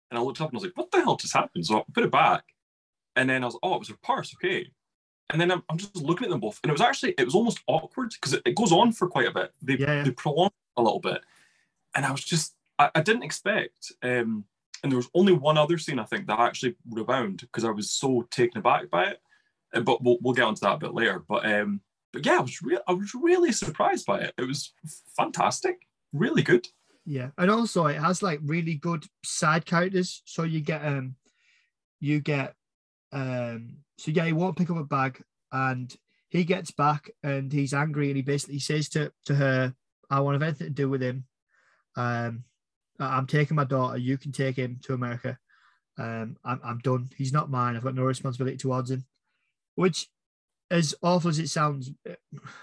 and 0.10 0.18
I 0.18 0.22
looked 0.22 0.42
up 0.42 0.50
and 0.50 0.58
I 0.58 0.60
was 0.60 0.64
like, 0.64 0.78
"What 0.78 0.92
the 0.92 1.02
hell 1.02 1.16
just 1.16 1.34
happened?" 1.34 1.66
So 1.66 1.80
I 1.80 1.84
put 1.94 2.04
it 2.04 2.12
back, 2.12 2.44
and 3.16 3.30
then 3.30 3.44
I 3.44 3.48
was, 3.48 3.58
oh, 3.64 3.76
it 3.76 3.80
was 3.80 3.90
her 3.90 3.98
purse, 4.02 4.34
okay. 4.36 4.72
And 5.32 5.40
then 5.40 5.52
I'm, 5.52 5.64
I'm 5.70 5.78
just 5.78 5.96
looking 5.98 6.26
at 6.26 6.32
them 6.32 6.40
both, 6.40 6.60
and 6.64 6.70
it 6.70 6.74
was 6.74 6.82
actually 6.82 7.14
it 7.18 7.26
was 7.26 7.36
almost 7.36 7.60
awkward 7.68 8.12
because 8.12 8.34
it, 8.34 8.42
it, 8.46 8.56
goes 8.56 8.72
on 8.72 8.92
for 8.92 9.08
quite 9.08 9.28
a 9.28 9.32
bit. 9.32 9.54
They 9.62 9.78
yeah. 9.78 10.04
they 10.04 10.12
prolong 10.12 10.52
a 10.78 10.82
little 10.82 11.00
bit, 11.00 11.22
and 11.96 12.06
I 12.06 12.12
was 12.12 12.24
just 12.24 12.56
I, 12.80 12.90
I 12.96 13.02
didn't 13.02 13.24
expect. 13.24 13.92
Um, 14.02 14.46
and 14.82 14.92
there 14.92 14.98
was 14.98 15.10
only 15.14 15.34
one 15.34 15.58
other 15.58 15.78
scene 15.78 16.00
I 16.00 16.06
think 16.06 16.28
that 16.28 16.40
I 16.40 16.48
actually 16.48 16.76
rebound 16.90 17.42
because 17.42 17.66
I 17.66 17.72
was 17.72 17.92
so 17.92 18.28
taken 18.32 18.60
aback 18.60 18.90
by 18.90 19.06
it. 19.06 19.22
Uh, 19.74 19.82
but 19.82 20.04
we'll, 20.04 20.18
we'll 20.22 20.34
get 20.34 20.46
onto 20.46 20.62
that 20.62 20.76
a 20.76 20.80
bit 20.80 20.94
later. 20.94 21.24
But 21.28 21.46
um, 21.46 21.82
but 22.12 22.26
yeah, 22.26 22.38
I 22.38 22.42
was 22.42 22.62
real 22.62 22.80
I 22.88 22.94
was 22.94 23.14
really 23.14 23.52
surprised 23.52 24.06
by 24.06 24.20
it. 24.22 24.34
It 24.38 24.48
was 24.48 24.74
fantastic, 25.16 25.88
really 26.14 26.42
good. 26.42 26.68
Yeah, 27.10 27.32
and 27.40 27.50
also 27.50 27.88
it 27.88 27.98
has 27.98 28.22
like 28.22 28.40
really 28.44 28.76
good 28.76 29.04
side 29.26 29.66
characters. 29.66 30.22
So 30.26 30.44
you 30.44 30.62
get 30.62 30.86
um, 30.86 31.16
you 32.00 32.20
get 32.20 32.54
um, 33.12 33.78
so 33.98 34.12
yeah, 34.12 34.26
he 34.26 34.34
won't 34.34 34.56
pick 34.56 34.70
up 34.70 34.78
a 34.78 34.84
bag, 34.84 35.20
and 35.52 35.92
he 36.30 36.44
gets 36.44 36.70
back 36.70 37.10
and 37.24 37.52
he's 37.52 37.74
angry, 37.74 38.10
and 38.10 38.16
he 38.16 38.22
basically 38.22 38.60
says 38.60 38.90
to 38.90 39.12
to 39.26 39.34
her, 39.34 39.74
"I 40.12 40.20
want 40.20 40.36
have 40.36 40.44
anything 40.44 40.68
to 40.68 40.74
do 40.74 40.88
with 40.88 41.02
him. 41.02 41.26
Um, 41.98 42.44
I'm 43.00 43.26
taking 43.26 43.56
my 43.56 43.64
daughter. 43.64 43.98
You 43.98 44.20
can 44.20 44.32
take 44.32 44.58
him 44.58 44.78
to 44.84 44.94
America. 44.94 45.40
Um, 45.98 46.38
I'm, 46.46 46.62
I'm 46.64 46.78
done. 46.78 47.10
He's 47.18 47.34
not 47.34 47.50
mine. 47.50 47.76
I've 47.76 47.84
got 47.84 47.96
no 47.96 48.04
responsibility 48.04 48.58
towards 48.58 48.92
him." 48.92 49.04
Which, 49.74 50.10
as 50.72 50.94
awful 51.02 51.30
as 51.30 51.40
it 51.40 51.50
sounds, 51.50 51.92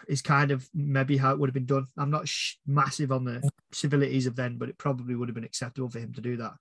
is 0.08 0.22
kind 0.22 0.50
of 0.50 0.68
maybe 0.74 1.16
how 1.16 1.32
it 1.32 1.38
would 1.38 1.48
have 1.48 1.54
been 1.54 1.66
done. 1.66 1.86
I'm 1.96 2.10
not 2.10 2.28
sh- 2.28 2.54
massive 2.66 3.12
on 3.12 3.24
the 3.24 3.48
civilities 3.72 4.26
of 4.26 4.36
then, 4.36 4.58
but 4.58 4.68
it 4.68 4.78
probably 4.78 5.14
would 5.14 5.28
have 5.28 5.34
been 5.34 5.44
acceptable 5.44 5.90
for 5.90 5.98
him 5.98 6.12
to 6.14 6.20
do 6.20 6.36
that. 6.36 6.52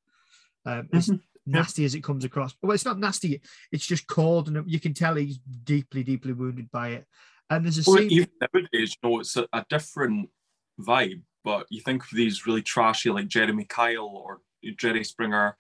Um, 0.65 0.87
mm-hmm 0.87 1.15
nasty 1.45 1.85
as 1.85 1.95
it 1.95 2.03
comes 2.03 2.25
across. 2.25 2.55
Well, 2.61 2.71
it's 2.71 2.85
not 2.85 2.99
nasty. 2.99 3.41
It's 3.71 3.85
just 3.85 4.07
cold, 4.07 4.47
and 4.47 4.69
you 4.69 4.79
can 4.79 4.93
tell 4.93 5.15
he's 5.15 5.37
deeply, 5.37 6.03
deeply 6.03 6.33
wounded 6.33 6.71
by 6.71 6.89
it. 6.89 7.05
And 7.49 7.63
there's 7.63 7.77
a 7.77 7.89
well, 7.89 7.99
scene. 7.99 8.11
Even 8.11 8.29
nowadays, 8.41 8.95
you 9.01 9.09
know, 9.09 9.19
it's 9.19 9.37
a, 9.37 9.47
a, 9.53 9.65
different 9.69 10.29
vibe. 10.79 11.21
But 11.43 11.67
you 11.69 11.81
think 11.81 12.03
of 12.03 12.09
these 12.11 12.47
really 12.47 12.63
trashy, 12.63 13.11
like 13.11 13.27
Jeremy 13.27 13.65
Kyle 13.65 14.07
or 14.07 14.39
Jerry 14.77 15.03
Springer, 15.03 15.55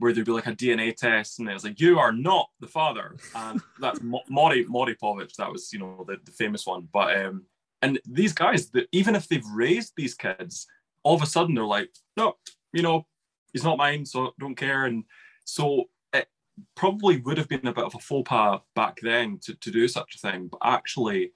where 0.00 0.12
there'd 0.12 0.26
be 0.26 0.32
like 0.32 0.46
a 0.46 0.52
DNA 0.52 0.96
test, 0.96 1.38
and 1.38 1.48
it 1.48 1.54
was 1.54 1.64
like 1.64 1.78
you 1.78 1.98
are 1.98 2.12
not 2.12 2.48
the 2.58 2.66
father, 2.66 3.16
and 3.34 3.60
that's 3.78 4.00
Maury 4.28 4.64
Maury 4.64 4.96
Povich. 4.96 5.34
That 5.36 5.52
was 5.52 5.72
you 5.72 5.78
know 5.78 6.04
the, 6.08 6.16
the 6.24 6.32
famous 6.32 6.66
one. 6.66 6.88
But 6.92 7.16
um, 7.24 7.44
and 7.82 8.00
these 8.04 8.32
guys, 8.32 8.70
that 8.70 8.88
even 8.92 9.14
if 9.14 9.28
they've 9.28 9.46
raised 9.54 9.92
these 9.96 10.14
kids, 10.14 10.66
all 11.02 11.14
of 11.14 11.22
a 11.22 11.26
sudden 11.26 11.54
they're 11.54 11.64
like, 11.64 11.90
no, 12.16 12.36
you 12.72 12.82
know, 12.82 13.06
he's 13.52 13.64
not 13.64 13.78
mine, 13.78 14.04
so 14.04 14.32
don't 14.38 14.56
care. 14.56 14.86
And 14.86 15.04
so 15.44 15.84
it 16.12 16.28
probably 16.74 17.18
would 17.18 17.38
have 17.38 17.48
been 17.48 17.66
a 17.66 17.72
bit 17.72 17.84
of 17.84 17.94
a 17.94 17.98
faux 17.98 18.28
pas 18.28 18.60
back 18.74 18.98
then 19.02 19.38
to, 19.42 19.54
to 19.54 19.70
do 19.70 19.88
such 19.88 20.16
a 20.16 20.18
thing, 20.18 20.48
but 20.48 20.60
actually 20.62 21.32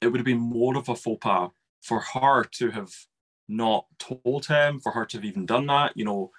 it 0.00 0.08
would 0.08 0.18
have 0.18 0.26
been 0.26 0.38
more 0.38 0.76
of 0.76 0.88
a 0.88 0.96
faux 0.96 1.18
pas 1.20 1.50
for 1.80 2.00
her 2.00 2.44
to 2.44 2.70
have 2.70 2.92
not 3.48 3.86
told 3.98 4.46
him, 4.46 4.80
for 4.80 4.92
her 4.92 5.06
to 5.06 5.18
have 5.18 5.24
even 5.24 5.46
done 5.46 5.66
that, 5.66 5.92
you 5.96 6.04
know. 6.04 6.30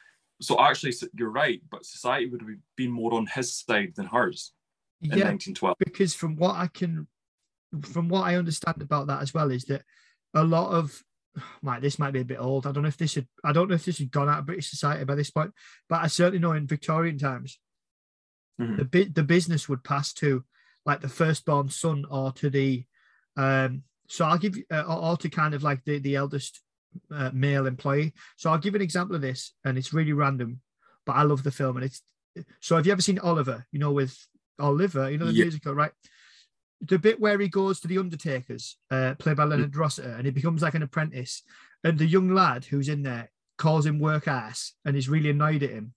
So 0.42 0.60
actually, 0.60 0.94
you're 1.14 1.32
right, 1.32 1.62
but 1.70 1.86
society 1.86 2.28
would 2.28 2.42
have 2.42 2.50
been 2.76 2.92
more 2.92 3.14
on 3.14 3.26
his 3.26 3.54
side 3.54 3.94
than 3.96 4.06
hers 4.06 4.54
in 5.02 5.10
yeah, 5.10 5.30
1912. 5.30 5.76
Because 5.80 6.14
from 6.14 6.36
what 6.36 6.56
I 6.56 6.68
can, 6.68 7.08
from 7.82 8.08
what 8.08 8.22
I 8.22 8.36
understand 8.36 8.82
about 8.82 9.08
that 9.08 9.22
as 9.22 9.34
well, 9.34 9.52
is 9.52 9.66
that 9.66 9.84
a 10.34 10.44
lot 10.44 10.72
of 10.72 11.04
might 11.62 11.82
this 11.82 12.00
might 12.00 12.14
be 12.14 12.22
a 12.22 12.26
bit 12.26 12.40
old. 12.40 12.68
I 12.68 12.72
don't 12.72 12.84
know 12.84 12.90
if 12.90 12.98
this 12.98 13.16
had 13.16 13.28
I 13.44 13.52
don't 13.52 13.70
know 13.70 13.76
if 13.76 13.86
this 13.86 14.00
had 14.00 14.12
gone 14.12 14.30
out 14.30 14.40
of 14.40 14.46
British 14.46 14.70
society 14.70 15.06
by 15.06 15.16
this 15.16 15.32
point, 15.32 15.54
but 15.90 16.04
I 16.04 16.08
certainly 16.08 16.40
know 16.40 16.54
in 16.54 16.68
Victorian 16.68 17.18
times, 17.18 17.60
mm-hmm. 18.62 18.84
the 18.92 19.06
the 19.06 19.24
business 19.24 19.68
would 19.68 19.84
pass 19.84 20.14
to 20.14 20.44
like 20.86 21.02
the 21.02 21.10
firstborn 21.10 21.70
son 21.70 22.06
or 22.10 22.32
to 22.34 22.50
the 22.50 22.86
um 23.36 23.84
so 24.08 24.26
I'll 24.26 24.38
give 24.38 24.56
you 24.56 24.64
uh, 24.72 24.84
or 24.84 25.18
to 25.18 25.30
kind 25.30 25.54
of 25.54 25.64
like 25.64 25.84
the 25.84 26.00
the 26.00 26.16
eldest 26.16 26.62
uh, 27.12 27.32
male 27.34 27.68
employee. 27.68 28.14
So 28.36 28.52
I'll 28.52 28.58
give 28.58 28.76
an 28.76 28.82
example 28.82 29.16
of 29.16 29.22
this, 29.22 29.54
and 29.66 29.78
it's 29.78 29.94
really 29.94 30.14
random, 30.14 30.62
but 31.06 31.14
I 31.14 31.24
love 31.24 31.44
the 31.44 31.52
film, 31.52 31.78
and 31.78 31.86
it's 31.86 32.02
so 32.60 32.76
have 32.76 32.86
you 32.86 32.92
ever 32.92 33.02
seen 33.02 33.20
Oliver? 33.20 33.66
You 33.72 33.80
know 33.80 33.92
with 33.92 34.16
Oliver, 34.60 35.10
you 35.10 35.18
know 35.18 35.26
the 35.26 35.34
yeah. 35.34 35.46
musical, 35.46 35.74
right? 35.74 35.92
the 36.82 37.00
bit 37.00 37.20
where 37.20 37.40
he 37.40 37.48
goes 37.48 37.80
to 37.80 37.88
the 37.88 37.98
Undertakers, 37.98 38.78
uh, 38.92 39.16
played 39.18 39.38
by 39.38 39.46
Leonard 39.46 39.76
Rossiter, 39.76 40.12
and 40.12 40.26
he 40.26 40.32
becomes 40.32 40.62
like 40.62 40.76
an 40.76 40.84
apprentice, 40.84 41.44
and 41.84 41.98
the 41.98 42.06
young 42.06 42.34
lad 42.34 42.66
who's 42.66 42.90
in 42.90 43.04
there 43.04 43.32
calls 43.58 43.86
him 43.86 44.00
work 44.00 44.28
ass 44.28 44.74
and 44.86 44.96
is 44.96 45.10
really 45.10 45.32
annoyed 45.32 45.64
at 45.64 45.72
him. 45.72 45.94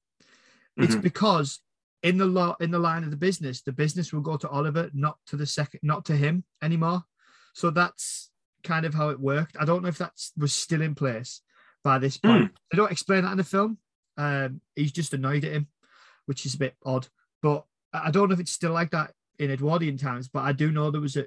Mm-hmm. 0.79 0.85
It's 0.85 0.95
because 0.95 1.61
in 2.03 2.17
the 2.17 2.27
law 2.27 2.57
in 2.61 2.71
the 2.71 2.79
line 2.79 3.05
of 3.05 3.11
the 3.11 3.17
business, 3.17 3.61
the 3.61 3.73
business 3.73 4.13
will 4.13 4.23
go 4.23 4.37
to 4.39 4.49
Oliver, 4.49 4.91
not 4.95 5.19
to 5.27 5.37
the 5.37 5.47
second, 5.47 5.81
not 5.83 6.07
to 6.07 6.17
him 6.17 6.45
anymore. 6.63 7.03
So 7.55 7.71
that's 7.71 8.31
kind 8.63 8.87
of 8.87 8.95
how 8.95 9.09
it 9.11 9.21
worked. 9.21 9.57
I 9.59 9.65
don't 9.65 9.83
know 9.83 9.89
if 9.89 9.99
that 9.99 10.13
was 10.37 10.53
still 10.53 10.83
in 10.83 10.95
place 10.95 11.41
by 11.83 11.99
this 11.99 12.17
point. 12.17 12.45
Mm. 12.45 12.51
They 12.71 12.77
don't 12.77 12.93
explain 12.93 13.25
that 13.25 13.33
in 13.33 13.39
the 13.39 13.45
film. 13.45 13.79
Um, 14.17 14.61
he's 14.77 14.93
just 14.93 15.15
annoyed 15.15 15.45
at 15.45 15.53
him, 15.53 15.69
which 16.27 16.45
is 16.47 16.55
a 16.55 16.59
bit 16.59 16.75
odd. 16.85 17.09
But 17.43 17.65
I 17.93 18.11
don't 18.11 18.29
know 18.29 18.35
if 18.35 18.41
it's 18.41 18.53
still 18.53 18.73
like 18.73 18.91
that 18.91 19.13
in 19.39 19.51
Edwardian 19.51 19.97
times, 19.97 20.29
but 20.29 20.41
I 20.41 20.53
do 20.53 20.71
know 20.71 20.91
there 20.91 21.01
was 21.01 21.17
a 21.17 21.27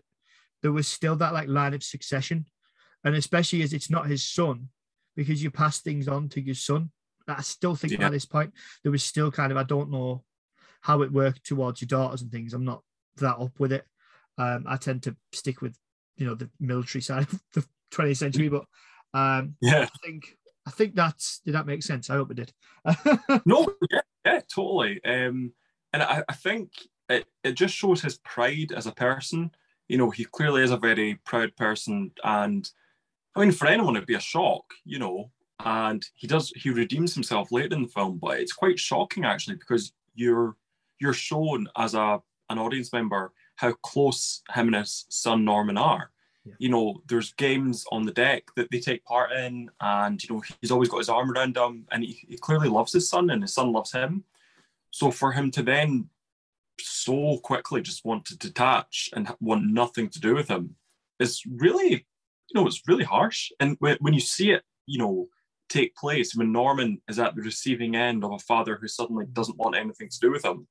there 0.61 0.71
was 0.71 0.87
still 0.87 1.15
that 1.17 1.33
like 1.33 1.47
line 1.47 1.73
of 1.73 1.83
succession, 1.83 2.45
and 3.03 3.15
especially 3.15 3.63
as 3.63 3.73
it's 3.73 3.89
not 3.89 4.07
his 4.07 4.23
son, 4.23 4.69
because 5.15 5.43
you 5.43 5.51
pass 5.51 5.81
things 5.81 6.07
on 6.07 6.29
to 6.29 6.41
your 6.41 6.55
son. 6.55 6.91
I 7.27 7.41
still 7.41 7.75
think 7.75 7.93
yeah. 7.93 8.05
at 8.05 8.11
this 8.11 8.25
point 8.25 8.53
there 8.83 8.91
was 8.91 9.03
still 9.03 9.31
kind 9.31 9.51
of 9.51 9.57
I 9.57 9.63
don't 9.63 9.91
know 9.91 10.23
how 10.81 11.01
it 11.01 11.11
worked 11.11 11.45
towards 11.45 11.81
your 11.81 11.87
daughters 11.87 12.21
and 12.21 12.31
things. 12.31 12.53
I'm 12.53 12.65
not 12.65 12.83
that 13.17 13.37
up 13.37 13.59
with 13.59 13.71
it. 13.71 13.85
Um, 14.37 14.65
I 14.67 14.77
tend 14.77 15.03
to 15.03 15.15
stick 15.31 15.61
with 15.61 15.75
you 16.17 16.25
know 16.25 16.35
the 16.35 16.49
military 16.59 17.01
side 17.01 17.23
of 17.23 17.39
the 17.53 17.65
20th 17.91 18.17
century, 18.17 18.49
but 18.49 18.65
um, 19.13 19.55
yeah, 19.61 19.83
I 19.83 19.97
think 20.07 20.37
I 20.65 20.71
think 20.71 20.95
that's 20.95 21.39
did 21.39 21.55
that 21.55 21.67
make 21.67 21.83
sense? 21.83 22.09
I 22.09 22.15
hope 22.15 22.31
it 22.31 22.37
did. 22.37 22.53
no, 23.45 23.67
yeah, 23.91 24.01
yeah, 24.25 24.39
totally. 24.53 25.03
Um, 25.03 25.53
and 25.91 26.01
I, 26.01 26.23
I 26.27 26.33
think 26.33 26.71
it, 27.09 27.25
it 27.43 27.53
just 27.53 27.75
shows 27.75 28.01
his 28.01 28.17
pride 28.19 28.71
as 28.75 28.87
a 28.87 28.93
person. 28.93 29.51
You 29.87 29.97
know, 29.97 30.09
he 30.09 30.25
clearly 30.25 30.63
is 30.63 30.71
a 30.71 30.77
very 30.77 31.15
proud 31.25 31.55
person. 31.55 32.11
And 32.23 32.69
I 33.35 33.41
mean, 33.41 33.51
for 33.51 33.67
anyone, 33.67 33.95
it'd 33.95 34.07
be 34.07 34.15
a 34.15 34.19
shock, 34.19 34.63
you 34.85 34.99
know. 34.99 35.31
and 35.65 36.03
he 36.15 36.27
does 36.27 36.51
he 36.55 36.69
redeems 36.69 37.13
himself 37.13 37.51
later 37.51 37.75
in 37.75 37.83
the 37.83 37.87
film, 37.89 38.17
but 38.17 38.39
it's 38.39 38.53
quite 38.53 38.79
shocking 38.79 39.25
actually 39.25 39.55
because 39.55 39.93
you're 40.15 40.55
you're 40.99 41.13
shown 41.13 41.67
as 41.77 41.93
a 41.93 42.21
an 42.49 42.59
audience 42.59 42.91
member 42.93 43.31
how 43.55 43.73
close 43.83 44.41
him 44.53 44.67
and 44.67 44.75
his 44.77 45.05
son 45.09 45.45
Norman 45.45 45.77
are. 45.77 46.11
Yeah. 46.45 46.53
You 46.59 46.69
know, 46.69 47.01
there's 47.07 47.33
games 47.33 47.85
on 47.91 48.05
the 48.05 48.11
deck 48.11 48.43
that 48.57 48.69
they 48.69 48.79
take 48.79 49.05
part 49.05 49.31
in, 49.31 49.69
and 49.79 50.21
you 50.21 50.33
know 50.33 50.43
he's 50.59 50.71
always 50.71 50.89
got 50.89 50.97
his 50.97 51.09
arm 51.09 51.31
around 51.31 51.55
them, 51.55 51.85
and 51.91 52.03
he, 52.03 52.25
he 52.27 52.37
clearly 52.37 52.67
loves 52.67 52.91
his 52.91 53.09
son, 53.09 53.29
and 53.29 53.41
his 53.41 53.53
son 53.53 53.71
loves 53.71 53.91
him. 53.91 54.25
So 54.91 55.09
for 55.09 55.31
him 55.31 55.51
to 55.51 55.63
then 55.63 56.09
so 56.79 57.37
quickly 57.37 57.81
just 57.81 58.05
want 58.05 58.25
to 58.25 58.37
detach 58.37 59.09
and 59.15 59.33
want 59.39 59.65
nothing 59.65 60.09
to 60.09 60.19
do 60.19 60.35
with 60.35 60.47
him 60.47 60.75
is 61.19 61.43
really, 61.45 61.91
you 61.91 62.53
know, 62.53 62.67
it's 62.67 62.81
really 62.87 63.03
harsh. 63.03 63.51
And 63.59 63.77
when, 63.79 63.97
when 64.01 64.13
you 64.13 64.19
see 64.19 64.51
it, 64.51 64.63
you 64.85 64.99
know, 64.99 65.29
take 65.69 65.95
place 65.95 66.35
when 66.35 66.51
Norman 66.51 67.01
is 67.07 67.19
at 67.19 67.35
the 67.35 67.41
receiving 67.41 67.95
end 67.95 68.23
of 68.23 68.31
a 68.31 68.39
father 68.39 68.77
who 68.79 68.87
suddenly 68.87 69.25
doesn't 69.31 69.57
want 69.57 69.75
anything 69.75 70.09
to 70.09 70.19
do 70.19 70.31
with 70.31 70.43
him, 70.43 70.67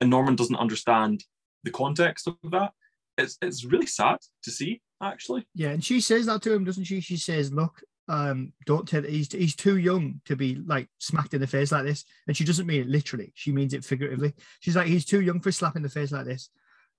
and 0.00 0.10
Norman 0.10 0.36
doesn't 0.36 0.56
understand 0.56 1.24
the 1.66 1.72
context 1.72 2.26
of 2.26 2.36
that. 2.50 2.72
It's 3.18 3.36
it's 3.42 3.64
really 3.64 3.86
sad 3.86 4.18
to 4.44 4.50
see, 4.50 4.80
actually. 5.02 5.46
Yeah, 5.54 5.70
and 5.70 5.84
she 5.84 6.00
says 6.00 6.26
that 6.26 6.40
to 6.42 6.52
him, 6.52 6.64
doesn't 6.64 6.84
she? 6.84 7.00
She 7.00 7.16
says, 7.16 7.52
"Look, 7.52 7.82
um, 8.08 8.52
don't 8.64 8.88
tell. 8.88 9.02
He's 9.02 9.30
he's 9.32 9.56
too 9.56 9.76
young 9.76 10.20
to 10.26 10.36
be 10.36 10.54
like 10.66 10.88
smacked 10.98 11.34
in 11.34 11.40
the 11.40 11.46
face 11.46 11.72
like 11.72 11.84
this." 11.84 12.04
And 12.26 12.36
she 12.36 12.44
doesn't 12.44 12.66
mean 12.66 12.82
it 12.82 12.88
literally; 12.88 13.32
she 13.34 13.52
means 13.52 13.74
it 13.74 13.84
figuratively. 13.84 14.34
She's 14.60 14.76
like, 14.76 14.86
"He's 14.86 15.04
too 15.04 15.20
young 15.20 15.40
for 15.40 15.52
slap 15.52 15.76
in 15.76 15.82
the 15.82 15.88
face 15.88 16.12
like 16.12 16.26
this." 16.26 16.50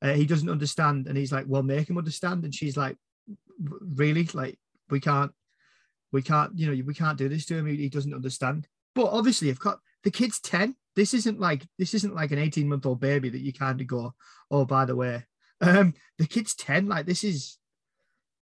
Uh, 0.01 0.13
he 0.13 0.25
doesn't 0.25 0.49
understand, 0.49 1.07
and 1.07 1.17
he's 1.17 1.31
like, 1.31 1.45
"Well, 1.47 1.63
make 1.63 1.89
him 1.89 1.97
understand." 1.97 2.43
And 2.43 2.53
she's 2.53 2.77
like, 2.77 2.97
"Really? 3.59 4.27
Like, 4.33 4.59
we 4.89 4.99
can't 4.99 5.31
we 6.11 6.21
can't, 6.21 6.57
you 6.57 6.67
know, 6.67 6.83
we 6.85 6.93
can't 6.93 7.17
do 7.17 7.29
this 7.29 7.45
to 7.47 7.57
him. 7.57 7.67
He, 7.67 7.75
he 7.75 7.89
doesn't 7.89 8.13
understand. 8.13 8.67
But 8.95 9.07
obviously, 9.11 9.49
I've 9.49 9.59
got 9.59 9.79
the 10.07 10.11
kid's 10.11 10.39
10. 10.39 10.73
This 10.95 11.13
isn't 11.13 11.37
like 11.37 11.67
this 11.77 11.93
isn't 11.93 12.15
like 12.15 12.31
an 12.31 12.39
18 12.39 12.69
month 12.69 12.85
old 12.85 13.01
baby 13.01 13.27
that 13.27 13.41
you 13.41 13.51
kind 13.51 13.81
of 13.81 13.87
go, 13.87 14.13
oh, 14.49 14.63
by 14.63 14.85
the 14.85 14.95
way. 14.95 15.25
Um, 15.59 15.95
the 16.17 16.25
kid's 16.25 16.55
10, 16.55 16.87
like 16.87 17.05
this 17.05 17.25
is 17.25 17.57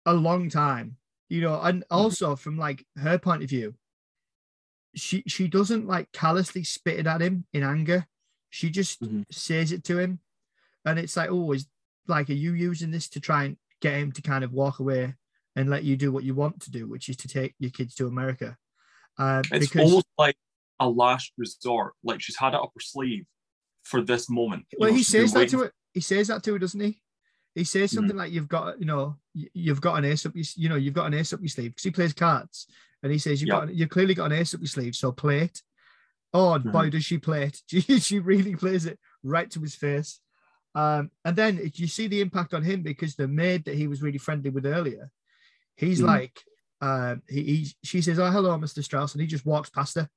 a 0.07 0.15
long 0.15 0.51
time, 0.51 0.99
you 1.29 1.41
know, 1.41 1.61
and 1.61 1.81
mm-hmm. 1.81 1.97
also 1.97 2.37
from 2.37 2.57
like 2.57 2.87
her 2.97 3.19
point 3.19 3.43
of 3.43 3.49
view, 3.49 3.75
she 4.95 5.25
she 5.27 5.49
doesn't 5.49 5.89
like 5.89 6.13
callously 6.13 6.63
spit 6.63 7.01
it 7.01 7.09
at 7.09 7.21
him 7.21 7.45
in 7.53 7.65
anger. 7.65 8.07
She 8.51 8.71
just 8.71 9.03
mm-hmm. 9.03 9.23
says 9.33 9.73
it 9.73 9.83
to 9.85 9.99
him. 9.99 10.21
And 10.85 10.97
it's 10.97 11.17
like, 11.17 11.31
oh, 11.33 11.57
like, 12.07 12.31
are 12.31 12.35
you 12.35 12.53
using 12.53 12.93
this 12.93 13.09
to 13.09 13.21
try 13.21 13.47
and 13.47 13.57
get 13.81 13.95
him 13.95 14.13
to 14.13 14.23
kind 14.23 14.45
of 14.45 14.53
walk 14.53 14.79
away 14.79 15.15
and 15.57 15.69
let 15.69 15.83
you 15.83 15.97
do 15.97 16.13
what 16.13 16.23
you 16.23 16.37
want 16.37 16.61
to 16.61 16.71
do, 16.71 16.87
which 16.87 17.09
is 17.09 17.17
to 17.17 17.27
take 17.27 17.57
your 17.59 17.73
kids 17.73 17.97
to 17.97 18.07
America. 18.07 18.57
Uh, 19.19 19.43
it's 19.51 19.67
because, 19.67 19.91
almost 19.91 20.07
like 20.17 20.37
a 20.81 20.89
last 20.89 21.33
resort, 21.37 21.95
like 22.05 22.21
she's 22.21 22.37
had 22.37 22.55
it 22.55 22.61
up 22.61 22.73
her 22.75 22.81
sleeve 22.81 23.27
for 23.85 24.01
this 24.01 24.29
moment. 24.29 24.67
Well, 24.79 24.91
know, 24.91 24.97
he 24.97 25.03
says 25.03 25.33
that 25.33 25.41
waiting. 25.41 25.59
to 25.59 25.65
it. 25.67 25.73
He 25.93 26.01
says 26.01 26.29
that 26.29 26.43
to 26.45 26.53
her, 26.53 26.59
doesn't 26.59 26.81
he? 26.81 27.01
He 27.55 27.65
says 27.65 27.91
something 27.91 28.11
mm-hmm. 28.11 28.19
like, 28.19 28.33
"You've 28.33 28.49
got, 28.49 28.79
you 28.79 28.87
know, 28.87 29.17
you've 29.35 29.81
got 29.81 29.97
an 29.97 30.05
ace 30.05 30.27
up, 30.27 30.35
your, 30.35 30.45
you 30.57 30.69
know, 30.69 30.77
you've 30.77 30.95
got 30.95 31.07
an 31.07 31.15
ace 31.15 31.33
up 31.33 31.41
your 31.41 31.49
sleeve." 31.49 31.71
Because 31.71 31.85
he 31.85 31.91
plays 31.91 32.13
cards, 32.13 32.67
and 33.03 33.11
he 33.11 33.19
says, 33.19 33.41
"You've 33.41 33.49
yep. 33.49 33.61
got, 33.61 33.75
you've 33.75 33.89
clearly 33.89 34.15
got 34.15 34.33
an 34.33 34.39
ace 34.39 34.55
up 34.55 34.61
your 34.61 34.69
sleeve, 34.69 34.95
so 34.95 35.13
play 35.13 35.41
it." 35.41 35.63
Oh, 36.33 36.59
mm-hmm. 36.59 36.71
boy, 36.71 36.91
does 36.91 37.05
she 37.05 37.19
play 37.19 37.45
it! 37.45 37.61
She, 37.69 37.81
she 38.01 38.19
really 38.19 38.55
plays 38.55 38.87
it 38.87 38.99
right 39.23 39.51
to 39.51 39.61
his 39.61 39.75
face. 39.75 40.21
Um, 40.75 41.11
and 41.25 41.35
then 41.35 41.61
you 41.75 41.89
see 41.89 42.07
the 42.07 42.21
impact 42.21 42.55
on 42.55 42.63
him 42.63 42.83
because 42.83 43.17
the 43.17 43.27
maid 43.27 43.65
that 43.65 43.75
he 43.75 43.89
was 43.89 44.03
really 44.03 44.19
friendly 44.19 44.51
with 44.51 44.67
earlier 44.67 45.11
He's 45.79 46.01
mm 46.01 46.07
like, 46.07 46.43
uh, 46.81 47.17
he, 47.29 47.43
he, 47.43 47.69
she 47.85 48.03
says, 48.03 48.19
"Oh, 48.19 48.31
hello, 48.31 48.59
Mr. 48.59 48.83
Strauss," 48.83 49.15
and 49.15 49.23
he 49.23 49.29
just 49.29 49.47
walks 49.47 49.71
past 49.71 49.95
her 49.95 50.09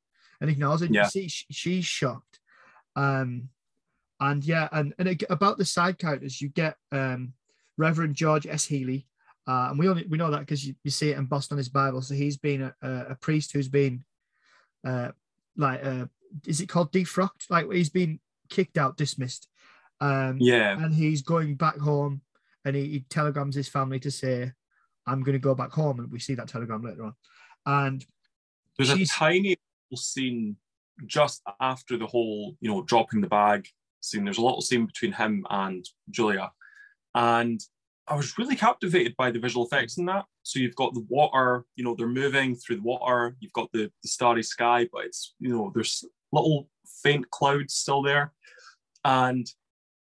and 0.42 0.50
ignores 0.50 0.82
it. 0.82 0.92
Yeah. 0.92 1.04
You 1.04 1.10
see, 1.10 1.28
she, 1.30 1.46
she's 1.52 1.86
shocked. 1.86 2.40
Um, 2.96 3.50
and 4.20 4.44
yeah, 4.44 4.68
and 4.72 4.94
and 5.00 5.24
about 5.30 5.58
the 5.58 5.66
side 5.66 5.98
characters, 5.98 6.42
you 6.42 6.50
get 6.50 6.76
um, 6.92 7.34
Reverend 7.78 8.16
George 8.16 8.46
S. 8.46 8.66
Healey. 8.66 9.08
uh, 9.48 9.68
and 9.70 9.80
we 9.80 9.88
only 9.88 10.06
we 10.08 10.18
know 10.18 10.30
that 10.30 10.42
because 10.42 10.66
you, 10.66 10.76
you, 10.84 10.92
see 10.92 11.10
it 11.10 11.18
embossed 11.18 11.52
on 11.52 11.58
his 11.58 11.70
Bible. 11.70 12.02
So 12.02 12.14
he's 12.14 12.38
been 12.38 12.62
a, 12.62 12.76
a, 12.82 13.06
a 13.12 13.16
priest 13.16 13.52
who's 13.52 13.70
been, 13.70 14.04
uh, 14.86 15.12
like, 15.58 15.84
uh, 15.84 16.06
is 16.46 16.62
it 16.62 16.70
called 16.70 16.92
defrocked? 16.92 17.50
Like 17.50 17.72
he's 17.72 17.90
been 17.90 18.20
kicked 18.50 18.78
out, 18.78 18.98
dismissed. 18.98 19.48
Um, 20.00 20.38
yeah, 20.40 20.78
and 20.78 20.94
he's 20.94 21.22
going 21.22 21.56
back 21.56 21.78
home, 21.78 22.22
and 22.66 22.76
he, 22.76 22.86
he 22.88 23.00
telegrams 23.10 23.56
his 23.56 23.68
family 23.68 24.00
to 24.02 24.12
say, 24.12 24.52
I'm 25.08 25.24
going 25.24 25.34
to 25.34 25.40
go 25.40 25.56
back 25.56 25.72
home. 25.72 26.00
And 26.00 26.12
we 26.12 26.20
see 26.20 26.36
that 26.36 26.48
telegram 26.48 26.84
later 26.84 27.06
on. 27.06 27.16
And 27.66 28.06
there's 28.78 28.92
a 28.92 29.06
tiny 29.06 29.58
scene 29.98 30.56
just 31.06 31.42
after 31.60 31.98
the 31.98 32.08
whole, 32.08 32.56
you 32.62 32.70
know, 32.70 32.84
dropping 32.84 33.22
the 33.22 33.28
bag 33.28 33.68
scene. 34.02 34.24
There's 34.24 34.38
a 34.38 34.44
little 34.44 34.62
scene 34.62 34.86
between 34.86 35.14
him 35.14 35.46
and 35.50 35.86
Julia. 36.10 36.52
And 37.16 37.60
I 38.08 38.16
was 38.16 38.38
really 38.38 38.56
captivated 38.56 39.16
by 39.18 39.32
the 39.32 39.40
visual 39.40 39.66
effects 39.66 39.98
in 39.98 40.06
that. 40.06 40.26
So 40.44 40.60
you've 40.60 40.76
got 40.76 40.94
the 40.94 41.06
water, 41.08 41.66
you 41.76 41.84
know, 41.84 41.96
they're 41.96 42.08
moving 42.08 42.56
through 42.56 42.78
the 42.78 42.82
water. 42.84 43.36
You've 43.40 43.54
got 43.54 43.72
the, 43.72 43.92
the 44.02 44.10
starry 44.10 44.44
sky, 44.44 44.88
but 44.92 45.06
it's, 45.06 45.36
you 45.40 45.50
know, 45.50 45.72
there's 45.74 46.04
little 46.32 46.68
faint 47.04 47.30
clouds 47.30 47.76
still 47.76 48.02
there. 48.02 48.34
And 49.06 49.48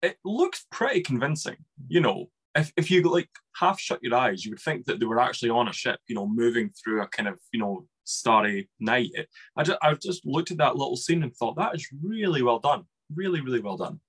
it 0.02 0.18
looks 0.26 0.66
pretty 0.72 1.02
convincing, 1.02 1.58
you 1.88 2.02
know, 2.02 2.30
if, 2.56 2.72
if 2.76 2.92
you 2.92 3.02
like 3.04 3.30
half 3.56 3.80
shut 3.80 4.04
your 4.04 4.16
eyes, 4.16 4.44
you 4.44 4.52
would 4.52 4.60
think 4.60 4.86
that 4.86 5.00
they 5.00 5.06
were 5.06 5.20
actually 5.20 5.50
on 5.50 5.68
a 5.68 5.74
ship, 5.74 6.00
you 6.08 6.16
know, 6.16 6.28
moving 6.28 6.72
through 6.72 7.02
a 7.02 7.08
kind 7.08 7.30
of, 7.30 7.40
you 7.54 7.60
know, 7.60 7.86
starry 8.12 8.70
night. 8.80 9.12
I 9.56 9.64
just, 9.64 9.80
I've 9.82 10.00
just 10.00 10.26
looked 10.26 10.52
at 10.52 10.58
that 10.58 10.76
little 10.76 10.96
scene 10.96 11.24
and 11.24 11.36
thought 11.36 11.58
that 11.58 11.76
is 11.76 11.88
really 12.02 12.42
well 12.42 12.60
done. 12.60 12.84
Really, 13.14 13.42
really 13.42 13.60
well 13.60 13.78
done. 13.78 14.00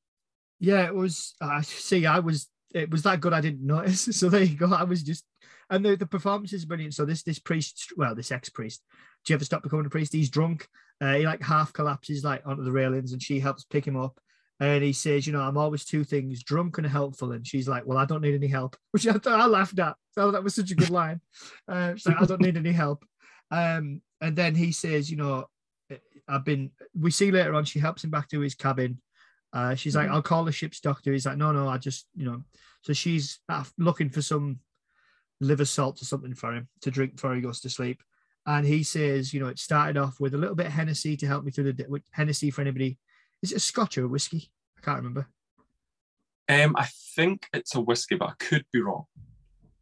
Yeah, 0.61 0.87
it 0.87 0.95
was. 0.95 1.35
I 1.41 1.59
uh, 1.59 1.63
see. 1.63 2.07
I 2.07 2.21
was. 2.21 2.49
It 2.75 2.91
was 2.91 3.03
that 3.03 3.21
good. 3.21 3.33
I 3.33 3.41
didn't 3.41 3.67
notice. 3.67 4.07
So 4.19 4.29
there 4.29 4.43
you 4.43 4.57
go. 4.57 4.73
I 4.73 4.85
was 4.85 5.03
just, 5.03 5.25
and 5.71 5.85
the 5.85 5.97
the 5.97 6.07
performance 6.07 6.53
is 6.53 6.65
brilliant. 6.65 6.95
So 6.95 7.05
this 7.05 7.23
this 7.23 7.39
priest, 7.39 7.93
well, 7.97 8.15
this 8.15 8.31
ex 8.31 8.49
priest, 8.49 8.83
do 9.25 9.33
you 9.33 9.37
ever 9.37 9.45
stop 9.45 9.63
becoming 9.63 9.87
a 9.87 9.91
priest? 9.91 10.13
He's 10.13 10.31
drunk. 10.31 10.69
Uh, 11.01 11.15
he 11.15 11.27
like 11.27 11.43
half 11.43 11.73
collapses 11.73 12.23
like 12.23 12.47
onto 12.47 12.63
the 12.63 12.71
railings, 12.71 13.13
and 13.13 13.21
she 13.21 13.41
helps 13.41 13.65
pick 13.65 13.85
him 13.85 13.97
up 13.97 14.21
and 14.63 14.85
he 14.85 14.93
says, 14.93 15.27
you 15.27 15.33
know, 15.33 15.41
I'm 15.41 15.59
always 15.59 15.85
two 15.85 16.05
things, 16.05 16.45
drunk 16.45 16.79
and 16.79 16.87
helpful. 16.87 17.33
And 17.33 17.45
she's 17.45 17.67
like, 17.67 17.85
well, 17.85 17.99
I 17.99 18.05
don't 18.05 18.21
need 18.21 18.37
any 18.37 18.47
help, 18.47 18.77
which 18.93 19.09
I, 19.09 19.19
I 19.27 19.47
laughed 19.47 19.79
at. 19.81 19.97
So 20.13 20.31
that 20.31 20.45
was 20.45 20.55
such 20.55 20.71
a 20.71 20.77
good 20.77 20.91
line. 20.91 21.21
Uh, 21.67 21.97
so 21.97 22.15
I 22.17 22.25
don't 22.27 22.41
need 22.41 22.57
any 22.57 22.71
help. 22.71 23.05
Um, 23.53 24.01
and 24.21 24.35
then 24.35 24.57
he 24.57 24.73
says, 24.73 25.09
you 25.11 25.17
know, 25.17 25.47
I've 26.27 26.45
been, 26.45 26.71
we 26.99 27.11
see 27.11 27.31
later 27.31 27.55
on, 27.55 27.65
she 27.65 27.79
helps 27.79 28.03
him 28.03 28.11
back 28.11 28.29
to 28.31 28.41
his 28.41 28.55
cabin. 28.55 29.01
Uh, 29.53 29.75
she's 29.75 29.95
mm-hmm. 29.95 30.07
like, 30.07 30.15
I'll 30.15 30.23
call 30.23 30.45
the 30.45 30.53
ship's 30.53 30.81
doctor. 30.81 31.13
He's 31.13 31.27
like, 31.27 31.37
no, 31.37 31.53
no, 31.53 31.69
I 31.69 31.79
just, 31.79 32.07
you 32.17 32.25
know, 32.25 32.43
so 32.81 32.93
she's 32.93 33.39
looking 33.79 34.09
for 34.09 34.23
some 34.23 34.59
liver 35.41 35.65
salt 35.65 36.01
or 36.03 36.05
something 36.05 36.35
for 36.35 36.55
him 36.55 36.69
to 36.81 36.91
drink 36.91 37.17
before 37.17 37.35
he 37.35 37.41
goes 37.41 37.61
to 37.61 37.71
sleep. 37.71 38.03
And 38.47 38.67
he 38.67 38.83
says, 38.83 39.33
you 39.33 39.41
know, 39.41 39.49
it 39.49 39.59
started 39.59 39.97
off 39.97 40.19
with 40.19 40.35
a 40.35 40.39
little 40.39 40.57
bit 40.57 40.67
of 40.67 40.73
Hennessy 40.73 41.17
to 41.19 41.27
help 41.27 41.45
me 41.45 41.53
through 41.53 41.65
the 41.65 41.73
day. 41.73 41.85
Hennessy 42.13 42.51
for 42.51 42.63
anybody 42.63 42.99
is 43.43 43.53
it 43.53 43.57
a 43.57 43.61
Scotch 43.61 43.99
or 43.99 44.05
a 44.05 44.09
whiskey? 44.09 44.51
I 44.79 44.81
can't 44.81 44.99
remember. 44.99 45.29
Um, 46.49 46.75
I 46.77 46.89
think 47.15 47.47
it's 47.53 47.75
a 47.75 47.81
whiskey, 47.81 48.15
but 48.15 48.31
I 48.31 48.33
could 48.39 48.65
be 48.73 48.81
wrong. 48.81 49.05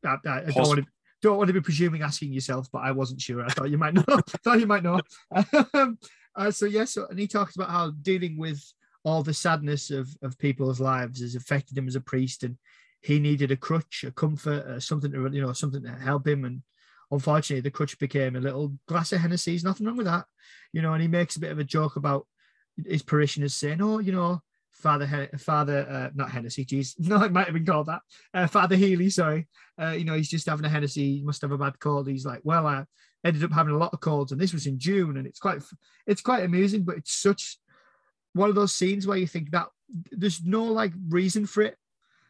I, 0.05 0.17
I, 0.27 0.39
I 0.39 0.41
don't, 0.47 0.57
want 0.69 0.81
to, 0.81 0.87
don't 1.23 1.37
want 1.37 1.49
to 1.49 1.55
be 1.55 1.61
presuming 1.61 2.03
asking 2.03 2.33
yourself, 2.33 2.69
but 2.73 2.81
I 2.81 2.93
wasn't 2.93 3.21
sure. 3.21 3.45
I 3.45 3.49
thought 3.49 3.71
you 3.71 3.79
might 3.79 3.95
know. 3.95 4.05
Thought 4.45 4.61
you 4.61 4.67
might 4.67 4.83
know. 4.83 5.01
Um, 5.75 5.99
uh, 6.35 6.51
so 6.51 6.67
yes, 6.67 6.75
yeah, 6.75 6.85
so, 6.85 7.07
and 7.09 7.19
he 7.19 7.27
talks 7.27 7.57
about 7.57 7.71
how 7.71 7.91
dealing 8.03 8.39
with 8.39 8.63
all 9.05 9.23
the 9.23 9.35
sadness 9.35 9.91
of 9.91 10.09
of 10.23 10.39
people's 10.39 10.81
lives 10.81 11.21
has 11.21 11.35
affected 11.35 11.77
him 11.77 11.89
as 11.89 11.97
a 11.97 12.01
priest, 12.01 12.45
and 12.45 12.57
he 13.03 13.19
needed 13.19 13.51
a 13.51 13.57
crutch, 13.57 14.05
a 14.07 14.13
comfort, 14.13 14.67
uh, 14.67 14.81
something 14.81 15.13
to 15.13 15.29
you 15.33 15.43
know, 15.43 15.53
something 15.53 15.83
to 15.83 15.91
help 15.91 16.27
him. 16.27 16.45
And 16.45 16.63
unfortunately, 17.11 17.63
the 17.63 17.71
crutch 17.71 17.99
became 17.99 18.37
a 18.37 18.41
little 18.41 18.75
glass 18.87 19.13
of 19.13 19.21
Hennessy. 19.21 19.53
There's 19.53 19.65
nothing 19.65 19.87
wrong 19.87 19.97
with 19.97 20.07
that, 20.07 20.27
you 20.73 20.83
know. 20.83 20.93
And 20.93 21.03
he 21.03 21.09
makes 21.09 21.37
a 21.37 21.41
bit 21.41 21.53
of 21.53 21.59
a 21.59 21.65
joke 21.65 21.97
about 21.97 22.27
his 22.87 23.03
parishioners 23.03 23.55
saying, 23.55 23.83
"Oh, 23.83 23.99
you 23.99 24.13
know, 24.13 24.43
Father, 24.81 25.29
Father, 25.39 25.87
uh, 25.89 26.11
not 26.15 26.31
Hennessy, 26.31 26.65
geez, 26.65 26.95
no, 26.99 27.23
it 27.23 27.33
might 27.33 27.47
have 27.47 27.55
been 27.55 27.67
called 27.67 27.87
that. 27.87 28.03
Uh, 28.35 28.47
Father 28.47 28.77
Healey, 28.77 29.11
sorry. 29.11 29.49
Uh, 29.81 29.91
you 29.91 30.05
know, 30.05 30.15
he's 30.15 30.29
just 30.29 30.47
having 30.47 30.65
a 30.65 30.69
Hennessy. 30.69 31.19
He 31.19 31.23
must 31.23 31.43
have 31.43 31.53
a 31.53 31.59
bad 31.59 31.79
cold. 31.79 32.09
He's 32.09 32.27
like, 32.27 32.41
well, 32.45 32.67
I 32.67 32.85
ended 33.25 33.45
up 33.45 33.53
having 33.53 33.75
a 33.75 33.79
lot 33.79 33.93
of 33.93 34.01
colds, 34.01 34.33
and 34.33 34.41
this 34.41 34.53
was 34.53 34.67
in 34.67 34.79
June, 34.79 35.17
and 35.17 35.27
it's 35.27 35.39
quite, 35.39 35.63
it's 36.07 36.23
quite 36.23 36.45
amusing, 36.45 36.83
but 36.83 36.97
it's 36.97 37.13
such 37.13 37.59
one 38.33 38.49
of 38.49 38.55
those 38.55 38.73
scenes 38.73 39.07
where 39.07 39.19
you 39.19 39.27
think 39.27 39.51
that 39.51 39.69
there's 40.13 40.45
no 40.45 40.65
like 40.65 40.93
reason 41.09 41.47
for 41.47 41.63
it. 41.63 41.77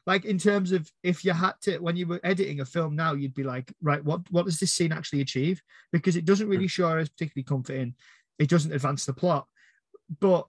Like 0.06 0.24
in 0.24 0.38
terms 0.38 0.72
of 0.72 0.90
if 1.02 1.24
you 1.24 1.32
had 1.32 1.52
to, 1.62 1.78
when 1.78 1.96
you 1.96 2.06
were 2.06 2.20
editing 2.24 2.60
a 2.60 2.64
film 2.64 2.96
now, 2.96 3.12
you'd 3.12 3.34
be 3.34 3.44
like, 3.44 3.72
right, 3.82 4.02
what 4.02 4.22
what 4.30 4.46
does 4.46 4.58
this 4.58 4.72
scene 4.72 4.92
actually 4.92 5.20
achieve? 5.20 5.62
Because 5.92 6.16
it 6.16 6.24
doesn't 6.24 6.48
really 6.48 6.68
show 6.68 6.98
us 6.98 7.08
particularly 7.08 7.44
comforting. 7.44 7.94
It 8.38 8.48
doesn't 8.48 8.72
advance 8.72 9.04
the 9.04 9.12
plot 9.12 9.46
but 10.18 10.46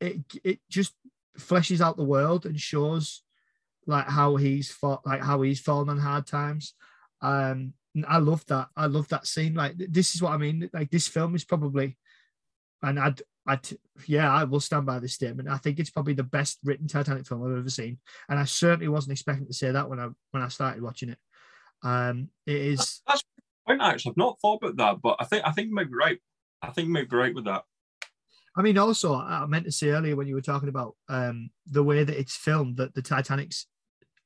it 0.00 0.18
it 0.42 0.58
just 0.68 0.94
fleshes 1.38 1.80
out 1.80 1.96
the 1.96 2.04
world 2.04 2.46
and 2.46 2.58
shows 2.58 3.22
like 3.86 4.08
how 4.08 4.36
he's 4.36 4.70
fought, 4.70 5.06
like 5.06 5.22
how 5.22 5.42
he's 5.42 5.60
fallen 5.60 5.88
on 5.88 5.98
hard 5.98 6.26
times. 6.26 6.74
Um, 7.20 7.74
I 8.08 8.18
love 8.18 8.44
that. 8.46 8.68
I 8.76 8.86
love 8.86 9.08
that 9.08 9.26
scene. 9.26 9.54
Like 9.54 9.74
this 9.76 10.14
is 10.14 10.22
what 10.22 10.32
I 10.32 10.36
mean. 10.36 10.68
Like 10.72 10.90
this 10.90 11.08
film 11.08 11.34
is 11.34 11.44
probably, 11.44 11.96
and 12.82 12.98
I'd, 12.98 13.22
I'd, 13.46 13.68
yeah, 14.06 14.32
I 14.32 14.44
will 14.44 14.60
stand 14.60 14.86
by 14.86 14.98
this 14.98 15.14
statement. 15.14 15.48
I 15.48 15.58
think 15.58 15.78
it's 15.78 15.90
probably 15.90 16.14
the 16.14 16.22
best 16.22 16.58
written 16.64 16.88
Titanic 16.88 17.26
film 17.26 17.44
I've 17.44 17.58
ever 17.58 17.68
seen, 17.68 17.98
and 18.28 18.38
I 18.38 18.44
certainly 18.44 18.88
wasn't 18.88 19.12
expecting 19.12 19.46
to 19.46 19.52
say 19.52 19.70
that 19.70 19.88
when 19.88 20.00
I 20.00 20.08
when 20.30 20.42
I 20.42 20.48
started 20.48 20.82
watching 20.82 21.10
it. 21.10 21.18
Um, 21.82 22.30
it 22.46 22.56
is. 22.56 23.02
That's 23.06 23.22
point 23.66 23.82
actually. 23.82 24.10
I've 24.10 24.16
not 24.16 24.38
thought 24.40 24.62
about 24.62 24.76
that, 24.76 25.02
but 25.02 25.16
I 25.20 25.24
think 25.24 25.42
I 25.46 25.52
think 25.52 25.68
you 25.68 25.74
might 25.74 25.90
be 25.90 25.96
right. 25.96 26.18
I 26.62 26.70
think 26.70 26.88
you 26.88 26.94
might 26.94 27.10
be 27.10 27.16
right 27.16 27.34
with 27.34 27.44
that. 27.44 27.64
I 28.56 28.62
mean, 28.62 28.78
also, 28.78 29.14
I 29.14 29.44
meant 29.46 29.64
to 29.64 29.72
say 29.72 29.88
earlier 29.88 30.14
when 30.14 30.28
you 30.28 30.34
were 30.34 30.40
talking 30.40 30.68
about 30.68 30.94
um, 31.08 31.50
the 31.66 31.82
way 31.82 32.04
that 32.04 32.18
it's 32.18 32.36
filmed, 32.36 32.76
that 32.76 32.94
the 32.94 33.02
Titanic's 33.02 33.66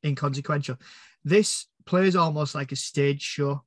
inconsequential. 0.04 0.76
This 1.24 1.66
plays 1.86 2.14
almost 2.14 2.54
like 2.54 2.70
a 2.72 2.76
stage 2.76 3.22
show. 3.22 3.64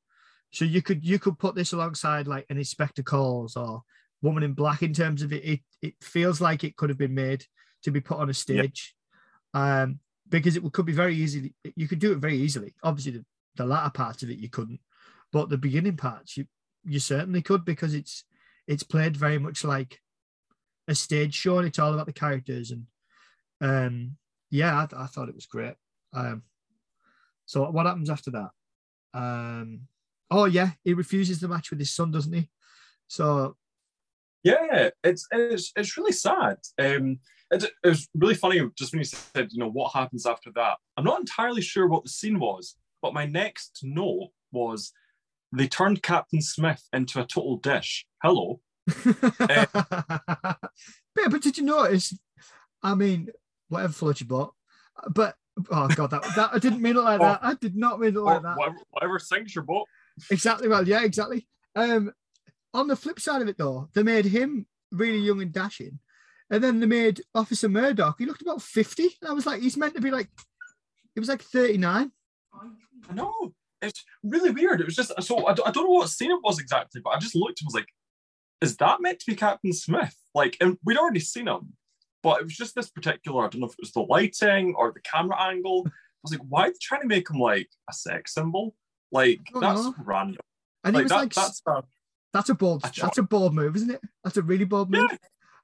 So 0.51 0.65
you 0.65 0.81
could 0.81 1.03
you 1.03 1.17
could 1.17 1.39
put 1.39 1.55
this 1.55 1.73
alongside 1.73 2.27
like 2.27 2.45
an 2.49 2.57
Inspector 2.57 3.01
Calls 3.03 3.55
or 3.55 3.83
Woman 4.21 4.43
in 4.43 4.53
Black 4.53 4.83
in 4.83 4.93
terms 4.93 5.21
of 5.21 5.33
it. 5.33 5.43
It, 5.43 5.59
it 5.81 5.93
feels 6.01 6.39
like 6.39 6.63
it 6.63 6.75
could 6.75 6.89
have 6.89 6.97
been 6.97 7.15
made 7.15 7.45
to 7.83 7.91
be 7.91 8.01
put 8.01 8.19
on 8.19 8.29
a 8.29 8.33
stage, 8.33 8.93
um, 9.53 9.99
because 10.29 10.55
it 10.55 10.73
could 10.73 10.85
be 10.85 10.93
very 10.93 11.15
easy. 11.15 11.53
You 11.75 11.87
could 11.87 11.99
do 11.99 12.11
it 12.11 12.19
very 12.19 12.37
easily. 12.37 12.75
Obviously, 12.83 13.13
the, 13.13 13.25
the 13.55 13.65
latter 13.65 13.89
parts 13.89 14.21
of 14.21 14.29
it 14.29 14.37
you 14.37 14.49
couldn't, 14.49 14.79
but 15.31 15.49
the 15.49 15.57
beginning 15.57 15.97
parts 15.97 16.37
you 16.37 16.45
you 16.83 16.99
certainly 16.99 17.41
could 17.41 17.65
because 17.65 17.93
it's 17.93 18.25
it's 18.67 18.83
played 18.83 19.17
very 19.17 19.39
much 19.39 19.63
like 19.63 19.99
a 20.91 20.95
stage 20.95 21.33
show 21.33 21.57
and 21.57 21.67
it's 21.67 21.79
all 21.79 21.93
about 21.93 22.05
the 22.05 22.13
characters 22.13 22.71
and 22.71 22.85
um 23.61 24.17
yeah 24.49 24.75
I, 24.75 25.03
I 25.03 25.05
thought 25.07 25.29
it 25.29 25.35
was 25.35 25.45
great. 25.45 25.75
Um 26.13 26.43
so 27.45 27.69
what 27.71 27.85
happens 27.85 28.09
after 28.09 28.31
that? 28.31 28.49
Um 29.13 29.87
oh 30.29 30.45
yeah 30.45 30.71
he 30.83 30.93
refuses 30.93 31.39
the 31.39 31.47
match 31.47 31.69
with 31.69 31.79
his 31.79 31.93
son 31.93 32.11
doesn't 32.11 32.33
he? 32.33 32.49
So 33.07 33.55
yeah 34.43 34.89
it's 35.03 35.27
it's, 35.31 35.71
it's 35.75 35.97
really 35.97 36.11
sad. 36.11 36.57
Um 36.77 37.19
it, 37.49 37.63
it 37.83 37.87
was 37.87 38.07
really 38.13 38.35
funny 38.35 38.61
just 38.77 38.93
when 38.93 38.99
you 38.99 39.05
said 39.05 39.49
you 39.51 39.59
know 39.59 39.71
what 39.71 39.93
happens 39.93 40.25
after 40.25 40.51
that. 40.55 40.77
I'm 40.97 41.05
not 41.05 41.19
entirely 41.19 41.61
sure 41.61 41.87
what 41.87 42.03
the 42.03 42.09
scene 42.09 42.39
was 42.39 42.75
but 43.01 43.13
my 43.13 43.25
next 43.25 43.79
note 43.83 44.29
was 44.51 44.91
they 45.53 45.67
turned 45.67 46.03
captain 46.03 46.41
smith 46.41 46.83
into 46.93 47.19
a 47.19 47.25
total 47.25 47.57
dish. 47.57 48.05
Hello 48.21 48.61
yeah, 49.05 49.65
but 51.29 51.41
did 51.41 51.57
you 51.57 51.63
notice? 51.63 52.17
I 52.83 52.95
mean, 52.95 53.29
whatever 53.69 53.93
float 53.93 54.19
you 54.19 54.25
bought, 54.25 54.53
but 55.09 55.35
oh 55.69 55.87
god, 55.89 56.11
that, 56.11 56.23
that 56.35 56.49
I 56.53 56.59
didn't 56.59 56.81
mean 56.81 56.97
it 56.97 57.01
like 57.01 57.21
that. 57.21 57.39
I 57.43 57.53
did 57.55 57.75
not 57.75 57.99
mean 57.99 58.15
it 58.15 58.19
like 58.19 58.41
that. 58.41 58.57
Whatever, 58.57 58.77
whatever 58.91 59.19
sinks 59.19 59.55
your 59.55 59.63
boat. 59.63 59.87
Exactly. 60.29 60.67
Well, 60.67 60.87
yeah, 60.87 61.03
exactly. 61.03 61.47
Um, 61.75 62.11
on 62.73 62.87
the 62.87 62.95
flip 62.95 63.19
side 63.19 63.41
of 63.41 63.47
it, 63.47 63.57
though, 63.57 63.89
they 63.93 64.03
made 64.03 64.25
him 64.25 64.65
really 64.91 65.19
young 65.19 65.41
and 65.41 65.51
dashing, 65.51 65.99
and 66.49 66.63
then 66.63 66.79
they 66.79 66.87
made 66.87 67.21
Officer 67.35 67.69
Murdoch. 67.69 68.15
He 68.17 68.25
looked 68.25 68.41
about 68.41 68.61
fifty. 68.61 69.09
And 69.21 69.29
I 69.29 69.33
was 69.33 69.45
like, 69.45 69.61
he's 69.61 69.77
meant 69.77 69.95
to 69.95 70.01
be 70.01 70.11
like, 70.11 70.29
it 71.15 71.19
was 71.19 71.29
like 71.29 71.41
thirty 71.41 71.77
nine. 71.77 72.11
I 73.09 73.13
know. 73.13 73.53
It's 73.81 74.05
really 74.23 74.51
weird. 74.51 74.79
It 74.79 74.85
was 74.85 74.95
just 74.95 75.11
so 75.23 75.47
I 75.47 75.53
don't, 75.53 75.67
I 75.67 75.71
don't 75.71 75.85
know 75.85 75.91
what 75.91 76.09
scene 76.09 76.31
it 76.31 76.39
was 76.43 76.59
exactly, 76.59 77.01
but 77.03 77.11
I 77.11 77.19
just 77.19 77.35
looked 77.35 77.61
and 77.61 77.67
was 77.67 77.73
like, 77.73 77.87
is 78.61 78.77
that 78.77 79.01
meant 79.01 79.19
to 79.19 79.25
be 79.25 79.35
Captain 79.35 79.73
Smith? 79.73 80.15
Like, 80.33 80.57
and 80.61 80.77
we'd 80.85 80.97
already 80.97 81.19
seen 81.19 81.47
him, 81.47 81.73
but 82.23 82.39
it 82.39 82.43
was 82.43 82.55
just 82.55 82.75
this 82.75 82.89
particular, 82.89 83.45
I 83.45 83.49
don't 83.49 83.61
know 83.61 83.67
if 83.67 83.73
it 83.73 83.81
was 83.81 83.91
the 83.91 84.01
lighting 84.01 84.75
or 84.77 84.91
the 84.91 85.01
camera 85.01 85.41
angle. 85.41 85.83
I 85.87 85.91
was 86.23 86.31
like, 86.31 86.47
why 86.47 86.67
are 86.67 86.69
they 86.69 86.77
trying 86.81 87.01
to 87.01 87.07
make 87.07 87.29
him 87.29 87.39
like 87.39 87.69
a 87.89 87.93
sex 87.93 88.35
symbol? 88.35 88.75
Like, 89.11 89.39
that's 89.59 89.83
know. 89.83 89.95
random. 90.03 90.39
And 90.83 90.93
like, 90.93 91.01
he 91.01 91.03
was 91.03 91.09
that, 91.09 91.17
like, 91.17 91.33
that's 91.33 91.61
a, 91.67 91.83
that's 92.33 92.49
a 92.49 92.55
bold, 92.55 92.85
a 92.85 92.91
that's 92.95 93.17
a 93.17 93.23
bold 93.23 93.53
move, 93.53 93.75
isn't 93.75 93.91
it? 93.91 94.01
That's 94.23 94.37
a 94.37 94.41
really 94.41 94.65
bold 94.65 94.91
move. 94.91 95.09
Yeah. 95.11 95.17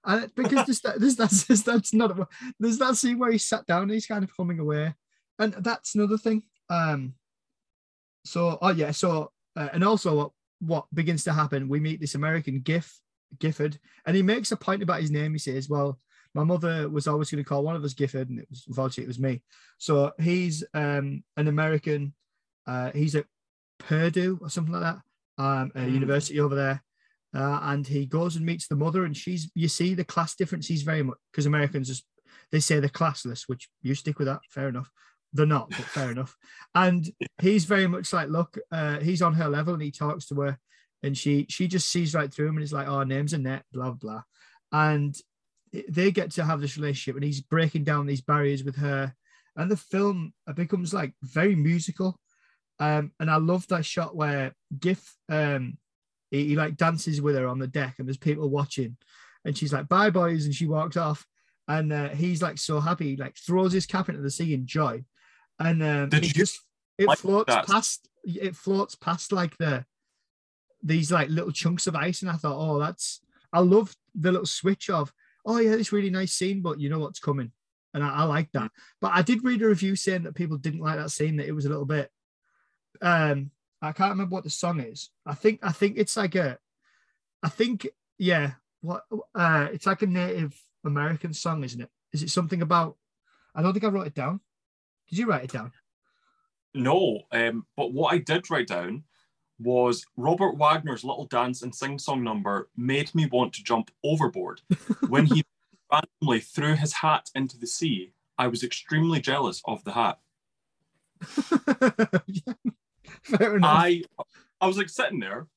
And 0.06 0.36
because 0.36 0.66
there's, 0.66 0.82
there's, 0.98 1.16
that's, 1.16 1.64
that's 1.64 1.94
not, 1.94 2.20
a, 2.20 2.28
there's 2.60 2.78
that 2.80 2.96
scene 2.96 3.20
where 3.20 3.32
he 3.32 3.38
sat 3.38 3.66
down 3.66 3.84
and 3.84 3.92
he's 3.92 4.08
kind 4.08 4.24
of 4.24 4.32
humming 4.38 4.60
away. 4.60 4.94
And 5.40 5.54
that's 5.54 5.96
another 5.96 6.18
thing. 6.18 6.44
Um, 6.70 7.14
so, 8.26 8.58
oh 8.62 8.72
yeah, 8.72 8.92
so, 8.92 9.32
uh, 9.56 9.70
and 9.74 9.84
also 9.84 10.34
what 10.60 10.86
begins 10.94 11.24
to 11.26 11.34
happen, 11.34 11.70
we 11.70 11.80
meet 11.80 12.00
this 12.00 12.16
American 12.16 12.62
Giff, 12.62 13.00
Gifford, 13.40 13.78
and 14.06 14.16
he 14.16 14.24
makes 14.24 14.52
a 14.52 14.58
point 14.58 14.84
about 14.84 15.02
his 15.02 15.12
name. 15.12 15.34
He 15.34 15.40
says, 15.40 15.70
Well, 15.70 16.00
my 16.34 16.44
mother 16.44 16.90
was 16.90 17.08
always 17.08 17.30
going 17.32 17.44
to 17.44 17.48
call 17.48 17.64
one 17.64 17.76
of 17.76 17.84
us 17.84 17.94
Gifford, 17.94 18.30
and 18.30 18.40
it 18.40 18.48
was 18.50 18.64
unfortunately 18.68 19.06
it 19.06 19.08
was 19.08 19.20
me. 19.20 19.42
So 19.78 20.12
he's 20.20 20.64
um, 20.74 21.24
an 21.36 21.48
American. 21.48 22.14
Uh, 22.66 22.92
he's 22.94 23.16
at 23.16 23.26
Purdue 23.80 24.40
or 24.42 24.50
something 24.50 24.74
like 24.74 24.84
that, 24.84 25.00
um, 25.42 25.72
a 25.76 25.80
mm. 25.80 25.94
university 25.94 26.40
over 26.40 26.56
there. 26.56 26.84
Uh, 27.36 27.60
and 27.64 27.86
he 27.86 28.06
goes 28.06 28.36
and 28.36 28.46
meets 28.46 28.68
the 28.68 28.76
mother, 28.76 29.06
and 29.06 29.16
she's 29.16 29.52
you 29.54 29.68
see 29.68 29.94
the 29.94 30.04
class 30.04 30.36
difference. 30.36 30.68
He's 30.68 30.84
very 30.84 31.04
much 31.04 31.18
because 31.32 31.46
Americans 31.46 31.88
just 31.88 32.06
they 32.52 32.60
say 32.60 32.80
they're 32.80 32.90
classless, 32.90 33.44
which 33.48 33.70
you 33.82 33.96
stick 33.96 34.20
with 34.20 34.28
that, 34.28 34.40
fair 34.50 34.70
enough. 34.70 34.90
They're 35.34 35.46
not, 35.46 35.70
but 35.70 35.80
fair 35.80 36.12
enough. 36.12 36.36
And 36.74 37.10
he's 37.42 37.66
very 37.66 37.88
much 37.88 38.14
like, 38.14 38.30
look, 38.30 38.58
uh, 38.72 39.00
he's 39.00 39.22
on 39.22 39.34
her 39.34 39.50
level 39.50 39.74
and 39.74 39.84
he 39.84 39.92
talks 39.92 40.28
to 40.28 40.42
her, 40.42 40.58
and 41.04 41.18
she 41.18 41.46
she 41.50 41.68
just 41.68 41.90
sees 41.90 42.16
right 42.16 42.34
through 42.34 42.48
him 42.48 42.58
and 42.58 42.64
is 42.64 42.74
like, 42.74 42.88
oh, 42.88 43.04
name's 43.04 43.34
Annette, 43.34 43.66
blah 43.72 43.92
blah. 43.92 44.24
And 44.72 45.16
they 45.90 46.12
get 46.12 46.32
to 46.32 46.46
have 46.46 46.62
this 46.62 46.78
relationship, 46.78 47.16
and 47.16 47.24
he's 47.24 47.42
breaking 47.42 47.84
down 47.84 48.06
these 48.06 48.22
barriers 48.22 48.64
with 48.64 48.78
her, 48.78 49.14
and 49.56 49.70
the 49.70 49.78
film 49.78 50.34
becomes 50.56 50.94
like 50.94 51.14
very 51.22 51.56
musical. 51.56 52.20
Um, 52.80 53.12
and 53.20 53.30
I 53.30 53.38
love 53.38 53.68
that 53.70 53.86
shot 53.86 54.16
where 54.16 54.54
Giff 54.80 55.16
um, 55.30 55.78
he, 56.32 56.50
he 56.50 56.56
like 56.56 56.78
dances 56.78 57.22
with 57.22 57.36
her 57.36 57.48
on 57.48 57.60
the 57.60 57.68
deck, 57.68 57.96
and 57.98 58.08
there's 58.08 58.18
people 58.18 58.50
watching, 58.50 58.98
and 59.46 59.58
she's 59.58 59.74
like, 59.74 59.88
"Bye, 59.88 60.10
boys," 60.10 60.46
and 60.46 60.54
she 60.54 60.68
walks 60.68 60.98
off, 60.98 61.26
and 61.68 61.92
uh, 61.92 62.10
he's 62.10 62.42
like 62.42 62.58
so 62.58 62.80
happy, 62.80 63.18
like 63.18 63.36
throws 63.36 63.74
his 63.74 63.86
cap 63.86 64.10
into 64.10 64.22
the 64.22 64.32
sea 64.32 64.54
in 64.54 64.66
joy, 64.66 65.04
and 65.60 65.84
um, 65.84 66.10
it 66.12 66.22
just 66.34 66.62
it 66.98 67.08
like 67.08 67.18
floats 67.18 67.54
that? 67.54 67.68
past 67.68 68.08
it 68.24 68.56
floats 68.56 68.96
past 68.96 69.32
like 69.32 69.58
the 69.58 69.86
these 70.84 71.12
like 71.12 71.30
little 71.30 71.52
chunks 71.52 71.88
of 71.88 71.96
ice, 71.96 72.22
and 72.22 72.32
I 72.32 72.36
thought, 72.36 72.58
oh, 72.58 72.80
that's 72.80 73.22
I 73.52 73.60
love 73.60 73.96
the 74.16 74.32
little 74.32 74.46
switch 74.46 74.90
of 74.90 75.12
oh 75.46 75.60
yeah, 75.60 75.76
this 75.76 75.92
really 75.92 76.10
nice 76.10 76.34
scene, 76.34 76.62
but 76.62 76.80
you 76.80 76.90
know 76.90 77.00
what's 77.00 77.20
coming, 77.20 77.52
and 77.94 78.04
I, 78.04 78.10
I 78.10 78.24
like 78.24 78.52
that. 78.54 78.72
But 79.02 79.14
I 79.14 79.22
did 79.22 79.44
read 79.44 79.62
a 79.62 79.68
review 79.68 79.96
saying 79.96 80.24
that 80.24 80.36
people 80.36 80.58
didn't 80.58 80.82
like 80.82 80.98
that 80.98 81.12
scene, 81.12 81.38
that 81.38 81.48
it 81.48 81.54
was 81.54 81.66
a 81.66 81.70
little 81.70 81.86
bit. 81.86 82.12
Um, 83.02 83.52
I 83.82 83.92
can't 83.92 84.12
remember 84.12 84.34
what 84.34 84.44
the 84.44 84.50
song 84.50 84.80
is. 84.80 85.10
I 85.26 85.36
think 85.36 85.60
I 85.64 85.72
think 85.72 85.98
it's 85.98 86.18
like 86.18 86.36
a, 86.36 86.58
I 87.42 87.50
think 87.50 87.88
yeah, 88.18 88.52
what 88.82 89.04
uh, 89.34 89.68
it's 89.72 89.86
like 89.86 90.02
a 90.02 90.08
Native 90.08 90.60
American 90.86 91.34
song, 91.34 91.64
isn't 91.64 91.82
it? 91.82 91.90
Is 92.14 92.24
it 92.24 92.30
something 92.30 92.62
about? 92.62 92.98
I 93.56 93.62
don't 93.62 93.74
think 93.74 93.86
I 93.86 93.90
wrote 93.90 94.08
it 94.08 94.14
down. 94.14 94.42
Did 95.10 95.20
you 95.20 95.28
write 95.28 95.46
it 95.46 95.52
down? 95.52 95.72
No, 96.74 97.22
um, 97.32 97.66
but 97.76 97.94
what 97.94 98.14
I 98.14 98.20
did 98.20 98.50
write 98.52 98.68
down 98.68 99.04
was 99.60 100.06
Robert 100.16 100.58
Wagner's 100.58 101.04
little 101.04 101.26
dance 101.26 101.64
and 101.64 101.74
sing 101.74 101.98
song 101.98 102.24
number 102.24 102.70
made 102.78 103.14
me 103.16 103.26
want 103.26 103.54
to 103.54 103.64
jump 103.64 103.90
overboard. 104.04 104.62
when 105.08 105.26
he 105.26 105.44
randomly 105.92 106.40
threw 106.40 106.76
his 106.76 106.94
hat 106.94 107.30
into 107.34 107.58
the 107.58 107.68
sea, 107.68 108.12
I 108.38 108.48
was 108.48 108.64
extremely 108.64 109.20
jealous 109.20 109.62
of 109.66 109.84
the 109.84 109.94
hat. 109.94 110.20
Fair 113.24 113.58
enough. 113.58 113.70
I 113.70 114.04
I 114.62 114.68
was 114.68 114.78
like 114.78 114.90
sitting 114.90 115.20
there, 115.20 115.48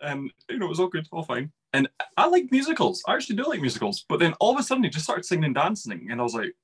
and 0.00 0.32
you 0.48 0.58
know 0.58 0.66
it 0.66 0.70
was 0.70 0.80
all 0.80 0.88
good, 0.88 1.06
all 1.12 1.22
fine. 1.22 1.52
And 1.72 1.88
I 2.16 2.26
like 2.26 2.50
musicals. 2.50 3.04
I 3.06 3.14
actually 3.14 3.36
do 3.36 3.44
like 3.44 3.60
musicals. 3.60 4.04
But 4.08 4.18
then 4.18 4.32
all 4.40 4.54
of 4.54 4.58
a 4.58 4.62
sudden 4.62 4.82
he 4.82 4.90
just 4.90 5.04
started 5.04 5.24
singing 5.24 5.44
and 5.44 5.54
dancing, 5.54 6.08
and 6.10 6.20
I 6.20 6.24
was 6.24 6.34
like, 6.34 6.54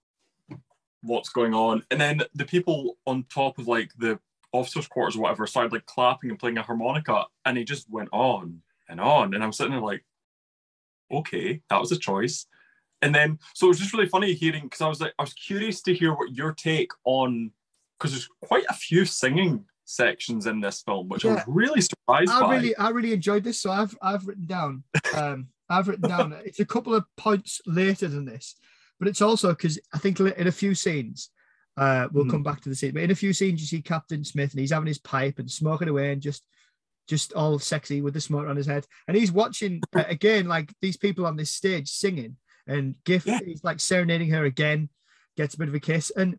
what's 1.02 1.28
going 1.28 1.54
on. 1.54 1.84
And 1.90 2.00
then 2.00 2.22
the 2.34 2.44
people 2.44 2.96
on 3.06 3.24
top 3.32 3.58
of 3.58 3.68
like 3.68 3.90
the 3.98 4.18
officers' 4.52 4.86
quarters 4.86 5.16
or 5.16 5.22
whatever 5.22 5.46
started 5.46 5.72
like 5.72 5.86
clapping 5.86 6.30
and 6.30 6.38
playing 6.38 6.58
a 6.58 6.62
harmonica, 6.62 7.24
and 7.44 7.56
he 7.56 7.64
just 7.64 7.90
went 7.90 8.08
on 8.12 8.62
and 8.88 9.00
on. 9.00 9.34
And 9.34 9.42
I'm 9.42 9.52
sitting 9.52 9.72
there 9.72 9.80
like, 9.80 10.04
okay, 11.10 11.60
that 11.68 11.80
was 11.80 11.92
a 11.92 11.98
choice. 11.98 12.46
And 13.00 13.14
then 13.14 13.38
so 13.54 13.66
it 13.66 13.70
was 13.70 13.80
just 13.80 13.92
really 13.92 14.08
funny 14.08 14.32
hearing 14.32 14.64
because 14.64 14.80
I 14.80 14.88
was 14.88 15.00
like, 15.00 15.12
I 15.18 15.22
was 15.22 15.32
curious 15.32 15.82
to 15.82 15.94
hear 15.94 16.12
what 16.12 16.34
your 16.34 16.52
take 16.52 16.92
on 17.04 17.50
because 17.98 18.12
there's 18.12 18.28
quite 18.40 18.64
a 18.68 18.74
few 18.74 19.04
singing 19.04 19.64
sections 19.84 20.46
in 20.46 20.60
this 20.60 20.82
film, 20.82 21.08
which 21.08 21.24
yeah. 21.24 21.32
I 21.32 21.34
was 21.34 21.44
really 21.46 21.80
surprised 21.80 22.30
I 22.30 22.40
by. 22.40 22.56
really, 22.56 22.76
I 22.76 22.90
really 22.90 23.12
enjoyed 23.12 23.44
this. 23.44 23.60
So 23.60 23.70
I've 23.70 23.96
I've 24.00 24.26
written 24.26 24.46
down, 24.46 24.84
um, 25.14 25.48
I've 25.68 25.88
written 25.88 26.08
down. 26.08 26.34
it's 26.44 26.60
a 26.60 26.64
couple 26.64 26.94
of 26.94 27.04
points 27.16 27.60
later 27.66 28.08
than 28.08 28.24
this, 28.24 28.54
but 29.02 29.08
it's 29.08 29.20
also 29.20 29.48
because 29.48 29.80
I 29.92 29.98
think 29.98 30.20
in 30.20 30.46
a 30.46 30.52
few 30.52 30.76
scenes, 30.76 31.30
uh, 31.76 32.06
we'll 32.12 32.24
mm. 32.24 32.30
come 32.30 32.44
back 32.44 32.60
to 32.60 32.68
the 32.68 32.76
scene, 32.76 32.92
but 32.92 33.02
in 33.02 33.10
a 33.10 33.16
few 33.16 33.32
scenes 33.32 33.60
you 33.60 33.66
see 33.66 33.82
Captain 33.82 34.22
Smith 34.22 34.52
and 34.52 34.60
he's 34.60 34.70
having 34.70 34.86
his 34.86 35.00
pipe 35.00 35.40
and 35.40 35.50
smoking 35.50 35.88
away 35.88 36.12
and 36.12 36.22
just 36.22 36.44
just 37.08 37.32
all 37.32 37.58
sexy 37.58 38.00
with 38.00 38.14
the 38.14 38.20
smoke 38.20 38.46
on 38.46 38.54
his 38.54 38.68
head, 38.68 38.86
and 39.08 39.16
he's 39.16 39.32
watching 39.32 39.82
uh, 39.96 40.04
again 40.06 40.46
like 40.46 40.72
these 40.80 40.96
people 40.96 41.26
on 41.26 41.36
this 41.36 41.50
stage 41.50 41.88
singing, 41.88 42.36
and 42.68 42.94
Giff 43.04 43.26
yeah. 43.26 43.40
he's 43.44 43.64
like 43.64 43.80
serenading 43.80 44.30
her 44.30 44.44
again, 44.44 44.88
gets 45.36 45.54
a 45.54 45.58
bit 45.58 45.66
of 45.66 45.74
a 45.74 45.80
kiss, 45.80 46.12
and 46.16 46.38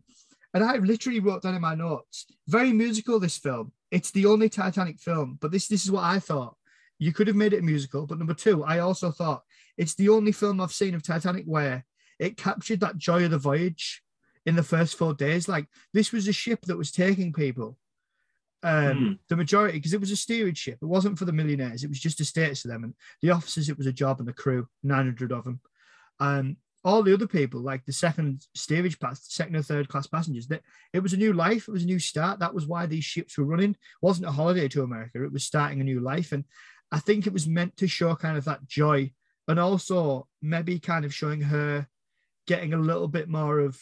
and 0.54 0.64
I 0.64 0.76
literally 0.76 1.20
wrote 1.20 1.42
down 1.42 1.54
in 1.54 1.60
my 1.60 1.74
notes, 1.74 2.24
very 2.48 2.72
musical 2.72 3.20
this 3.20 3.36
film. 3.36 3.72
it's 3.90 4.10
the 4.10 4.24
only 4.24 4.48
Titanic 4.48 5.00
film. 5.00 5.36
But 5.38 5.52
this 5.52 5.68
this 5.68 5.84
is 5.84 5.90
what 5.90 6.04
I 6.04 6.18
thought. 6.18 6.56
You 6.98 7.12
could 7.12 7.26
have 7.26 7.36
made 7.36 7.52
it 7.52 7.58
a 7.58 7.62
musical, 7.62 8.06
but 8.06 8.16
number 8.16 8.32
two, 8.32 8.64
I 8.64 8.78
also 8.78 9.10
thought 9.10 9.42
it's 9.76 9.96
the 9.96 10.08
only 10.08 10.32
film 10.32 10.62
I've 10.62 10.72
seen 10.72 10.94
of 10.94 11.02
Titanic 11.02 11.44
where 11.44 11.84
it 12.18 12.36
captured 12.36 12.80
that 12.80 12.98
joy 12.98 13.24
of 13.24 13.30
the 13.30 13.38
voyage 13.38 14.02
in 14.46 14.56
the 14.56 14.62
first 14.62 14.96
four 14.96 15.14
days. 15.14 15.48
Like 15.48 15.66
this 15.92 16.12
was 16.12 16.28
a 16.28 16.32
ship 16.32 16.62
that 16.66 16.76
was 16.76 16.90
taking 16.90 17.32
people. 17.32 17.78
Um, 18.62 18.96
Mm. 18.96 19.18
The 19.28 19.36
majority, 19.36 19.78
because 19.78 19.92
it 19.92 20.00
was 20.00 20.10
a 20.10 20.16
steerage 20.16 20.56
ship. 20.56 20.78
It 20.80 20.86
wasn't 20.86 21.18
for 21.18 21.26
the 21.26 21.32
millionaires. 21.32 21.84
It 21.84 21.90
was 21.90 22.00
just 22.00 22.20
a 22.20 22.24
status 22.24 22.62
to 22.62 22.68
them. 22.68 22.84
And 22.84 22.94
the 23.20 23.30
officers, 23.30 23.68
it 23.68 23.76
was 23.76 23.86
a 23.86 23.92
job, 23.92 24.20
and 24.20 24.28
the 24.28 24.32
crew, 24.32 24.66
900 24.82 25.32
of 25.32 25.44
them. 25.44 25.60
Um, 26.18 26.56
all 26.82 27.02
the 27.02 27.14
other 27.14 27.26
people, 27.26 27.60
like 27.60 27.84
the 27.84 27.92
second 27.92 28.46
steerage 28.54 28.98
pass, 29.00 29.26
second 29.28 29.56
or 29.56 29.62
third 29.62 29.88
class 29.88 30.06
passengers, 30.06 30.46
that 30.48 30.62
it 30.92 31.00
was 31.00 31.14
a 31.14 31.18
new 31.18 31.32
life. 31.32 31.66
It 31.66 31.72
was 31.72 31.82
a 31.82 31.86
new 31.86 31.98
start. 31.98 32.40
That 32.40 32.54
was 32.54 32.66
why 32.66 32.86
these 32.86 33.04
ships 33.04 33.36
were 33.38 33.44
running. 33.44 33.70
It 33.70 33.78
wasn't 34.02 34.28
a 34.28 34.32
holiday 34.32 34.68
to 34.68 34.82
America. 34.82 35.24
It 35.24 35.32
was 35.32 35.44
starting 35.44 35.80
a 35.80 35.84
new 35.84 36.00
life. 36.00 36.32
And 36.32 36.44
I 36.92 36.98
think 36.98 37.26
it 37.26 37.32
was 37.32 37.46
meant 37.46 37.76
to 37.78 37.88
show 37.88 38.14
kind 38.14 38.36
of 38.36 38.44
that 38.44 38.66
joy 38.66 39.12
and 39.48 39.58
also 39.58 40.28
maybe 40.42 40.78
kind 40.78 41.04
of 41.04 41.14
showing 41.14 41.40
her 41.40 41.86
getting 42.46 42.72
a 42.74 42.78
little 42.78 43.08
bit 43.08 43.28
more 43.28 43.60
of 43.60 43.78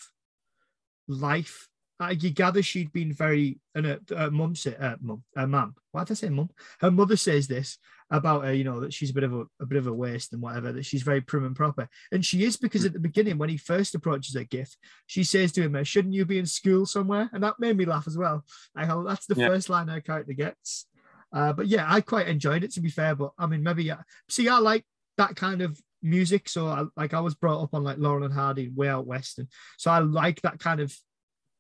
life. 1.09 1.69
Uh, 2.01 2.15
you 2.19 2.31
gather 2.31 2.63
she'd 2.63 2.93
been 2.93 3.13
very, 3.13 3.61
and 3.77 3.87
her, 3.87 4.01
her 4.09 4.31
mum 4.31 4.57
said, 4.57 4.77
uh, 4.81 4.97
mum, 5.01 5.23
her 5.37 5.47
mum, 5.47 5.75
why 5.93 6.03
did 6.03 6.13
I 6.13 6.15
say 6.15 6.29
mum? 6.31 6.51
Her 6.81 6.91
mother 6.91 7.17
says 7.17 7.47
this 7.47 7.79
about 8.11 8.45
her, 8.45 8.53
you 8.53 8.65
know, 8.65 8.81
that 8.81 8.93
she's 8.93 9.11
a 9.11 9.15
bit 9.15 9.23
of 9.23 9.33
a, 9.33 9.45
a 9.61 9.67
bit 9.67 9.79
of 9.79 9.87
a 9.87 9.93
waste 9.93 10.33
and 10.33 10.43
whatever, 10.43 10.73
that 10.73 10.85
she's 10.85 11.03
very 11.03 11.21
prim 11.21 11.45
and 11.45 11.55
proper. 11.55 11.89
And 12.11 12.25
she 12.25 12.45
is 12.45 12.57
because 12.57 12.85
at 12.85 12.93
the 12.93 12.99
beginning, 12.99 13.39
when 13.39 13.51
he 13.51 13.57
first 13.57 13.95
approaches 13.95 14.35
her 14.35 14.43
gift, 14.43 14.79
she 15.07 15.23
says 15.23 15.53
to 15.53 15.63
him, 15.63 15.83
shouldn't 15.85 16.15
you 16.15 16.25
be 16.25 16.39
in 16.39 16.47
school 16.47 16.87
somewhere? 16.87 17.31
And 17.33 17.43
that 17.45 17.61
made 17.61 17.77
me 17.77 17.85
laugh 17.85 18.09
as 18.09 18.19
well. 18.19 18.45
Like, 18.75 18.87
how 18.87 19.03
that's 19.05 19.27
the 19.27 19.37
Yeah. 19.37 19.49
first 19.49 19.69
line 19.69 19.87
her 19.89 20.01
character 20.01 20.33
gets. 20.33 20.87
Uh, 21.33 21.53
but 21.53 21.69
yeah, 21.69 21.87
I 21.89 22.01
quite 22.01 22.27
enjoyed 22.27 22.65
it 22.65 22.73
to 22.73 22.81
be 22.81 22.91
fair. 22.91 23.15
But 23.15 23.31
I 23.39 23.47
mean, 23.47 23.63
maybe, 23.63 23.85
yeah. 23.85 24.03
see, 24.29 24.49
I 24.49 24.59
like 24.59 24.85
that 25.19 25.37
kind 25.37 25.63
of 25.63 25.81
music. 26.03 26.49
So 26.49 26.67
I, 26.67 26.85
like 26.97 27.15
I 27.15 27.21
was 27.21 27.35
brought 27.35 27.63
up 27.63 27.75
on 27.75 27.85
like 27.85 27.99
Laurel 27.99 28.25
and 28.25 28.35
Hardy, 28.35 28.69
Way 28.69 28.89
Out 28.89 29.07
West, 29.07 29.39
and 29.39 29.49
so 29.79 29.91
I 29.91 30.01
like 30.01 30.41
that 30.43 30.59
kind 30.59 30.81
of 30.81 30.95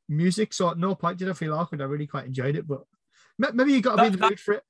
music. 0.08 0.52
So 0.52 0.70
at 0.70 0.78
no 0.78 0.94
point 0.94 1.18
did 1.18 1.28
I 1.28 1.32
feel 1.32 1.54
awkward. 1.54 1.80
I 1.80 1.84
really 1.84 2.06
quite 2.06 2.26
enjoyed 2.26 2.56
it. 2.56 2.66
But 2.66 2.82
maybe 3.38 3.72
you 3.72 3.80
got 3.80 3.96
to 3.96 4.02
be 4.02 4.06
in 4.08 4.12
the 4.18 4.28
mood 4.28 4.40
for 4.40 4.54
it. 4.54 4.62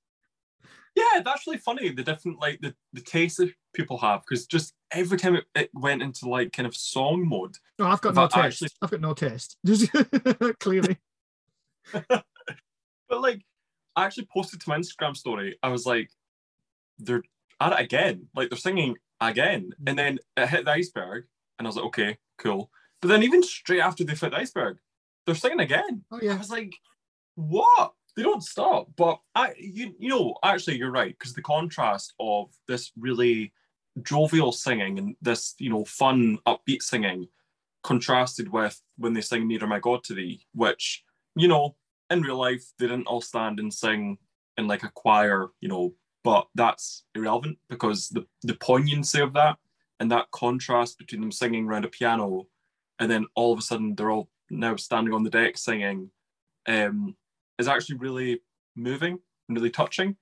Yeah, 0.95 1.23
that's 1.25 1.47
really 1.47 1.59
funny. 1.59 1.91
The 1.91 2.03
different 2.03 2.39
like 2.41 2.61
the 2.61 2.75
the 2.93 3.01
taste 3.01 3.39
that 3.39 3.53
people 3.73 3.97
have 3.99 4.23
because 4.29 4.47
just 4.47 4.75
every 4.91 5.17
time 5.17 5.37
it, 5.37 5.45
it 5.55 5.71
went 5.73 6.03
into 6.03 6.29
like 6.29 6.53
kind 6.53 6.67
of 6.67 6.77
song 6.77 7.27
mode. 7.27 7.57
No, 7.79 7.87
I've 7.87 8.01
got 8.03 8.15
no 8.15 8.27
taste. 8.29 8.63
actually- 8.63 8.69
I've 8.83 8.91
got 8.91 9.01
no 9.01 9.15
taste. 9.15 9.57
Just 9.65 9.91
clearly. 10.61 10.99
But 13.13 13.21
like, 13.21 13.43
I 13.95 14.07
actually 14.07 14.27
posted 14.33 14.63
to 14.63 14.69
my 14.71 14.79
Instagram 14.79 15.15
story. 15.15 15.59
I 15.63 15.69
was 15.69 15.85
like, 15.85 16.09
they're 16.99 17.23
at 17.61 17.75
it 17.75 17.81
again. 17.81 18.29
Like 18.35 18.49
they're 18.49 18.59
singing 18.59 18.97
again, 19.31 19.71
and 19.87 19.87
mm-hmm. 19.87 19.97
then 19.97 20.19
it 20.37 20.49
hit 20.49 20.65
the 20.65 20.73
iceberg, 20.73 21.25
and 21.59 21.67
I 21.67 21.69
was 21.69 21.77
like, 21.77 21.87
okay, 21.87 22.19
cool. 22.39 22.71
But 23.01 23.09
then 23.09 23.23
even 23.23 23.43
straight 23.43 23.81
after 23.81 24.05
they 24.05 24.15
hit 24.15 24.31
the 24.31 24.37
iceberg, 24.37 24.79
they're 25.27 25.35
singing 25.35 25.61
again. 25.61 26.05
Oh 26.11 26.21
yeah. 26.23 26.35
I 26.35 26.39
was 26.39 26.51
like, 26.51 26.73
what? 27.35 27.93
They 28.17 28.23
don't 28.23 28.43
stop. 28.43 28.89
But 28.97 29.19
I, 29.35 29.55
you, 29.59 29.95
you 29.99 30.11
know, 30.11 30.37
actually, 30.45 30.77
you're 30.77 30.91
right 30.91 31.17
because 31.19 31.35
the 31.35 31.43
contrast 31.43 32.13
of 32.21 32.51
this 32.69 32.93
really 32.99 33.53
jovial 34.03 34.53
singing 34.53 34.99
and 34.99 35.17
this, 35.21 35.55
you 35.59 35.71
know, 35.71 35.85
fun, 35.85 36.39
upbeat 36.47 36.83
singing, 36.83 37.29
contrasted 37.83 38.51
with 38.53 38.81
when 38.97 39.15
they 39.15 39.21
sing 39.21 39.49
"Nearer 39.49 39.67
My 39.67 39.79
God 39.79 40.05
to 40.05 40.15
Thee," 40.15 40.47
which, 40.55 41.05
you 41.35 41.49
know, 41.49 41.77
in 42.11 42.23
real 42.23 42.37
life 42.37 42.65
they 42.79 42.87
didn't 42.87 43.07
all 43.07 43.21
stand 43.21 43.59
and 43.59 43.73
sing 43.73 44.19
in 44.57 44.67
like 44.67 44.83
a 44.83 44.91
choir, 44.95 45.49
you 45.61 45.69
know. 45.69 45.95
But 46.25 46.47
that's 46.55 47.05
irrelevant 47.15 47.59
because 47.69 48.09
the 48.09 48.27
the 48.43 48.55
poignancy 48.55 49.21
of 49.21 49.33
that 49.33 49.57
and 49.99 50.11
that 50.11 50.31
contrast 50.31 50.99
between 50.99 51.21
them 51.21 51.33
singing 51.33 51.67
around 51.67 51.85
a 51.85 51.89
piano 51.89 52.47
and 52.99 53.11
then 53.11 53.27
all 53.35 53.53
of 53.53 53.59
a 53.59 53.63
sudden 53.63 53.95
they're 53.95 54.11
all 54.11 54.29
now 54.51 54.77
standing 54.77 55.15
on 55.15 55.25
the 55.25 55.31
deck 55.31 55.57
singing 55.57 56.11
um, 56.67 57.17
is 57.59 57.69
actually 57.69 57.97
really 57.97 58.41
moving 58.77 59.19
and 59.49 59.57
really 59.57 59.71
touching. 59.71 60.17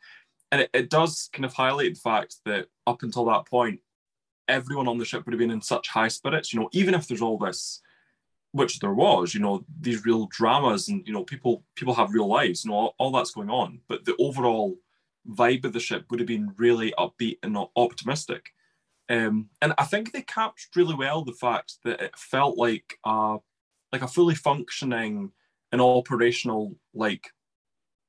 And 0.53 0.63
it, 0.63 0.71
it 0.73 0.91
does 0.91 1.29
kind 1.33 1.45
of 1.45 1.53
highlight 1.53 1.95
the 1.95 2.01
fact 2.01 2.37
that 2.45 2.67
up 2.87 3.03
until 3.03 3.25
that 3.27 3.47
point, 3.47 3.81
everyone 4.49 4.89
on 4.89 4.99
the 4.99 5.05
ship 5.05 5.25
would 5.25 5.33
have 5.33 5.39
been 5.39 5.51
in 5.51 5.63
such 5.63 5.89
high 5.89 6.09
spirits, 6.09 6.53
you 6.53 6.61
know, 6.61 6.69
even 6.73 6.95
if 6.95 7.07
there's 7.07 7.23
all 7.23 7.39
this, 7.39 7.81
which 8.53 8.81
there 8.81 8.95
was, 8.95 9.33
you 9.33 9.41
know, 9.41 9.65
these 9.81 10.05
real 10.05 10.27
dramas 10.27 10.89
and, 10.89 11.07
you 11.07 11.13
know, 11.13 11.25
people 11.25 11.65
people 11.77 11.95
have 11.95 12.13
real 12.13 12.27
lives, 12.27 12.65
you 12.65 12.71
know, 12.71 12.77
all, 12.77 12.95
all 12.99 13.13
that's 13.13 13.31
going 13.31 13.51
on. 13.51 13.81
But 13.89 14.05
the 14.05 14.17
overall 14.19 14.77
vibe 15.29 15.65
of 15.65 15.73
the 15.73 15.81
ship 15.81 16.07
would 16.11 16.21
have 16.21 16.27
been 16.27 16.55
really 16.57 16.93
upbeat 16.99 17.39
and 17.43 17.57
optimistic. 17.77 18.51
Um, 19.09 19.49
and 19.61 19.75
I 19.77 19.85
think 19.85 20.13
they 20.13 20.23
captured 20.23 20.77
really 20.77 20.95
well 20.95 21.25
the 21.25 21.33
fact 21.33 21.75
that 21.85 22.01
it 22.01 22.17
felt 22.17 22.57
like 22.57 22.99
uh, 23.05 23.39
like 23.93 24.03
a 24.03 24.09
fully 24.09 24.37
functioning 24.37 25.33
and 25.73 25.81
operational 25.81 26.77
like 26.95 27.33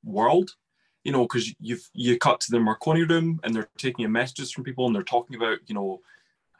world. 0.03 0.51
You 1.03 1.11
know 1.11 1.23
because 1.23 1.51
you've 1.59 1.89
you 1.93 2.19
cut 2.19 2.41
to 2.41 2.51
the 2.51 2.59
marconi 2.59 3.03
room 3.03 3.39
and 3.43 3.55
they're 3.55 3.67
taking 3.79 4.05
in 4.05 4.11
messages 4.11 4.51
from 4.51 4.63
people 4.63 4.85
and 4.85 4.95
they're 4.95 5.01
talking 5.01 5.35
about 5.35 5.57
you 5.65 5.73
know 5.73 5.99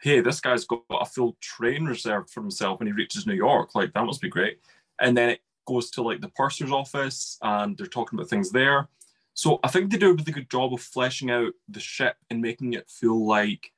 hey 0.01 0.19
this 0.19 0.41
guy's 0.41 0.65
got 0.65 0.81
a 0.89 1.05
full 1.05 1.37
train 1.39 1.85
reserved 1.85 2.31
for 2.31 2.41
himself 2.41 2.79
when 2.79 2.87
he 2.87 2.91
reaches 2.91 3.27
new 3.27 3.35
york. 3.35 3.75
Like 3.75 3.93
that 3.93 4.03
must 4.03 4.19
be 4.19 4.29
great. 4.29 4.59
And 4.99 5.15
then 5.15 5.29
it 5.29 5.41
goes 5.67 5.91
to 5.91 6.01
like 6.01 6.21
the 6.21 6.29
purser's 6.29 6.71
office 6.71 7.37
and 7.43 7.77
they're 7.77 7.85
talking 7.85 8.17
about 8.17 8.29
things 8.31 8.49
there 8.49 8.89
so 9.33 9.59
i 9.63 9.67
think 9.67 9.91
they 9.91 9.97
do 9.97 10.11
a 10.11 10.13
really 10.13 10.31
good 10.31 10.49
job 10.49 10.73
of 10.73 10.81
fleshing 10.81 11.31
out 11.31 11.53
the 11.69 11.79
ship 11.79 12.15
and 12.29 12.41
making 12.41 12.73
it 12.73 12.89
feel 12.89 13.25
like 13.25 13.71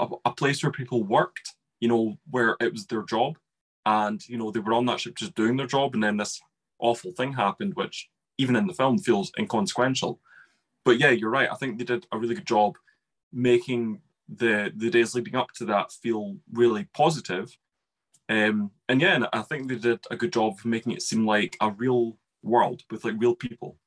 a, 0.00 0.06
a 0.24 0.32
place 0.32 0.62
where 0.62 0.72
people 0.72 1.02
worked 1.02 1.54
you 1.80 1.88
know 1.88 2.18
where 2.30 2.56
it 2.60 2.72
was 2.72 2.86
their 2.86 3.02
job. 3.02 3.38
And 3.86 4.26
you 4.28 4.36
know 4.36 4.50
they 4.50 4.60
were 4.60 4.74
on 4.74 4.86
that 4.86 5.00
ship 5.00 5.16
just 5.16 5.34
doing 5.34 5.56
their 5.56 5.66
job 5.66 5.94
and 5.94 6.02
then 6.02 6.16
this 6.16 6.40
awful 6.78 7.12
thing 7.12 7.32
happened 7.32 7.74
which 7.74 8.08
even 8.36 8.54
in 8.54 8.66
the 8.66 8.74
film 8.74 8.98
feels 8.98 9.32
inconsequential. 9.38 10.20
But 10.84 10.98
yeah 10.98 11.10
you're 11.10 11.30
right. 11.30 11.50
I 11.50 11.54
think 11.54 11.78
they 11.78 11.84
did 11.84 12.06
a 12.12 12.18
really 12.18 12.34
good 12.34 12.46
job 12.46 12.76
making 13.32 14.00
the 14.28 14.72
the 14.76 14.90
days 14.90 15.14
leading 15.14 15.36
up 15.36 15.52
to 15.52 15.64
that 15.66 15.92
feel 15.92 16.36
really 16.52 16.86
positive. 16.94 17.56
Um 18.28 18.72
and 18.88 19.00
yeah 19.00 19.14
and 19.14 19.26
i 19.32 19.40
think 19.40 19.68
they 19.68 19.76
did 19.76 20.00
a 20.10 20.16
good 20.16 20.32
job 20.32 20.54
of 20.58 20.64
making 20.64 20.92
it 20.92 21.02
seem 21.02 21.26
like 21.26 21.56
a 21.62 21.70
real 21.70 22.18
world 22.42 22.82
with 22.90 23.04
like 23.04 23.14
real 23.18 23.34
people 23.34 23.78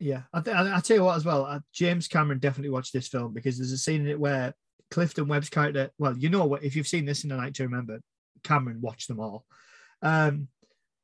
Yeah, 0.00 0.22
I, 0.32 0.40
th- 0.40 0.56
I, 0.56 0.76
I 0.76 0.80
tell 0.80 0.96
you 0.96 1.04
what 1.04 1.16
as 1.16 1.24
well. 1.24 1.44
Uh, 1.44 1.60
James 1.72 2.06
Cameron 2.08 2.38
definitely 2.38 2.70
watched 2.70 2.92
this 2.92 3.08
film 3.08 3.32
because 3.32 3.58
there's 3.58 3.72
a 3.72 3.78
scene 3.78 4.02
in 4.02 4.08
it 4.08 4.20
where 4.20 4.54
Clifton 4.90 5.26
Webb's 5.26 5.50
character. 5.50 5.90
Well, 5.98 6.16
you 6.16 6.28
know 6.28 6.44
what? 6.46 6.62
If 6.62 6.76
you've 6.76 6.86
seen 6.86 7.04
this 7.04 7.24
in 7.24 7.32
a 7.32 7.36
night 7.36 7.54
to 7.54 7.64
remember, 7.64 8.00
Cameron 8.44 8.80
watched 8.80 9.08
them 9.08 9.18
all, 9.18 9.44
um, 10.02 10.48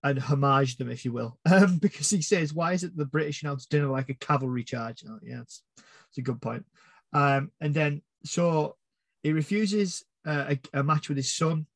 and 0.03 0.19
homaged 0.19 0.79
them, 0.79 0.91
if 0.91 1.05
you 1.05 1.13
will, 1.13 1.39
um, 1.51 1.79
because 1.79 2.09
he 2.11 2.23
says, 2.23 2.55
"Why 2.55 2.73
is 2.73 2.85
it 2.85 2.97
the 2.97 3.05
British 3.07 3.43
announce 3.43 3.67
dinner 3.67 3.89
like 3.89 4.11
a 4.11 4.15
cavalry 4.15 4.63
charge?" 4.65 5.03
Oh, 5.09 5.19
yeah, 5.23 5.41
it's 5.41 5.63
it's 5.77 6.19
a 6.19 6.23
good 6.23 6.41
point. 6.41 6.65
Um, 7.13 7.51
and 7.61 7.75
then 7.75 8.03
so 8.25 8.77
he 9.23 9.33
refuses 9.33 10.05
uh, 10.27 10.55
a, 10.73 10.81
a 10.81 10.83
match 10.85 11.09
with 11.09 11.17
his 11.17 11.35
son. 11.35 11.67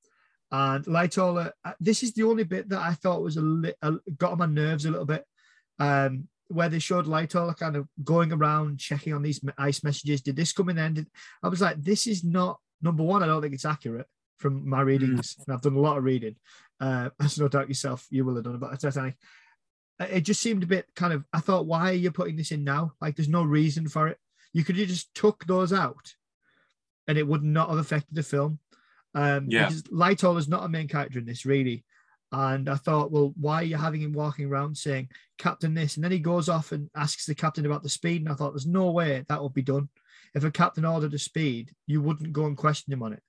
And 0.50 0.84
Lightoller, 0.86 1.52
uh, 1.64 1.72
this 1.78 2.02
is 2.02 2.14
the 2.14 2.22
only 2.22 2.44
bit 2.44 2.70
that 2.70 2.80
I 2.80 2.94
thought 2.94 3.22
was 3.22 3.36
a, 3.36 3.42
li- 3.42 3.74
a 3.82 3.92
got 4.16 4.32
on 4.32 4.38
my 4.38 4.46
nerves 4.46 4.86
a 4.86 4.90
little 4.90 5.04
bit. 5.04 5.24
Um, 5.78 6.28
where 6.48 6.68
they 6.68 6.78
showed 6.78 7.06
Lightoller 7.06 7.56
kind 7.56 7.76
of 7.76 7.86
going 8.02 8.32
around 8.32 8.78
checking 8.78 9.12
on 9.12 9.22
these 9.22 9.40
ice 9.58 9.84
messages. 9.84 10.22
Did 10.22 10.36
this 10.36 10.52
come 10.52 10.68
in 10.70 10.76
then? 10.76 10.94
Did, 10.94 11.06
I 11.42 11.48
was 11.48 11.60
like, 11.60 11.82
this 11.82 12.06
is 12.06 12.24
not 12.24 12.58
number 12.82 13.02
one. 13.02 13.22
I 13.22 13.26
don't 13.26 13.42
think 13.42 13.54
it's 13.54 13.64
accurate 13.64 14.06
from 14.38 14.68
my 14.68 14.80
readings, 14.80 15.36
and 15.38 15.54
I've 15.54 15.62
done 15.62 15.76
a 15.76 15.80
lot 15.80 15.98
of 15.98 16.04
reading. 16.04 16.36
Uh, 16.80 17.10
as 17.20 17.38
no 17.38 17.48
doubt 17.48 17.68
yourself, 17.68 18.06
you 18.10 18.24
will 18.24 18.36
have 18.36 18.44
done 18.44 18.54
about 18.54 18.80
Titanic. 18.80 19.16
Uh, 20.00 20.06
It 20.10 20.22
just 20.22 20.40
seemed 20.40 20.62
a 20.62 20.66
bit 20.66 20.86
kind 20.94 21.12
of. 21.12 21.24
I 21.32 21.40
thought, 21.40 21.66
why 21.66 21.90
are 21.90 21.94
you 21.94 22.10
putting 22.10 22.36
this 22.36 22.52
in 22.52 22.64
now? 22.64 22.92
Like, 23.00 23.16
there's 23.16 23.28
no 23.28 23.42
reason 23.42 23.88
for 23.88 24.08
it. 24.08 24.18
You 24.52 24.64
could 24.64 24.76
have 24.78 24.88
just 24.88 25.14
took 25.14 25.44
those 25.46 25.72
out, 25.72 26.14
and 27.06 27.18
it 27.18 27.26
would 27.26 27.42
not 27.42 27.68
have 27.68 27.78
affected 27.78 28.14
the 28.14 28.22
film. 28.22 28.58
Um, 29.14 29.46
Yeah. 29.48 29.70
Lightoller 29.92 30.48
not 30.48 30.64
a 30.64 30.68
main 30.68 30.88
character 30.88 31.18
in 31.18 31.26
this, 31.26 31.44
really. 31.44 31.84
And 32.30 32.68
I 32.68 32.74
thought, 32.74 33.10
well, 33.10 33.32
why 33.40 33.56
are 33.56 33.64
you 33.64 33.76
having 33.76 34.02
him 34.02 34.12
walking 34.12 34.46
around 34.46 34.76
saying 34.76 35.08
captain 35.38 35.72
this? 35.74 35.96
And 35.96 36.04
then 36.04 36.12
he 36.12 36.18
goes 36.18 36.48
off 36.48 36.72
and 36.72 36.90
asks 36.94 37.24
the 37.24 37.34
captain 37.34 37.64
about 37.64 37.82
the 37.82 37.88
speed. 37.88 38.22
And 38.22 38.30
I 38.30 38.34
thought, 38.34 38.52
there's 38.52 38.66
no 38.66 38.90
way 38.90 39.24
that 39.28 39.42
would 39.42 39.54
be 39.54 39.62
done. 39.62 39.88
If 40.34 40.44
a 40.44 40.50
captain 40.50 40.84
ordered 40.84 41.14
a 41.14 41.18
speed, 41.18 41.74
you 41.86 42.02
wouldn't 42.02 42.32
go 42.34 42.44
and 42.44 42.56
question 42.56 42.92
him 42.92 43.02
on 43.02 43.14
it. 43.14 43.22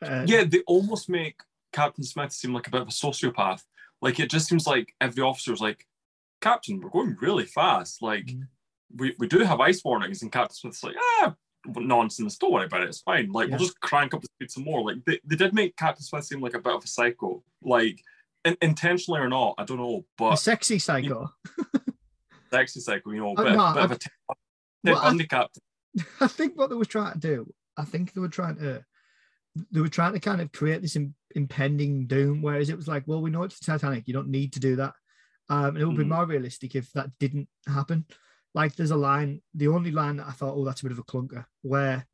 Uh, 0.00 0.24
yeah 0.28 0.44
they 0.44 0.60
almost 0.68 1.08
make 1.08 1.40
captain 1.72 2.04
smith 2.04 2.32
seem 2.32 2.52
like 2.54 2.68
a 2.68 2.70
bit 2.70 2.82
of 2.82 2.86
a 2.86 2.90
sociopath 2.92 3.62
like 4.00 4.20
it 4.20 4.30
just 4.30 4.46
seems 4.48 4.64
like 4.64 4.94
every 5.00 5.24
officer's 5.24 5.60
like 5.60 5.84
captain 6.40 6.78
we're 6.80 6.88
going 6.88 7.16
really 7.20 7.44
fast 7.44 8.00
like 8.00 8.26
Mhm. 8.26 8.46
we, 8.96 9.16
we 9.18 9.26
do 9.26 9.40
have 9.40 9.58
ice 9.58 9.82
warnings 9.84 10.22
and 10.22 10.30
captain 10.30 10.54
smith's 10.54 10.84
like 10.84 10.94
ah 11.20 11.34
nonsense 11.76 12.36
don't 12.38 12.52
worry 12.52 12.66
about 12.66 12.82
it 12.82 12.88
it's 12.88 13.00
fine 13.00 13.30
like 13.32 13.48
Yeah. 13.48 13.56
we'll 13.56 13.66
just 13.66 13.80
crank 13.80 14.14
up 14.14 14.20
the 14.22 14.28
speed 14.36 14.50
some 14.50 14.64
more 14.64 14.82
like 14.84 15.04
they, 15.04 15.20
they 15.24 15.36
did 15.36 15.54
make 15.54 15.76
captain 15.76 16.02
smith 16.04 16.24
seem 16.24 16.40
like 16.40 16.54
a 16.54 16.58
bit 16.60 16.74
of 16.74 16.84
a 16.84 16.86
psycho 16.86 17.42
like 17.62 18.00
in, 18.44 18.56
intentionally 18.62 19.20
or 19.20 19.28
not 19.28 19.54
i 19.58 19.64
don't 19.64 19.78
know 19.78 20.04
But 20.16 20.34
a 20.34 20.36
sexy 20.36 20.78
psycho. 20.78 21.30
sexy 22.50 22.80
cycle, 22.80 23.12
you 23.14 23.20
know, 23.20 23.34
Oh, 23.36 23.44
bit, 23.44 23.56
no, 23.56 23.72
bit 23.74 23.84
of 23.84 23.90
I- 23.90 23.94
a 23.94 23.98
Ted 23.98 24.12
Well, 24.84 24.96
I-. 24.96 25.46
I 26.20 26.26
think 26.28 26.56
what 26.58 26.70
they 26.70 26.76
were 26.76 26.84
trying 26.84 27.12
to 27.14 27.18
do, 27.18 27.52
I 27.76 27.84
think 27.84 28.12
they 28.12 28.20
were 28.20 28.28
trying 28.28 28.56
to, 28.56 28.84
they 29.70 29.80
were 29.80 29.88
trying 29.88 30.12
to 30.14 30.20
kind 30.20 30.40
of 30.40 30.52
create 30.52 30.80
this 30.82 30.96
im- 30.96 31.14
impending 31.34 32.06
doom. 32.06 32.40
Whereas 32.42 32.70
it 32.70 32.76
was 32.76 32.86
like, 32.88 33.02
well, 33.06 33.20
we 33.20 33.30
know 33.30 33.42
it's 33.42 33.58
the 33.58 33.66
Titanic. 33.66 34.06
You 34.06 34.14
don't 34.14 34.28
need 34.28 34.52
to 34.54 34.60
do 34.60 34.76
that. 34.76 34.94
Um, 35.50 35.68
and 35.70 35.78
it 35.78 35.84
would 35.86 35.96
be 35.96 36.04
Mhm. 36.04 36.08
more 36.14 36.26
realistic 36.26 36.74
if 36.74 36.92
that 36.92 37.10
didn't 37.18 37.48
happen. 37.66 38.04
Like 38.54 38.74
there's 38.76 38.90
a 38.90 38.96
line, 38.96 39.42
the 39.54 39.68
only 39.68 39.90
line 39.90 40.16
that 40.16 40.26
I 40.26 40.32
thought, 40.32 40.54
oh, 40.56 40.64
that's 40.64 40.80
a 40.80 40.84
bit 40.84 40.92
of 40.92 40.98
a 40.98 41.04
clunker, 41.04 41.44
where 41.62 42.06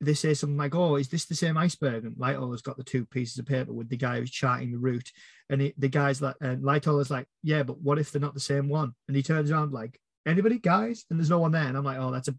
they 0.00 0.14
say 0.14 0.34
something 0.34 0.56
like, 0.56 0.74
oh, 0.74 0.96
is 0.96 1.08
this 1.08 1.26
the 1.26 1.34
same 1.34 1.56
iceberg? 1.56 2.04
And 2.04 2.16
Lightoller's 2.16 2.62
got 2.62 2.76
the 2.76 2.82
two 2.82 3.06
pieces 3.06 3.38
of 3.38 3.46
paper 3.46 3.72
with 3.72 3.88
the 3.88 3.96
guy 3.96 4.18
who's 4.18 4.30
charting 4.30 4.72
the 4.72 4.78
route. 4.78 5.10
And 5.48 5.60
he, 5.60 5.74
the 5.78 5.88
guy's 5.88 6.20
like, 6.20 6.34
and 6.40 6.62
Lightoller's 6.64 7.10
like, 7.10 7.28
yeah, 7.42 7.62
but 7.62 7.80
what 7.80 7.98
if 7.98 8.10
they're 8.10 8.20
not 8.20 8.34
the 8.34 8.40
same 8.40 8.68
one? 8.68 8.94
And 9.06 9.16
he 9.16 9.22
turns 9.22 9.50
around 9.50 9.72
like, 9.72 10.00
anybody, 10.26 10.58
guys? 10.58 11.04
And 11.08 11.18
there's 11.18 11.30
no 11.30 11.38
one 11.38 11.52
there. 11.52 11.62
And 11.62 11.76
I'm 11.76 11.84
like, 11.84 11.98
oh, 11.98 12.10
that's 12.10 12.28
a, 12.28 12.34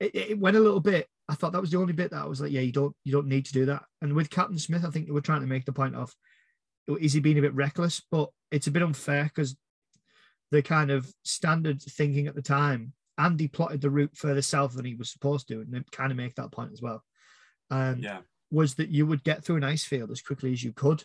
it, 0.00 0.14
it 0.14 0.38
went 0.38 0.58
a 0.58 0.60
little 0.60 0.80
bit. 0.80 1.08
I 1.30 1.34
thought 1.34 1.52
that 1.52 1.60
was 1.60 1.70
the 1.70 1.78
only 1.78 1.94
bit 1.94 2.10
that 2.10 2.22
I 2.22 2.26
was 2.26 2.42
like, 2.42 2.52
yeah, 2.52 2.60
you 2.60 2.72
don't, 2.72 2.94
you 3.04 3.12
don't 3.12 3.26
need 3.26 3.46
to 3.46 3.52
do 3.52 3.66
that. 3.66 3.84
And 4.02 4.12
with 4.12 4.28
Captain 4.28 4.58
Smith, 4.58 4.84
I 4.84 4.90
think 4.90 5.06
they 5.06 5.12
were 5.12 5.20
trying 5.22 5.40
to 5.40 5.46
make 5.46 5.64
the 5.64 5.72
point 5.72 5.94
of, 5.94 6.14
is 7.00 7.14
he 7.14 7.20
being 7.20 7.38
a 7.38 7.42
bit 7.42 7.54
reckless? 7.54 8.02
But 8.10 8.28
it's 8.50 8.66
a 8.66 8.70
bit 8.70 8.82
unfair 8.82 9.24
because 9.24 9.56
the 10.50 10.62
kind 10.62 10.90
of 10.90 11.12
standard 11.24 11.82
thinking 11.82 12.26
at 12.26 12.34
the 12.34 12.42
time, 12.42 12.92
Andy 13.18 13.48
plotted 13.48 13.80
the 13.80 13.90
route 13.90 14.16
further 14.16 14.42
south 14.42 14.74
than 14.74 14.84
he 14.84 14.94
was 14.94 15.10
supposed 15.12 15.48
to, 15.48 15.60
and 15.60 15.72
they 15.72 15.82
kind 15.92 16.10
of 16.12 16.16
make 16.16 16.34
that 16.36 16.52
point 16.52 16.72
as 16.72 16.80
well. 16.80 17.04
Um, 17.70 18.00
Yeah. 18.00 18.20
was 18.50 18.74
that 18.76 18.88
you 18.88 19.06
would 19.06 19.22
get 19.24 19.44
through 19.44 19.56
an 19.56 19.64
ice 19.64 19.84
field 19.84 20.10
as 20.10 20.22
quickly 20.22 20.52
as 20.52 20.64
you 20.64 20.72
could 20.72 21.04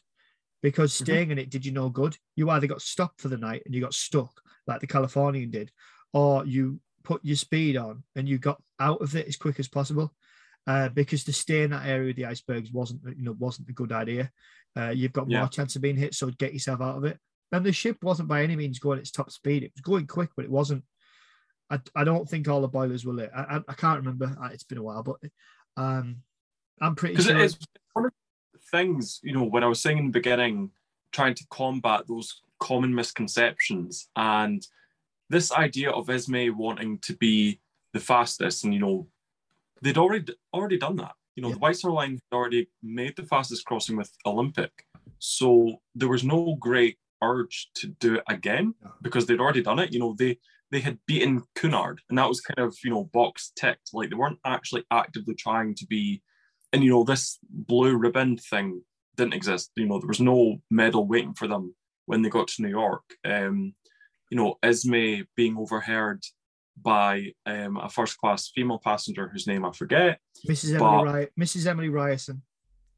because 0.62 0.94
Mhm. 0.94 1.06
staying 1.06 1.32
in 1.32 1.38
it 1.38 1.50
did 1.50 1.66
you 1.66 1.74
no 1.74 1.90
good. 1.90 2.18
You 2.38 2.50
either 2.50 2.68
got 2.68 2.82
stopped 2.82 3.20
for 3.20 3.28
the 3.28 3.38
night 3.38 3.64
and 3.66 3.76
you 3.76 3.82
got 3.82 3.94
stuck 3.94 4.42
like 4.66 4.80
the 4.80 4.88
Californian 4.88 5.52
did, 5.52 5.72
or 6.14 6.46
you 6.46 6.80
put 7.04 7.26
your 7.26 7.36
speed 7.36 7.76
on 7.76 8.06
and 8.16 8.30
you 8.30 8.38
got 8.38 8.64
out 8.80 9.02
of 9.02 9.14
it 9.18 9.28
as 9.28 9.36
quick 9.36 9.60
as 9.60 9.68
possible. 9.68 10.16
Uh, 10.66 10.88
because 10.88 11.26
to 11.26 11.34
stay 11.34 11.64
in 11.64 11.72
that 11.72 11.86
area 11.86 12.12
of 12.12 12.16
the 12.16 12.26
icebergs 12.26 12.72
wasn't, 12.72 13.02
you 13.18 13.24
know, 13.26 13.34
wasn't 13.34 13.68
a 13.68 13.74
good 13.74 13.92
idea. 13.92 14.32
Uh, 14.78 14.90
you've 14.92 15.12
got 15.12 15.28
Yeah. 15.28 15.40
more 15.40 15.50
chance 15.50 15.76
of 15.76 15.82
being 15.82 15.98
hit, 15.98 16.14
so 16.14 16.32
get 16.32 16.54
yourself 16.54 16.80
out 16.80 16.96
of 16.96 17.04
it. 17.04 17.20
And 17.54 17.66
the 17.66 17.72
ship 17.72 18.04
wasn't 18.04 18.28
by 18.28 18.44
any 18.44 18.56
means 18.56 18.80
going 18.80 19.00
its 19.00 19.12
top 19.12 19.32
speed. 19.32 19.64
It 19.64 19.72
was 19.76 19.82
going 19.82 20.08
quick, 20.08 20.32
but 20.36 20.44
it 20.44 20.52
wasn't. 20.52 20.84
I, 21.70 21.80
I 21.96 22.04
don't 22.04 22.28
think 22.28 22.48
all 22.48 22.62
the 22.62 22.68
boilers 22.68 23.06
were 23.06 23.14
lit. 23.14 23.32
I, 23.34 23.42
I, 23.58 23.62
I 23.70 23.74
can't 23.74 24.00
remember. 24.00 24.36
Uh, 24.42 24.50
It's 24.52 24.64
been 24.64 24.80
a 24.80 24.84
while, 24.84 25.04
but 25.04 25.18
um, 25.78 26.18
I'm 26.82 26.96
pretty 26.96 27.14
Because 27.14 27.28
sure. 27.28 27.38
it 27.38 27.44
is 27.44 27.58
one 27.94 28.06
of 28.08 28.12
the 28.54 28.60
things, 28.72 29.20
you 29.24 29.34
know, 29.34 29.44
when 29.44 29.64
I 29.64 29.68
was 29.68 29.80
saying 29.80 29.98
in 30.00 30.06
the 30.08 30.12
beginning, 30.12 30.72
trying 31.12 31.36
to 31.36 31.46
combat 31.52 32.08
those 32.08 32.42
common 32.60 32.94
misconceptions 32.94 34.10
and 34.16 34.66
this 35.30 35.52
idea 35.52 35.92
of 35.92 36.10
Ismay 36.10 36.50
wanting 36.50 36.98
to 37.00 37.16
be 37.16 37.60
the 37.94 38.00
fastest, 38.00 38.64
and 38.64 38.74
you 38.74 38.80
know, 38.80 39.08
they'd 39.82 39.98
already 39.98 40.34
already 40.54 40.78
done 40.80 40.96
that. 40.98 41.14
You 41.36 41.44
know, 41.44 41.50
Yeah. 41.50 41.54
the 41.56 41.60
White 41.60 41.76
Star 41.76 41.92
Line 41.92 42.14
had 42.32 42.36
already 42.36 42.68
made 42.82 43.16
the 43.16 43.24
fastest 43.24 43.66
crossing 43.66 43.96
with 43.96 44.12
Olympic, 44.26 44.72
so 45.20 45.82
there 45.96 46.10
was 46.10 46.24
no 46.24 46.56
great 46.60 46.98
urge 47.24 47.70
to 47.76 47.88
do 48.00 48.16
it 48.16 48.24
again 48.28 48.76
because 49.02 49.26
they'd 49.26 49.40
already 49.40 49.64
done 49.64 49.80
it. 49.80 49.94
You 49.94 50.00
know, 50.00 50.16
they 50.18 50.38
they 50.72 50.80
had 50.82 51.00
beaten 51.08 51.44
Cunard, 51.56 52.02
and 52.10 52.18
that 52.18 52.28
was 52.28 52.42
kind 52.42 52.60
of 52.68 52.76
you 52.84 52.92
know 52.92 53.06
box 53.14 53.52
ticked. 53.56 53.90
Like 53.94 54.10
they 54.10 54.16
weren't 54.16 54.40
actually 54.46 54.84
actively 54.92 55.36
trying 55.36 55.76
to 55.76 55.86
be 55.88 56.22
and 56.74 56.84
you 56.84 56.90
know 56.90 57.04
this 57.04 57.38
blue 57.50 57.96
ribbon 57.96 58.36
thing 58.36 58.82
didn't 59.16 59.36
exist 59.36 59.72
you 59.76 59.86
know 59.86 60.00
there 60.00 60.08
was 60.08 60.20
no 60.20 60.58
medal 60.70 61.08
waiting 61.08 61.34
for 61.34 61.48
them 61.48 61.74
when 62.08 62.22
they 62.22 62.30
got 62.30 62.48
to 62.48 62.62
new 62.62 62.70
york 62.70 63.04
um 63.24 63.74
you 64.30 64.38
know 64.38 64.56
ismay 64.64 65.24
being 65.38 65.56
overheard 65.56 66.22
by 66.82 67.32
um, 67.46 67.78
a 67.78 67.88
first 67.88 68.18
class 68.18 68.50
female 68.54 68.80
passenger 68.84 69.30
whose 69.32 69.46
name 69.46 69.64
i 69.64 69.72
forget 69.72 70.20
Mrs. 70.50 70.80
but- 70.80 71.00
Emily 71.00 71.14
Ry- 71.38 71.44
Mrs. 71.46 71.68
Emily 71.68 71.90
Ryerson. 71.90 72.42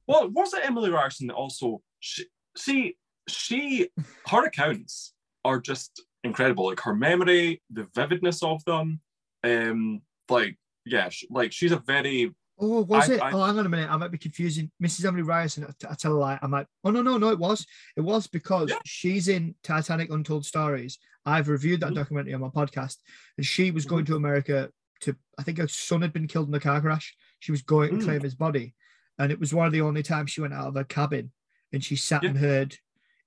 well 0.07 0.29
was 0.29 0.53
it 0.53 0.65
emily 0.65 0.89
ryerson 0.89 1.27
that 1.27 1.33
also 1.35 1.81
she, 1.99 2.25
see 2.57 2.95
she 3.27 3.89
her 4.27 4.45
accounts 4.45 5.13
are 5.43 5.59
just 5.59 6.01
incredible 6.23 6.65
like 6.67 6.79
her 6.81 6.95
memory 6.95 7.61
the 7.71 7.87
vividness 7.95 8.41
of 8.43 8.63
them 8.65 8.99
um 9.43 10.01
like 10.29 10.57
yeah 10.85 11.09
sh- 11.09 11.25
like 11.29 11.51
she's 11.51 11.71
a 11.71 11.77
very 11.79 12.33
Oh, 12.57 12.83
was 12.83 13.09
I- 13.09 13.15
it? 13.15 13.21
I- 13.21 13.31
oh, 13.33 13.43
hang 13.43 13.59
on 13.59 13.65
a 13.65 13.69
minute. 13.69 13.91
I 13.91 13.97
might 13.97 14.11
be 14.11 14.17
confusing 14.17 14.71
Mrs. 14.81 15.03
Emily 15.03 15.23
Ryerson. 15.23 15.65
I, 15.65 15.91
I 15.91 15.93
tell 15.95 16.13
a 16.13 16.15
lie. 16.15 16.39
I 16.41 16.47
might. 16.47 16.67
Oh 16.85 16.89
no, 16.89 17.01
no, 17.01 17.17
no. 17.17 17.27
It 17.27 17.37
was. 17.37 17.65
It 17.97 18.01
was 18.01 18.27
because 18.27 18.69
Yeah. 18.69 18.77
she's 18.85 19.27
in 19.27 19.55
Titanic 19.61 20.09
Untold 20.09 20.45
Stories. 20.45 20.97
I've 21.25 21.49
reviewed 21.49 21.81
that 21.81 21.91
Mhm. 21.91 21.95
documentary 21.95 22.33
on 22.33 22.39
my 22.39 22.47
podcast, 22.47 22.99
and 23.35 23.45
she 23.45 23.71
was 23.71 23.83
Mm-hmm. 23.83 23.89
going 23.93 24.05
to 24.05 24.15
America 24.15 24.71
to. 25.01 25.17
I 25.37 25.43
think 25.43 25.57
her 25.57 25.67
son 25.67 26.01
had 26.01 26.13
been 26.13 26.27
killed 26.29 26.47
in 26.47 26.53
a 26.53 26.59
car 26.61 26.79
crash. 26.79 27.13
She 27.39 27.51
was 27.51 27.61
going 27.61 27.89
to 27.89 27.97
Mm. 27.97 28.03
claim 28.05 28.21
his 28.21 28.35
body, 28.35 28.73
and 29.19 29.33
it 29.33 29.39
was 29.41 29.53
one 29.53 29.67
of 29.67 29.73
the 29.73 29.81
only 29.81 30.01
times 30.01 30.31
she 30.31 30.39
went 30.39 30.53
out 30.53 30.67
of 30.69 30.75
her 30.75 30.85
cabin, 30.85 31.33
and 31.73 31.83
she 31.83 31.97
sat 31.97 32.23
Yeah. 32.23 32.29
and 32.29 32.37
heard 32.37 32.77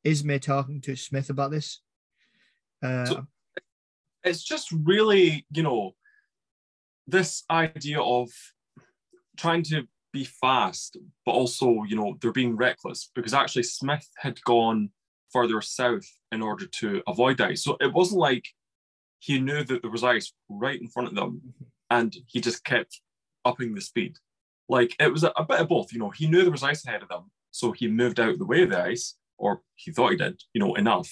Ismay 0.08 0.38
talking 0.38 0.80
to 0.82 0.96
Smith 0.96 1.30
about 1.30 1.50
this. 1.50 1.80
Uh, 2.82 3.04
So- 3.06 3.26
it's 4.24 4.42
just 4.42 4.72
really, 4.72 5.46
you 5.50 5.62
know, 5.62 5.94
this 7.06 7.44
idea 7.50 8.00
of 8.00 8.28
trying 9.36 9.62
to 9.64 9.86
be 10.12 10.24
fast, 10.24 10.96
but 11.24 11.32
also, 11.32 11.84
you 11.84 11.96
know, 11.96 12.18
they're 12.20 12.32
being 12.32 12.56
reckless 12.56 13.10
because 13.14 13.32
actually 13.32 13.62
Smith 13.62 14.06
had 14.18 14.42
gone 14.42 14.90
further 15.30 15.60
south 15.60 16.06
in 16.32 16.42
order 16.42 16.66
to 16.66 17.02
avoid 17.06 17.40
ice. 17.40 17.62
So 17.62 17.76
it 17.80 17.92
wasn't 17.92 18.20
like 18.20 18.48
he 19.20 19.38
knew 19.40 19.62
that 19.64 19.82
there 19.82 19.90
was 19.90 20.04
ice 20.04 20.32
right 20.48 20.80
in 20.80 20.88
front 20.88 21.08
of 21.08 21.14
them 21.14 21.54
and 21.90 22.14
he 22.26 22.40
just 22.40 22.64
kept 22.64 23.00
upping 23.44 23.74
the 23.74 23.80
speed. 23.80 24.16
Like 24.68 24.94
it 24.98 25.12
was 25.12 25.24
a, 25.24 25.32
a 25.36 25.44
bit 25.44 25.60
of 25.60 25.68
both, 25.68 25.92
you 25.92 25.98
know, 25.98 26.10
he 26.10 26.26
knew 26.26 26.42
there 26.42 26.50
was 26.50 26.62
ice 26.62 26.84
ahead 26.86 27.02
of 27.02 27.08
them. 27.08 27.30
So 27.50 27.72
he 27.72 27.88
moved 27.88 28.20
out 28.20 28.30
of 28.30 28.38
the 28.38 28.44
way 28.46 28.62
of 28.62 28.70
the 28.70 28.82
ice, 28.82 29.14
or 29.38 29.62
he 29.76 29.92
thought 29.92 30.10
he 30.10 30.16
did, 30.16 30.40
you 30.52 30.60
know, 30.60 30.74
enough. 30.74 31.10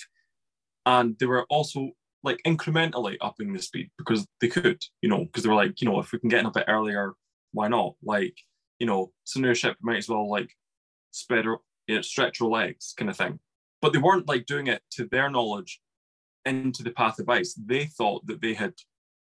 And 0.85 1.17
they 1.19 1.27
were 1.27 1.47
also 1.49 1.91
like 2.23 2.41
incrementally 2.47 3.17
upping 3.21 3.53
the 3.53 3.63
speed 3.63 3.91
because 3.99 4.27
they 4.41 4.49
could, 4.49 4.83
you 5.01 5.09
know, 5.09 5.25
because 5.25 5.43
they 5.43 5.49
were 5.49 5.55
like, 5.55 5.81
you 5.81 5.89
know, 5.89 6.01
if 6.01 6.13
we 6.13 6.19
can 6.19 6.29
get 6.29 6.41
in 6.41 6.47
a 6.47 6.51
bit 6.51 6.65
earlier, 6.69 7.15
why 7.53 7.69
not? 7.69 7.95
Like, 8.03 8.37
you 8.79 8.87
know, 8.87 9.13
new 9.37 9.55
ship, 9.55 9.77
might 9.81 9.99
as 9.99 10.09
well 10.09 10.29
like 10.31 10.51
spread 11.11 11.45
you 11.45 11.95
know, 11.95 12.01
stretch 12.03 12.41
her 12.41 12.47
legs 12.47 12.95
kind 12.97 13.11
of 13.11 13.17
thing. 13.17 13.39
But 13.81 13.93
they 13.93 13.99
weren't 13.99 14.29
like 14.29 14.47
doing 14.47 14.67
it 14.67 14.83
to 14.93 15.07
their 15.07 15.31
knowledge 15.31 15.81
into 16.45 16.83
the 16.83 16.91
path 16.91 17.19
of 17.19 17.29
ice. 17.29 17.55
They 17.55 17.87
thought 17.87 18.27
that 18.27 18.41
they 18.41 18.55
had 18.55 18.75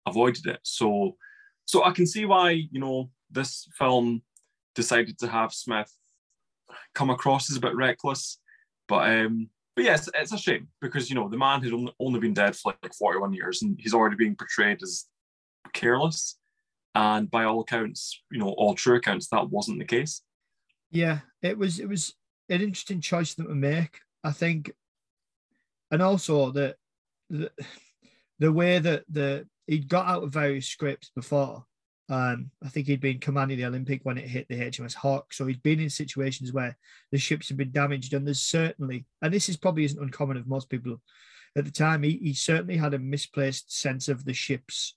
avoided 0.07 0.45
it. 0.47 0.59
So 0.63 1.15
so 1.65 1.83
I 1.83 1.91
can 1.91 2.05
see 2.05 2.25
why, 2.25 2.51
you 2.51 2.79
know, 2.79 3.09
this 3.31 3.67
film 3.77 4.21
decided 4.75 5.17
to 5.19 5.27
have 5.27 5.53
Smith 5.53 5.91
come 6.93 7.09
across 7.09 7.49
as 7.49 7.57
a 7.57 7.61
bit 7.61 7.75
reckless. 7.75 8.39
But 8.87 9.09
um 9.09 9.49
but 9.75 9.83
yes, 9.83 10.09
it's 10.13 10.31
a 10.31 10.37
shame 10.37 10.67
because 10.81 11.09
you 11.09 11.15
know 11.15 11.27
the 11.27 11.37
man 11.37 11.61
had 11.61 11.73
only, 11.73 11.93
only 11.99 12.19
been 12.19 12.33
dead 12.33 12.55
for 12.55 12.73
like 12.81 12.93
41 12.93 13.33
years 13.33 13.61
and 13.61 13.77
he's 13.79 13.93
already 13.93 14.15
being 14.15 14.35
portrayed 14.35 14.81
as 14.81 15.05
careless. 15.73 16.37
And 16.93 17.29
by 17.29 17.43
all 17.43 17.59
accounts, 17.59 18.23
you 18.31 18.39
know, 18.39 18.49
all 18.49 18.73
true 18.73 18.95
accounts, 18.95 19.27
that 19.27 19.49
wasn't 19.49 19.79
the 19.79 19.85
case. 19.85 20.21
Yeah, 20.91 21.19
it 21.41 21.57
was 21.57 21.79
it 21.79 21.89
was 21.89 22.13
an 22.49 22.61
interesting 22.61 23.01
choice 23.01 23.33
that 23.33 23.49
we 23.49 23.53
make. 23.53 23.99
I 24.23 24.31
think, 24.31 24.71
and 25.91 26.01
also 26.01 26.51
the 26.51 26.75
the, 27.29 27.51
the 28.39 28.51
way 28.51 28.79
that 28.79 29.03
the 29.09 29.45
he'd 29.67 29.89
got 29.89 30.07
out 30.07 30.23
of 30.23 30.31
various 30.31 30.67
scripts 30.67 31.11
before. 31.13 31.65
Um, 32.07 32.51
I 32.63 32.69
think 32.69 32.85
he'd 32.87 33.01
been 33.01 33.19
commanding 33.19 33.57
the 33.57 33.65
Olympic 33.65 34.01
when 34.03 34.17
it 34.17 34.27
hit 34.27 34.47
the 34.47 34.59
HMS 34.59 34.93
Hawke, 34.93 35.33
so 35.33 35.45
he'd 35.47 35.63
been 35.63 35.79
in 35.79 35.89
situations 35.89 36.53
where 36.53 36.77
the 37.11 37.17
ships 37.17 37.47
had 37.47 37.57
been 37.57 37.71
damaged, 37.71 38.13
and 38.13 38.25
there's 38.25 38.41
certainly, 38.41 39.05
and 39.21 39.33
this 39.33 39.49
is 39.49 39.57
probably 39.57 39.85
isn't 39.85 40.01
uncommon 40.01 40.37
of 40.37 40.45
most 40.47 40.69
people 40.69 41.01
at 41.57 41.65
the 41.65 41.71
time. 41.71 42.03
He, 42.03 42.17
he 42.21 42.33
certainly 42.33 42.77
had 42.77 42.93
a 42.93 42.99
misplaced 42.99 43.75
sense 43.75 44.07
of 44.07 44.23
the 44.23 44.33
ship's 44.33 44.95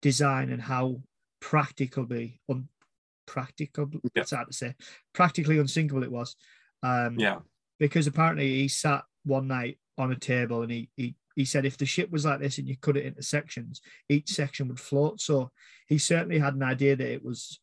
design 0.00 0.50
and 0.50 0.62
how 0.62 1.00
practically 1.40 2.40
unpractical. 2.48 3.90
Yeah. 4.14 4.22
It's 4.22 4.30
hard 4.32 4.46
to 4.48 4.52
say. 4.52 4.74
Practically 5.12 5.58
unsinkable 5.58 6.02
it 6.04 6.12
was. 6.12 6.36
Um, 6.82 7.18
Yeah. 7.18 7.40
because 7.78 8.06
apparently 8.06 8.48
he 8.54 8.68
sat 8.68 9.04
one 9.24 9.48
night 9.48 9.78
on 9.98 10.12
a 10.12 10.16
table 10.16 10.62
and 10.62 10.70
he 10.70 10.88
he 10.96 11.14
he 11.36 11.44
said 11.44 11.64
if 11.64 11.76
the 11.76 11.86
ship 11.86 12.10
was 12.10 12.24
like 12.24 12.40
this 12.40 12.58
and 12.58 12.66
you 12.66 12.76
cut 12.78 12.96
it 12.96 13.04
into 13.04 13.22
sections, 13.22 13.82
each 14.08 14.30
section 14.30 14.68
would 14.68 14.80
float. 14.80 15.20
So 15.20 15.52
he 15.86 15.98
certainly 15.98 16.38
had 16.38 16.54
an 16.54 16.62
idea 16.62 16.96
that 16.96 17.12
it 17.12 17.24
was 17.24 17.60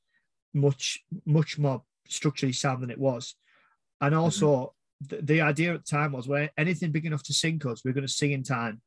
much 0.53 1.03
much 1.26 1.57
more 1.57 1.84
structurally 2.07 2.53
sound 2.53 2.84
than 2.84 2.91
it 2.91 2.99
was, 2.99 3.36
and 3.99 4.13
mm-hmm. 4.13 4.24
also 4.24 4.76
the, 5.01 5.21
the 5.21 5.41
idea 5.41 5.74
at 5.74 5.86
the 5.86 5.91
time 5.91 6.11
was 6.11 6.28
where 6.28 6.51
anything 6.57 6.91
big 6.91 7.05
enough 7.05 7.24
to 7.24 7.34
sink 7.34 7.65
us, 7.65 7.82
we're 7.84 7.93
going 7.93 8.07
to 8.07 8.13
sing 8.13 8.32
in 8.32 8.43
time 8.43 8.82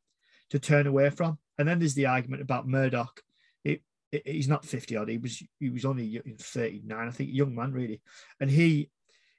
to 0.51 0.59
turn 0.59 0.87
away 0.87 1.11
from. 1.11 1.39
And 1.59 1.69
then 1.69 1.79
there's 1.79 1.95
the 1.95 2.07
argument 2.07 2.43
about 2.43 2.69
Murdoch. 2.69 3.21
It, 3.65 3.83
it, 4.13 4.27
he's 4.27 4.49
not 4.49 4.65
50 4.65 4.97
odd. 4.97 5.09
He 5.09 5.19
was 5.19 5.43
he 5.59 5.71
was 5.71 5.85
only 5.85 6.23
39, 6.39 7.09
I 7.09 7.11
think, 7.11 7.31
young 7.33 7.55
man 7.55 7.73
really, 7.73 8.01
and 8.41 8.51
he 8.51 8.91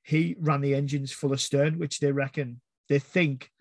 he 0.03 0.35
ran 0.39 0.61
the 0.61 0.75
engines 0.75 1.11
full 1.11 1.33
of 1.33 1.41
stern, 1.41 1.79
which 1.79 1.99
they 1.99 2.11
reckon 2.11 2.61
they 2.89 2.99
think 2.99 3.51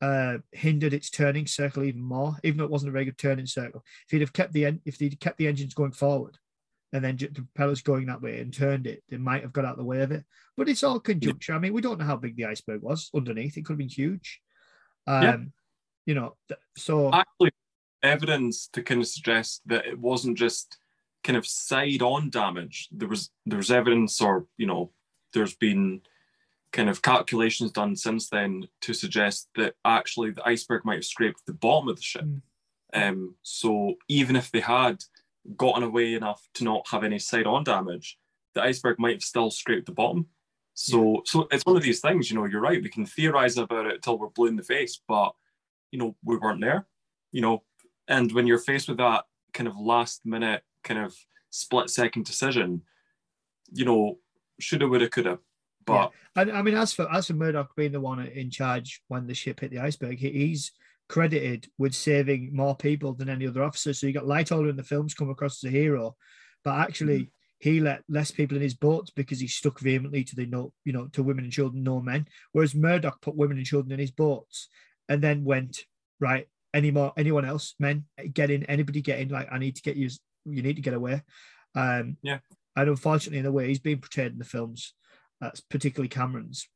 uh, 0.00 0.38
hindered 0.52 0.94
its 0.94 1.10
turning 1.10 1.46
circle 1.46 1.84
even 1.84 2.02
more, 2.02 2.36
even 2.44 2.58
though 2.58 2.64
it 2.64 2.70
wasn't 2.70 2.88
a 2.88 2.92
very 2.92 3.04
good 3.04 3.18
turning 3.18 3.46
circle. 3.46 3.84
If 4.06 4.12
he'd 4.12 4.20
have 4.20 4.32
kept 4.32 4.52
the 4.52 4.66
en- 4.66 4.80
if 4.84 4.96
he'd 4.96 5.20
kept 5.20 5.38
the 5.38 5.48
engines 5.48 5.74
going 5.74 5.92
forward, 5.92 6.38
and 6.92 7.04
then 7.04 7.16
the 7.16 7.28
propellers 7.28 7.82
going 7.82 8.06
that 8.06 8.22
way 8.22 8.40
and 8.40 8.52
turned 8.52 8.86
it, 8.86 9.02
they 9.08 9.18
might 9.18 9.42
have 9.42 9.52
got 9.52 9.64
out 9.64 9.72
of 9.72 9.78
the 9.78 9.84
way 9.84 10.00
of 10.00 10.12
it. 10.12 10.24
But 10.56 10.68
it's 10.68 10.82
all 10.82 11.00
conjecture. 11.00 11.52
I 11.52 11.58
mean, 11.58 11.72
we 11.72 11.82
don't 11.82 11.98
know 11.98 12.04
how 12.04 12.16
big 12.16 12.36
the 12.36 12.46
iceberg 12.46 12.82
was 12.82 13.10
underneath. 13.14 13.56
It 13.56 13.64
could 13.64 13.74
have 13.74 13.78
been 13.78 13.88
huge. 13.88 14.40
Um, 15.06 15.22
yeah. 15.22 15.36
You 16.06 16.14
know, 16.14 16.36
so 16.76 17.12
actually, 17.12 17.50
evidence 18.02 18.68
to 18.72 18.82
kind 18.82 19.00
of 19.00 19.06
suggest 19.06 19.62
that 19.66 19.86
it 19.86 19.98
wasn't 19.98 20.38
just 20.38 20.78
kind 21.24 21.36
of 21.36 21.46
side-on 21.46 22.30
damage. 22.30 22.88
There 22.90 23.08
was 23.08 23.30
there's 23.44 23.70
evidence, 23.70 24.20
or 24.22 24.46
you 24.56 24.66
know, 24.66 24.92
there's 25.34 25.56
been 25.56 26.00
kind 26.72 26.90
of 26.90 27.02
calculations 27.02 27.72
done 27.72 27.96
since 27.96 28.28
then 28.28 28.68
to 28.82 28.92
suggest 28.92 29.48
that 29.56 29.74
actually 29.84 30.30
the 30.30 30.46
iceberg 30.46 30.84
might 30.84 30.96
have 30.96 31.04
scraped 31.04 31.46
the 31.46 31.52
bottom 31.52 31.88
of 31.88 31.96
the 31.96 32.02
ship. 32.02 32.24
Mm. 32.24 32.42
Um, 32.92 33.34
so 33.42 33.94
even 34.08 34.36
if 34.36 34.50
they 34.50 34.60
had 34.60 35.02
gotten 35.56 35.82
away 35.82 36.14
enough 36.14 36.46
to 36.54 36.64
not 36.64 36.86
have 36.90 37.04
any 37.04 37.18
side-on 37.18 37.64
damage, 37.64 38.18
the 38.54 38.62
iceberg 38.62 38.98
might 38.98 39.16
have 39.16 39.22
still 39.22 39.50
scraped 39.50 39.86
the 39.86 39.92
bottom. 39.92 40.26
So, 40.74 41.14
yeah. 41.14 41.20
so 41.24 41.48
it's 41.50 41.64
one 41.64 41.76
of 41.76 41.82
these 41.82 42.00
things. 42.00 42.30
You 42.30 42.36
know, 42.36 42.44
you're 42.44 42.60
right. 42.60 42.82
We 42.82 42.88
can 42.88 43.06
theorize 43.06 43.56
about 43.56 43.86
it 43.86 43.96
until 43.96 44.18
we're 44.18 44.28
blue 44.28 44.48
in 44.48 44.56
the 44.56 44.62
face, 44.62 45.00
but 45.08 45.32
you 45.90 45.98
know, 45.98 46.16
we 46.24 46.36
weren't 46.36 46.60
there. 46.60 46.86
You 47.32 47.40
know, 47.42 47.62
and 48.08 48.30
when 48.32 48.46
you're 48.46 48.58
faced 48.58 48.88
with 48.88 48.98
that 48.98 49.24
kind 49.54 49.68
of 49.68 49.76
last-minute 49.76 50.62
kind 50.84 51.00
of 51.00 51.14
split-second 51.50 52.24
decision, 52.24 52.82
you 53.72 53.84
know, 53.84 54.18
shoulda, 54.60 54.88
woulda, 54.88 55.08
coulda. 55.08 55.38
But 55.88 56.12
yeah. 56.36 56.54
I, 56.54 56.58
I 56.58 56.62
mean, 56.62 56.74
as 56.74 56.92
for 56.92 57.12
as 57.12 57.26
for 57.26 57.34
Murdoch 57.34 57.74
being 57.76 57.92
the 57.92 58.00
one 58.00 58.24
in 58.24 58.50
charge 58.50 59.02
when 59.08 59.26
the 59.26 59.34
ship 59.34 59.60
hit 59.60 59.70
the 59.70 59.80
iceberg, 59.80 60.18
he, 60.18 60.30
he's 60.30 60.72
credited 61.08 61.66
with 61.78 61.94
saving 61.94 62.54
more 62.54 62.76
people 62.76 63.14
than 63.14 63.28
any 63.28 63.46
other 63.46 63.62
officer. 63.62 63.94
So 63.94 64.06
you 64.06 64.12
got 64.12 64.24
Lightoller 64.24 64.70
in 64.70 64.76
the 64.76 64.82
films 64.82 65.14
come 65.14 65.30
across 65.30 65.64
as 65.64 65.68
a 65.68 65.72
hero, 65.72 66.16
but 66.64 66.78
actually 66.78 67.20
mm-hmm. 67.20 67.28
he 67.60 67.80
let 67.80 68.02
less 68.08 68.30
people 68.30 68.56
in 68.56 68.62
his 68.62 68.74
boats 68.74 69.10
because 69.10 69.40
he 69.40 69.48
stuck 69.48 69.80
vehemently 69.80 70.24
to 70.24 70.36
the 70.36 70.46
no, 70.46 70.72
you 70.84 70.92
know, 70.92 71.08
to 71.12 71.22
women 71.22 71.44
and 71.44 71.52
children, 71.52 71.82
no 71.82 72.00
men. 72.00 72.26
Whereas 72.52 72.74
Murdoch 72.74 73.20
put 73.22 73.36
women 73.36 73.56
and 73.56 73.66
children 73.66 73.92
in 73.92 73.98
his 73.98 74.10
boats 74.10 74.68
and 75.08 75.22
then 75.22 75.44
went 75.44 75.84
right. 76.20 76.46
Any 76.74 76.90
more, 76.90 77.14
anyone 77.16 77.46
else, 77.46 77.74
men, 77.80 78.04
get 78.34 78.50
in. 78.50 78.64
Anybody 78.64 79.00
get 79.00 79.20
in? 79.20 79.28
Like 79.30 79.48
I 79.50 79.58
need 79.58 79.76
to 79.76 79.82
get 79.82 79.96
you. 79.96 80.10
You 80.44 80.62
need 80.62 80.76
to 80.76 80.82
get 80.82 80.92
away. 80.92 81.22
Um, 81.74 82.18
yeah. 82.22 82.38
And 82.76 82.90
unfortunately, 82.90 83.38
in 83.38 83.44
the 83.44 83.52
way 83.52 83.68
he's 83.68 83.78
being 83.78 84.00
portrayed 84.00 84.32
in 84.32 84.38
the 84.38 84.44
films, 84.44 84.92
that's 85.40 85.60
particularly 85.60 86.08
Cameron's, 86.08 86.68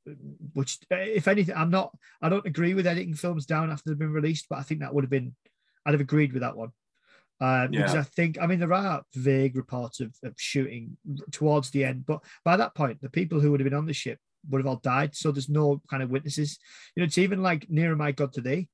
which, 0.53 0.79
if 0.91 1.27
anything, 1.27 1.57
I'm 1.57 1.71
not, 1.71 1.97
I 2.21 2.29
don't 2.29 2.47
agree 2.47 2.75
with 2.75 2.87
editing 2.87 3.15
films 3.15 3.45
down 3.45 3.71
after 3.71 3.91
they've 3.91 3.99
been 3.99 4.13
released, 4.13 4.47
but 4.49 4.59
I 4.59 4.63
think 4.63 4.81
that 4.81 4.95
would 4.95 5.05
have 5.05 5.11
been, 5.11 5.35
I'd 5.85 5.95
have 5.95 6.01
agreed 6.01 6.33
with 6.33 6.43
that 6.43 6.57
one. 6.57 6.71
Um, 7.41 7.73
yeah. 7.73 7.81
Because 7.81 7.97
I 7.97 8.03
think, 8.03 8.39
I 8.41 8.47
mean, 8.47 8.61
there 8.61 8.73
are 8.73 9.03
vague 9.15 9.57
reports 9.57 9.99
of, 9.99 10.15
of 10.23 10.35
shooting 10.37 10.97
towards 11.33 11.71
the 11.71 11.85
end, 11.85 12.07
but 12.07 12.21
by 12.45 12.57
that 12.57 12.75
point, 12.77 13.01
the 13.03 13.11
people 13.11 13.41
who 13.41 13.51
would 13.51 13.59
have 13.59 13.69
been 13.69 13.77
on 13.77 13.87
the 13.87 13.93
ship 13.93 14.19
would 14.49 14.61
have 14.61 14.67
all 14.67 14.77
died. 14.77 15.17
So 15.17 15.33
there's 15.33 15.49
no 15.49 15.83
kind 15.91 16.03
of 16.03 16.11
witnesses. 16.11 16.59
You 16.95 17.01
know, 17.01 17.07
it's 17.07 17.19
even 17.19 17.43
like 17.43 17.69
Nearer 17.69 17.97
My 17.97 18.13
God 18.13 18.33
to 18.35 18.41
Thee. 18.41 18.69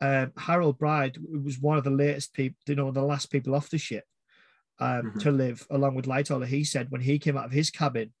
Um, 0.00 0.32
Harold 0.38 0.78
Bride 0.78 1.18
was 1.18 1.58
one 1.58 1.76
of 1.76 1.84
the 1.84 1.90
latest 1.90 2.32
people, 2.32 2.56
you 2.66 2.76
know, 2.76 2.90
the 2.90 3.02
last 3.02 3.30
people 3.30 3.54
off 3.54 3.70
the 3.70 3.78
ship 3.78 4.04
um, 4.78 4.88
mm-hmm. 4.88 5.18
to 5.18 5.30
live, 5.30 5.66
along 5.70 5.94
with 5.94 6.06
Lightoller. 6.06 6.46
He 6.46 6.64
said 6.64 6.90
when 6.90 7.02
he 7.02 7.18
came 7.18 7.36
out 7.36 7.46
of 7.46 7.52
his 7.52 7.70
cabin, 7.70 8.12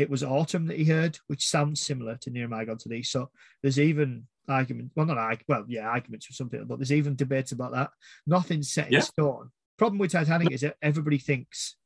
it 0.00 0.10
was 0.10 0.24
autumn 0.24 0.66
that 0.66 0.78
he 0.78 0.84
heard, 0.84 1.18
which 1.26 1.46
sounds 1.46 1.80
similar 1.80 2.16
to 2.16 2.30
Near 2.30 2.48
My 2.48 2.64
God 2.64 2.78
to 2.80 2.88
Thee. 2.88 3.02
So 3.02 3.30
there's 3.62 3.78
even 3.78 4.26
argument, 4.48 4.92
well, 4.96 5.06
not 5.06 5.18
argument, 5.18 5.48
well, 5.48 5.64
yeah, 5.68 5.88
arguments 5.88 6.28
or 6.28 6.32
something, 6.32 6.64
but 6.64 6.78
there's 6.78 6.92
even 6.92 7.16
debates 7.16 7.52
about 7.52 7.72
that. 7.72 7.90
Nothing's 8.26 8.72
set 8.72 8.86
in 8.86 8.94
yeah. 8.94 9.00
stone. 9.00 9.50
Problem 9.76 9.98
with 9.98 10.12
Titanic 10.12 10.50
is 10.52 10.62
that 10.62 10.76
everybody 10.80 11.18
thinks, 11.18 11.76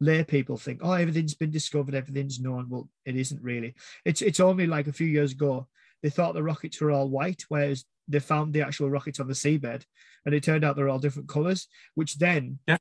lay 0.00 0.22
people 0.24 0.56
think, 0.56 0.80
oh, 0.82 0.92
everything's 0.92 1.34
been 1.34 1.50
discovered, 1.50 1.94
everything's 1.94 2.38
known. 2.38 2.66
Well, 2.68 2.88
it 3.06 3.16
isn't 3.16 3.42
really. 3.42 3.74
It's 4.04 4.22
it's 4.22 4.40
only 4.40 4.66
like 4.66 4.86
a 4.86 4.92
few 4.92 5.06
years 5.06 5.32
ago 5.32 5.66
they 6.02 6.10
thought 6.10 6.34
the 6.34 6.42
rockets 6.42 6.80
were 6.80 6.90
all 6.90 7.08
white, 7.08 7.44
whereas 7.48 7.84
they 8.08 8.20
found 8.20 8.52
the 8.52 8.62
actual 8.62 8.90
rockets 8.90 9.20
on 9.20 9.26
the 9.26 9.32
seabed, 9.34 9.84
and 10.26 10.34
it 10.34 10.42
turned 10.42 10.64
out 10.64 10.76
they're 10.76 10.90
all 10.90 10.98
different 10.98 11.28
colors, 11.28 11.66
which 11.94 12.18
then 12.18 12.58
yeah. 12.68 12.76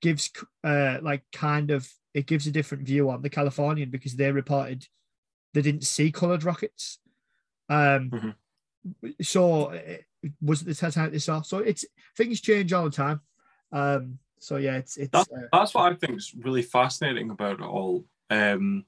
Gives 0.00 0.30
uh 0.64 0.98
like 1.02 1.24
kind 1.32 1.70
of 1.70 1.88
it 2.14 2.26
gives 2.26 2.46
a 2.46 2.50
different 2.50 2.84
view 2.84 3.10
on 3.10 3.22
the 3.22 3.30
Californian 3.30 3.90
because 3.90 4.14
they 4.16 4.32
reported 4.32 4.86
they 5.54 5.62
didn't 5.62 5.84
see 5.84 6.12
colored 6.12 6.44
rockets. 6.44 6.98
Um, 7.68 8.10
mm-hmm. 8.10 9.10
So 9.22 9.70
it 9.70 10.06
was 10.40 10.62
it 10.62 10.66
the 10.66 10.74
Titanic 10.74 11.12
they 11.12 11.18
saw. 11.18 11.42
So 11.42 11.58
it's 11.58 11.84
things 12.16 12.40
change 12.40 12.72
all 12.72 12.84
the 12.84 12.90
time. 12.90 13.20
Um, 13.72 14.18
so 14.38 14.56
yeah, 14.56 14.76
it's 14.76 14.96
it's 14.96 15.10
that's, 15.10 15.30
uh, 15.30 15.48
that's 15.52 15.74
what 15.74 15.92
I 15.92 15.94
think 15.94 16.18
is 16.18 16.34
really 16.34 16.62
fascinating 16.62 17.30
about 17.30 17.60
it 17.60 17.64
all. 17.64 18.04
Um, 18.30 18.84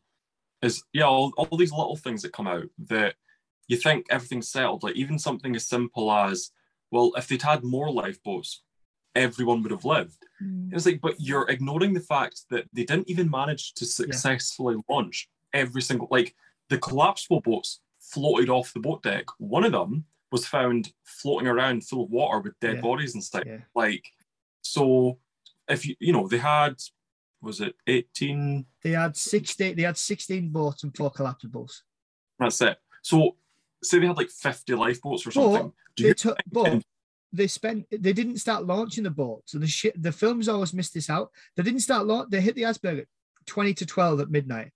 is 0.63 0.83
yeah, 0.93 1.07
all, 1.07 1.33
all 1.37 1.57
these 1.57 1.73
little 1.73 1.97
things 1.97 2.23
that 2.23 2.33
come 2.33 2.47
out 2.47 2.67
that 2.87 3.15
you 3.69 3.77
think 3.77 4.07
everything's 4.11 4.49
settled. 4.49 4.83
Like 4.83 4.97
even 4.97 5.19
something 5.19 5.57
as 5.57 5.67
simple 5.67 6.11
as, 6.13 6.51
well, 6.91 7.13
if 7.17 7.29
they'd 7.29 7.43
had 7.43 7.65
more 7.65 7.91
lifeboats, 7.91 8.63
everyone 9.15 9.63
would 9.63 9.73
have 9.73 9.85
lived. 9.85 10.27
Mm. 10.43 10.73
It's 10.73 10.87
like, 10.87 11.01
but 11.01 11.21
you're 11.21 11.49
ignoring 11.49 11.95
the 11.95 12.01
fact 12.01 12.43
that 12.51 12.67
they 12.73 12.85
didn't 12.85 13.11
even 13.11 13.31
manage 13.31 13.75
to 13.75 13.85
successfully 13.85 14.77
yeah. 14.77 14.95
launch 14.95 15.29
every 15.53 15.83
single 15.83 16.09
like 16.11 16.35
the 16.69 16.79
collapsible 16.79 17.41
boats 17.41 17.81
floated 17.99 18.49
off 18.49 18.73
the 18.73 18.81
boat 18.81 19.03
deck. 19.03 19.25
One 19.39 19.65
of 19.65 19.73
them 19.73 20.05
was 20.31 20.47
found 20.47 20.93
floating 21.05 21.49
around 21.49 21.85
full 21.85 22.05
of 22.05 22.11
water 22.11 22.41
with 22.41 22.61
dead 22.61 22.77
yeah. 22.77 22.81
bodies 22.81 23.15
and 23.15 23.25
stuff. 23.25 23.43
Yeah. 23.47 23.59
Like, 23.75 24.05
so 24.63 25.19
if 25.71 25.87
you 25.87 25.95
you 26.01 26.13
know 26.13 26.27
they 26.27 26.39
had 26.39 26.75
was 27.41 27.61
it 27.61 27.75
18 27.87 28.67
they 28.83 28.91
had 28.91 29.17
16 29.17 29.77
they 29.77 29.83
had 29.83 29.97
16 29.97 30.51
boats 30.51 30.83
and 30.83 30.95
four 30.95 31.11
collapsibles 31.11 31.83
that's 32.39 32.61
it 32.61 32.79
so 33.03 33.37
say 33.83 33.99
they 33.99 34.07
had 34.07 34.17
like 34.17 34.29
50 34.29 34.75
lifeboats 34.75 35.27
or 35.27 35.31
something 35.31 35.73
but, 35.97 36.03
they 36.03 36.13
took, 36.13 36.37
but 36.51 36.83
they 37.33 37.47
spent 37.47 37.87
they 37.91 38.13
didn't 38.13 38.39
start 38.39 38.67
launching 38.67 39.05
the 39.05 39.11
boats. 39.11 39.53
So 39.53 39.59
the 39.59 39.67
shit 39.67 40.01
the 40.01 40.13
films 40.13 40.49
always 40.49 40.75
missed 40.75 40.95
this 40.95 41.11
out. 41.11 41.31
They 41.57 41.63
didn't 41.63 41.81
start 41.81 42.07
launch 42.07 42.31
they 42.31 42.41
hit 42.41 42.55
the 42.55 42.67
iceberg 42.67 43.01
at 43.01 43.07
20 43.47 43.75
to 43.75 43.87
12 43.87 44.21
at 44.21 44.31
midnight. 44.31 44.73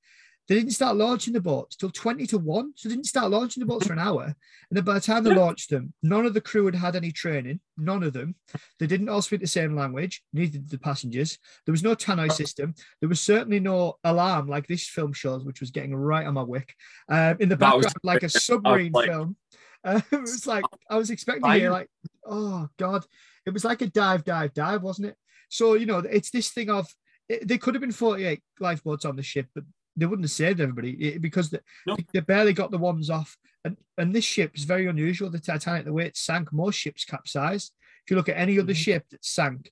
They 0.47 0.57
didn't 0.57 0.73
start 0.73 0.97
launching 0.97 1.33
the 1.33 1.41
boats 1.41 1.75
till 1.75 1.91
20 1.91 2.27
to 2.27 2.39
1. 2.39 2.73
So 2.77 2.89
they 2.89 2.95
didn't 2.95 3.07
start 3.07 3.31
launching 3.31 3.63
the 3.63 3.67
boats 3.67 3.87
for 3.87 3.95
an 3.95 3.99
hour. 3.99 4.25
And 4.25 4.77
then 4.77 4.85
by 4.85 4.95
the 4.95 5.01
time 5.01 5.25
they 5.25 5.35
launched 5.35 5.71
them, 5.71 5.95
none 6.03 6.27
of 6.27 6.35
the 6.35 6.41
crew 6.41 6.67
had 6.67 6.75
had 6.75 6.97
any 6.97 7.13
training. 7.13 7.61
None 7.79 8.03
of 8.03 8.13
them. 8.13 8.35
They 8.79 8.87
didn't 8.87 9.09
all 9.09 9.23
speak 9.23 9.41
the 9.41 9.47
same 9.47 9.75
language, 9.75 10.23
neither 10.35 10.59
did 10.59 10.69
the 10.69 10.79
passengers. 10.79 11.39
There 11.65 11.73
was 11.73 11.83
no 11.83 11.95
tannoy 11.95 12.31
system. 12.31 12.75
There 13.01 13.09
was 13.09 13.23
certainly 13.23 13.59
no 13.59 13.97
alarm 14.05 14.47
like 14.47 14.67
this 14.67 14.87
film 14.87 15.15
shows, 15.15 15.45
which 15.45 15.61
was 15.61 15.71
getting 15.71 15.97
right 15.97 16.27
on 16.27 16.35
my 16.35 16.43
wick. 16.43 16.75
Um, 17.09 17.39
in 17.41 17.49
the 17.49 17.57
background, 17.57 17.85
was, 17.85 17.95
like 18.03 18.23
a 18.23 18.29
submarine 18.29 18.93
like, 18.93 19.09
film. 19.09 19.37
Uh, 19.85 20.01
it 20.13 20.21
was 20.21 20.47
like 20.47 20.65
I 20.89 20.97
was 20.97 21.11
expecting 21.11 21.45
to 21.45 21.59
hear 21.59 21.71
like, 21.71 21.89
oh 22.25 22.69
god, 22.79 23.05
it 23.47 23.51
was 23.51 23.65
like 23.65 23.83
a 23.83 23.87
dive, 23.87 24.25
dive, 24.25 24.55
dive, 24.55 24.83
wasn't 24.83 25.09
it? 25.09 25.17
So 25.49 25.75
you 25.75 25.87
know, 25.87 25.99
it's 25.99 26.31
this 26.31 26.51
thing 26.51 26.71
of 26.71 26.89
it, 27.29 27.47
there 27.47 27.59
could 27.59 27.75
have 27.75 27.81
been 27.81 27.93
48 27.93 28.41
lifeboats 28.61 29.05
on 29.05 29.17
the 29.17 29.23
ship, 29.23 29.47
but 29.55 29.65
they 29.97 30.07
wouldn't 30.07 30.25
have 30.25 30.33
saved 30.33 30.61
everybody 30.61 31.19
because 31.19 31.51
they, 31.51 31.61
no. 31.87 31.97
they 32.13 32.21
barely 32.21 32.53
got 32.53 32.71
the 32.71 32.79
ones 32.79 33.11
off. 33.11 33.37
And 33.65 33.77
and 33.97 34.15
this 34.15 34.25
ship 34.25 34.53
is 34.55 34.65
very 34.65 34.87
unusual. 34.87 35.31
The 35.31 35.39
Titanic, 35.39 35.85
the 35.85 35.93
way 35.93 36.07
it 36.07 36.17
sank, 36.17 36.53
most 36.53 36.77
ships 36.77 37.05
capsized. 37.05 37.73
If 38.05 38.11
you 38.11 38.17
look 38.17 38.29
at 38.29 38.37
any 38.37 38.59
other 38.59 38.73
mm-hmm. 38.73 38.79
ship 38.79 39.05
that 39.11 39.25
sank, 39.25 39.71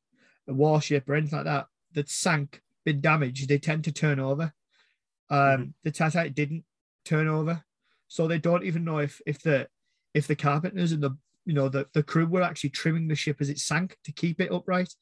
a 0.48 0.54
warship 0.54 1.08
or 1.08 1.14
anything 1.14 1.38
like 1.38 1.46
that, 1.46 1.66
that 1.92 2.08
sank, 2.08 2.62
been 2.84 3.00
damaged, 3.00 3.48
they 3.48 3.58
tend 3.58 3.84
to 3.84 3.92
turn 3.92 4.18
over. 4.18 4.52
Um, 5.28 5.38
mm-hmm. 5.38 5.64
The 5.84 5.90
Titanic 5.90 6.34
didn't 6.34 6.64
turn 7.04 7.28
over, 7.28 7.62
so 8.08 8.26
they 8.26 8.38
don't 8.38 8.64
even 8.64 8.84
know 8.84 8.98
if 8.98 9.20
if 9.26 9.42
the 9.42 9.68
if 10.14 10.26
the 10.26 10.36
carpenters 10.36 10.92
and 10.92 11.02
the 11.02 11.16
you 11.44 11.54
know 11.54 11.68
the, 11.68 11.86
the 11.92 12.02
crew 12.02 12.26
were 12.26 12.42
actually 12.42 12.70
trimming 12.70 13.08
the 13.08 13.14
ship 13.14 13.38
as 13.40 13.48
it 13.48 13.58
sank 13.58 13.96
to 14.04 14.12
keep 14.12 14.40
it 14.40 14.52
upright 14.52 14.92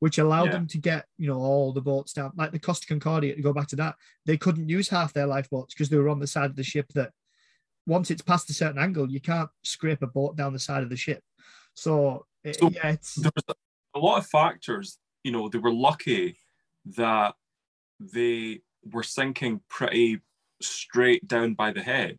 which 0.00 0.18
allowed 0.18 0.46
yeah. 0.46 0.52
them 0.52 0.66
to 0.66 0.78
get 0.78 1.06
you 1.16 1.26
know 1.26 1.38
all 1.38 1.72
the 1.72 1.80
boats 1.80 2.12
down 2.12 2.32
like 2.36 2.52
the 2.52 2.58
costa 2.58 2.86
concordia 2.86 3.34
to 3.34 3.42
go 3.42 3.52
back 3.52 3.66
to 3.66 3.76
that 3.76 3.94
they 4.26 4.36
couldn't 4.36 4.68
use 4.68 4.88
half 4.88 5.12
their 5.12 5.26
lifeboats 5.26 5.74
because 5.74 5.88
they 5.88 5.96
were 5.96 6.08
on 6.08 6.20
the 6.20 6.26
side 6.26 6.50
of 6.50 6.56
the 6.56 6.62
ship 6.62 6.86
that 6.94 7.10
once 7.86 8.10
it's 8.10 8.22
past 8.22 8.50
a 8.50 8.54
certain 8.54 8.80
angle 8.80 9.10
you 9.10 9.20
can't 9.20 9.50
scrape 9.62 10.02
a 10.02 10.06
boat 10.06 10.36
down 10.36 10.52
the 10.52 10.58
side 10.58 10.82
of 10.82 10.90
the 10.90 10.96
ship 10.96 11.22
so, 11.74 12.26
it, 12.44 12.58
so 12.58 12.70
yeah 12.70 12.90
it's 12.90 13.14
there 13.14 13.32
was 13.34 13.56
a 13.94 13.98
lot 13.98 14.18
of 14.18 14.26
factors 14.26 14.98
you 15.24 15.32
know 15.32 15.48
they 15.48 15.58
were 15.58 15.72
lucky 15.72 16.38
that 16.96 17.34
they 17.98 18.60
were 18.92 19.02
sinking 19.02 19.60
pretty 19.68 20.20
straight 20.62 21.26
down 21.26 21.54
by 21.54 21.72
the 21.72 21.82
head 21.82 22.18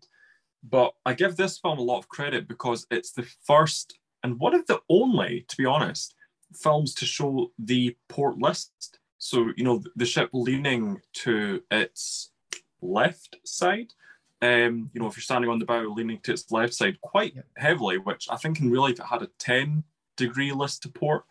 but 0.64 0.94
I 1.06 1.14
give 1.14 1.36
this 1.36 1.58
film 1.58 1.80
a 1.80 1.84
lot 1.84 2.00
of 2.00 2.10
credit 2.10 2.48
because 2.48 2.86
it's 2.92 3.12
the 3.12 3.28
first 3.46 4.00
and 4.24 4.40
one 4.40 4.54
of 4.54 4.66
the 4.68 4.82
only, 4.90 5.46
to 5.48 5.58
be 5.58 5.66
honest, 5.66 6.16
films 6.54 6.94
to 6.96 7.06
show 7.06 7.52
the 7.58 7.96
port 8.08 8.38
list. 8.38 9.00
So, 9.18 9.52
you 9.56 9.64
know, 9.64 9.84
the 9.96 10.06
ship 10.06 10.30
leaning 10.34 11.02
to 11.14 11.64
its 11.72 12.32
left 12.82 13.38
side. 13.46 13.94
Um, 14.42 14.90
you 14.94 15.02
know, 15.02 15.08
if 15.08 15.18
you're 15.18 15.22
standing 15.22 15.50
on 15.50 15.60
the 15.60 15.66
bow, 15.66 15.94
leaning 15.96 16.20
to 16.20 16.34
its 16.34 16.50
left 16.52 16.74
side 16.74 17.00
quite 17.02 17.34
heavily, 17.58 17.98
which 17.98 18.28
I 18.30 18.38
think 18.38 18.60
in 18.60 18.72
real 18.72 18.84
life 18.84 19.00
it 19.00 19.06
had 19.06 19.22
a 19.22 19.30
10 19.40 19.84
degree 20.16 20.52
list 20.52 20.84
to 20.84 20.90
port. 20.90 21.24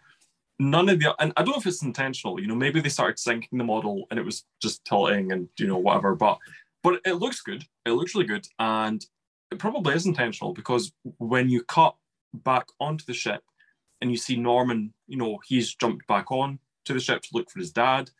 None 0.58 0.88
of 0.88 0.98
the, 0.98 1.14
and 1.20 1.32
I 1.36 1.42
don't 1.42 1.52
know 1.52 1.60
if 1.60 1.66
it's 1.66 1.82
intentional. 1.82 2.40
You 2.40 2.48
know, 2.48 2.54
maybe 2.54 2.80
they 2.80 2.88
started 2.88 3.18
sinking 3.18 3.58
the 3.58 3.64
model 3.64 4.06
and 4.10 4.18
it 4.18 4.24
was 4.24 4.44
just 4.60 4.84
tilting 4.84 5.30
and 5.32 5.48
you 5.56 5.68
know 5.68 5.78
whatever. 5.78 6.16
But 6.16 6.38
but 6.82 7.00
it 7.04 7.14
looks 7.14 7.40
good. 7.40 7.64
It 7.86 7.92
looks 7.92 8.14
really 8.14 8.26
good, 8.26 8.46
and 8.58 9.04
it 9.50 9.58
probably 9.58 9.94
is 9.94 10.06
intentional 10.06 10.52
because 10.52 10.92
when 11.18 11.48
you 11.48 11.62
cut 11.64 11.94
back 12.34 12.66
onto 12.80 13.04
the 13.04 13.14
ship 13.14 13.42
and 14.00 14.10
you 14.10 14.16
see 14.16 14.36
Norman, 14.36 14.92
you 15.06 15.16
know, 15.16 15.38
he's 15.46 15.74
jumped 15.74 16.06
back 16.06 16.30
on 16.30 16.58
to 16.84 16.92
the 16.92 17.00
ship 17.00 17.22
to 17.22 17.28
look 17.32 17.50
for 17.50 17.58
his 17.58 17.72
dad. 17.72 18.10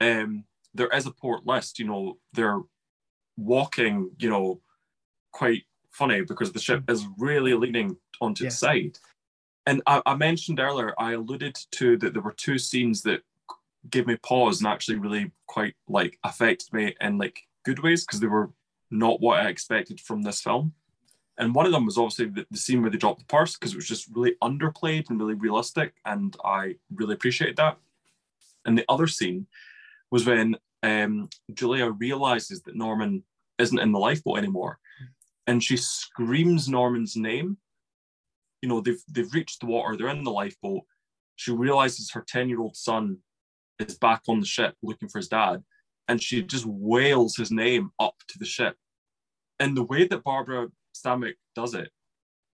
Um, 0.00 0.44
there 0.74 0.88
is 0.88 1.06
a 1.06 1.10
port 1.10 1.46
list. 1.46 1.78
You 1.78 1.86
know, 1.86 2.18
they're 2.32 2.60
walking. 3.36 4.10
You 4.18 4.30
know, 4.30 4.60
quite 5.32 5.64
funny 5.90 6.22
because 6.22 6.52
the 6.52 6.58
ship 6.58 6.88
is 6.90 7.06
really 7.18 7.54
leaning 7.54 7.96
onto 8.20 8.46
its 8.46 8.58
side. 8.58 8.98
And 9.64 9.82
I, 9.86 10.00
I 10.06 10.14
mentioned 10.14 10.60
earlier, 10.60 10.94
I 10.98 11.12
alluded 11.12 11.56
to 11.72 11.96
that 11.98 12.12
there 12.12 12.22
were 12.22 12.34
two 12.36 12.58
scenes 12.58 13.02
that 13.02 13.22
gave 13.90 14.06
me 14.06 14.16
pause 14.16 14.60
and 14.60 14.68
actually 14.68 14.98
really 14.98 15.32
quite 15.46 15.74
like 15.88 16.18
affected 16.24 16.72
me 16.72 16.94
in 17.00 17.18
like 17.18 17.40
good 17.64 17.82
ways 17.82 18.04
because 18.04 18.20
they 18.20 18.26
were 18.26 18.50
not 18.90 19.20
what 19.20 19.40
I 19.40 19.48
expected 19.48 20.00
from 20.00 20.22
this 20.22 20.40
film. 20.40 20.72
And 21.38 21.54
one 21.54 21.66
of 21.66 21.72
them 21.72 21.84
was 21.84 21.98
obviously 21.98 22.26
the, 22.26 22.46
the 22.50 22.58
scene 22.58 22.80
where 22.80 22.90
they 22.90 22.96
dropped 22.96 23.20
the 23.20 23.26
purse 23.26 23.54
because 23.54 23.72
it 23.72 23.76
was 23.76 23.88
just 23.88 24.08
really 24.14 24.36
underplayed 24.42 25.10
and 25.10 25.20
really 25.20 25.34
realistic, 25.34 25.94
and 26.04 26.34
I 26.44 26.76
really 26.94 27.14
appreciated 27.14 27.56
that. 27.56 27.76
And 28.64 28.76
the 28.76 28.86
other 28.88 29.06
scene 29.06 29.46
was 30.10 30.24
when 30.24 30.56
um, 30.82 31.28
Julia 31.52 31.90
realizes 31.90 32.62
that 32.62 32.76
Norman 32.76 33.22
isn't 33.58 33.78
in 33.78 33.92
the 33.92 33.98
lifeboat 33.98 34.38
anymore, 34.38 34.78
and 35.46 35.62
she 35.62 35.76
screams 35.76 36.68
Norman's 36.68 37.16
name. 37.16 37.58
You 38.62 38.70
know, 38.70 38.80
they've 38.80 39.02
they've 39.10 39.32
reached 39.32 39.60
the 39.60 39.66
water, 39.66 39.96
they're 39.96 40.08
in 40.08 40.24
the 40.24 40.30
lifeboat. 40.30 40.82
She 41.36 41.52
realizes 41.52 42.10
her 42.12 42.22
10-year-old 42.22 42.76
son 42.76 43.18
is 43.78 43.98
back 43.98 44.22
on 44.26 44.40
the 44.40 44.46
ship 44.46 44.74
looking 44.82 45.10
for 45.10 45.18
his 45.18 45.28
dad, 45.28 45.62
and 46.08 46.22
she 46.22 46.42
just 46.42 46.66
wails 46.66 47.36
his 47.36 47.50
name 47.50 47.90
up 47.98 48.14
to 48.28 48.38
the 48.38 48.44
ship. 48.44 48.76
And 49.58 49.76
the 49.76 49.82
way 49.82 50.06
that 50.06 50.24
Barbara 50.24 50.68
Stanwyck 50.94 51.34
does 51.54 51.74
it 51.74 51.90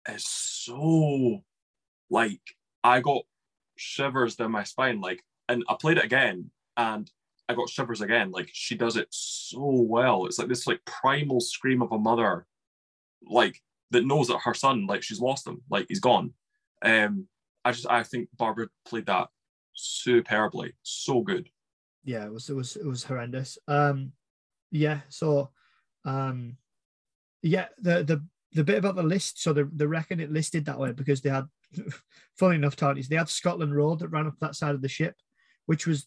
is 0.08 0.26
so 0.26 1.42
like 2.10 2.40
I 2.84 3.00
got 3.00 3.22
shivers 3.76 4.36
down 4.36 4.52
my 4.52 4.64
spine. 4.64 5.00
Like, 5.00 5.24
and 5.48 5.64
I 5.68 5.76
played 5.80 5.98
it 5.98 6.04
again, 6.04 6.50
and 6.76 7.10
I 7.48 7.54
got 7.54 7.68
shivers 7.68 8.00
again. 8.00 8.30
Like 8.30 8.50
she 8.52 8.76
does 8.76 8.96
it 8.96 9.08
so 9.10 9.60
well. 9.60 10.26
It's 10.26 10.38
like 10.38 10.48
this 10.48 10.66
like 10.66 10.84
primal 10.84 11.40
scream 11.40 11.82
of 11.82 11.92
a 11.92 11.98
mother, 11.98 12.46
like 13.28 13.60
that 13.90 14.06
knows 14.06 14.28
that 14.28 14.40
her 14.44 14.54
son, 14.54 14.86
like 14.86 15.02
she's 15.02 15.20
lost 15.20 15.46
him, 15.46 15.62
like 15.70 15.86
he's 15.88 16.00
gone. 16.00 16.32
Um, 16.82 17.26
I 17.64 17.72
just 17.72 17.86
I 17.88 18.02
think 18.02 18.28
Barbara 18.36 18.68
played 18.84 19.06
that 19.06 19.28
superbly, 19.74 20.72
so 20.82 21.20
good. 21.20 21.48
Yeah, 22.04 22.24
it 22.24 22.32
was 22.32 22.48
it 22.48 22.54
was 22.54 22.76
it 22.76 22.86
was 22.86 23.04
horrendous. 23.04 23.58
Um, 23.68 24.12
yeah, 24.70 25.00
so, 25.08 25.50
um, 26.04 26.56
yeah, 27.42 27.66
the 27.78 28.02
the 28.02 28.24
the 28.52 28.64
bit 28.64 28.78
about 28.78 28.96
the 28.96 29.02
list. 29.02 29.42
So 29.42 29.52
the 29.52 29.70
the 29.74 29.88
reckon 29.88 30.20
it 30.20 30.32
listed 30.32 30.64
that 30.64 30.78
way 30.78 30.92
because 30.92 31.20
they 31.20 31.30
had, 31.30 31.46
funny 32.38 32.56
enough, 32.56 32.76
Tony's 32.76 33.08
they 33.08 33.16
had 33.16 33.28
Scotland 33.28 33.74
Road 33.74 34.00
that 34.00 34.08
ran 34.08 34.26
up 34.26 34.38
that 34.40 34.56
side 34.56 34.74
of 34.74 34.82
the 34.82 34.88
ship, 34.88 35.14
which 35.66 35.86
was 35.86 36.06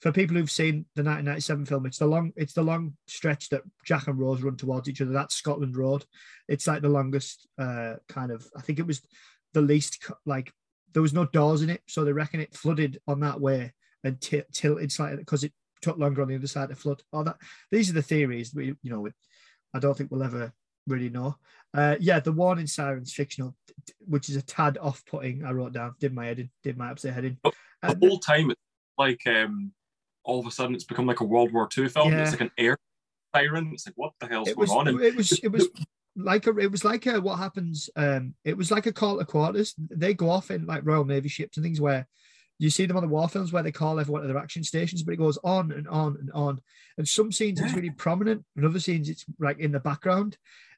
for 0.00 0.12
people 0.12 0.36
who've 0.36 0.50
seen 0.50 0.86
the 0.94 1.02
1997 1.02 1.66
film. 1.66 1.86
It's 1.86 1.98
the 1.98 2.06
long 2.06 2.32
it's 2.36 2.54
the 2.54 2.62
long 2.62 2.96
stretch 3.06 3.50
that 3.50 3.62
Jack 3.84 4.06
and 4.06 4.18
Rose 4.18 4.42
run 4.42 4.56
towards 4.56 4.88
each 4.88 5.02
other. 5.02 5.12
That's 5.12 5.34
Scotland 5.34 5.76
Road. 5.76 6.04
It's 6.48 6.66
like 6.66 6.80
the 6.80 6.88
longest 6.88 7.46
uh 7.58 7.94
kind 8.08 8.30
of. 8.30 8.46
I 8.56 8.62
think 8.62 8.78
it 8.78 8.86
was 8.86 9.02
the 9.52 9.62
least 9.62 10.10
like 10.24 10.52
there 10.92 11.02
was 11.02 11.12
no 11.12 11.26
doors 11.26 11.60
in 11.60 11.70
it, 11.70 11.82
so 11.86 12.04
they 12.04 12.12
reckon 12.12 12.40
it 12.40 12.54
flooded 12.54 13.00
on 13.06 13.20
that 13.20 13.40
way 13.40 13.72
and 14.04 14.20
t- 14.20 14.42
tilted 14.52 14.92
slightly 14.92 15.18
because 15.18 15.42
it 15.44 15.52
took 15.82 15.98
longer 15.98 16.22
on 16.22 16.28
the 16.28 16.36
other 16.36 16.46
side 16.46 16.68
to 16.68 16.76
flood. 16.76 17.02
All 17.12 17.24
that 17.24 17.36
these 17.70 17.90
are 17.90 17.94
the 17.94 18.02
theories. 18.02 18.54
We 18.54 18.76
you 18.82 18.90
know 18.90 19.08
I 19.74 19.78
don't 19.80 19.96
think 19.96 20.10
we'll 20.10 20.22
ever 20.22 20.52
really 20.86 21.10
know. 21.10 21.36
Uh, 21.72 21.96
yeah, 21.98 22.20
the 22.20 22.30
warning 22.30 22.68
sirens 22.68 23.12
fictional, 23.12 23.56
which 24.06 24.28
is 24.28 24.36
a 24.36 24.42
tad 24.42 24.78
off-putting. 24.80 25.44
I 25.44 25.50
wrote 25.50 25.72
down, 25.72 25.94
did 25.98 26.14
my 26.14 26.26
heading, 26.26 26.50
did 26.62 26.78
my 26.78 26.90
upset 26.90 27.14
heading. 27.14 27.38
The 27.42 27.52
And- 27.82 27.98
whole 28.02 28.18
time 28.18 28.50
it's 28.50 28.60
like 28.96 29.26
um 29.26 29.72
all 30.22 30.40
of 30.40 30.46
a 30.46 30.50
sudden 30.50 30.74
it's 30.74 30.84
become 30.84 31.06
like 31.06 31.20
a 31.20 31.24
World 31.24 31.52
War 31.52 31.68
II 31.76 31.88
film. 31.88 32.12
Yeah. 32.12 32.22
It's 32.22 32.30
like 32.30 32.40
an 32.42 32.50
air 32.56 32.78
siren. 33.34 33.70
It's 33.72 33.86
like 33.86 33.96
what 33.96 34.12
the 34.20 34.26
hell's 34.26 34.48
it 34.48 34.56
going 34.56 34.68
was, 34.68 34.70
on? 34.70 34.88
And 34.88 35.00
it 35.00 35.16
was, 35.16 35.32
it 35.42 35.48
was 35.48 35.68
like 36.16 36.46
a, 36.46 36.56
it 36.58 36.70
was 36.70 36.84
like 36.84 37.06
a, 37.06 37.20
what 37.20 37.38
happens. 37.38 37.90
Um, 37.96 38.34
it 38.44 38.56
was 38.56 38.70
like 38.70 38.86
a 38.86 38.92
call 38.92 39.18
to 39.18 39.24
quarters. 39.24 39.74
They 39.78 40.14
go 40.14 40.30
off 40.30 40.50
in 40.50 40.66
like 40.66 40.86
Royal 40.86 41.04
Navy 41.04 41.28
ships 41.28 41.56
and 41.56 41.64
things 41.64 41.80
where 41.80 42.06
you 42.58 42.70
see 42.70 42.86
them 42.86 42.96
on 42.96 43.02
the 43.02 43.08
war 43.08 43.28
films 43.28 43.52
where 43.52 43.62
they 43.62 43.72
call 43.72 43.98
everyone 43.98 44.22
to 44.22 44.28
their 44.28 44.38
action 44.38 44.62
stations, 44.62 45.02
but 45.02 45.14
it 45.14 45.18
goes 45.18 45.38
on 45.44 45.72
and 45.72 45.88
on 45.88 46.16
and 46.20 46.30
on. 46.32 46.60
And 46.98 47.08
some 47.08 47.32
scenes 47.32 47.60
it's 47.60 47.74
really 47.74 47.90
prominent, 47.90 48.44
and 48.56 48.64
other 48.64 48.80
scenes 48.80 49.08
it's 49.08 49.24
like 49.38 49.58
in 49.58 49.72
the 49.72 49.80
background. 49.80 50.36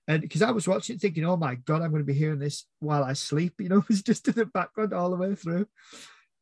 And 0.09 0.23
because 0.23 0.43
I 0.43 0.53
was 0.53 0.69
watching 0.69 0.97
it 0.97 1.03
thinking, 1.03 1.25
oh 1.25 1.37
my 1.37 1.57
god, 1.57 1.83
I'm 1.83 1.91
going 1.91 2.03
to 2.03 2.13
be 2.13 2.15
hearing 2.15 2.39
this 2.39 2.65
while 2.79 3.05
I 3.05 3.13
sleep. 3.13 3.55
You 3.61 3.69
know, 3.69 3.79
it 3.79 3.89
was 3.89 4.03
just 4.03 4.29
in 4.29 4.35
the 4.35 4.47
background 4.47 4.93
all 4.93 5.11
the 5.11 5.17
way 5.17 5.35
through. 5.35 5.67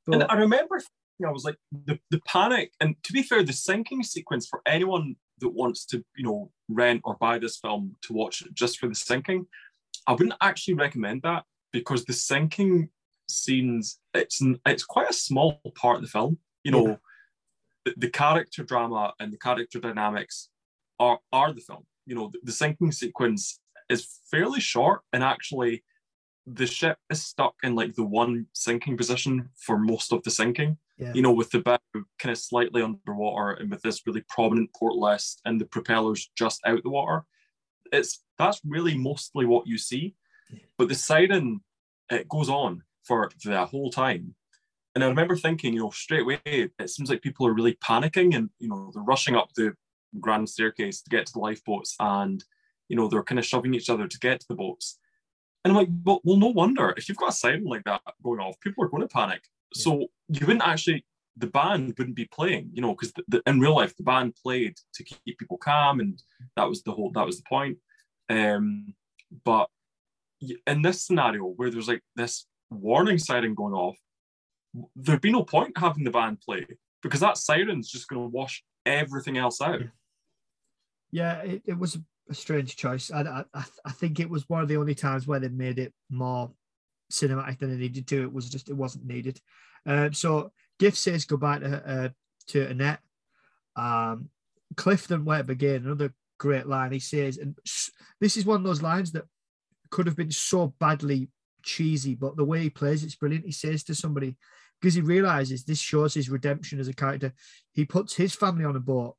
And 0.06 0.24
I 0.24 0.34
remember 0.34 0.80
I 1.26 1.30
was 1.30 1.44
like, 1.44 1.56
the, 1.86 1.98
the 2.10 2.20
panic, 2.26 2.72
and 2.80 2.96
to 3.04 3.12
be 3.12 3.22
fair, 3.22 3.42
the 3.42 3.52
sinking 3.52 4.02
sequence 4.02 4.46
for 4.48 4.60
anyone 4.66 5.16
that 5.38 5.50
wants 5.50 5.84
to, 5.86 6.04
you 6.16 6.24
know, 6.24 6.50
rent 6.68 7.02
or 7.04 7.16
buy 7.20 7.38
this 7.38 7.58
film 7.58 7.96
to 8.02 8.12
watch 8.12 8.42
just 8.52 8.78
for 8.78 8.88
the 8.88 8.94
sinking, 8.94 9.46
I 10.06 10.12
wouldn't 10.12 10.34
actually 10.40 10.74
recommend 10.74 11.22
that 11.22 11.44
because 11.72 12.04
the 12.04 12.12
sinking 12.12 12.90
scenes, 13.28 13.98
it's 14.12 14.40
it's 14.66 14.84
quite 14.84 15.10
a 15.10 15.14
small 15.14 15.60
part 15.74 15.96
of 15.96 16.02
the 16.02 16.08
film. 16.08 16.38
You 16.62 16.72
know, 16.72 16.86
Yeah. 16.88 16.96
the, 17.84 17.94
the 17.96 18.10
character 18.10 18.62
drama 18.64 19.12
and 19.20 19.32
the 19.32 19.38
character 19.38 19.80
dynamics 19.80 20.48
are 20.98 21.18
are 21.32 21.52
the 21.52 21.60
film. 21.60 21.84
You 22.06 22.14
know, 22.14 22.28
the, 22.32 22.38
the 22.42 22.52
sinking 22.52 22.92
sequence 22.92 23.60
is 23.88 24.20
fairly 24.30 24.60
short 24.60 25.02
and 25.12 25.22
actually 25.22 25.84
the 26.46 26.66
ship 26.66 26.98
is 27.10 27.22
stuck 27.22 27.54
in 27.62 27.74
like 27.74 27.94
the 27.94 28.04
one 28.04 28.46
sinking 28.52 28.96
position 28.96 29.48
for 29.56 29.78
most 29.78 30.12
of 30.12 30.22
the 30.22 30.30
sinking. 30.30 30.76
Yeah. 30.98 31.12
You 31.14 31.22
know, 31.22 31.32
with 31.32 31.50
the 31.50 31.60
bow 31.60 31.78
kind 32.18 32.32
of 32.32 32.38
slightly 32.38 32.82
underwater 32.82 33.52
and 33.52 33.70
with 33.70 33.82
this 33.82 34.06
really 34.06 34.22
prominent 34.28 34.70
port 34.74 34.94
list 34.94 35.40
and 35.44 35.60
the 35.60 35.64
propellers 35.66 36.30
just 36.36 36.60
out 36.66 36.82
the 36.82 36.90
water. 36.90 37.24
It's 37.92 38.22
that's 38.38 38.60
really 38.64 38.96
mostly 38.96 39.44
what 39.46 39.66
you 39.66 39.78
see. 39.78 40.14
But 40.78 40.88
the 40.88 40.94
siren 40.94 41.60
it 42.10 42.28
goes 42.28 42.48
on 42.50 42.82
for 43.04 43.30
the 43.44 43.66
whole 43.66 43.90
time. 43.90 44.34
And 44.94 45.02
I 45.02 45.08
remember 45.08 45.36
thinking, 45.36 45.74
you 45.74 45.80
know, 45.80 45.90
straight 45.90 46.22
away, 46.22 46.40
it 46.44 46.90
seems 46.90 47.10
like 47.10 47.22
people 47.22 47.46
are 47.46 47.54
really 47.54 47.74
panicking 47.74 48.36
and, 48.36 48.50
you 48.60 48.68
know, 48.68 48.90
they're 48.94 49.02
rushing 49.02 49.34
up 49.34 49.50
the 49.54 49.74
grand 50.20 50.48
staircase 50.48 51.02
to 51.02 51.10
get 51.10 51.26
to 51.26 51.32
the 51.32 51.40
lifeboats 51.40 51.96
and, 51.98 52.44
you 52.88 52.96
know, 52.96 53.08
they're 53.08 53.24
kind 53.24 53.38
of 53.38 53.44
shoving 53.44 53.74
each 53.74 53.90
other 53.90 54.06
to 54.06 54.18
get 54.20 54.40
to 54.40 54.46
the 54.48 54.54
boats. 54.54 54.98
And 55.64 55.72
I'm 55.72 55.78
like, 55.78 55.88
well, 56.04 56.20
well, 56.22 56.36
no 56.36 56.48
wonder. 56.48 56.94
If 56.96 57.08
you've 57.08 57.18
got 57.18 57.30
a 57.30 57.32
siren 57.32 57.64
like 57.64 57.84
that 57.84 58.02
going 58.22 58.38
off, 58.38 58.60
people 58.60 58.84
are 58.84 58.88
going 58.88 59.02
to 59.02 59.08
panic. 59.08 59.42
So 59.72 60.06
you 60.28 60.46
wouldn't 60.46 60.62
actually, 60.62 61.04
the 61.36 61.48
band 61.48 61.94
wouldn't 61.98 62.14
be 62.14 62.26
playing, 62.26 62.70
you 62.72 62.82
know, 62.82 62.94
because 62.94 63.12
in 63.46 63.58
real 63.58 63.74
life, 63.74 63.96
the 63.96 64.04
band 64.04 64.36
played 64.40 64.76
to 64.94 65.02
keep 65.02 65.38
people 65.38 65.56
calm. 65.56 65.98
And 65.98 66.22
that 66.56 66.68
was 66.68 66.82
the 66.82 66.92
whole, 66.92 67.10
that 67.12 67.26
was 67.26 67.38
the 67.38 67.48
point. 67.48 67.78
Um, 68.28 68.94
but 69.44 69.68
in 70.66 70.82
this 70.82 71.04
scenario 71.04 71.44
where 71.44 71.70
there's 71.70 71.88
like 71.88 72.02
this 72.14 72.46
warning 72.74 73.18
siren 73.18 73.54
going 73.54 73.74
off, 73.74 73.96
there'd 74.96 75.20
be 75.20 75.32
no 75.32 75.44
point 75.44 75.76
having 75.78 76.04
the 76.04 76.10
band 76.10 76.40
play 76.40 76.66
because 77.02 77.20
that 77.20 77.38
siren's 77.38 77.88
just 77.90 78.08
going 78.08 78.22
to 78.22 78.28
wash 78.28 78.62
everything 78.86 79.36
else 79.38 79.60
out. 79.60 79.82
yeah, 81.10 81.40
it, 81.42 81.62
it 81.66 81.78
was 81.78 81.98
a 82.30 82.34
strange 82.34 82.76
choice. 82.76 83.10
I, 83.10 83.44
I 83.54 83.64
I 83.84 83.92
think 83.92 84.18
it 84.18 84.30
was 84.30 84.48
one 84.48 84.62
of 84.62 84.68
the 84.68 84.76
only 84.76 84.94
times 84.94 85.26
where 85.26 85.40
they 85.40 85.48
made 85.48 85.78
it 85.78 85.92
more 86.10 86.50
cinematic 87.12 87.58
than 87.58 87.72
it 87.72 87.78
needed 87.78 88.06
to. 88.08 88.22
It 88.22 88.32
was 88.32 88.48
just 88.48 88.68
it 88.68 88.76
wasn't 88.76 89.06
needed. 89.06 89.40
Um, 89.86 90.12
so 90.12 90.52
Giff 90.78 90.96
says 90.96 91.24
goodbye 91.24 91.58
to 91.60 91.88
uh, 91.88 92.08
to 92.48 92.66
Annette. 92.68 93.00
Um, 93.76 94.30
Clifton 94.76 95.24
where 95.24 95.40
it 95.40 95.46
began. 95.46 95.84
Another 95.84 96.14
great 96.38 96.66
line. 96.66 96.92
He 96.92 96.98
says, 96.98 97.38
and 97.38 97.56
this 98.20 98.36
is 98.36 98.44
one 98.44 98.56
of 98.56 98.64
those 98.64 98.82
lines 98.82 99.12
that 99.12 99.24
could 99.90 100.06
have 100.06 100.16
been 100.16 100.30
so 100.30 100.74
badly 100.80 101.28
cheesy, 101.64 102.14
but 102.14 102.36
the 102.36 102.44
way 102.44 102.60
he 102.60 102.70
plays 102.70 103.02
it's 103.02 103.16
brilliant. 103.16 103.46
He 103.46 103.52
says 103.52 103.82
to 103.84 103.94
somebody 103.94 104.36
because 104.80 104.94
he 104.94 105.00
realizes 105.00 105.64
this 105.64 105.78
shows 105.78 106.14
his 106.14 106.30
redemption 106.30 106.78
as 106.78 106.88
a 106.88 106.94
character. 106.94 107.32
He 107.72 107.84
puts 107.84 108.14
his 108.14 108.34
family 108.34 108.64
on 108.64 108.76
a 108.76 108.80
boat 108.80 109.16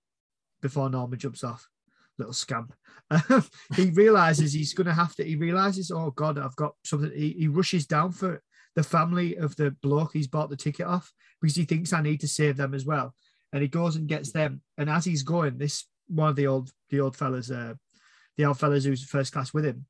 before 0.61 0.89
Norman 0.89 1.19
jumps 1.19 1.43
off. 1.43 1.67
Little 2.17 2.33
scamp. 2.33 2.73
he 3.75 3.89
realizes 3.89 4.53
he's 4.53 4.73
going 4.73 4.87
to 4.87 4.93
have 4.93 5.15
to. 5.15 5.23
He 5.23 5.35
realizes, 5.35 5.91
oh 5.91 6.11
God, 6.11 6.37
I've 6.37 6.55
got 6.55 6.75
something. 6.85 7.11
He, 7.13 7.31
he 7.31 7.47
rushes 7.47 7.85
down 7.87 8.11
for 8.11 8.41
the 8.75 8.83
family 8.83 9.37
of 9.37 9.55
the 9.55 9.71
bloke 9.81 10.11
he's 10.13 10.27
bought 10.27 10.49
the 10.49 10.55
ticket 10.55 10.85
off 10.85 11.11
because 11.41 11.55
he 11.55 11.65
thinks 11.65 11.93
I 11.93 12.01
need 12.01 12.21
to 12.21 12.27
save 12.27 12.57
them 12.57 12.73
as 12.73 12.85
well. 12.85 13.13
And 13.51 13.61
he 13.61 13.67
goes 13.67 13.95
and 13.95 14.07
gets 14.07 14.31
them. 14.31 14.61
And 14.77 14.89
as 14.89 15.05
he's 15.05 15.23
going, 15.23 15.57
this 15.57 15.85
one 16.07 16.29
of 16.29 16.35
the 16.35 16.47
old 16.47 16.71
the 16.89 16.99
old 16.99 17.17
fellas, 17.17 17.51
uh, 17.51 17.73
the 18.37 18.45
old 18.45 18.59
fellas 18.59 18.85
who's 18.85 19.03
first 19.03 19.33
class 19.33 19.53
with 19.53 19.65
him 19.65 19.85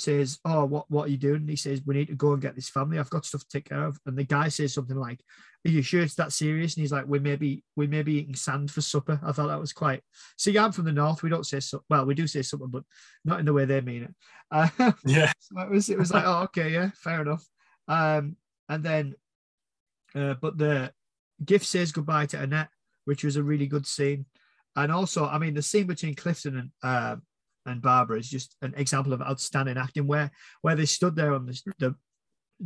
says, 0.00 0.38
"Oh, 0.44 0.64
what 0.64 0.90
what 0.90 1.06
are 1.08 1.10
you 1.10 1.16
doing?" 1.16 1.42
And 1.42 1.50
he 1.50 1.56
says, 1.56 1.82
"We 1.84 1.94
need 1.94 2.08
to 2.08 2.14
go 2.14 2.32
and 2.32 2.42
get 2.42 2.54
this 2.54 2.68
family. 2.68 2.98
I've 2.98 3.10
got 3.10 3.24
stuff 3.24 3.42
to 3.42 3.48
take 3.48 3.68
care 3.68 3.84
of." 3.84 3.98
And 4.06 4.16
the 4.16 4.24
guy 4.24 4.48
says 4.48 4.74
something 4.74 4.96
like, 4.96 5.20
"Are 5.66 5.70
you 5.70 5.82
sure 5.82 6.02
it's 6.02 6.14
that 6.16 6.32
serious?" 6.32 6.74
And 6.74 6.82
he's 6.82 6.92
like, 6.92 7.06
"We 7.06 7.18
may 7.18 7.36
be 7.36 7.64
we 7.76 7.86
may 7.86 8.02
be 8.02 8.14
eating 8.14 8.34
sand 8.34 8.70
for 8.70 8.80
supper." 8.80 9.20
I 9.22 9.32
thought 9.32 9.48
that 9.48 9.60
was 9.60 9.72
quite. 9.72 10.02
See, 10.38 10.56
I'm 10.58 10.72
from 10.72 10.84
the 10.84 10.92
north. 10.92 11.22
We 11.22 11.30
don't 11.30 11.46
say 11.46 11.60
so. 11.60 11.82
Well, 11.88 12.06
we 12.06 12.14
do 12.14 12.26
say 12.26 12.42
something, 12.42 12.70
but 12.70 12.84
not 13.24 13.40
in 13.40 13.46
the 13.46 13.52
way 13.52 13.64
they 13.64 13.80
mean 13.80 14.04
it. 14.04 14.14
Uh, 14.52 14.68
yeah. 15.06 15.32
So 15.40 15.60
it 15.60 15.70
was 15.70 15.88
it 15.90 15.98
was 15.98 16.12
like, 16.12 16.24
oh, 16.26 16.42
okay, 16.42 16.70
yeah, 16.70 16.90
fair 16.96 17.22
enough. 17.22 17.46
Um, 17.86 18.36
and 18.68 18.82
then, 18.82 19.14
uh, 20.12 20.34
but 20.34 20.58
the 20.58 20.92
Giff 21.44 21.64
says 21.64 21.92
goodbye 21.92 22.26
to 22.26 22.40
Annette, 22.40 22.70
which 23.04 23.22
was 23.22 23.36
a 23.36 23.42
really 23.44 23.68
good 23.68 23.86
scene. 23.86 24.26
And 24.76 24.92
also, 24.92 25.26
I 25.26 25.38
mean, 25.38 25.54
the 25.54 25.62
scene 25.62 25.86
between 25.86 26.14
Clifton 26.14 26.58
and 26.58 26.70
uh, 26.82 27.16
and 27.66 27.82
Barbara 27.82 28.18
is 28.18 28.28
just 28.28 28.56
an 28.62 28.74
example 28.76 29.12
of 29.12 29.22
outstanding 29.22 29.76
acting, 29.76 30.06
where 30.06 30.30
where 30.62 30.76
they 30.76 30.86
stood 30.86 31.16
there 31.16 31.34
on 31.34 31.46
the, 31.46 31.60
the 31.78 31.94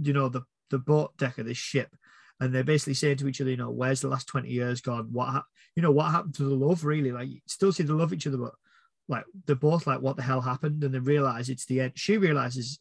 you 0.01 0.12
know, 0.12 0.29
the 0.29 0.43
the 0.71 0.79
boat 0.79 1.16
deck 1.19 1.39
of 1.39 1.47
this 1.47 1.57
ship, 1.59 1.95
and 2.41 2.55
they're 2.55 2.65
basically 2.65 2.95
saying 2.95 3.19
to 3.19 3.29
each 3.29 3.41
other, 3.41 3.51
you 3.51 3.57
know, 3.57 3.71
where's 3.71 4.01
the 4.01 4.09
last 4.09 4.27
twenty 4.27 4.51
years 4.51 4.81
gone? 4.81 5.09
What 5.12 5.29
ha- 5.29 5.45
you 5.77 5.83
know, 5.83 5.91
what 5.93 6.11
happened 6.11 6.35
to 6.37 6.45
the 6.45 6.55
love? 6.55 6.85
Really, 6.85 7.12
like, 7.12 7.29
you 7.29 7.41
still 7.47 7.73
see 7.73 7.83
they 7.83 7.93
love 7.93 8.12
each 8.12 8.27
other, 8.27 8.37
but 8.39 8.55
like 9.09 9.25
they're 9.47 9.57
both 9.57 9.87
like, 9.87 10.01
what 10.01 10.16
the 10.16 10.23
hell 10.23 10.41
happened? 10.41 10.83
And 10.83 10.95
they 10.95 10.99
realize 10.99 11.49
it's 11.49 11.66
the 11.66 11.81
end. 11.81 11.93
She 11.97 12.16
realizes. 12.16 12.81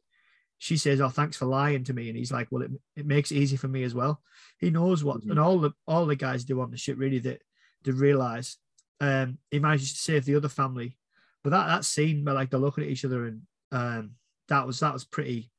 She 0.59 0.77
says, 0.77 1.01
"Oh, 1.01 1.09
thanks 1.09 1.35
for 1.35 1.45
lying 1.45 1.83
to 1.85 1.93
me," 1.93 2.07
and 2.07 2.17
he's 2.17 2.31
like, 2.31 2.47
"Well, 2.49 2.61
it, 2.61 2.71
it 2.95 3.05
makes 3.05 3.31
it 3.31 3.35
easy 3.35 3.57
for 3.57 3.67
me 3.67 3.83
as 3.83 3.93
well." 3.93 4.21
He 4.59 4.69
knows 4.69 5.03
what, 5.03 5.21
Mhm. 5.21 5.31
and 5.31 5.39
all 5.39 5.59
the 5.59 5.71
all 5.85 6.05
the 6.05 6.15
guys 6.15 6.45
do 6.45 6.61
on 6.61 6.71
the 6.71 6.77
ship 6.77 6.97
really 6.97 7.19
that 7.19 7.41
they 7.83 7.91
realize 7.91 8.55
um, 9.01 9.39
he 9.51 9.59
manages 9.59 9.91
to 9.91 9.99
save 9.99 10.23
the 10.23 10.35
other 10.35 10.47
family. 10.47 10.95
But 11.43 11.49
that 11.51 11.67
that 11.67 11.85
scene 11.85 12.23
where 12.23 12.33
like 12.35 12.49
they're 12.49 12.59
looking 12.59 12.83
at 12.83 12.89
each 12.89 13.05
other 13.05 13.25
and 13.25 13.41
um, 13.71 14.11
that 14.47 14.65
was 14.65 14.79
that 14.79 14.93
was 14.93 15.03
pretty 15.05 15.51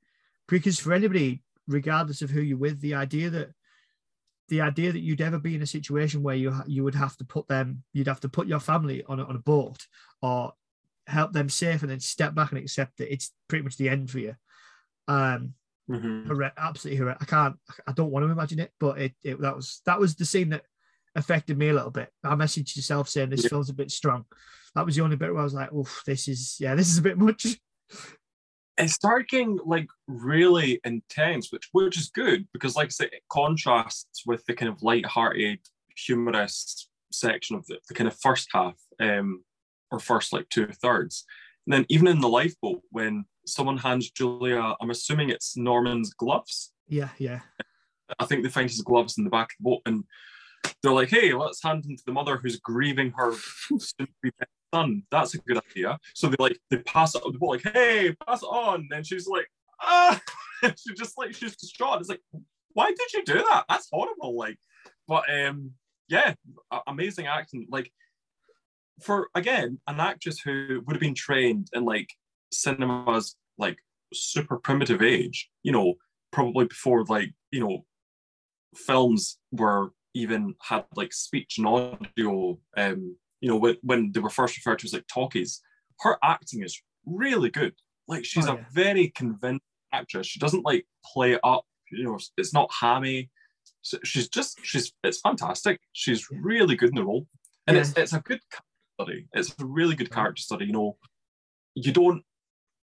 because 0.49 0.79
for 0.79 0.93
anybody, 0.93 1.43
regardless 1.67 2.23
of 2.23 2.31
who 2.31 2.41
you're 2.41 2.59
with, 2.59 2.81
the 2.81 2.95
idea 2.95 3.31
that 3.31 3.51
the 4.49 4.61
idea 4.61 4.93
that 4.93 5.01
you'd 5.01 5.21
ever 5.23 5.39
be 5.39 5.55
in 5.55 5.63
a 5.63 5.67
situation 5.67 6.23
where 6.23 6.37
you 6.37 6.55
you 6.67 6.85
would 6.85 6.95
have 6.95 7.17
to 7.19 7.25
put 7.25 7.49
them, 7.49 7.83
you'd 7.93 8.07
have 8.09 8.21
to 8.21 8.29
put 8.29 8.47
your 8.47 8.61
family 8.61 9.03
on 9.09 9.21
a, 9.21 9.25
on 9.25 9.37
a 9.37 9.41
boat 9.41 9.87
or 10.23 10.53
help 11.07 11.33
them 11.33 11.49
safe 11.51 11.83
and 11.83 11.91
then 11.91 12.01
step 12.01 12.35
back 12.35 12.51
and 12.51 12.59
accept 12.59 12.97
that 12.99 13.13
it's 13.13 13.33
pretty 13.49 13.63
much 13.63 13.77
the 13.77 13.89
end 13.89 14.11
for 14.11 14.19
you. 14.21 14.35
Um, 15.09 15.55
Mhm. 15.91 16.27
horre- 16.27 16.53
absolutely 16.57 16.97
horrendous. 16.99 17.23
I 17.23 17.31
can't, 17.31 17.57
I 17.87 17.93
don't 17.93 18.11
want 18.11 18.25
to 18.25 18.33
imagine 18.33 18.59
it, 18.59 18.73
but 18.81 18.99
it, 18.99 19.15
it 19.23 19.39
that 19.43 19.55
was 19.55 19.83
that 19.85 20.01
was 20.01 20.15
the 20.15 20.25
scene 20.25 20.49
that 20.49 20.65
affected 21.15 21.59
me 21.59 21.69
a 21.69 21.75
little 21.75 21.91
bit. 21.91 22.11
I 22.25 22.35
messaged 22.37 22.75
yourself 22.75 23.11
saying 23.11 23.29
this 23.29 23.43
Yeah. 23.45 23.51
feels 23.51 23.69
a 23.69 23.75
bit 23.75 23.91
strong. 23.91 24.25
That 24.75 24.87
was 24.87 24.97
the 24.97 25.03
only 25.03 25.17
bit 25.17 25.33
where 25.33 25.41
I 25.41 25.45
was 25.45 25.55
like, 25.55 25.71
"Oh, 25.73 25.89
this 26.07 26.29
is 26.29 26.57
yeah, 26.59 26.75
this 26.75 26.89
is 26.89 26.99
a 26.99 27.03
bit 27.03 27.19
much." 27.19 27.47
it 28.77 28.91
started 28.91 29.29
getting 29.29 29.59
like 29.65 29.89
really 30.07 30.81
intense, 30.85 31.53
which 31.53 31.69
which 31.73 31.97
is 31.97 32.11
good 32.11 32.47
because, 32.53 32.77
like 32.77 32.87
I 32.87 32.91
say, 32.91 33.05
it 33.07 33.23
contrasts 33.31 34.23
with 34.27 34.45
the 34.47 34.55
kind 34.55 34.71
of 34.71 34.83
light-hearted, 34.83 35.61
humorous 35.97 36.89
section 37.13 37.57
of 37.57 37.67
the, 37.67 37.79
the 37.89 37.95
kind 37.95 38.09
of 38.09 38.19
first 38.19 38.49
half, 38.53 38.75
um, 39.01 39.45
or 39.91 40.01
first 40.01 40.33
like 40.33 40.49
two 40.49 40.67
thirds. 40.67 41.25
And 41.67 41.73
then 41.73 41.87
even 41.89 42.09
in 42.09 42.21
the 42.21 42.29
lifeboat, 42.29 42.83
when 42.91 43.25
someone 43.47 43.79
hands 43.79 44.11
Julia, 44.11 44.75
I'm 44.81 44.91
assuming 44.91 45.31
it's 45.31 45.57
Norman's 45.57 46.13
gloves. 46.13 46.73
Yeah, 46.89 47.11
yeah, 47.19 47.41
I 48.19 48.27
think 48.27 48.43
they 48.43 48.51
find 48.51 48.69
his 48.69 48.83
gloves 48.83 49.17
in 49.19 49.25
the 49.25 49.31
back 49.31 49.51
of 49.53 49.57
the 49.61 49.71
boat, 49.71 49.83
and 49.87 50.05
they're 50.83 50.93
like, 50.93 51.11
"Hey, 51.11 51.33
let's 51.33 51.63
hand 51.63 51.85
them 51.85 51.97
to 51.97 52.03
the 52.05 52.13
mother 52.13 52.39
who's 52.39 52.59
grieving 52.59 53.13
her 53.17 53.33
son." 54.75 55.03
That's 55.11 55.35
a 55.35 55.39
good 55.39 55.59
idea. 55.71 55.99
So 56.15 56.29
they 56.29 56.37
like 56.39 56.59
they 56.71 56.79
pass 56.79 57.15
it 57.15 57.23
on 57.25 57.33
the 57.33 57.39
boat, 57.39 57.65
like, 57.65 57.75
"Hey, 57.75 58.15
pass 58.27 58.43
it 58.43 58.47
on," 58.47 58.89
and 58.93 59.07
she's 59.07 59.27
like, 59.27 59.47
"Ah," 59.81 60.21
she 60.63 60.95
just 60.95 61.17
like 61.19 61.35
she's 61.35 61.57
distraught. 61.57 62.01
It's 62.01 62.09
like, 62.09 62.23
why 62.73 62.89
did 62.89 63.13
you 63.13 63.25
do 63.25 63.35
that? 63.35 63.65
That's 63.69 63.89
horrible. 63.91 64.37
Like, 64.37 64.59
but 65.09 65.25
um, 65.33 65.73
yeah, 66.09 66.35
amazing 66.87 67.27
acting. 67.27 67.67
Like, 67.71 67.91
for 69.01 69.29
again, 69.35 69.81
an 69.87 70.01
actress 70.01 70.41
who 70.41 70.83
would 70.85 70.97
have 70.97 71.01
been 71.01 71.15
trained 71.15 71.69
in 71.73 71.85
like 71.85 72.11
cinema's 72.53 73.37
like 73.59 73.79
super 74.13 74.59
primitive 74.59 75.03
age, 75.03 75.51
you 75.63 75.73
know, 75.73 75.95
probably 76.33 76.67
before 76.67 77.05
like 77.05 77.33
you 77.51 77.61
know 77.61 77.85
films 78.77 79.39
were 79.53 79.91
even 80.15 80.55
had 80.61 80.85
like 80.97 81.13
speech 81.13 81.59
and 81.59 81.67
audio 81.67 82.59
um 82.77 83.17
you 83.45 83.51
know 83.51 83.57
when, 83.57 83.77
when 83.83 84.11
they 84.13 84.21
were 84.21 84.31
first 84.31 84.57
referred 84.57 84.79
to 84.79 84.87
as 84.87 84.95
like 84.95 85.07
talkies 85.07 85.61
her 86.01 86.17
acting 86.25 86.63
is 86.63 86.81
really 87.05 87.51
good. 87.51 87.75
Like 88.09 88.25
she's 88.25 88.49
Oh, 88.49 88.55
a 88.55 88.67
very 88.73 89.13
convincing 89.15 89.61
actress. 89.93 90.27
She 90.27 90.41
doesn't 90.41 90.65
like 90.65 90.87
play 91.13 91.33
it 91.33 91.41
up 91.45 91.65
you 91.91 92.05
know 92.05 92.19
it's 92.39 92.55
not 92.55 92.71
hammy. 92.81 93.31
So 93.83 93.99
she's 94.03 94.29
just 94.29 94.59
she's 94.65 94.93
it's 95.05 95.21
fantastic. 95.21 95.79
She's 95.93 96.27
Yeah. 96.33 96.39
really 96.43 96.75
good 96.75 96.89
in 96.89 96.95
the 96.97 97.05
role. 97.05 97.27
And 97.67 97.77
Yeah. 97.77 97.83
it's 97.83 97.93
it's 97.97 98.13
a 98.15 98.21
good 98.21 98.41
study. 98.95 99.29
It's 99.35 99.55
a 99.61 99.67
really 99.67 99.95
good 99.95 100.11
character 100.11 100.43
study. 100.43 100.65
You 100.67 100.73
know 100.73 100.97
you 101.75 101.93
don't 101.93 102.23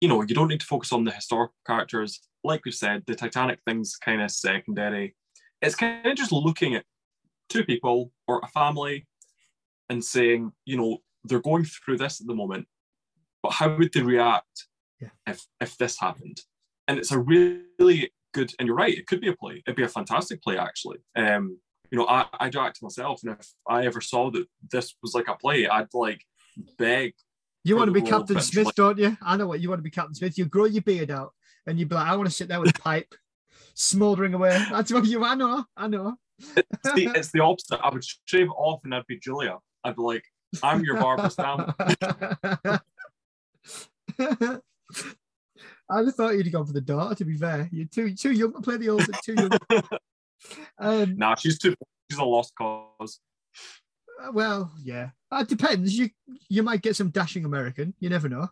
you 0.01 0.09
know 0.09 0.23
you 0.23 0.35
don't 0.35 0.49
need 0.49 0.61
to 0.61 0.67
focus 0.67 0.93
on 0.93 1.05
the 1.05 1.13
historical 1.13 1.55
characters. 1.67 2.21
Like 2.43 2.65
we've 2.65 2.75
said 2.75 3.05
the 3.07 3.15
titanic 3.15 3.61
thing's 3.65 3.97
kind 3.97 4.21
of 4.23 4.31
secondary. 4.31 5.15
It's 5.63 5.75
kind 5.77 6.07
of 6.07 6.17
just 6.17 6.33
looking 6.33 6.75
at 6.75 6.85
two 7.49 7.65
people 7.65 8.13
or 8.27 8.41
a 8.43 8.49
family 8.49 9.07
and 9.89 10.05
saying 10.05 10.53
you 10.65 10.77
know 10.77 10.99
they're 11.25 11.41
going 11.41 11.65
through 11.65 11.97
this 11.99 12.21
at 12.21 12.27
the 12.27 12.35
moment 12.35 12.67
but 13.43 13.53
how 13.53 13.75
would 13.77 13.93
they 13.93 14.03
react 14.03 14.67
Yeah. 15.01 15.09
if 15.27 15.47
if 15.61 15.77
this 15.79 15.99
happened 16.01 16.41
and 16.87 16.99
it's 16.99 17.13
a 17.13 17.19
really 17.19 18.13
good 18.35 18.53
and 18.59 18.67
you're 18.67 18.77
right 18.77 18.97
it 18.97 19.07
could 19.07 19.21
be 19.21 19.29
a 19.29 19.37
play 19.37 19.63
it'd 19.67 19.77
be 19.77 19.83
a 19.83 19.89
fantastic 19.89 20.43
play 20.43 20.59
actually 20.59 20.99
um 21.17 21.59
you 21.91 21.99
know 21.99 22.07
i 22.09 22.27
i 22.39 22.49
do 22.51 22.61
act 22.61 22.83
myself 22.83 23.21
and 23.25 23.37
if 23.39 23.49
i 23.69 23.85
ever 23.87 24.01
saw 24.01 24.31
that 24.31 24.47
this 24.71 24.95
was 25.03 25.15
like 25.15 25.29
a 25.29 25.35
play 25.37 25.67
i'd 25.67 25.93
like 25.95 26.23
beg 26.79 27.15
You 27.65 27.77
want 27.77 27.89
to 27.89 27.93
be 27.93 28.01
For 28.01 28.07
the 28.07 28.13
role 28.13 28.21
Captain. 28.21 28.41
Smith, 28.41 28.75
don't 28.75 28.99
you? 28.99 29.17
I 29.23 29.37
know 29.37 29.47
what 29.47 29.61
you 29.61 29.69
want 29.69 29.81
to 29.81 29.89
be 29.91 29.91
Captain 29.91 30.15
Smith. 30.15 30.39
You 30.39 30.45
grow 30.47 30.65
your 30.65 30.83
beard 30.83 31.11
out 31.11 31.33
and 31.67 31.79
you'd 31.79 31.89
be 31.89 31.97
like, 31.97 32.09
I 32.09 32.17
want 32.17 32.29
to 32.29 32.35
sit 32.35 32.49
there 32.49 32.61
with 32.61 32.71
a 32.77 32.81
pipe, 32.89 33.15
smouldering 33.75 34.35
away. 34.35 34.57
That's 34.71 34.93
what 34.93 35.05
you. 35.05 35.25
I 35.25 35.35
know. 35.35 35.65
I 35.77 35.87
know. 35.89 36.15
it's 36.57 36.93
the, 36.95 37.05
it's 37.19 37.33
the 37.33 37.41
opposite 37.41 37.81
i 37.83 37.91
would 37.93 38.05
shave 38.25 38.49
off 38.57 38.81
and 38.85 38.95
i'd 38.95 39.05
be 39.09 39.19
julia 39.19 39.59
i'd 39.85 39.97
be 39.97 40.03
like 40.03 40.25
i'm 40.63 40.85
your 40.85 40.97
barbara 40.97 41.31
stamp 41.31 41.75
I 45.91 46.03
just 46.05 46.17
thought 46.19 46.35
you'd 46.35 46.53
gone 46.53 46.67
for 46.67 46.73
the 46.75 46.83
daughter. 46.83 47.15
To 47.15 47.25
be 47.25 47.35
fair, 47.35 47.67
you're 47.73 47.87
too 47.87 48.15
too 48.15 48.33
young 48.33 48.53
to 48.53 48.61
play 48.61 48.77
the 48.77 48.91
older. 48.91 49.07
Too 49.25 49.35
young. 49.35 49.51
Um, 50.79 51.17
nah 51.17 51.35
she's 51.35 51.59
too 51.59 51.75
she's 52.09 52.19
a 52.21 52.25
lost 52.25 52.53
cause 52.57 53.19
well, 54.33 54.73
yeah, 54.83 55.11
uh, 55.31 55.39
it 55.43 55.49
depends. 55.49 55.97
You 55.99 56.11
you 56.49 56.63
might 56.63 56.83
get 56.83 56.97
some 56.97 57.11
dashing 57.11 57.45
American. 57.45 57.95
You 58.01 58.09
never 58.11 58.29
know. 58.29 58.49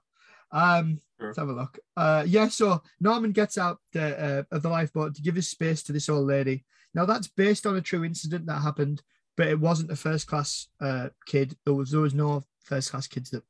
Um, 0.53 1.01
Sure. 1.19 1.28
let's 1.28 1.39
have 1.39 1.48
a 1.48 1.53
look. 1.53 1.78
Uh, 1.97 2.24
yeah, 2.27 2.48
so 2.48 2.82
Norman 3.01 3.32
gets 3.32 3.57
out 3.57 3.78
the, 3.94 4.23
uh, 4.51 4.55
of 4.55 4.62
the 4.62 4.69
lifeboat 4.69 5.15
to 5.15 5.23
give 5.23 5.35
his 5.35 5.48
space 5.48 5.82
to 5.85 5.93
this 5.93 6.11
old 6.11 6.27
lady. 6.27 6.66
Now 6.94 7.07
that's 7.07 7.27
based 7.28 7.66
on 7.66 7.77
a 7.77 7.81
true 7.81 8.05
incident 8.05 8.44
that 8.47 8.61
happened, 8.61 9.03
but 9.36 9.48
it 9.48 9.60
wasn't 9.60 9.90
a 9.90 9.96
first 9.96 10.26
class 10.26 10.68
uh, 10.80 11.08
kid. 11.26 11.56
There 11.64 11.74
was 11.74 11.90
there 11.90 12.00
was 12.00 12.14
no 12.14 12.42
first 12.64 12.90
class 12.90 13.06
kids 13.06 13.30
that. 13.30 13.42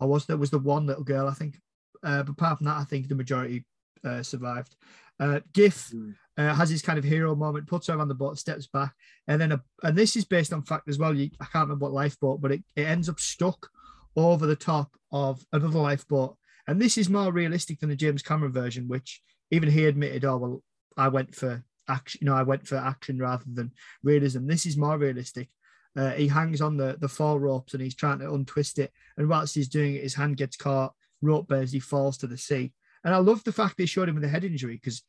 I 0.00 0.04
was 0.04 0.26
there 0.26 0.36
was 0.36 0.50
the 0.50 0.58
one 0.60 0.86
little 0.86 1.04
girl 1.04 1.26
I 1.28 1.34
think, 1.34 1.58
uh, 2.04 2.22
but 2.22 2.32
apart 2.32 2.58
from 2.58 2.66
that, 2.66 2.76
I 2.76 2.84
think 2.84 3.08
the 3.08 3.14
majority 3.14 3.64
uh, 4.04 4.22
survived. 4.22 4.76
Uh, 5.20 5.40
Giff 5.52 5.90
Mm. 5.92 6.14
uh, 6.36 6.54
has 6.54 6.70
his 6.70 6.82
kind 6.82 6.98
of 6.98 7.04
hero 7.04 7.34
moment, 7.34 7.66
puts 7.66 7.88
her 7.88 7.98
on 7.98 8.06
the 8.06 8.14
boat, 8.14 8.38
steps 8.38 8.68
back, 8.68 8.94
and 9.26 9.40
then 9.40 9.50
a, 9.50 9.60
and 9.82 9.96
this 9.98 10.14
is 10.14 10.24
based 10.24 10.52
on 10.52 10.62
fact 10.62 10.88
as 10.88 10.98
well. 10.98 11.12
You, 11.12 11.30
I 11.40 11.46
can't 11.46 11.64
remember 11.66 11.86
what 11.86 11.92
lifeboat, 11.92 12.40
but 12.40 12.52
it, 12.52 12.62
it 12.76 12.82
ends 12.82 13.08
up 13.08 13.18
stuck 13.18 13.68
over 14.14 14.46
the 14.46 14.54
top 14.54 14.92
of 15.10 15.44
another 15.52 15.80
lifeboat, 15.80 16.36
and 16.68 16.80
this 16.80 16.96
is 16.96 17.10
more 17.10 17.32
realistic 17.32 17.80
than 17.80 17.88
the 17.88 17.96
James 17.96 18.22
Cameron 18.22 18.52
version, 18.52 18.86
which 18.86 19.20
even 19.50 19.68
he 19.68 19.86
admitted, 19.86 20.24
oh 20.24 20.36
well, 20.36 20.62
I 20.96 21.08
went 21.08 21.34
for 21.34 21.64
action, 21.88 22.20
you 22.22 22.26
know, 22.26 22.36
I 22.36 22.42
went 22.42 22.66
for 22.66 22.76
action 22.76 23.18
rather 23.18 23.44
than 23.52 23.72
realism. 24.02 24.46
This 24.46 24.66
is 24.66 24.76
more 24.76 24.98
realistic. 24.98 25.48
Uh, 25.96 26.10
he 26.10 26.28
hangs 26.28 26.60
on 26.60 26.76
the 26.76 26.96
the 27.00 27.08
four 27.08 27.40
ropes 27.40 27.74
and 27.74 27.82
he's 27.82 27.94
trying 27.94 28.18
to 28.20 28.32
untwist 28.32 28.78
it, 28.78 28.92
and 29.16 29.28
whilst 29.28 29.54
he's 29.54 29.68
doing 29.68 29.94
it, 29.94 30.02
his 30.02 30.14
hand 30.14 30.36
gets 30.36 30.56
caught. 30.56 30.94
Rope 31.20 31.48
bears, 31.48 31.72
he 31.72 31.80
falls 31.80 32.16
to 32.18 32.26
the 32.26 32.38
sea. 32.38 32.72
And 33.04 33.14
I 33.14 33.18
love 33.18 33.42
the 33.42 33.52
fact 33.52 33.76
they 33.76 33.86
showed 33.86 34.08
him 34.08 34.14
with 34.14 34.24
a 34.24 34.28
head 34.28 34.44
injury 34.44 34.74
because 34.74 35.02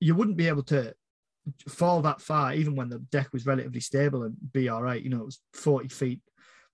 you 0.00 0.14
wouldn't 0.14 0.36
be 0.36 0.48
able 0.48 0.62
to 0.64 0.94
fall 1.68 2.02
that 2.02 2.20
far, 2.20 2.54
even 2.54 2.76
when 2.76 2.88
the 2.88 2.98
deck 2.98 3.32
was 3.32 3.46
relatively 3.46 3.80
stable 3.80 4.22
and 4.24 4.34
be 4.52 4.68
all 4.68 4.82
right. 4.82 5.02
You 5.02 5.10
know, 5.10 5.20
it 5.20 5.26
was 5.26 5.40
40 5.54 5.88
feet 5.88 6.20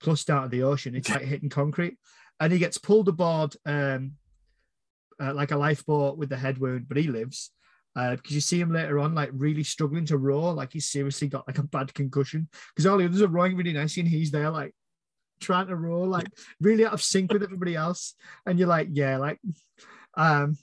plus 0.01 0.25
down 0.25 0.43
to 0.43 0.49
the 0.49 0.63
ocean. 0.63 0.95
It's 0.95 1.09
like 1.09 1.23
hitting 1.23 1.51
concrete. 1.51 1.99
And 2.39 2.53
he 2.53 2.59
gets 2.59 2.79
pulled 2.79 3.09
aboard 3.09 3.55
um, 3.67 4.13
uh, 5.21 5.35
like 5.35 5.51
a 5.51 5.57
lifeboat 5.57 6.17
with 6.17 6.31
the 6.31 6.37
head 6.37 6.59
wound, 6.59 6.89
but 6.89 6.97
he 6.97 7.09
lives. 7.09 7.51
Uh, 7.97 8.15
because 8.15 8.35
you 8.35 8.41
see 8.41 8.61
him 8.61 8.73
later 8.73 8.99
on, 9.01 9.15
like 9.15 9.31
really 9.33 9.65
struggling 9.65 10.05
to 10.07 10.17
row, 10.17 10.51
like 10.51 10.73
he's 10.73 10.87
seriously 10.87 11.29
got 11.29 11.47
like 11.47 11.59
a 11.59 11.63
bad 11.63 11.93
concussion. 11.93 12.49
Because 12.75 12.87
all 12.87 12.99
the 12.99 13.05
others 13.05 13.23
are 13.23 13.29
rowing 13.29 13.57
really 13.57 13.73
nicely, 13.73 14.03
and 14.03 14.09
he's 14.09 14.31
there, 14.31 14.51
like 14.51 14.73
trying 15.41 15.67
to 15.67 15.77
row 15.77 16.03
like 16.03 16.29
really 16.61 16.85
out 16.85 16.93
of 16.93 17.03
sync 17.03 17.33
with 17.33 17.43
everybody 17.43 17.75
else, 17.75 18.15
and 18.47 18.59
you're 18.59 18.69
like, 18.69 18.89
yeah, 18.93 19.17
like, 19.17 19.41
um, 20.15 20.57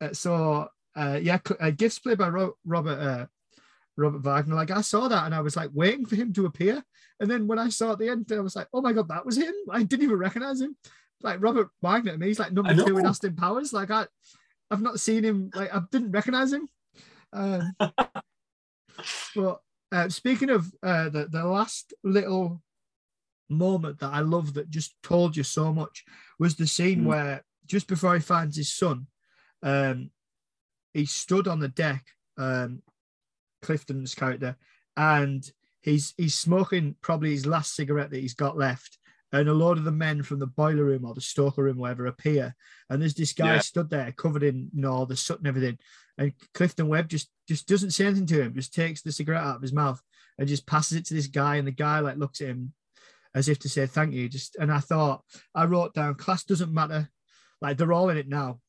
uh, 0.00 0.12
so 0.12 0.68
uh, 0.94 1.18
yeah, 1.22 1.38
uh, 1.58 1.70
Giff's 1.70 1.98
played 1.98 2.18
by 2.18 2.28
Ro- 2.28 2.56
Robert 2.66 3.00
uh, 3.00 3.26
Robert 3.96 4.22
Wagner. 4.22 4.54
Like 4.54 4.70
I 4.70 4.82
saw 4.82 5.08
that 5.08 5.24
and 5.24 5.34
I 5.34 5.40
was 5.40 5.56
like 5.56 5.70
waiting 5.72 6.04
for 6.04 6.16
him 6.16 6.32
to 6.34 6.46
appear, 6.46 6.82
and 7.18 7.30
then 7.30 7.46
when 7.46 7.58
I 7.58 7.70
saw 7.70 7.92
at 7.92 7.98
the 7.98 8.10
end, 8.10 8.30
I 8.30 8.40
was 8.40 8.56
like, 8.56 8.68
oh 8.74 8.82
my 8.82 8.92
god, 8.92 9.08
that 9.08 9.24
was 9.24 9.38
him. 9.38 9.54
I 9.70 9.82
didn't 9.84 10.04
even 10.04 10.18
recognize 10.18 10.60
him. 10.60 10.76
Like 11.22 11.42
Robert 11.42 11.70
Wagner 11.80 12.12
to 12.12 12.18
me, 12.18 12.26
he's 12.26 12.38
like 12.38 12.52
number 12.52 12.74
two 12.74 12.98
in 12.98 13.06
Austin 13.06 13.34
Powers. 13.34 13.72
Like 13.72 13.90
I, 13.90 14.06
I've 14.70 14.82
not 14.82 15.00
seen 15.00 15.24
him. 15.24 15.50
Like 15.54 15.74
I 15.74 15.80
didn't 15.90 16.12
recognize 16.12 16.52
him. 16.52 16.68
Um, 17.32 17.72
but 19.36 19.60
uh, 19.92 20.08
speaking 20.08 20.50
of 20.50 20.72
uh, 20.82 21.08
the 21.08 21.28
the 21.30 21.44
last 21.44 21.94
little 22.02 22.62
moment 23.48 24.00
that 24.00 24.12
I 24.12 24.20
love 24.20 24.54
that 24.54 24.70
just 24.70 24.94
told 25.02 25.36
you 25.36 25.42
so 25.42 25.72
much 25.72 26.04
was 26.38 26.56
the 26.56 26.66
scene 26.66 27.02
mm. 27.02 27.06
where 27.06 27.44
just 27.66 27.86
before 27.86 28.14
he 28.14 28.20
finds 28.20 28.56
his 28.56 28.72
son, 28.72 29.06
um, 29.62 30.10
he 30.92 31.06
stood 31.06 31.48
on 31.48 31.60
the 31.60 31.68
deck, 31.68 32.04
um, 32.38 32.82
Clifton's 33.62 34.14
character, 34.14 34.56
and 34.96 35.48
he's 35.80 36.14
he's 36.16 36.34
smoking 36.34 36.96
probably 37.02 37.30
his 37.30 37.46
last 37.46 37.74
cigarette 37.74 38.10
that 38.10 38.20
he's 38.20 38.34
got 38.34 38.56
left. 38.56 38.98
And 39.34 39.48
a 39.48 39.52
lot 39.52 39.78
of 39.78 39.84
the 39.84 39.90
men 39.90 40.22
from 40.22 40.38
the 40.38 40.46
boiler 40.46 40.84
room 40.84 41.04
or 41.04 41.12
the 41.12 41.20
stoker 41.20 41.64
room, 41.64 41.76
whatever, 41.76 42.06
appear. 42.06 42.54
And 42.88 43.02
there's 43.02 43.14
this 43.14 43.32
guy 43.32 43.54
yeah. 43.54 43.58
stood 43.58 43.90
there 43.90 44.12
covered 44.12 44.44
in 44.44 44.70
you 44.72 44.82
know, 44.82 44.92
all 44.92 45.06
the 45.06 45.16
soot 45.16 45.38
and 45.38 45.48
everything. 45.48 45.76
And 46.16 46.32
Clifton 46.54 46.86
Webb 46.86 47.08
just 47.08 47.28
just 47.48 47.66
doesn't 47.66 47.90
say 47.90 48.06
anything 48.06 48.26
to 48.26 48.40
him, 48.40 48.54
just 48.54 48.72
takes 48.72 49.02
the 49.02 49.10
cigarette 49.10 49.42
out 49.42 49.56
of 49.56 49.62
his 49.62 49.72
mouth 49.72 50.00
and 50.38 50.46
just 50.46 50.68
passes 50.68 50.98
it 50.98 51.04
to 51.06 51.14
this 51.14 51.26
guy. 51.26 51.56
And 51.56 51.66
the 51.66 51.72
guy 51.72 51.98
like 51.98 52.16
looks 52.16 52.40
at 52.40 52.46
him 52.46 52.74
as 53.34 53.48
if 53.48 53.58
to 53.60 53.68
say 53.68 53.86
thank 53.86 54.14
you. 54.14 54.28
Just 54.28 54.54
and 54.54 54.72
I 54.72 54.78
thought 54.78 55.24
I 55.52 55.64
wrote 55.64 55.94
down 55.94 56.14
class 56.14 56.44
doesn't 56.44 56.72
matter. 56.72 57.10
Like 57.60 57.76
they're 57.76 57.92
all 57.92 58.10
in 58.10 58.16
it 58.16 58.28
now. 58.28 58.60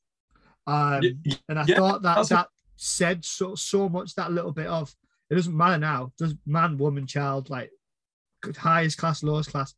Um, 0.66 1.04
and 1.48 1.60
I 1.60 1.66
yeah, 1.68 1.76
thought 1.76 2.02
that 2.02 2.28
that 2.30 2.48
said 2.76 3.24
so 3.24 3.54
so 3.54 3.88
much 3.88 4.16
that 4.16 4.32
little 4.32 4.52
bit 4.52 4.66
of 4.66 4.92
it 5.30 5.36
doesn't 5.36 5.56
matter 5.56 5.78
now. 5.78 6.12
Does 6.18 6.34
man, 6.44 6.80
woman, 6.80 7.06
child, 7.06 7.52
like 7.52 7.70
highest 8.58 8.98
class, 8.98 9.22
lowest 9.22 9.52
class. 9.52 9.76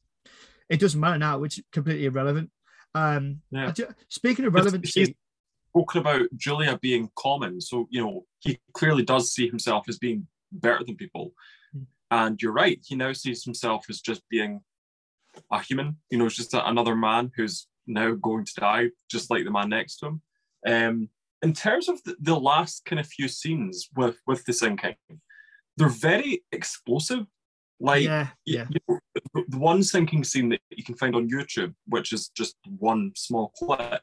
It 0.69 0.79
doesn't 0.79 0.99
matter 0.99 1.17
now, 1.17 1.39
which 1.39 1.59
is 1.59 1.63
completely 1.71 2.05
irrelevant. 2.05 2.49
Um, 2.93 3.41
yeah. 3.51 3.73
speaking 4.09 4.45
of 4.45 4.53
relevancy, 4.53 4.99
he's 4.99 5.13
spoken 5.69 6.01
about 6.01 6.27
Julia 6.35 6.77
being 6.81 7.09
common, 7.15 7.61
so 7.61 7.87
you 7.89 8.01
know 8.01 8.25
he 8.39 8.59
clearly 8.73 9.03
does 9.03 9.33
see 9.33 9.47
himself 9.47 9.87
as 9.87 9.97
being 9.97 10.27
better 10.51 10.83
than 10.83 10.95
people. 10.95 11.33
Mm. 11.75 11.85
And 12.11 12.41
you're 12.41 12.53
right, 12.53 12.79
he 12.85 12.95
now 12.95 13.13
sees 13.13 13.43
himself 13.43 13.85
as 13.89 14.01
just 14.01 14.27
being 14.29 14.61
a 15.51 15.61
human. 15.61 15.97
You 16.09 16.17
know, 16.17 16.25
it's 16.25 16.35
just 16.35 16.53
another 16.53 16.95
man 16.95 17.31
who's 17.35 17.67
now 17.85 18.13
going 18.13 18.45
to 18.45 18.53
die, 18.59 18.89
just 19.09 19.29
like 19.29 19.43
the 19.43 19.51
man 19.51 19.69
next 19.69 19.97
to 19.97 20.07
him. 20.07 20.21
Um, 20.65 21.09
in 21.41 21.53
terms 21.53 21.87
of 21.87 22.03
the, 22.03 22.15
the, 22.19 22.35
last 22.35 22.83
kind 22.85 22.99
of 22.99 23.07
few 23.07 23.27
scenes 23.27 23.89
with 23.95 24.17
with 24.25 24.43
the 24.45 24.53
sinking, 24.53 24.95
they're 25.77 25.89
very 25.89 26.43
explosive. 26.51 27.25
Like 27.79 28.03
yeah, 28.03 28.27
yeah. 28.45 28.65
You 28.69 28.79
know, 28.87 28.99
the, 29.13 29.43
the 29.49 29.57
one 29.57 29.83
sinking 29.83 30.23
scene 30.23 30.49
that 30.49 30.61
you 30.69 30.83
can 30.83 30.95
find 30.95 31.15
on 31.15 31.29
YouTube, 31.29 31.73
which 31.87 32.11
is 32.11 32.29
just 32.29 32.55
one 32.79 33.11
small 33.15 33.49
clip, 33.55 34.01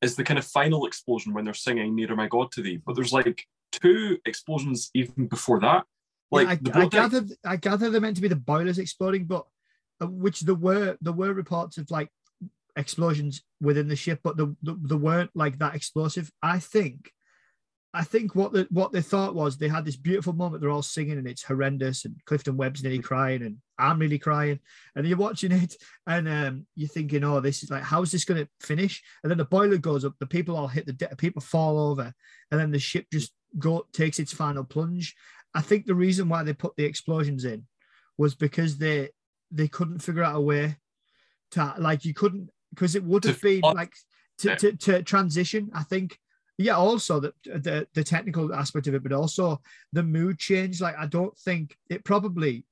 is 0.00 0.16
the 0.16 0.24
kind 0.24 0.38
of 0.38 0.46
final 0.46 0.86
explosion 0.86 1.34
when 1.34 1.44
they're 1.44 1.54
singing 1.54 1.94
"Nearer 1.94 2.16
My 2.16 2.28
God 2.28 2.50
to 2.52 2.62
Thee." 2.62 2.80
But 2.84 2.96
there's 2.96 3.12
like 3.12 3.44
two 3.70 4.18
explosions 4.24 4.90
even 4.94 5.26
before 5.26 5.60
that. 5.60 5.84
Like 6.30 6.60
yeah, 6.62 6.78
I, 6.78 6.82
I 6.82 6.88
gather, 6.88 7.24
I 7.44 7.56
gather 7.56 7.90
they're 7.90 8.00
meant 8.00 8.16
to 8.16 8.22
be 8.22 8.28
the 8.28 8.36
boilers 8.36 8.78
exploding, 8.78 9.26
but 9.26 9.44
uh, 10.00 10.06
which 10.06 10.40
there 10.40 10.54
were 10.54 10.96
there 11.02 11.12
were 11.12 11.34
reports 11.34 11.76
of 11.76 11.90
like 11.90 12.08
explosions 12.76 13.42
within 13.60 13.88
the 13.88 13.96
ship, 13.96 14.20
but 14.22 14.38
the, 14.38 14.56
the, 14.62 14.74
they 14.82 14.94
weren't 14.94 15.30
like 15.34 15.58
that 15.58 15.74
explosive. 15.74 16.30
I 16.42 16.58
think, 16.58 17.12
I 17.94 18.04
think 18.04 18.34
what 18.34 18.52
the 18.52 18.66
what 18.70 18.92
they 18.92 19.02
thought 19.02 19.34
was 19.34 19.56
they 19.56 19.68
had 19.68 19.84
this 19.84 19.96
beautiful 19.96 20.32
moment. 20.32 20.62
They're 20.62 20.70
all 20.70 20.82
singing 20.82 21.18
and 21.18 21.28
it's 21.28 21.42
horrendous, 21.42 22.04
and 22.04 22.16
Clifton 22.24 22.56
Webb's 22.56 22.82
nearly 22.82 23.00
crying, 23.00 23.42
and 23.42 23.58
I'm 23.78 23.98
really 23.98 24.18
crying, 24.18 24.60
and 24.96 25.06
you're 25.06 25.18
watching 25.18 25.52
it, 25.52 25.76
and 26.06 26.28
um, 26.28 26.66
you're 26.74 26.88
thinking, 26.88 27.22
oh, 27.22 27.40
this 27.40 27.62
is 27.62 27.70
like, 27.70 27.82
how's 27.82 28.10
this 28.10 28.24
going 28.24 28.44
to 28.44 28.66
finish? 28.66 29.02
And 29.22 29.30
then 29.30 29.38
the 29.38 29.44
boiler 29.44 29.76
goes 29.76 30.04
up, 30.04 30.14
the 30.18 30.26
people 30.26 30.56
all 30.56 30.68
hit 30.68 30.86
the 30.86 30.94
de- 30.94 31.16
people 31.16 31.42
fall 31.42 31.90
over, 31.90 32.12
and 32.50 32.60
then 32.60 32.70
the 32.70 32.78
ship 32.78 33.06
just 33.12 33.32
go 33.58 33.86
takes 33.92 34.18
its 34.18 34.32
final 34.32 34.64
plunge. 34.64 35.14
I 35.54 35.60
think 35.60 35.84
the 35.84 35.94
reason 35.94 36.30
why 36.30 36.42
they 36.44 36.54
put 36.54 36.74
the 36.76 36.84
explosions 36.84 37.44
in 37.44 37.66
was 38.16 38.34
because 38.34 38.78
they 38.78 39.10
they 39.50 39.68
couldn't 39.68 39.98
figure 39.98 40.24
out 40.24 40.36
a 40.36 40.40
way 40.40 40.76
to 41.50 41.74
like 41.78 42.04
you 42.06 42.14
couldn't 42.14 42.48
because 42.74 42.94
it 42.94 43.04
would 43.04 43.24
have 43.24 43.40
been 43.40 43.60
like 43.60 43.92
to, 44.38 44.56
to, 44.56 44.72
to, 44.72 45.02
transition. 45.02 45.70
I 45.74 45.82
think, 45.82 46.18
yeah, 46.62 46.76
also 46.76 47.20
the, 47.20 47.32
the 47.44 47.86
the 47.94 48.04
technical 48.04 48.54
aspect 48.54 48.86
of 48.86 48.94
it, 48.94 49.02
but 49.02 49.12
also 49.12 49.60
the 49.92 50.02
mood 50.02 50.38
change. 50.38 50.80
Like, 50.80 50.96
I 50.98 51.06
don't 51.06 51.36
think 51.38 51.76
it 51.90 52.04
probably 52.04 52.64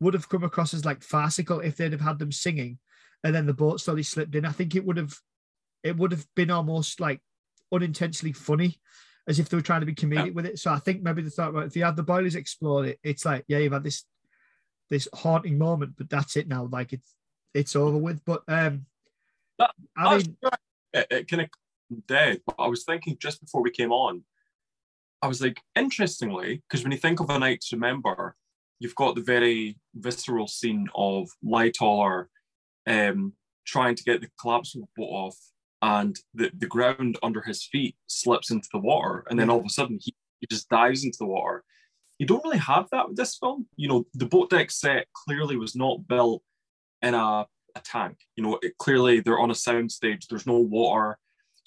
would 0.00 0.14
have 0.14 0.28
come 0.28 0.44
across 0.44 0.74
as 0.74 0.84
like 0.84 1.02
farcical 1.02 1.60
if 1.60 1.76
they'd 1.76 1.92
have 1.92 2.00
had 2.00 2.18
them 2.18 2.32
singing, 2.32 2.78
and 3.24 3.34
then 3.34 3.46
the 3.46 3.54
boat 3.54 3.80
slowly 3.80 4.02
slipped 4.02 4.34
in. 4.34 4.44
I 4.44 4.52
think 4.52 4.74
it 4.74 4.84
would 4.84 4.96
have, 4.96 5.14
it 5.82 5.96
would 5.96 6.12
have 6.12 6.26
been 6.34 6.50
almost 6.50 7.00
like 7.00 7.20
unintentionally 7.72 8.32
funny, 8.32 8.78
as 9.26 9.38
if 9.38 9.48
they 9.48 9.56
were 9.56 9.62
trying 9.62 9.80
to 9.80 9.86
be 9.86 9.94
comedic 9.94 10.26
yeah. 10.26 10.32
with 10.32 10.46
it. 10.46 10.58
So 10.58 10.70
I 10.70 10.78
think 10.78 11.02
maybe 11.02 11.22
they 11.22 11.30
thought, 11.30 11.54
well, 11.54 11.64
if 11.64 11.76
you 11.76 11.84
have 11.84 11.96
the 11.96 12.02
boilers 12.02 12.34
explode, 12.34 12.86
it, 12.86 12.98
it's 13.02 13.24
like, 13.24 13.44
yeah, 13.48 13.58
you've 13.58 13.72
had 13.72 13.84
this 13.84 14.04
this 14.90 15.08
haunting 15.14 15.58
moment, 15.58 15.94
but 15.96 16.08
that's 16.08 16.36
it 16.36 16.48
now. 16.48 16.68
Like 16.70 16.92
it's 16.92 17.14
it's 17.54 17.74
over 17.76 17.98
with. 17.98 18.24
But 18.24 18.42
um, 18.48 18.86
that, 19.58 19.70
I 19.96 20.18
mean, 20.18 20.36
it, 20.92 21.06
it 21.10 21.32
of 21.32 21.48
dead. 22.06 22.40
But 22.46 22.56
I 22.58 22.68
was 22.68 22.84
thinking 22.84 23.16
just 23.20 23.40
before 23.40 23.62
we 23.62 23.70
came 23.70 23.92
on, 23.92 24.24
I 25.22 25.28
was 25.28 25.40
like, 25.40 25.60
interestingly, 25.74 26.62
because 26.68 26.82
when 26.82 26.92
you 26.92 26.98
think 26.98 27.20
of 27.20 27.30
a 27.30 27.38
night 27.38 27.62
to 27.62 27.76
remember, 27.76 28.36
you've 28.78 28.94
got 28.94 29.14
the 29.14 29.22
very 29.22 29.78
visceral 29.94 30.46
scene 30.46 30.88
of 30.94 31.28
Lightoller 31.44 32.26
um, 32.86 33.32
trying 33.66 33.94
to 33.94 34.04
get 34.04 34.20
the 34.20 34.28
collapsible 34.40 34.88
boat 34.96 35.04
off, 35.04 35.36
and 35.82 36.18
the, 36.34 36.50
the 36.56 36.66
ground 36.66 37.18
under 37.22 37.42
his 37.42 37.64
feet 37.64 37.96
slips 38.06 38.50
into 38.50 38.68
the 38.72 38.78
water, 38.78 39.24
and 39.28 39.38
then 39.38 39.50
all 39.50 39.60
of 39.60 39.66
a 39.66 39.70
sudden 39.70 39.98
he, 40.00 40.14
he 40.40 40.46
just 40.50 40.68
dives 40.68 41.04
into 41.04 41.18
the 41.18 41.26
water. 41.26 41.64
You 42.18 42.26
don't 42.26 42.44
really 42.44 42.58
have 42.58 42.86
that 42.92 43.08
with 43.08 43.16
this 43.16 43.36
film. 43.36 43.66
You 43.76 43.88
know, 43.88 44.06
the 44.14 44.26
boat 44.26 44.50
deck 44.50 44.70
set 44.70 45.06
clearly 45.12 45.56
was 45.56 45.76
not 45.76 46.06
built 46.08 46.42
in 47.02 47.14
a 47.14 47.46
a 47.76 47.80
tank. 47.80 48.16
You 48.36 48.42
know, 48.42 48.58
it, 48.62 48.76
clearly 48.78 49.20
they're 49.20 49.38
on 49.38 49.50
a 49.50 49.54
sound 49.54 49.92
stage. 49.92 50.26
There's 50.26 50.46
no 50.46 50.58
water, 50.58 51.18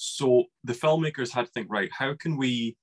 so 0.02 0.46
the 0.64 0.72
filmmakers 0.72 1.30
had 1.30 1.46
to 1.46 1.52
think, 1.52 1.68
right, 1.70 1.90
how 1.92 2.14
can 2.14 2.38
we 2.38 2.78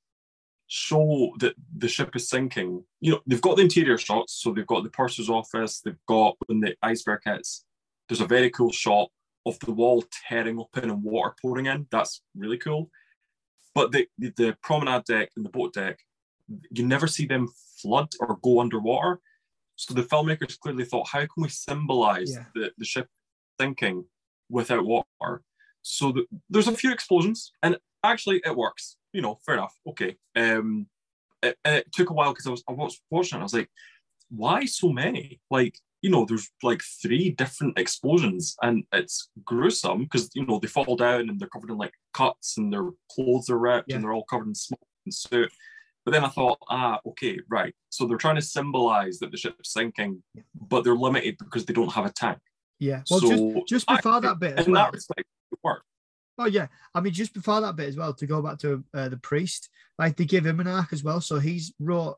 show 0.66 1.32
that 1.38 1.54
the 1.74 1.88
ship 1.88 2.14
is 2.14 2.28
sinking? 2.28 2.84
You 3.00 3.12
know, 3.12 3.20
they've 3.26 3.40
got 3.40 3.56
the 3.56 3.62
interior 3.62 3.96
shots, 3.96 4.34
so 4.34 4.52
they've 4.52 4.66
got 4.66 4.84
the 4.84 4.90
purser's 4.90 5.30
office. 5.30 5.80
They've 5.80 5.96
got 6.06 6.36
when 6.44 6.60
the 6.60 6.76
iceberg 6.82 7.22
hits. 7.24 7.64
There's 8.06 8.20
a 8.20 8.26
very 8.26 8.50
cool 8.50 8.70
shot 8.70 9.08
of 9.46 9.58
the 9.60 9.72
wall 9.72 10.04
tearing 10.28 10.60
open 10.60 10.90
and 10.90 11.02
water 11.02 11.34
pouring 11.40 11.64
in. 11.64 11.86
That's 11.90 12.20
really 12.36 12.58
cool. 12.58 12.90
But 13.74 13.92
the, 13.92 14.06
the, 14.18 14.32
the 14.36 14.56
promenade 14.62 15.04
deck 15.04 15.30
and 15.36 15.44
the 15.44 15.50
boat 15.50 15.72
deck, 15.72 15.98
you 16.70 16.86
never 16.86 17.06
see 17.06 17.24
them 17.24 17.48
flood 17.80 18.08
or 18.20 18.38
go 18.42 18.60
underwater. 18.60 19.20
So 19.76 19.94
the 19.94 20.02
filmmakers 20.02 20.58
clearly 20.58 20.84
thought, 20.84 21.08
how 21.08 21.20
can 21.20 21.42
we 21.42 21.48
symbolize 21.48 22.34
yeah. 22.34 22.44
the, 22.54 22.72
the 22.76 22.84
ship 22.84 23.08
sinking 23.58 24.04
without 24.50 24.84
water. 24.84 25.42
So 25.88 26.10
the, 26.10 26.26
there's 26.50 26.66
a 26.66 26.72
few 26.72 26.92
explosions, 26.92 27.52
and 27.62 27.76
actually 28.02 28.42
it 28.44 28.56
works. 28.56 28.96
You 29.12 29.22
know, 29.22 29.38
fair 29.46 29.54
enough. 29.54 29.74
Okay. 29.88 30.16
Um, 30.34 30.86
it, 31.42 31.56
it 31.64 31.92
took 31.92 32.10
a 32.10 32.12
while 32.12 32.32
because 32.32 32.46
I 32.46 32.50
was 32.50 32.64
I 32.68 32.72
was 32.72 33.00
watching. 33.10 33.38
It, 33.38 33.40
I 33.40 33.44
was 33.44 33.54
like, 33.54 33.70
why 34.28 34.64
so 34.64 34.92
many? 34.92 35.40
Like, 35.50 35.78
you 36.02 36.10
know, 36.10 36.24
there's 36.24 36.50
like 36.62 36.82
three 37.02 37.30
different 37.30 37.78
explosions, 37.78 38.56
and 38.62 38.84
it's 38.92 39.30
gruesome 39.44 40.04
because 40.04 40.28
you 40.34 40.44
know 40.44 40.58
they 40.58 40.66
fall 40.66 40.96
down 40.96 41.30
and 41.30 41.38
they're 41.38 41.48
covered 41.48 41.70
in 41.70 41.78
like 41.78 41.94
cuts, 42.12 42.58
and 42.58 42.72
their 42.72 42.90
clothes 43.12 43.48
are 43.48 43.58
ripped, 43.58 43.88
yeah. 43.88 43.94
and 43.94 44.04
they're 44.04 44.12
all 44.12 44.24
covered 44.24 44.48
in 44.48 44.54
smoke 44.54 44.80
and 45.04 45.14
soot. 45.14 45.52
But 46.04 46.12
then 46.12 46.24
I 46.24 46.28
thought, 46.28 46.58
ah, 46.68 47.00
okay, 47.06 47.38
right. 47.48 47.74
So 47.90 48.06
they're 48.06 48.16
trying 48.16 48.36
to 48.36 48.42
symbolize 48.42 49.18
that 49.20 49.30
the 49.30 49.36
ship's 49.36 49.72
sinking, 49.72 50.22
but 50.54 50.84
they're 50.84 50.94
limited 50.94 51.36
because 51.38 51.64
they 51.64 51.74
don't 51.74 51.92
have 51.92 52.06
a 52.06 52.12
tank. 52.12 52.38
Yeah. 52.78 53.02
Well, 53.10 53.20
so 53.20 53.28
just, 53.28 53.68
just 53.68 53.88
before 53.88 54.12
I, 54.12 54.20
that 54.20 54.38
bit 54.38 54.58
as 54.58 54.68
well. 54.68 54.90
Respect, 54.92 55.28
oh 56.38 56.46
yeah, 56.46 56.66
I 56.94 57.00
mean, 57.00 57.12
just 57.12 57.34
before 57.34 57.60
that 57.60 57.76
bit 57.76 57.88
as 57.88 57.96
well. 57.96 58.12
To 58.14 58.26
go 58.26 58.42
back 58.42 58.58
to 58.60 58.84
uh, 58.94 59.08
the 59.08 59.16
priest, 59.16 59.68
like 59.98 60.16
they 60.16 60.24
give 60.24 60.46
him 60.46 60.60
an 60.60 60.68
arc 60.68 60.92
as 60.92 61.02
well. 61.02 61.20
So 61.20 61.38
he's 61.38 61.72
wrote 61.78 62.16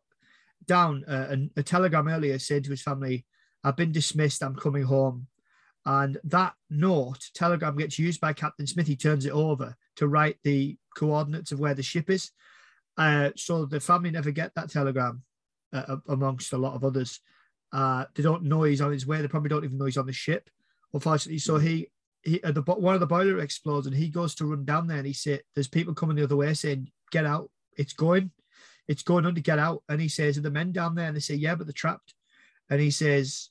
down 0.66 1.05
uh, 1.09 1.36
a, 1.36 1.60
a 1.60 1.62
telegram 1.62 2.09
earlier 2.09 2.38
saying 2.38 2.64
to 2.64 2.70
his 2.70 2.82
family, 2.82 3.24
"I've 3.64 3.76
been 3.76 3.92
dismissed. 3.92 4.42
I'm 4.42 4.56
coming 4.56 4.84
home." 4.84 5.26
And 5.86 6.18
that 6.24 6.55
note, 6.68 7.30
telegram 7.34 7.76
gets 7.76 7.98
used 7.98 8.20
by 8.20 8.32
Captain 8.32 8.66
Smith. 8.66 8.86
He 8.86 8.96
turns 8.96 9.24
it 9.24 9.32
over 9.32 9.74
to 9.96 10.09
write 10.09 10.36
the 10.44 10.76
coordinates 10.94 11.52
of 11.52 11.60
where 11.60 11.74
the 11.74 11.82
ship 11.82 12.10
is. 12.10 12.30
Uh, 12.98 13.30
so 13.36 13.64
the 13.64 13.80
family 13.80 14.10
never 14.10 14.30
get 14.30 14.55
that 14.55 14.70
telegram, 14.70 15.22
uh, 15.72 15.96
amongst 16.09 16.52
a 16.52 16.59
lot 16.59 16.74
of 16.74 16.84
others. 16.84 17.20
Uh, 17.72 18.05
they 18.14 18.22
don't 18.22 18.42
know 18.42 18.64
he's 18.64 18.80
on 18.80 18.92
his 18.92 19.06
way. 19.06 19.22
They 19.22 19.28
probably 19.28 19.50
don't 19.50 19.64
even 19.64 19.78
know 19.78 19.84
he's 19.84 19.96
on 19.96 20.06
the 20.06 20.12
ship 20.12 20.50
unfortunately. 20.92 21.38
So 21.38 21.59
he 21.59 21.88
he 22.28 22.42
uh, 22.42 22.52
the 22.52 22.62
one 22.62 22.94
of 22.94 23.00
the 23.00 23.06
boiler 23.06 23.38
explodes 23.40 23.86
and 23.86 23.96
he 23.96 24.09
goes 24.09 24.34
to 24.36 24.46
run 24.46 24.64
down 24.64 24.86
there 24.86 24.98
and 24.98 25.06
he 25.06 25.12
said, 25.12 25.42
"There's 25.55 25.68
people 25.68 25.94
coming 25.94 26.16
the 26.16 26.24
other 26.24 26.36
way 26.36 26.55
saying, 26.55 26.90
get 27.10 27.26
out, 27.26 27.50
it's 27.76 27.92
going, 27.92 28.30
it's 28.86 29.02
going 29.02 29.26
on 29.26 29.34
to 29.34 29.40
get 29.40 29.59
out." 29.59 29.82
And 29.88 30.00
he 30.00 30.09
says, 30.09 30.38
"Are 30.38 30.42
the 30.42 30.50
men 30.50 30.72
down 30.72 30.94
there?" 30.94 31.06
And 31.09 31.16
they 31.16 31.20
say, 31.20 31.34
"Yeah, 31.34 31.55
but 31.55 31.66
they're 31.66 31.72
trapped." 31.72 32.14
And 32.70 32.80
he 32.80 32.90
says, 32.90 33.50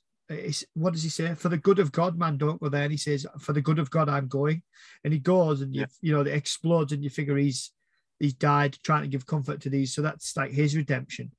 "What 0.74 0.92
does 0.94 1.02
he 1.02 1.08
say? 1.08 1.34
For 1.34 1.48
the 1.48 1.58
good 1.58 1.78
of 1.78 1.92
God, 1.92 2.18
man, 2.18 2.38
don't 2.38 2.60
go 2.60 2.68
there." 2.68 2.84
And 2.84 2.92
he 2.92 2.98
says, 2.98 3.26
"For 3.38 3.52
the 3.52 3.62
good 3.62 3.78
of 3.78 3.90
God, 3.90 4.08
I'm 4.08 4.28
going." 4.28 4.62
And 5.04 5.12
he 5.12 5.18
goes 5.18 5.60
and 5.60 5.74
you 5.74 5.82
Yeah. 5.82 5.86
you 6.00 6.12
know 6.12 6.20
it 6.20 6.28
explodes 6.28 6.92
and 6.92 7.02
you 7.04 7.10
figure 7.10 7.36
he's 7.36 7.72
he's 8.18 8.34
died 8.34 8.78
trying 8.82 9.02
to 9.02 9.08
give 9.08 9.26
comfort 9.26 9.60
to 9.62 9.70
these. 9.70 9.94
So 9.94 10.02
that's 10.02 10.36
like 10.36 10.52
his 10.52 10.74
redemption. 10.76 11.32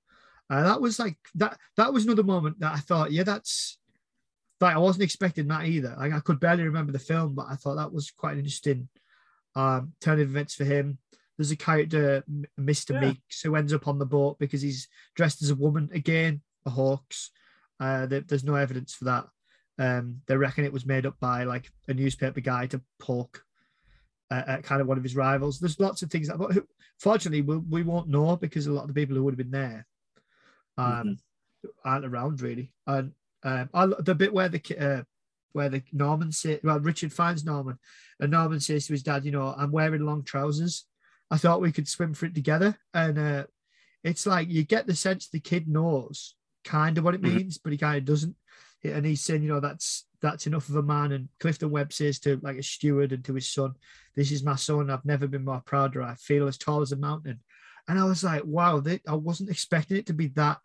Uh, 0.49 0.64
that 0.64 0.82
was 0.82 0.99
like 0.99 1.18
that. 1.36 1.57
That 1.78 1.94
was 1.94 2.06
another 2.06 2.24
moment 2.24 2.60
that 2.60 2.74
I 2.74 2.80
thought, 2.80 3.11
yeah, 3.11 3.24
that's 3.24 3.78
like 4.61 4.76
I 4.76 4.80
wasn't 4.80 5.03
expecting 5.03 5.48
that 5.48 5.65
either. 5.65 5.95
Like 5.98 6.14
I 6.14 6.19
could 6.19 6.40
barely 6.40 6.64
remember 6.64 6.91
the 6.91 6.99
film, 6.99 7.36
but 7.36 7.48
I 7.49 7.56
thought 7.56 7.76
that 7.76 7.91
was 7.94 8.11
quite 8.11 8.34
an 8.34 8.40
interesting 8.40 8.90
um, 9.56 9.94
turn 10.02 10.19
of 10.19 10.30
events 10.30 10.56
for 10.56 10.65
him. 10.65 10.98
There's 11.38 11.52
a 11.52 11.56
character, 11.56 12.23
Mr. 12.60 12.91
Yeah. 12.91 12.99
Meeks, 13.10 13.41
who 13.41 13.56
ends 13.56 13.73
up 13.73 13.88
on 13.88 13.98
the 13.99 14.06
boat 14.06 14.38
because 14.40 14.61
he's 14.61 14.88
dressed 15.15 15.41
as 15.41 15.49
a 15.49 15.56
woman 15.56 15.90
again, 15.94 16.41
a 16.65 16.69
Hawks. 16.69 17.31
Uh, 17.80 18.06
there- 18.07 18.22
there's 18.22 18.44
no 18.44 18.56
evidence 18.56 18.94
for 18.94 19.06
that. 19.06 19.27
Um, 19.77 20.22
they 20.27 20.36
reckon 20.36 20.65
it 20.65 20.73
was 20.73 20.86
made 20.86 21.06
up 21.06 21.18
by 21.22 21.45
like 21.45 21.72
a 21.88 21.94
newspaper 21.94 22.41
guy 22.41 22.68
to 22.68 22.81
poke 22.99 23.45
uh, 24.30 24.44
at 24.45 24.64
kind 24.64 24.81
of 24.81 24.88
one 24.88 24.98
of 24.98 25.03
his 25.03 25.15
rivals. 25.15 25.60
There's 25.60 25.80
lots 25.80 26.02
of 26.02 26.11
things 26.11 26.27
that, 26.27 26.38
but 26.38 26.52
fortunately, 26.99 27.41
we, 27.41 27.56
we 27.57 27.84
won't 27.84 28.10
know 28.10 28.36
because 28.36 28.68
a 28.68 28.73
lot 28.73 28.81
of 28.81 28.90
the 28.90 28.94
people 28.94 29.15
who 29.15 29.23
would 29.23 29.34
have 29.34 29.38
been 29.38 29.52
there 29.52 29.88
um, 30.77 31.18
aren't 31.86 32.06
around 32.06 32.41
really. 32.41 32.73
And 32.86 33.14
um, 33.44 33.70
I, 33.74 33.86
the 33.99 34.16
bit 34.16 34.34
where 34.34 34.49
the 34.49 34.61
uh, 34.80 35.03
where 35.53 35.70
the 35.70 35.82
Norman 35.91 36.32
say, 36.32 36.60
well, 36.64 36.80
Richard 36.80 37.11
finds 37.11 37.44
Norman, 37.45 37.80
and 38.20 38.32
Norman 38.32 38.60
says 38.60 38.88
to 38.88 38.94
his 38.94 39.03
dad, 39.03 39.26
you 39.26 39.32
know, 39.32 39.53
I'm 39.57 39.72
wearing 39.72 40.06
long 40.06 40.24
trousers. 40.24 40.86
I 41.32 41.38
thought 41.38 41.61
we 41.61 41.72
could 41.72 41.88
swim 41.88 42.14
for 42.14 42.26
it 42.26 42.36
together, 42.36 42.78
and 42.94 43.18
uh, 43.18 43.44
it's 44.03 44.26
like 44.26 44.49
you 44.49 44.64
get 44.64 44.88
the 44.88 44.95
sense 44.95 45.28
the 45.28 45.40
kid 45.40 45.68
knows 45.68 46.36
kind 46.64 46.98
of 46.98 47.03
what 47.03 47.16
it 47.16 47.22
Mhm. 47.22 47.36
means, 47.36 47.57
but 47.57 47.72
he 47.72 47.78
kind 47.78 47.98
of 47.98 48.06
doesn't. 48.06 48.36
And 48.84 49.06
he's 49.06 49.22
saying, 49.22 49.44
you 49.44 49.49
know, 49.49 49.60
that's 49.60 50.06
that's 50.22 50.48
enough 50.48 50.70
of 50.70 50.76
a 50.76 50.84
man. 50.84 51.11
And 51.14 51.30
Clifton 51.40 51.70
Webb 51.70 51.94
says 51.94 52.20
to 52.20 52.40
like 52.44 52.57
a 52.57 52.64
steward 52.64 53.11
and 53.14 53.24
to 53.26 53.34
his 53.34 53.48
son, 53.52 53.74
"This 54.16 54.32
is 54.32 54.44
my 54.44 54.56
son. 54.56 54.90
I've 54.90 55.06
never 55.06 55.28
been 55.28 55.45
more 55.45 55.61
prouder. 55.61 56.02
I 56.02 56.16
feel 56.16 56.48
as 56.48 56.57
tall 56.57 56.82
as 56.82 56.91
a 56.91 56.98
mountain." 56.98 57.40
And 57.88 57.99
I 57.99 58.03
was 58.06 58.24
like, 58.24 58.44
"Wow!" 58.45 58.80
They, 58.82 59.02
I 59.07 59.16
wasn't 59.16 59.49
expecting 59.49 59.98
it 59.98 60.06
to 60.07 60.14
be 60.14 60.28
that 60.28 60.60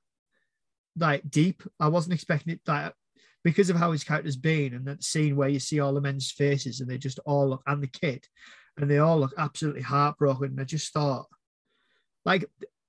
like 0.96 1.28
deep. 1.28 1.62
I 1.80 1.88
wasn't 1.88 2.14
expecting 2.14 2.52
it 2.52 2.60
that 2.66 2.94
because 3.42 3.70
of 3.70 3.76
how 3.76 3.92
his 3.92 4.04
character's 4.04 4.36
been 4.36 4.74
and 4.74 4.86
that 4.86 5.04
scene 5.04 5.36
where 5.36 5.48
you 5.48 5.60
see 5.60 5.80
all 5.80 5.92
the 5.92 6.00
men's 6.00 6.30
faces 6.30 6.80
and 6.80 6.88
they 6.88 6.98
just 6.98 7.18
all 7.26 7.48
look 7.48 7.62
and 7.66 7.82
the 7.82 7.86
kid 7.86 8.26
and 8.78 8.90
they 8.90 8.98
all 8.98 9.20
look 9.20 9.34
absolutely 9.36 9.82
heartbroken. 9.82 10.50
And 10.50 10.60
I 10.60 10.64
just 10.64 10.92
thought, 10.92 11.26
like, 12.24 12.44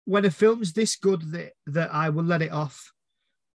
when 0.06 0.26
a 0.26 0.32
film's 0.32 0.73
this 0.73 0.95
good 0.95 1.22
that 1.34 1.53
that 1.68 1.94
I 1.94 2.10
will 2.10 2.23
let 2.23 2.41
it 2.41 2.52
off 2.52 2.91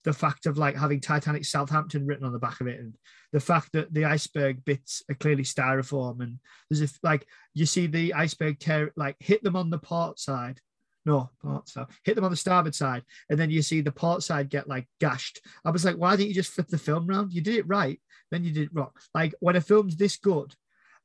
the 0.04 0.14
fact 0.14 0.46
of 0.46 0.58
like 0.58 0.76
having 0.76 1.02
Titanic 1.02 1.46
Southampton 1.46 2.06
written 2.06 2.26
on 2.26 2.32
the 2.32 2.40
back 2.40 2.62
of 2.62 2.68
it 2.68 2.80
and 2.80 2.94
the 3.34 3.40
fact 3.40 3.70
that 3.74 3.94
the 3.94 4.06
iceberg 4.06 4.64
bits 4.66 5.04
are 5.10 5.16
clearly 5.16 5.44
styrofoam 5.44 6.22
and 6.22 6.40
there's 6.70 6.82
if 6.82 6.98
like 7.04 7.28
you 7.54 7.66
see 7.66 7.86
the 7.86 8.14
iceberg 8.14 8.60
tear 8.60 8.92
like 8.96 9.16
hit 9.20 9.44
them 9.44 9.56
on 9.56 9.70
the 9.70 9.78
port 9.78 10.18
side 10.18 10.60
no 11.06 11.30
port 11.42 11.68
side 11.70 11.88
hit 12.04 12.16
them 12.16 12.26
on 12.26 12.32
the 12.32 12.38
starboard 12.38 12.76
side 12.76 13.04
and 13.30 13.40
then 13.40 13.50
you 13.50 13.62
see 13.62 13.82
the 13.82 13.92
port 13.92 14.22
side 14.22 14.50
get 14.50 14.68
like 14.68 14.88
gashed 15.00 15.42
I 15.64 15.72
was 15.72 15.86
like 15.86 15.96
why 15.96 16.16
didn't 16.16 16.30
you 16.30 16.34
just 16.36 16.52
flip 16.52 16.68
the 16.68 16.78
film 16.78 17.08
round 17.08 17.34
you 17.34 17.42
did 17.42 17.56
it 17.56 17.68
right 17.68 18.00
then 18.32 18.44
you 18.44 18.52
did 18.52 18.64
it 18.64 18.74
wrong 18.74 18.92
like 19.14 19.34
when 19.40 19.56
a 19.56 19.62
film's 19.62 19.96
this 19.96 20.18
good 20.18 20.54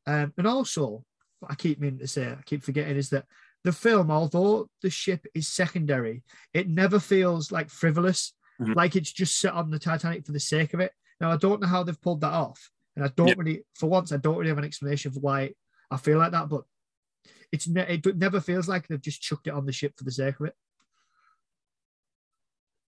um 0.06 0.32
and 0.36 0.46
also 0.46 1.04
what 1.40 1.52
I 1.52 1.54
keep 1.54 1.80
meaning 1.80 2.00
to 2.00 2.06
say 2.08 2.26
I 2.26 2.38
keep 2.44 2.62
forgetting 2.62 2.96
is 2.96 3.10
that 3.10 3.26
the 3.62 3.72
film 3.72 4.10
although 4.10 4.68
the 4.82 4.90
ship 4.90 5.26
is 5.34 5.48
secondary 5.48 6.22
it 6.52 6.68
never 6.68 6.98
feels 6.98 7.50
like 7.52 7.70
frivolous 7.70 8.32
Mhm. 8.60 8.76
like 8.76 8.94
it's 8.94 9.10
just 9.12 9.40
set 9.40 9.52
on 9.52 9.68
the 9.70 9.80
Titanic 9.80 10.24
for 10.24 10.30
the 10.30 10.38
sake 10.38 10.74
of 10.74 10.80
it. 10.80 10.92
Now 11.20 11.32
I 11.32 11.36
don't 11.36 11.60
know 11.60 11.66
how 11.66 11.82
they've 11.82 12.00
pulled 12.00 12.20
that 12.20 12.32
off, 12.32 12.70
and 12.94 13.04
I 13.04 13.08
don't 13.16 13.26
Yeah. 13.30 13.34
really, 13.36 13.64
for 13.74 13.88
once, 13.88 14.12
I 14.12 14.16
don't 14.16 14.36
really 14.36 14.50
have 14.50 14.58
an 14.58 14.64
explanation 14.64 15.10
for 15.10 15.18
why 15.18 15.54
I 15.90 15.96
feel 15.96 16.18
like 16.18 16.30
that. 16.30 16.48
But 16.48 16.62
it's 17.54 17.68
ne- 17.68 18.00
it 18.04 18.16
never 18.16 18.40
feels 18.40 18.66
like 18.66 18.88
they've 18.88 19.00
just 19.00 19.22
chucked 19.22 19.46
it 19.46 19.54
on 19.54 19.64
the 19.64 19.72
ship 19.72 19.94
for 19.96 20.02
the 20.02 20.10
sake 20.10 20.40
of 20.40 20.46
it. 20.46 20.56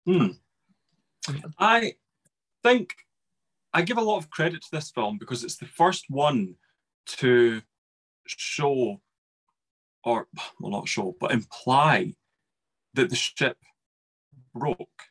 Hmm. 0.04 0.26
I 1.56 1.94
think 2.64 2.94
I 3.72 3.82
give 3.82 3.96
a 3.96 4.02
lot 4.02 4.18
of 4.18 4.28
credit 4.28 4.62
to 4.62 4.68
this 4.72 4.90
film 4.90 5.18
because 5.18 5.44
it's 5.44 5.56
the 5.56 5.66
first 5.66 6.06
one 6.08 6.56
to 7.18 7.62
show, 8.26 9.00
or 10.02 10.26
well, 10.58 10.72
not 10.72 10.88
show, 10.88 11.14
but 11.20 11.30
imply 11.30 12.14
that 12.94 13.08
the 13.08 13.16
ship 13.16 13.58
broke 14.52 15.02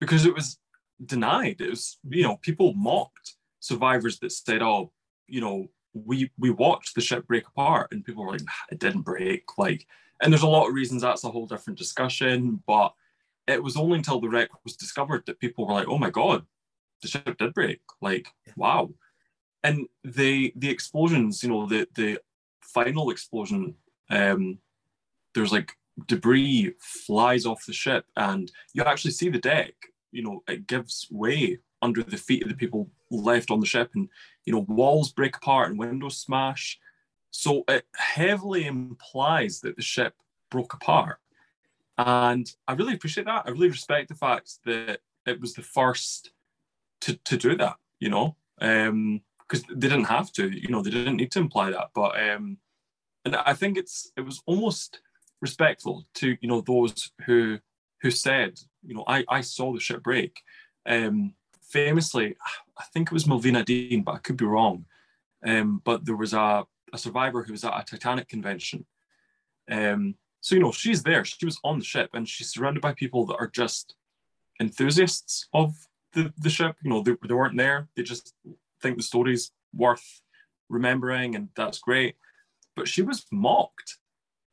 because 0.00 0.26
it 0.26 0.34
was 0.34 0.58
denied. 1.04 1.60
It 1.60 1.70
was, 1.70 1.98
you 2.08 2.22
know, 2.22 2.36
people 2.36 2.72
mocked 2.74 3.34
survivors 3.58 4.20
that 4.20 4.30
said, 4.30 4.62
"Oh, 4.62 4.92
you 5.26 5.40
know, 5.40 5.70
we 5.94 6.30
we 6.38 6.50
watched 6.50 6.94
the 6.94 7.00
ship 7.00 7.26
break 7.26 7.46
apart," 7.48 7.92
and 7.92 8.04
people 8.04 8.24
were 8.24 8.32
like, 8.32 8.44
"Nah, 8.44 8.52
"It 8.70 8.80
didn't 8.80 9.02
break." 9.02 9.44
Like, 9.58 9.86
and 10.20 10.32
there's 10.32 10.42
a 10.42 10.48
lot 10.48 10.68
of 10.68 10.74
reasons. 10.74 11.02
That's 11.02 11.24
a 11.24 11.30
whole 11.30 11.46
different 11.46 11.78
discussion, 11.78 12.62
but 12.66 12.94
it 13.46 13.62
was 13.62 13.76
only 13.76 13.98
until 13.98 14.20
the 14.20 14.28
wreck 14.28 14.50
was 14.64 14.76
discovered 14.76 15.24
that 15.26 15.40
people 15.40 15.66
were 15.66 15.74
like, 15.74 15.88
"Oh 15.88 15.98
my 15.98 16.10
god, 16.10 16.46
the 17.02 17.08
ship 17.08 17.38
did 17.38 17.54
break!" 17.54 17.80
Like, 18.00 18.28
wow. 18.56 18.90
And 19.62 19.88
the 20.04 20.52
the 20.56 20.70
explosions, 20.70 21.42
you 21.42 21.48
know, 21.48 21.66
the 21.66 21.88
the 21.94 22.20
final 22.60 23.10
explosion, 23.10 23.76
um, 24.10 24.58
there's 25.34 25.52
like 25.52 25.76
debris 26.06 26.74
flies 26.80 27.46
off 27.46 27.66
the 27.66 27.72
ship, 27.72 28.06
and 28.16 28.50
you 28.72 28.82
actually 28.82 29.12
see 29.12 29.28
the 29.28 29.38
deck. 29.38 29.74
You 30.12 30.22
know, 30.22 30.42
it 30.48 30.66
gives 30.66 31.08
way 31.10 31.58
under 31.84 32.02
the 32.02 32.16
feet 32.16 32.42
of 32.42 32.48
the 32.48 32.54
people 32.54 32.90
left 33.10 33.50
on 33.50 33.60
the 33.60 33.66
ship, 33.66 33.90
and 33.94 34.08
you 34.44 34.52
know, 34.52 34.64
walls 34.68 35.12
break 35.12 35.36
apart 35.36 35.68
and 35.70 35.78
windows 35.78 36.16
smash. 36.16 36.78
So 37.30 37.64
it 37.68 37.84
heavily 37.96 38.66
implies 38.66 39.60
that 39.60 39.76
the 39.76 39.82
ship 39.82 40.14
broke 40.50 40.72
apart. 40.72 41.18
And 41.98 42.50
I 42.66 42.72
really 42.74 42.94
appreciate 42.94 43.26
that. 43.26 43.44
I 43.46 43.50
really 43.50 43.68
respect 43.68 44.08
the 44.08 44.14
fact 44.14 44.58
that 44.64 45.00
it 45.26 45.40
was 45.40 45.54
the 45.54 45.62
first 45.62 46.30
to, 47.02 47.16
to 47.16 47.36
do 47.36 47.56
that, 47.56 47.76
you 48.00 48.08
know, 48.08 48.36
because 48.58 49.62
they 49.68 49.88
didn't 49.88 50.04
have 50.04 50.32
to, 50.32 50.48
you 50.48 50.68
know, 50.68 50.82
they 50.82 50.90
didn't 50.90 51.16
need 51.16 51.32
to 51.32 51.40
imply 51.40 51.70
that. 51.70 51.90
But 51.94 52.12
um, 52.20 52.58
and 53.24 53.36
I 53.36 53.54
think 53.54 53.76
it's 53.78 54.10
it 54.16 54.22
was 54.22 54.42
almost 54.46 55.00
respectful 55.40 56.06
to 56.14 56.36
you 56.40 56.48
know 56.48 56.60
those 56.60 57.10
who 57.26 57.58
who 58.02 58.10
said, 58.10 58.60
you 58.82 58.94
know, 58.94 59.04
I 59.06 59.24
I 59.28 59.40
saw 59.40 59.72
the 59.72 59.80
ship 59.80 60.02
break. 60.02 60.40
Um, 60.86 61.34
famously, 61.74 62.36
I 62.78 62.84
think 62.92 63.08
it 63.08 63.12
was 63.12 63.24
Millvina 63.24 63.64
Dean, 63.64 64.02
but 64.04 64.14
I 64.14 64.18
could 64.18 64.36
be 64.36 64.44
wrong. 64.44 64.86
Um, 65.44 65.82
but 65.84 66.06
there 66.06 66.16
was 66.16 66.32
a, 66.32 66.64
a 66.92 66.98
survivor 66.98 67.42
who 67.42 67.52
was 67.52 67.64
at 67.64 67.78
a 67.78 67.84
Titanic 67.84 68.28
convention. 68.28 68.86
Um, 69.68 70.14
so 70.40 70.54
you 70.54 70.60
know 70.60 70.70
she's 70.70 71.02
there. 71.02 71.24
She 71.24 71.44
was 71.44 71.58
on 71.64 71.80
the 71.80 71.84
ship, 71.84 72.10
and 72.14 72.28
she's 72.28 72.52
surrounded 72.52 72.80
by 72.80 72.94
people 72.94 73.26
that 73.26 73.36
are 73.40 73.48
just 73.48 73.96
enthusiasts 74.60 75.48
of 75.52 75.74
the, 76.12 76.32
the 76.38 76.48
ship. 76.48 76.76
You 76.84 76.90
know, 76.90 77.02
they, 77.02 77.16
they 77.26 77.34
weren't 77.34 77.58
there. 77.58 77.88
They 77.96 78.04
just 78.04 78.34
think 78.80 78.96
the 78.96 79.02
story's 79.02 79.50
worth 79.74 80.22
remembering, 80.68 81.34
and 81.34 81.48
that's 81.56 81.78
great. 81.78 82.14
But 82.76 82.86
she 82.86 83.02
was 83.02 83.26
mocked 83.32 83.98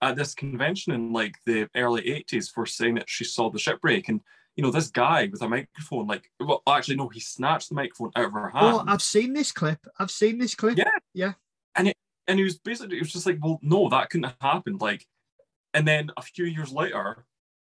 at 0.01 0.15
this 0.15 0.33
convention 0.33 0.93
in 0.93 1.13
like 1.13 1.35
the 1.45 1.69
early 1.75 2.01
80s 2.01 2.49
for 2.51 2.65
saying 2.65 2.95
that 2.95 3.09
she 3.09 3.23
saw 3.23 3.51
the 3.51 3.59
shipwreck. 3.59 4.09
And 4.09 4.21
you 4.61 4.67
know, 4.67 4.71
this 4.71 4.89
guy 4.89 5.27
with 5.31 5.41
a 5.41 5.49
microphone, 5.49 6.05
like, 6.05 6.29
well, 6.39 6.61
actually, 6.69 6.95
no, 6.95 7.07
he 7.07 7.19
snatched 7.19 7.69
the 7.69 7.75
microphone 7.75 8.11
out 8.15 8.25
of 8.25 8.33
her 8.33 8.51
oh, 8.53 8.59
hand. 8.59 8.75
Oh, 8.75 8.83
I've 8.85 9.01
seen 9.01 9.33
this 9.33 9.51
clip. 9.51 9.79
I've 9.97 10.11
seen 10.11 10.37
this 10.37 10.53
clip. 10.53 10.77
Yeah. 10.77 10.91
Yeah. 11.15 11.33
and 11.75 11.87
it, 11.89 11.97
and 12.27 12.37
he 12.37 12.43
was 12.43 12.57
basically, 12.57 12.97
it 12.97 13.01
was 13.01 13.13
just 13.13 13.25
like, 13.25 13.39
well, 13.41 13.59
no, 13.61 13.89
that 13.89 14.09
couldn't 14.09 14.25
have 14.25 14.35
happened. 14.39 14.81
Like, 14.81 15.07
and 15.73 15.87
then 15.87 16.11
a 16.15 16.21
few 16.21 16.45
years 16.45 16.71
later, 16.71 17.25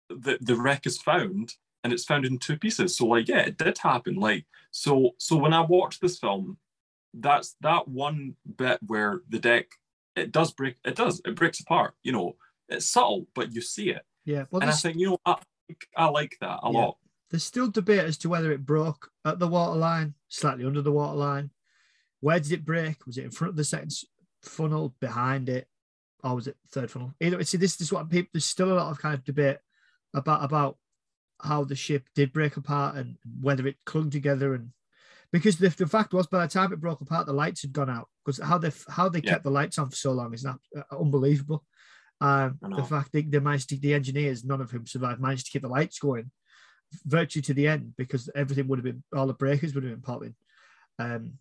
the, 0.09 0.39
the 0.41 0.57
wreck 0.57 0.87
is 0.87 0.99
found 0.99 1.55
and 1.85 1.93
it's 1.93 2.05
found 2.05 2.25
in 2.25 2.39
two 2.39 2.57
pieces. 2.57 2.97
So 2.97 3.07
like, 3.07 3.29
yeah, 3.29 3.41
it 3.41 3.59
did 3.59 3.79
happen. 3.79 4.17
Like, 4.17 4.47
so, 4.71 5.11
so 5.19 5.37
when 5.37 5.53
I 5.53 5.61
watched 5.61 6.01
this 6.01 6.19
film, 6.19 6.57
that's 7.15 7.57
that 7.61 7.87
one 7.89 8.37
bit 8.57 8.79
where 8.87 9.21
the 9.29 9.39
deck, 9.39 9.67
it 10.17 10.33
does 10.33 10.53
break, 10.53 10.77
it 10.85 10.97
does, 10.97 11.21
it 11.25 11.35
breaks 11.37 11.61
apart, 11.61 11.95
you 12.03 12.13
know, 12.13 12.37
it's 12.69 12.87
subtle, 12.87 13.27
but 13.35 13.53
you 13.53 13.61
see 13.61 13.91
it. 13.91 14.03
Yeah. 14.25 14.45
Well, 14.51 14.61
and 14.61 14.65
I 14.65 14.73
there's, 14.73 14.83
think, 14.83 14.99
you 14.99 15.11
know, 15.11 15.19
I, 15.25 15.37
I 15.97 16.07
like 16.07 16.37
that 16.41 16.61
a 16.63 16.73
Yeah. 16.73 16.79
lot. 16.79 16.99
there's 17.31 17.45
still 17.45 17.69
debate 17.69 18.01
as 18.01 18.17
to 18.19 18.29
whether 18.29 18.51
it 18.53 18.65
broke 18.65 19.11
at 19.25 19.39
the 19.39 19.47
waterline, 19.49 20.15
slightly 20.29 20.65
under 20.65 20.81
the 20.81 20.93
waterline. 20.93 21.51
Where 22.21 22.41
did 22.41 22.53
it 22.53 22.65
break? 22.65 23.05
Was 23.07 23.19
it 23.19 23.25
in 23.25 23.31
front 23.31 23.51
of 23.51 23.57
the 23.57 23.65
second 23.65 23.93
funnel, 24.43 24.95
behind 25.01 25.49
it, 25.51 25.69
or 26.25 26.35
was 26.35 26.47
it 26.49 26.57
third 26.71 26.91
funnel? 26.91 27.15
Either 27.21 27.37
way, 27.37 27.45
see, 27.45 27.59
this, 27.59 27.81
is 27.83 27.93
what 27.93 28.09
people. 28.09 28.31
There's 28.33 28.45
still 28.47 28.73
a 28.73 28.79
lot 28.81 28.91
of 28.91 28.99
kind 28.99 29.15
of 29.15 29.25
debate 29.25 29.59
about 30.15 30.43
about 30.43 30.79
how 31.41 31.65
the 31.65 31.77
ship 31.77 32.09
did 32.15 32.33
break 32.33 32.57
apart 32.57 32.97
and 32.97 33.17
whether 33.41 33.67
it 33.67 33.77
clung 33.85 34.11
together. 34.11 34.55
And 34.55 34.73
because 35.31 35.59
the, 35.59 35.69
the 35.69 35.87
fact 35.87 36.13
was 36.15 36.27
by 36.27 36.45
the 36.47 36.51
time 36.53 36.73
it 36.73 36.81
broke 36.81 37.03
apart, 37.03 37.27
the 37.27 37.33
lights 37.35 37.61
had 37.63 37.73
gone 37.75 37.91
out. 37.91 38.09
Because 38.25 38.39
how 38.43 38.57
they 38.59 38.73
how 38.89 39.09
they 39.11 39.21
Yeah. 39.21 39.33
kept 39.33 39.45
the 39.45 39.51
lights 39.51 39.79
on 39.79 39.91
for 39.91 39.97
so 39.97 40.13
long 40.13 40.33
is 40.33 40.45
not 40.45 40.59
uh, 40.75 40.97
unbelievable. 40.99 41.65
Um, 42.21 42.59
the 42.61 42.83
fact 42.83 43.13
they, 43.13 43.23
they 43.23 43.39
managed 43.39 43.69
to, 43.69 43.77
the 43.77 43.95
engineers, 43.95 44.45
none 44.45 44.61
of 44.61 44.71
whom 44.71 44.87
survived, 44.87 45.21
managed 45.21 45.47
to 45.47 45.53
keep 45.53 45.63
the 45.63 45.69
lights 45.69 45.99
going 45.99 46.31
virtually 47.05 47.43
to 47.43 47.55
the 47.55 47.69
end 47.69 47.95
because 47.97 48.29
everything 48.35 48.67
would 48.67 48.79
have 48.79 48.85
been 48.85 49.03
all 49.15 49.27
the 49.27 49.35
breakers 49.35 49.75
would 49.75 49.85
have 49.85 49.93
been 49.93 50.01
popping. 50.01 50.35
Um, 50.99 51.35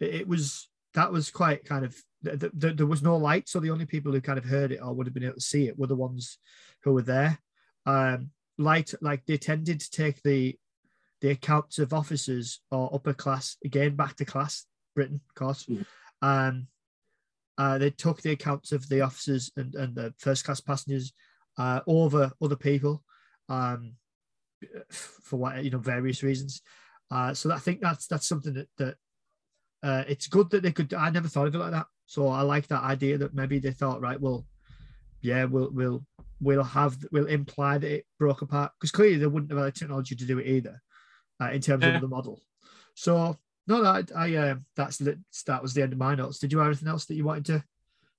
it, 0.00 0.14
it 0.14 0.28
was 0.28 0.68
that 0.94 1.12
was 1.12 1.30
quite 1.30 1.64
kind 1.64 1.84
of 1.84 1.96
th- 2.24 2.40
th- 2.40 2.52
th- 2.58 2.76
there 2.76 2.86
was 2.86 3.02
no 3.02 3.16
light, 3.16 3.48
so 3.48 3.60
the 3.60 3.70
only 3.70 3.86
people 3.86 4.12
who 4.12 4.20
kind 4.20 4.38
of 4.38 4.44
heard 4.44 4.72
it 4.72 4.80
or 4.82 4.94
would 4.94 5.06
have 5.06 5.14
been 5.14 5.24
able 5.24 5.34
to 5.34 5.40
see 5.40 5.66
it 5.66 5.78
were 5.78 5.86
the 5.86 5.96
ones 5.96 6.38
who 6.84 6.92
were 6.92 7.02
there. 7.02 7.38
Um, 7.86 8.30
light 8.58 8.94
like 9.00 9.24
they 9.26 9.38
tended 9.38 9.80
to 9.80 9.90
take 9.90 10.22
the 10.22 10.56
the 11.20 11.30
accounts 11.30 11.78
of 11.78 11.92
officers 11.92 12.60
or 12.70 12.94
upper 12.94 13.14
class 13.14 13.56
again 13.64 13.96
back 13.96 14.16
to 14.16 14.24
class 14.24 14.66
Britain, 14.94 15.20
of 15.28 15.34
course. 15.34 15.66
Mhm. 15.66 15.86
Um, 16.20 16.68
uh, 17.58 17.78
they 17.78 17.90
took 17.90 18.22
the 18.22 18.32
accounts 18.32 18.72
of 18.72 18.88
the 18.88 19.00
officers 19.00 19.50
and, 19.56 19.74
and 19.74 19.94
the 19.94 20.14
first 20.18 20.44
class 20.44 20.60
passengers 20.60 21.12
uh, 21.58 21.80
over 21.86 22.32
other 22.40 22.56
people 22.56 23.02
um, 23.48 23.94
for 24.90 25.36
what 25.36 25.62
you 25.64 25.70
know 25.70 25.78
various 25.78 26.22
reasons. 26.22 26.62
Uh, 27.10 27.34
so 27.34 27.52
I 27.52 27.58
think 27.58 27.80
that's 27.80 28.06
that's 28.06 28.26
something 28.26 28.54
that 28.54 28.68
that 28.78 28.94
uh, 29.82 30.04
it's 30.08 30.28
good 30.28 30.50
that 30.50 30.62
they 30.62 30.72
could. 30.72 30.94
I 30.94 31.10
never 31.10 31.28
thought 31.28 31.48
of 31.48 31.54
it 31.54 31.58
like 31.58 31.72
that. 31.72 31.86
So 32.06 32.28
I 32.28 32.42
like 32.42 32.68
that 32.68 32.82
idea 32.82 33.18
that 33.18 33.34
maybe 33.34 33.58
they 33.58 33.72
thought, 33.72 34.00
right, 34.00 34.20
well, 34.20 34.46
yeah, 35.20 35.44
we'll 35.44 35.70
we'll 35.72 36.04
we'll 36.40 36.64
have 36.64 36.96
we'll 37.12 37.26
imply 37.26 37.78
that 37.78 37.90
it 37.90 38.06
broke 38.18 38.42
apart 38.42 38.72
because 38.78 38.90
clearly 38.90 39.16
they 39.16 39.26
wouldn't 39.26 39.50
have 39.52 39.60
had 39.60 39.74
the 39.74 39.78
technology 39.78 40.14
to 40.16 40.24
do 40.24 40.38
it 40.38 40.46
either 40.46 40.80
uh, 41.40 41.50
in 41.50 41.60
terms 41.60 41.84
Yeah. 41.84 41.94
of 41.96 42.00
the 42.00 42.08
model. 42.08 42.40
So 42.94 43.36
no, 43.66 43.82
that 43.82 44.10
I 44.16 44.34
uh, 44.34 44.54
that's 44.76 44.98
that 44.98 45.62
was 45.62 45.74
the 45.74 45.82
end 45.82 45.92
of 45.92 45.98
my 45.98 46.14
notes. 46.14 46.38
Did 46.38 46.52
you 46.52 46.58
have 46.58 46.68
anything 46.68 46.88
else 46.88 47.04
that 47.06 47.14
you 47.14 47.24
wanted 47.24 47.46
to 47.46 47.64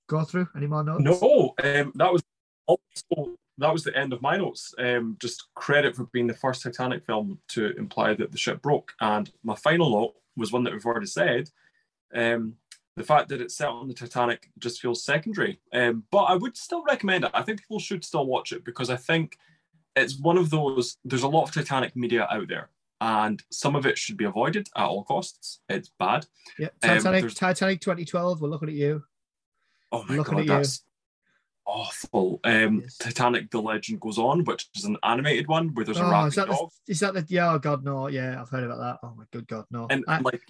go 0.08 0.24
through? 0.24 0.48
Any 0.56 0.68
more 0.68 0.84
notes? 0.84 1.04
No, 1.04 1.54
um, 1.64 1.92
that 1.96 2.14
was 2.14 2.24
also 2.66 3.36
that 3.58 3.72
was 3.72 3.84
the 3.84 3.96
end 3.96 4.14
of 4.14 4.22
my 4.22 4.38
notes. 4.38 4.74
Um, 4.78 5.18
just 5.20 5.48
credit 5.56 5.96
for 5.96 6.06
being 6.06 6.28
the 6.28 6.34
first 6.34 6.64
Titanic 6.64 7.06
film 7.06 7.40
to 7.50 7.76
imply 7.78 8.14
that 8.16 8.32
the 8.32 8.38
ship 8.38 8.62
broke. 8.62 8.94
And 9.00 9.32
my 9.44 9.56
final 9.56 9.90
note 9.90 10.16
was 10.36 10.52
one 10.52 10.64
that 10.64 10.74
we've 10.74 10.86
already 10.86 11.06
said. 11.06 11.50
Um, 12.14 12.56
the 12.96 13.04
fact 13.04 13.30
that 13.30 13.42
it's 13.42 13.56
set 13.56 13.70
on 13.70 13.88
the 13.88 13.94
Titanic 13.94 14.52
just 14.60 14.82
feels 14.82 15.04
secondary. 15.04 15.60
Um, 15.72 16.04
but 16.12 16.24
I 16.24 16.36
would 16.36 16.56
still 16.58 16.84
recommend 16.84 17.26
it. 17.26 17.32
I 17.34 17.42
think 17.42 17.62
people 17.62 17.80
should 17.80 18.04
still 18.04 18.26
watch 18.26 18.52
it 18.52 18.64
because 18.64 18.90
I 18.90 18.96
think 18.96 19.38
it's 19.96 20.20
one 20.20 20.38
of 20.38 20.50
those. 20.50 20.98
There's 21.04 21.24
a 21.24 21.28
lot 21.28 21.44
of 21.44 21.54
Titanic 21.54 21.96
media 21.96 22.28
out 22.30 22.48
there, 22.48 22.70
and 23.04 23.44
some 23.52 23.76
of 23.76 23.86
it 23.86 23.98
should 23.98 24.16
be 24.16 24.24
avoided 24.24 24.70
at 24.78 24.84
all 24.86 25.04
costs. 25.04 25.60
It's 25.68 25.92
bad. 26.00 26.26
Yeah, 26.58 26.68
Um, 26.68 26.90
Titanic, 26.98 27.22
there's- 27.24 27.34
Titanic 27.34 27.82
2012. 27.82 28.40
We're 28.40 28.48
looking 28.48 28.70
at 28.70 28.76
you. 28.76 29.04
Oh 29.92 30.06
my 30.08 30.16
god, 30.18 30.34
at 30.38 30.38
you. 30.40 30.46
that's 30.46 30.86
awful. 31.66 32.40
Um, 32.46 32.80
Yes. 32.82 32.98
Titanic: 32.98 33.52
The 33.52 33.62
Legend 33.62 34.00
Goes 34.00 34.18
On, 34.18 34.44
which 34.46 34.70
is 34.76 34.86
an 34.86 34.98
animated 35.04 35.48
one 35.50 35.74
where 35.74 35.84
there's 35.84 35.98
a 36.00 36.04
Oh, 36.06 36.12
rapping 36.12 36.28
is 36.30 36.36
that 36.36 36.48
the, 36.48 36.68
is 36.88 37.00
that 37.02 37.14
the? 37.14 37.26
Yeah, 37.28 37.54
oh 37.54 37.60
God, 37.60 37.84
no. 37.84 38.08
Yeah, 38.08 38.42
I've 38.42 38.50
heard 38.50 38.64
about 38.64 38.80
that. 38.80 39.00
Oh 39.06 39.14
my 39.16 39.26
good 39.32 39.48
God, 39.48 39.66
no. 39.70 39.88
and 39.90 40.06
I- 40.08 40.20
like 40.20 40.42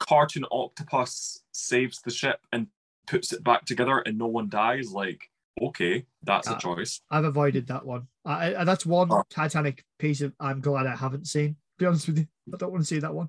cartoon 0.00 0.44
octopus 0.50 1.42
saves 1.52 2.00
the 2.00 2.10
ship 2.10 2.40
and 2.52 2.68
puts 3.06 3.32
it 3.34 3.44
back 3.44 3.66
together, 3.66 3.98
and 3.98 4.16
no 4.16 4.26
one 4.28 4.48
dies. 4.48 4.90
Like, 4.92 5.28
okay, 5.60 6.06
that's 6.22 6.48
a 6.48 6.56
choice. 6.58 7.02
I've 7.10 7.24
avoided 7.24 7.66
that 7.68 7.84
one. 7.84 8.08
I, 8.24 8.54
I, 8.56 8.64
that's 8.64 8.86
one 8.86 9.12
Oh. 9.12 9.24
Titanic 9.28 9.84
piece 9.98 10.22
of 10.22 10.32
I'm 10.40 10.60
glad 10.60 10.86
I 10.86 10.96
haven't 10.96 11.26
seen. 11.26 11.56
Be 11.82 11.86
honest 11.86 12.06
with 12.06 12.18
you, 12.18 12.28
I 12.54 12.56
don't 12.58 12.70
want 12.70 12.82
to 12.82 12.86
see 12.86 13.00
that 13.00 13.12
one. 13.12 13.28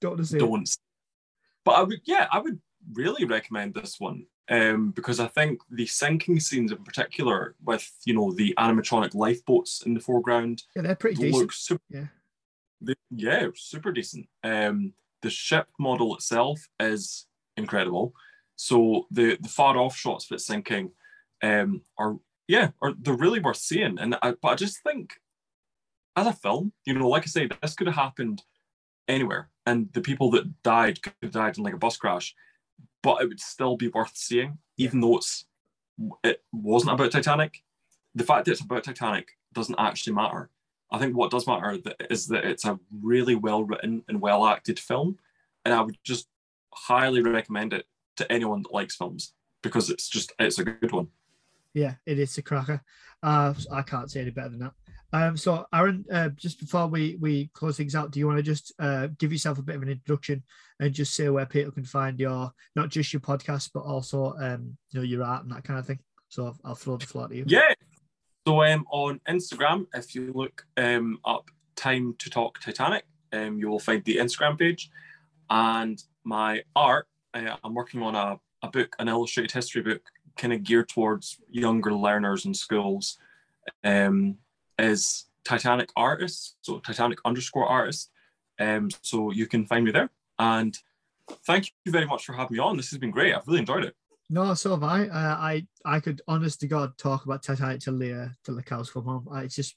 Don't 0.00 0.10
want 0.14 0.22
to 0.22 0.26
see 0.26 0.36
it. 0.36 0.40
Don't. 0.40 0.68
But 1.64 1.70
I 1.72 1.82
would, 1.84 2.00
yeah, 2.04 2.26
I 2.32 2.40
would 2.40 2.60
really 2.94 3.24
recommend 3.24 3.74
this 3.74 4.00
one. 4.00 4.26
Um, 4.50 4.90
because 4.90 5.20
I 5.20 5.28
think 5.28 5.60
the 5.70 5.86
sinking 5.86 6.40
scenes 6.40 6.72
in 6.72 6.82
particular, 6.82 7.54
with 7.62 7.88
you 8.04 8.12
know 8.14 8.32
the 8.32 8.54
animatronic 8.58 9.14
lifeboats 9.14 9.82
in 9.86 9.94
the 9.94 10.00
foreground, 10.00 10.64
Yeah, 10.74 10.82
they're 10.82 10.96
pretty 10.96 11.14
decent. 11.22 11.52
super 11.52 11.84
Yeah. 11.90 12.06
the, 12.80 12.96
yeah, 13.12 13.46
super 13.54 13.92
decent. 13.92 14.26
Um, 14.42 14.94
the 15.20 15.30
ship 15.30 15.68
model 15.78 16.16
itself 16.16 16.58
is 16.80 17.28
incredible. 17.56 18.14
So 18.56 19.06
the 19.12 19.38
the 19.40 19.48
far 19.48 19.76
off 19.78 19.96
shots 19.96 20.28
of 20.28 20.34
it 20.34 20.40
sinking, 20.40 20.90
um, 21.40 21.82
are 21.96 22.16
yeah, 22.48 22.70
are 22.82 22.94
they're 22.98 23.14
really 23.14 23.38
worth 23.38 23.58
seeing. 23.58 24.00
And 24.00 24.16
I, 24.22 24.34
but 24.42 24.48
I 24.48 24.54
just 24.56 24.82
think, 24.82 25.12
as 26.16 26.26
a 26.26 26.32
film, 26.32 26.72
you 26.84 26.94
know, 26.94 27.08
like 27.08 27.22
I 27.22 27.26
say, 27.26 27.48
this 27.60 27.74
could 27.74 27.86
have 27.86 27.96
happened 27.96 28.42
anywhere, 29.08 29.48
and 29.66 29.92
the 29.92 30.00
people 30.00 30.30
that 30.32 30.62
died 30.62 31.02
could 31.02 31.14
have 31.22 31.32
died 31.32 31.58
in 31.58 31.64
like 31.64 31.74
a 31.74 31.78
bus 31.78 31.96
crash, 31.96 32.34
but 33.02 33.22
it 33.22 33.28
would 33.28 33.40
still 33.40 33.76
be 33.76 33.88
worth 33.88 34.16
seeing, 34.16 34.58
even 34.76 35.00
though 35.00 35.16
it's 35.16 35.46
it 36.24 36.42
wasn't 36.52 36.92
about 36.92 37.12
Titanic. 37.12 37.62
The 38.14 38.24
fact 38.24 38.44
that 38.44 38.52
it's 38.52 38.60
about 38.60 38.84
Titanic 38.84 39.28
doesn't 39.52 39.78
actually 39.78 40.14
matter. 40.14 40.50
I 40.90 40.98
think 40.98 41.16
what 41.16 41.30
does 41.30 41.46
matter 41.46 41.78
is 42.10 42.26
that 42.28 42.44
it's 42.44 42.66
a 42.66 42.78
really 43.00 43.34
well 43.34 43.64
written 43.64 44.02
and 44.08 44.20
well 44.20 44.46
acted 44.46 44.78
film, 44.78 45.18
and 45.64 45.72
I 45.72 45.80
would 45.80 45.96
just 46.04 46.28
highly 46.74 47.22
recommend 47.22 47.72
it 47.72 47.86
to 48.16 48.30
anyone 48.30 48.62
that 48.62 48.72
likes 48.72 48.96
films 48.96 49.32
because 49.62 49.88
it's 49.88 50.08
just 50.08 50.32
it's 50.38 50.58
a 50.58 50.64
good 50.64 50.92
one. 50.92 51.08
Yeah, 51.74 51.94
it 52.04 52.18
is 52.18 52.36
a 52.36 52.42
cracker. 52.42 52.82
Uh, 53.22 53.54
I 53.70 53.82
can't 53.82 54.10
say 54.10 54.20
any 54.20 54.30
better 54.30 54.50
than 54.50 54.58
that. 54.60 54.74
Um, 55.12 55.36
so 55.36 55.66
Aaron, 55.74 56.04
uh, 56.10 56.30
just 56.30 56.58
before 56.58 56.86
we 56.86 57.16
we 57.20 57.50
close 57.52 57.76
things 57.76 57.94
out, 57.94 58.10
do 58.10 58.18
you 58.18 58.26
want 58.26 58.38
to 58.38 58.42
just 58.42 58.72
uh, 58.78 59.08
give 59.18 59.32
yourself 59.32 59.58
a 59.58 59.62
bit 59.62 59.76
of 59.76 59.82
an 59.82 59.90
introduction 59.90 60.42
and 60.80 60.92
just 60.92 61.14
say 61.14 61.28
where 61.28 61.44
people 61.44 61.72
can 61.72 61.84
find 61.84 62.18
your 62.18 62.50
not 62.74 62.88
just 62.88 63.12
your 63.12 63.20
podcast 63.20 63.70
but 63.74 63.80
also 63.80 64.34
um, 64.40 64.76
you 64.90 65.00
know 65.00 65.04
your 65.04 65.22
art 65.22 65.42
and 65.42 65.52
that 65.52 65.64
kind 65.64 65.78
of 65.78 65.86
thing? 65.86 65.98
So 66.28 66.54
I'll, 66.64 66.74
throw 66.74 66.96
the 66.96 67.04
floor 67.04 67.28
to 67.28 67.36
you. 67.36 67.44
Yeah. 67.46 67.74
So 68.46 68.64
um, 68.64 68.86
on 68.90 69.20
Instagram, 69.28 69.86
if 69.94 70.14
you 70.14 70.32
look 70.34 70.64
um, 70.78 71.18
up 71.26 71.50
"Time 71.76 72.14
to 72.18 72.30
Talk 72.30 72.58
Titanic," 72.60 73.04
um, 73.34 73.58
you 73.58 73.68
will 73.68 73.78
find 73.78 74.02
the 74.04 74.16
Instagram 74.16 74.58
page, 74.58 74.90
and 75.50 76.02
my 76.24 76.62
art. 76.74 77.06
Uh, 77.34 77.56
I'm 77.64 77.74
working 77.74 78.02
on 78.02 78.14
a, 78.14 78.38
a 78.62 78.68
book, 78.70 78.94
an 78.98 79.08
illustrated 79.08 79.52
history 79.52 79.82
book, 79.82 80.02
kind 80.36 80.52
of 80.52 80.62
geared 80.62 80.88
towards 80.88 81.38
younger 81.50 81.92
learners 81.92 82.46
in 82.46 82.54
schools. 82.54 83.18
Um, 83.84 84.36
is 84.78 85.26
Titanic 85.44 85.90
artist, 85.96 86.56
so 86.62 86.78
Titanic 86.78 87.18
underscore 87.24 87.66
artist. 87.66 88.10
Um, 88.60 88.90
so 89.02 89.32
you 89.32 89.46
can 89.46 89.66
find 89.66 89.84
me 89.84 89.90
there. 89.90 90.10
And 90.38 90.76
thank 91.46 91.72
you 91.84 91.92
very 91.92 92.06
much 92.06 92.24
for 92.24 92.32
having 92.32 92.56
me 92.56 92.60
on. 92.60 92.76
This 92.76 92.90
has 92.90 92.98
been 92.98 93.10
great. 93.10 93.34
I've 93.34 93.46
really 93.46 93.60
enjoyed 93.60 93.84
it. 93.84 93.94
No, 94.30 94.54
so 94.54 94.70
have 94.70 94.82
I. 94.82 95.08
Uh, 95.08 95.36
I 95.36 95.66
I 95.84 96.00
could, 96.00 96.22
honest 96.26 96.60
to 96.60 96.66
God, 96.66 96.96
talk 96.96 97.24
about 97.24 97.42
Titanic 97.42 97.80
till 97.80 97.98
the 97.98 98.22
uh, 98.22 98.28
till 98.44 98.56
the 98.56 98.62
cows 98.62 98.90
come 98.90 99.04
home. 99.04 99.28
I 99.30 99.46
just, 99.46 99.74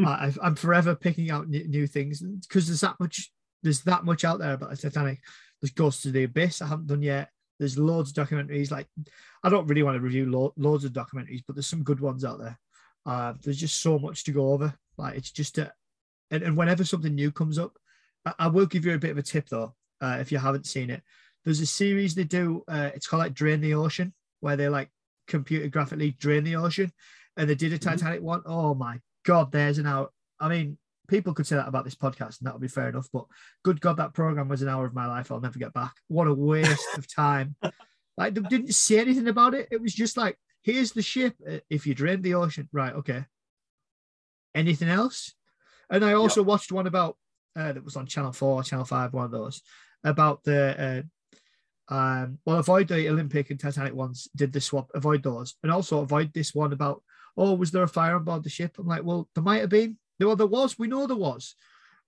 I, 0.00 0.32
I'm 0.42 0.56
forever 0.56 0.94
picking 0.94 1.30
out 1.30 1.48
new, 1.48 1.66
new 1.66 1.86
things 1.86 2.20
because 2.20 2.66
there's 2.66 2.82
that 2.82 3.00
much, 3.00 3.30
there's 3.62 3.82
that 3.82 4.04
much 4.04 4.24
out 4.24 4.40
there 4.40 4.54
about 4.54 4.70
the 4.70 4.76
Titanic. 4.76 5.20
There's 5.60 5.72
Ghosts 5.72 6.04
of 6.04 6.12
the 6.12 6.24
Abyss 6.24 6.60
I 6.60 6.66
haven't 6.66 6.86
done 6.86 7.02
yet. 7.02 7.30
There's 7.58 7.78
loads 7.78 8.16
of 8.16 8.28
documentaries. 8.28 8.70
Like, 8.70 8.86
I 9.42 9.48
don't 9.48 9.66
really 9.66 9.82
want 9.82 9.96
to 9.96 10.00
review 10.00 10.30
lo- 10.30 10.54
loads 10.56 10.84
of 10.84 10.92
documentaries, 10.92 11.42
but 11.46 11.56
there's 11.56 11.66
some 11.66 11.82
good 11.82 12.00
ones 12.00 12.24
out 12.24 12.38
there. 12.38 12.58
Uh, 13.06 13.34
there's 13.42 13.58
just 13.58 13.80
so 13.80 13.98
much 13.98 14.24
to 14.24 14.32
go 14.32 14.52
over. 14.52 14.74
Like, 14.96 15.16
it's 15.16 15.30
just 15.30 15.58
a, 15.58 15.72
and, 16.30 16.42
and 16.42 16.56
whenever 16.56 16.84
something 16.84 17.14
new 17.14 17.30
comes 17.30 17.58
up, 17.58 17.76
I, 18.26 18.34
I 18.38 18.46
will 18.48 18.66
give 18.66 18.84
you 18.84 18.94
a 18.94 18.98
bit 18.98 19.10
of 19.12 19.18
a 19.18 19.22
tip 19.22 19.48
though, 19.48 19.74
uh, 20.00 20.18
if 20.20 20.30
you 20.32 20.38
haven't 20.38 20.66
seen 20.66 20.90
it 20.90 21.02
there's 21.44 21.60
a 21.60 21.66
series 21.66 22.14
they 22.14 22.24
do 22.24 22.62
uh, 22.68 22.90
it's 22.94 23.06
called 23.06 23.20
like 23.22 23.32
drain 23.32 23.60
the 23.60 23.72
ocean 23.72 24.12
where 24.40 24.56
they 24.56 24.68
like 24.68 24.90
computer 25.28 25.68
graphically 25.68 26.10
drain 26.18 26.44
the 26.44 26.56
ocean 26.56 26.92
and 27.36 27.48
they 27.48 27.54
did 27.54 27.72
a 27.72 27.78
Mhm. 27.78 27.82
titanic 27.82 28.20
one. 28.20 28.42
Oh 28.44 28.74
my 28.74 29.00
god 29.24 29.50
there's 29.52 29.78
an 29.78 29.86
hour 29.86 30.08
i 30.40 30.48
mean 30.48 30.76
people 31.06 31.32
could 31.32 31.46
say 31.46 31.56
that 31.56 31.68
about 31.68 31.84
this 31.84 31.94
podcast 31.94 32.38
and 32.38 32.46
that 32.46 32.52
would 32.54 32.60
be 32.60 32.68
fair 32.68 32.88
enough 32.88 33.08
but 33.12 33.24
good 33.64 33.80
god 33.80 33.96
that 33.96 34.12
program 34.14 34.48
was 34.48 34.60
an 34.62 34.68
hour 34.68 34.84
of 34.84 34.94
my 34.94 35.06
life 35.06 35.30
i'll 35.30 35.40
never 35.40 35.58
get 35.58 35.72
back 35.72 35.94
what 36.08 36.26
a 36.26 36.34
waste 36.34 36.86
of 36.98 37.06
time 37.12 37.54
like 38.18 38.34
they 38.34 38.40
didn't 38.42 38.74
say 38.74 38.98
anything 38.98 39.28
about 39.28 39.54
it 39.54 39.68
it 39.70 39.80
was 39.80 39.94
just 39.94 40.16
like 40.16 40.36
here's 40.68 40.92
the 40.92 41.02
ship 41.02 41.34
Uh, 41.48 41.58
if 41.70 41.86
you 41.86 41.94
drain 41.94 42.20
the 42.22 42.34
ocean 42.34 42.68
right 42.72 42.94
okay 42.94 43.24
anything 44.54 44.88
else 44.88 45.34
and 45.90 46.04
i 46.04 46.12
also 46.12 46.42
watched 46.42 46.72
one 46.72 46.86
about 46.86 47.16
uh, 47.56 47.72
that 47.72 47.84
was 47.84 47.96
on 47.96 48.06
channel 48.06 48.32
4 48.32 48.62
channel 48.62 48.84
5 48.84 49.12
one 49.14 49.24
of 49.24 49.30
those 49.30 49.62
about 50.04 50.44
the 50.44 50.60
uh, 50.86 51.02
um, 51.90 52.38
well, 52.44 52.58
avoid 52.58 52.88
the 52.88 53.08
Olympic 53.08 53.50
and 53.50 53.58
Titanic 53.58 53.94
ones. 53.94 54.28
Did 54.36 54.52
the 54.52 54.60
swap? 54.60 54.90
Avoid 54.94 55.22
those, 55.22 55.56
and 55.62 55.72
also 55.72 56.00
avoid 56.00 56.32
this 56.34 56.54
one 56.54 56.74
about 56.74 57.02
oh, 57.36 57.54
was 57.54 57.70
there 57.70 57.84
a 57.84 57.88
fire 57.88 58.16
on 58.16 58.24
board 58.24 58.42
the 58.42 58.50
ship? 58.50 58.76
I'm 58.78 58.86
like, 58.86 59.04
well, 59.04 59.28
there 59.34 59.44
might 59.44 59.60
have 59.60 59.70
been. 59.70 59.96
Well, 60.20 60.36
there 60.36 60.46
was. 60.46 60.78
We 60.78 60.88
know 60.88 61.06
there 61.06 61.16
was. 61.16 61.54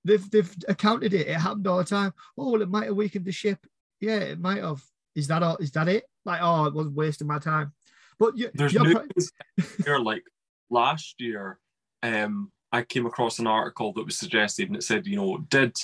They've 0.05 0.31
they've 0.31 0.55
accounted 0.69 1.15
it. 1.15 1.29
It 1.29 1.37
happened 1.37 1.67
all 1.67 1.79
the 1.79 1.85
time. 1.85 2.13
Oh, 2.37 2.51
well, 2.51 2.63
it 2.63 2.69
might 2.69 2.87
have 2.87 2.97
weakened 2.97 3.25
the 3.25 3.33
ship. 3.33 3.59
Yeah, 4.01 4.17
it 4.17 4.41
might 4.41 4.63
have. 4.63 4.83
Is 5.15 5.29
that 5.29 5.43
all? 5.43 5.57
Is 5.57 5.71
that 5.73 5.89
it? 5.89 6.05
Like, 6.25 6.41
oh, 6.43 6.67
it 6.67 6.75
was 6.75 6.89
wasting 6.89 7.27
my 7.29 7.39
time. 7.39 7.73
But 8.21 8.37
you, 8.37 8.51
There's 8.55 8.75
you're 8.75 8.85
new 8.85 9.03
here. 9.85 9.99
Like 9.99 10.23
last 10.69 11.15
year, 11.19 11.59
um, 12.03 12.53
I 12.71 12.83
came 12.83 13.07
across 13.07 13.39
an 13.39 13.47
article 13.47 13.95
that 13.95 14.05
was 14.05 14.17
suggested, 14.17 14.69
and 14.69 14.77
it 14.77 14.83
said, 14.83 15.07
you 15.07 15.17
know, 15.17 15.39
did 15.49 15.77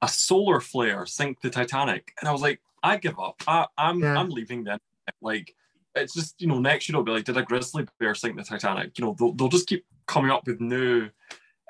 a 0.00 0.08
solar 0.08 0.60
flare 0.60 1.04
sink 1.04 1.40
the 1.42 1.50
Titanic, 1.50 2.12
and 2.20 2.28
I 2.28 2.32
was 2.32 2.42
like, 2.42 2.60
I 2.82 2.96
give 2.96 3.18
up. 3.18 3.42
I, 3.46 3.66
I'm 3.76 4.00
Yeah. 4.00 4.18
I'm 4.18 4.30
leaving 4.30 4.64
then. 4.64 4.78
Like 5.20 5.54
it's 5.96 6.14
just 6.14 6.40
you 6.40 6.46
know 6.46 6.60
next 6.60 6.88
year 6.88 6.94
it'll 6.94 7.04
be 7.04 7.10
like, 7.10 7.24
did 7.24 7.36
a 7.36 7.42
grizzly 7.42 7.86
bear 7.98 8.14
sink 8.14 8.36
the 8.36 8.44
Titanic? 8.44 8.96
You 8.96 9.06
know 9.06 9.16
they'll, 9.18 9.32
they'll 9.32 9.48
just 9.48 9.68
keep 9.68 9.84
coming 10.06 10.30
up 10.30 10.46
with 10.46 10.60
new, 10.60 11.10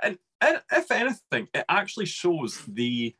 and, 0.02 0.18
and 0.42 0.60
if 0.70 0.90
anything, 0.90 1.48
it 1.54 1.64
actually 1.70 2.06
shows 2.06 2.62
the 2.68 3.14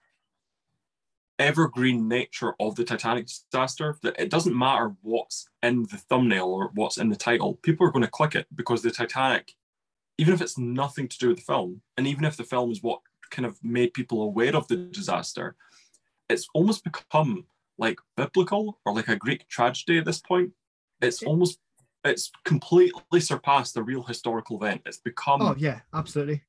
evergreen 1.40 2.06
nature 2.06 2.54
of 2.60 2.76
the 2.76 2.84
Titanic 2.84 3.26
disaster. 3.50 3.96
That 4.02 4.20
it 4.20 4.30
doesn't 4.30 4.56
matter 4.56 4.94
what's 5.02 5.48
in 5.62 5.82
the 5.84 5.96
thumbnail 5.96 6.46
or 6.46 6.70
what's 6.74 6.98
in 6.98 7.08
the 7.08 7.16
title, 7.16 7.54
people 7.62 7.86
are 7.86 7.90
going 7.90 8.04
to 8.04 8.10
click 8.10 8.34
it 8.34 8.46
because 8.54 8.82
the 8.82 8.90
Titanic, 8.90 9.54
even 10.18 10.34
if 10.34 10.40
it's 10.40 10.58
nothing 10.58 11.08
to 11.08 11.18
do 11.18 11.28
with 11.28 11.38
the 11.38 11.42
film, 11.44 11.80
and 11.96 12.06
even 12.06 12.24
if 12.24 12.36
the 12.36 12.44
film 12.44 12.70
is 12.70 12.82
what 12.82 13.00
kind 13.30 13.46
of 13.46 13.58
made 13.62 13.94
people 13.94 14.22
aware 14.22 14.54
of 14.54 14.68
the 14.68 14.76
disaster, 14.76 15.56
it's 16.28 16.48
almost 16.54 16.84
become 16.84 17.46
like 17.78 17.98
biblical 18.16 18.78
or 18.84 18.94
like 18.94 19.08
a 19.08 19.16
Greek 19.16 19.48
tragedy 19.48 19.98
at 19.98 20.04
this 20.04 20.20
point. 20.20 20.52
It's 21.00 21.22
almost 21.22 21.58
it's 22.04 22.30
completely 22.44 23.20
surpassed 23.20 23.74
the 23.74 23.82
real 23.82 24.02
historical 24.02 24.56
event. 24.62 24.82
It's 24.86 24.98
become 24.98 25.42
Oh 25.42 25.54
yeah, 25.58 25.80
absolutely. 25.94 26.42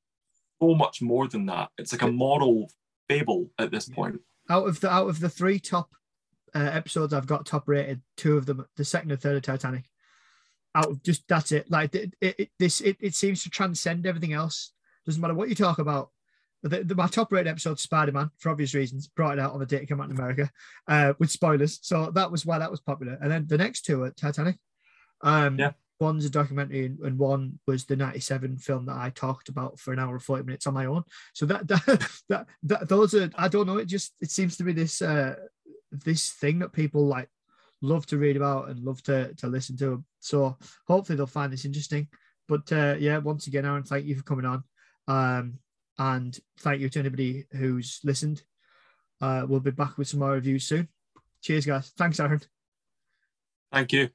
so 0.61 0.75
much 0.75 1.01
more 1.01 1.27
than 1.27 1.45
that. 1.47 1.69
It's 1.77 1.93
like 1.93 2.01
a 2.01 2.11
moral 2.11 2.69
fable 3.07 3.49
at 3.57 3.71
this 3.71 3.87
point. 3.89 4.19
Out 4.49 4.67
of 4.67 4.79
the 4.79 4.91
out 4.91 5.09
of 5.09 5.19
the 5.19 5.29
three 5.29 5.59
top 5.59 5.89
uh, 6.53 6.59
episodes 6.59 7.13
I've 7.13 7.27
got 7.27 7.45
top 7.45 7.67
rated, 7.67 8.01
two 8.17 8.37
of 8.37 8.45
them, 8.45 8.65
the 8.75 8.85
second 8.85 9.11
and 9.11 9.21
third 9.21 9.37
of 9.37 9.43
Titanic. 9.43 9.85
Out 10.75 10.89
of 10.89 11.03
just 11.03 11.27
that's 11.27 11.51
it. 11.51 11.69
Like 11.69 11.95
it, 11.95 12.13
it, 12.21 12.35
it 12.39 12.49
this 12.59 12.81
it, 12.81 12.97
it 12.99 13.15
seems 13.15 13.43
to 13.43 13.49
transcend 13.49 14.05
everything 14.05 14.33
else. 14.33 14.71
Doesn't 15.05 15.21
matter 15.21 15.33
what 15.33 15.49
you 15.49 15.55
talk 15.55 15.79
about. 15.79 16.11
The, 16.63 16.83
the, 16.83 16.93
my 16.93 17.07
top 17.07 17.31
rated 17.31 17.47
episode, 17.47 17.79
Spider 17.79 18.11
Man, 18.11 18.29
for 18.37 18.49
obvious 18.49 18.75
reasons, 18.75 19.07
brought 19.07 19.37
it 19.37 19.41
out 19.41 19.53
on 19.53 19.59
the 19.59 19.65
day 19.65 19.77
it 19.77 19.87
came 19.87 19.99
out 19.99 20.09
in 20.09 20.15
America, 20.15 20.51
uh, 20.87 21.13
with 21.17 21.31
spoilers. 21.31 21.79
So 21.81 22.11
that 22.11 22.31
was 22.31 22.45
why 22.45 22.59
that 22.59 22.69
was 22.69 22.79
popular. 22.79 23.17
And 23.19 23.31
then 23.31 23.47
the 23.47 23.57
next 23.57 23.81
two 23.81 24.03
are 24.03 24.11
Titanic. 24.11 24.57
Um, 25.21 25.57
Yeah. 25.57 25.71
One's 26.01 26.25
a 26.25 26.29
documentary, 26.29 26.87
and, 26.87 26.99
and 26.99 27.17
one 27.17 27.59
was 27.67 27.85
the 27.85 27.95
'97 27.95 28.57
film 28.57 28.87
that 28.87 28.97
I 28.97 29.11
talked 29.11 29.49
about 29.49 29.79
for 29.79 29.93
an 29.93 29.99
hour 29.99 30.13
and 30.13 30.21
40 30.21 30.43
minutes 30.43 30.65
on 30.65 30.73
my 30.73 30.87
own. 30.87 31.03
So 31.33 31.45
that 31.45 31.67
that 31.67 32.09
that, 32.27 32.47
that 32.63 32.89
those 32.89 33.13
are 33.13 33.29
I 33.37 33.47
don't 33.47 33.67
know. 33.67 33.77
It 33.77 33.85
just 33.85 34.13
it 34.19 34.31
seems 34.31 34.57
to 34.57 34.63
be 34.63 34.73
this 34.73 35.01
uh, 35.01 35.35
this 35.91 36.31
thing 36.31 36.59
that 36.59 36.73
people 36.73 37.05
like 37.05 37.29
love 37.81 38.05
to 38.07 38.17
read 38.17 38.35
about 38.35 38.69
and 38.69 38.83
love 38.83 39.03
to 39.03 39.33
to 39.35 39.47
listen 39.47 39.77
to. 39.77 40.03
So 40.19 40.57
hopefully 40.87 41.17
they'll 41.17 41.27
find 41.27 41.53
this 41.53 41.65
interesting. 41.65 42.07
But 42.47 42.71
uh, 42.71 42.95
yeah, 42.99 43.19
once 43.19 43.47
again, 43.47 43.65
Aaron, 43.65 43.83
thank 43.83 44.05
you 44.05 44.15
for 44.15 44.23
coming 44.23 44.45
on. 44.45 44.63
Um, 45.07 45.59
and 45.97 46.37
thank 46.59 46.81
you 46.81 46.89
to 46.89 46.99
anybody 46.99 47.45
who's 47.51 47.99
listened. 48.03 48.41
Uh, 49.21 49.45
we'll 49.47 49.59
be 49.59 49.71
back 49.71 49.97
with 49.97 50.07
some 50.07 50.19
more 50.19 50.31
reviews 50.31 50.65
soon. 50.65 50.87
Cheers, 51.43 51.65
guys. 51.65 51.91
Thanks, 51.95 52.19
Aaron. 52.19 52.41
Thank 53.71 53.93
you. 53.93 54.09